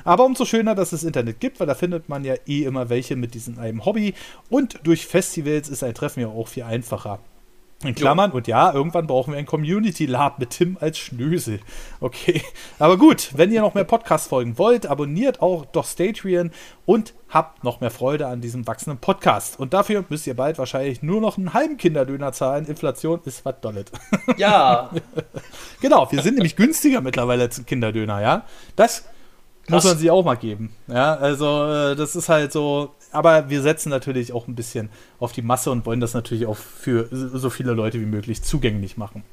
Aber 0.05 0.23
umso 0.23 0.45
schöner, 0.45 0.73
dass 0.73 0.93
es 0.93 1.03
Internet 1.03 1.41
gibt, 1.41 1.59
weil 1.59 1.67
da 1.67 1.75
findet 1.75 2.07
man 2.07 2.23
ja 2.23 2.35
eh 2.47 2.63
immer 2.63 2.88
welche 2.88 3.17
mit 3.17 3.34
diesem 3.34 3.59
einem 3.59 3.84
Hobby 3.84 4.13
und 4.49 4.80
durch 4.85 5.05
Festivals 5.05 5.67
ist 5.67 5.84
ein 5.84 5.95
Treffen 5.95 6.21
ja 6.21 6.27
auch 6.27 6.47
viel 6.47 6.63
einfacher. 6.63 7.19
In 7.84 7.95
Klammern, 7.95 8.31
und 8.31 8.47
ja, 8.47 8.73
irgendwann 8.73 9.07
brauchen 9.07 9.34
wir 9.34 9.39
ein 9.39 9.45
Community 9.45 10.05
Lab 10.05 10.39
mit 10.39 10.51
Tim 10.51 10.77
als 10.80 10.97
Schnösel. 10.97 11.60
Okay. 11.99 12.41
Aber 12.80 12.97
gut, 12.97 13.31
wenn 13.35 13.51
ihr 13.51 13.61
noch 13.61 13.73
mehr 13.73 13.84
Podcast-Folgen 13.84 14.57
wollt, 14.57 14.85
abonniert 14.85 15.41
auch 15.41 15.65
doch 15.65 15.85
Statrian 15.85 16.51
und 16.85 17.14
habt 17.30 17.64
noch 17.64 17.81
mehr 17.81 17.91
Freude 17.91 18.27
an 18.27 18.41
diesem 18.41 18.65
wachsenden 18.68 18.99
Podcast. 18.99 19.60
Und 19.60 19.73
dafür 19.73 20.05
müsst 20.10 20.27
ihr 20.27 20.35
bald 20.35 20.57
wahrscheinlich 20.57 21.01
nur 21.01 21.19
noch 21.19 21.38
einen 21.38 21.53
halben 21.53 21.77
Kinderdöner 21.77 22.31
zahlen. 22.31 22.65
Inflation 22.65 23.19
ist 23.26 23.43
was 23.45 23.55
Dollet. 23.61 23.91
Ja. 24.38 24.91
genau, 25.81 26.11
wir 26.11 26.22
sind 26.22 26.35
nämlich 26.35 26.55
günstiger 26.55 27.01
mittlerweile 27.01 27.43
als 27.43 27.57
ein 27.57 27.65
Kinderdöner, 27.65 28.22
ja. 28.22 28.45
Das 28.76 29.03
Krass. 29.64 29.69
muss 29.69 29.84
man 29.85 29.97
sich 29.97 30.11
auch 30.11 30.23
mal 30.23 30.35
geben. 30.35 30.73
Ja, 30.88 31.15
also 31.15 31.65
äh, 31.65 31.95
das 31.95 32.15
ist 32.15 32.30
halt 32.30 32.51
so, 32.51 32.95
aber 33.14 33.49
wir 33.49 33.61
setzen 33.61 33.90
natürlich 33.90 34.34
auch 34.34 34.48
ein 34.48 34.56
bisschen 34.56 34.90
auf 35.19 35.31
die 35.31 35.41
Masse 35.41 35.72
und 35.72 35.85
wollen 35.85 35.99
das 35.99 36.14
natürlich 36.14 36.45
auch 36.45 36.57
für 36.57 37.07
so 37.11 37.49
viele 37.49 37.73
Leute 37.73 37.99
wie 37.99 38.06
möglich 38.06 38.44
zugänglich 38.44 38.98
machen. 38.98 39.23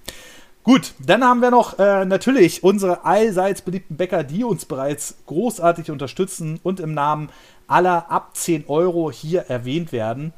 Gut, 0.62 0.92
dann 0.98 1.24
haben 1.24 1.40
wir 1.40 1.50
noch 1.50 1.78
äh, 1.78 2.04
natürlich 2.04 2.62
unsere 2.62 3.06
allseits 3.06 3.62
beliebten 3.62 3.96
Bäcker, 3.96 4.24
die 4.24 4.44
uns 4.44 4.66
bereits 4.66 5.16
großartig 5.26 5.90
unterstützen 5.90 6.60
und 6.62 6.80
im 6.80 6.92
Namen 6.92 7.30
aller 7.66 8.10
ab 8.10 8.36
10 8.36 8.68
Euro 8.68 9.10
hier 9.10 9.42
erwähnt 9.42 9.90
werden. 9.90 10.34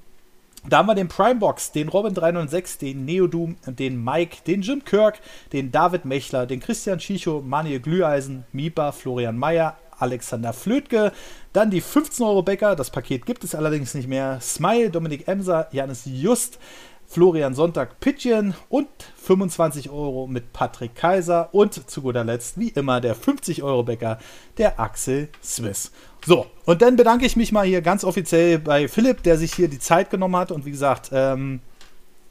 Da 0.68 0.78
haben 0.78 0.86
wir 0.86 0.94
den 0.94 1.08
Primebox, 1.08 1.72
den 1.72 1.90
Robin306, 1.90 2.78
den 2.78 3.04
Neodum, 3.04 3.56
den 3.66 4.02
Mike, 4.02 4.38
den 4.46 4.62
Jim 4.62 4.84
Kirk, 4.84 5.18
den 5.52 5.72
David 5.72 6.04
Mechler, 6.04 6.46
den 6.46 6.60
Christian 6.60 7.00
Schicho, 7.00 7.42
Manuel 7.44 7.80
Glüheisen, 7.80 8.44
Mipa, 8.52 8.92
Florian 8.92 9.36
Mayer, 9.36 9.76
Alexander 9.98 10.52
Flötke. 10.52 11.12
Dann 11.52 11.70
die 11.70 11.80
15 11.80 12.24
Euro 12.24 12.42
Bäcker, 12.42 12.76
das 12.76 12.90
Paket 12.90 13.26
gibt 13.26 13.44
es 13.44 13.54
allerdings 13.54 13.94
nicht 13.94 14.08
mehr. 14.08 14.40
Smile, 14.40 14.90
Dominik 14.90 15.28
Emser, 15.28 15.68
Janis 15.70 16.02
Just, 16.06 16.58
Florian 17.06 17.54
Sonntag 17.54 18.00
Pittchen 18.00 18.54
und 18.70 18.88
25 19.22 19.90
Euro 19.90 20.26
mit 20.26 20.54
Patrick 20.54 20.94
Kaiser 20.94 21.50
und 21.52 21.90
zu 21.90 22.00
guter 22.00 22.24
Letzt, 22.24 22.58
wie 22.58 22.70
immer, 22.70 23.02
der 23.02 23.14
50 23.14 23.62
Euro 23.62 23.82
Bäcker, 23.82 24.18
der 24.56 24.80
Axel 24.80 25.28
Swiss. 25.42 25.92
So, 26.24 26.46
und 26.64 26.80
dann 26.80 26.96
bedanke 26.96 27.26
ich 27.26 27.36
mich 27.36 27.52
mal 27.52 27.66
hier 27.66 27.82
ganz 27.82 28.02
offiziell 28.04 28.58
bei 28.58 28.88
Philipp, 28.88 29.22
der 29.22 29.36
sich 29.36 29.52
hier 29.52 29.68
die 29.68 29.78
Zeit 29.78 30.08
genommen 30.08 30.36
hat 30.36 30.52
und 30.52 30.64
wie 30.64 30.70
gesagt, 30.70 31.10
ähm, 31.12 31.60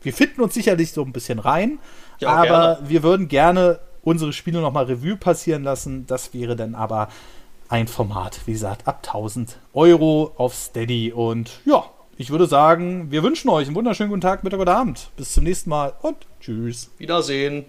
wir 0.02 0.14
finden 0.14 0.42
uns 0.42 0.56
sicherlich 0.56 0.94
so 0.94 1.04
ein 1.04 1.14
bisschen 1.14 1.38
rein, 1.38 1.78
ja, 2.18 2.30
aber 2.30 2.48
gerne. 2.48 2.90
wir 2.90 3.04
würden 3.04 3.28
gerne 3.28 3.80
unsere 4.02 4.34
Spiele 4.34 4.62
nochmal 4.62 4.86
Revue 4.86 5.16
passieren 5.16 5.64
lassen. 5.64 6.08
Das 6.08 6.34
wäre 6.34 6.56
dann 6.56 6.74
aber 6.74 7.10
ein 7.72 7.88
Format, 7.88 8.42
wie 8.46 8.52
gesagt, 8.52 8.88
ab 8.88 9.02
1000 9.08 9.58
Euro 9.74 10.34
auf 10.36 10.54
Steady. 10.54 11.14
Und 11.14 11.62
ja, 11.66 11.86
ich 12.18 12.30
würde 12.30 12.46
sagen, 12.46 13.12
wir 13.12 13.24
wünschen 13.24 13.50
euch 13.50 13.68
einen 13.68 13.76
wunderschönen 13.76 14.10
guten 14.10 14.22
Tag, 14.22 14.44
Mittag 14.44 14.60
oder 14.60 14.76
Abend. 14.76 15.10
Bis 15.16 15.34
zum 15.34 15.46
nächsten 15.46 15.70
Mal 15.70 15.94
und 16.02 16.18
tschüss. 16.42 16.92
Wiedersehen. 16.98 17.66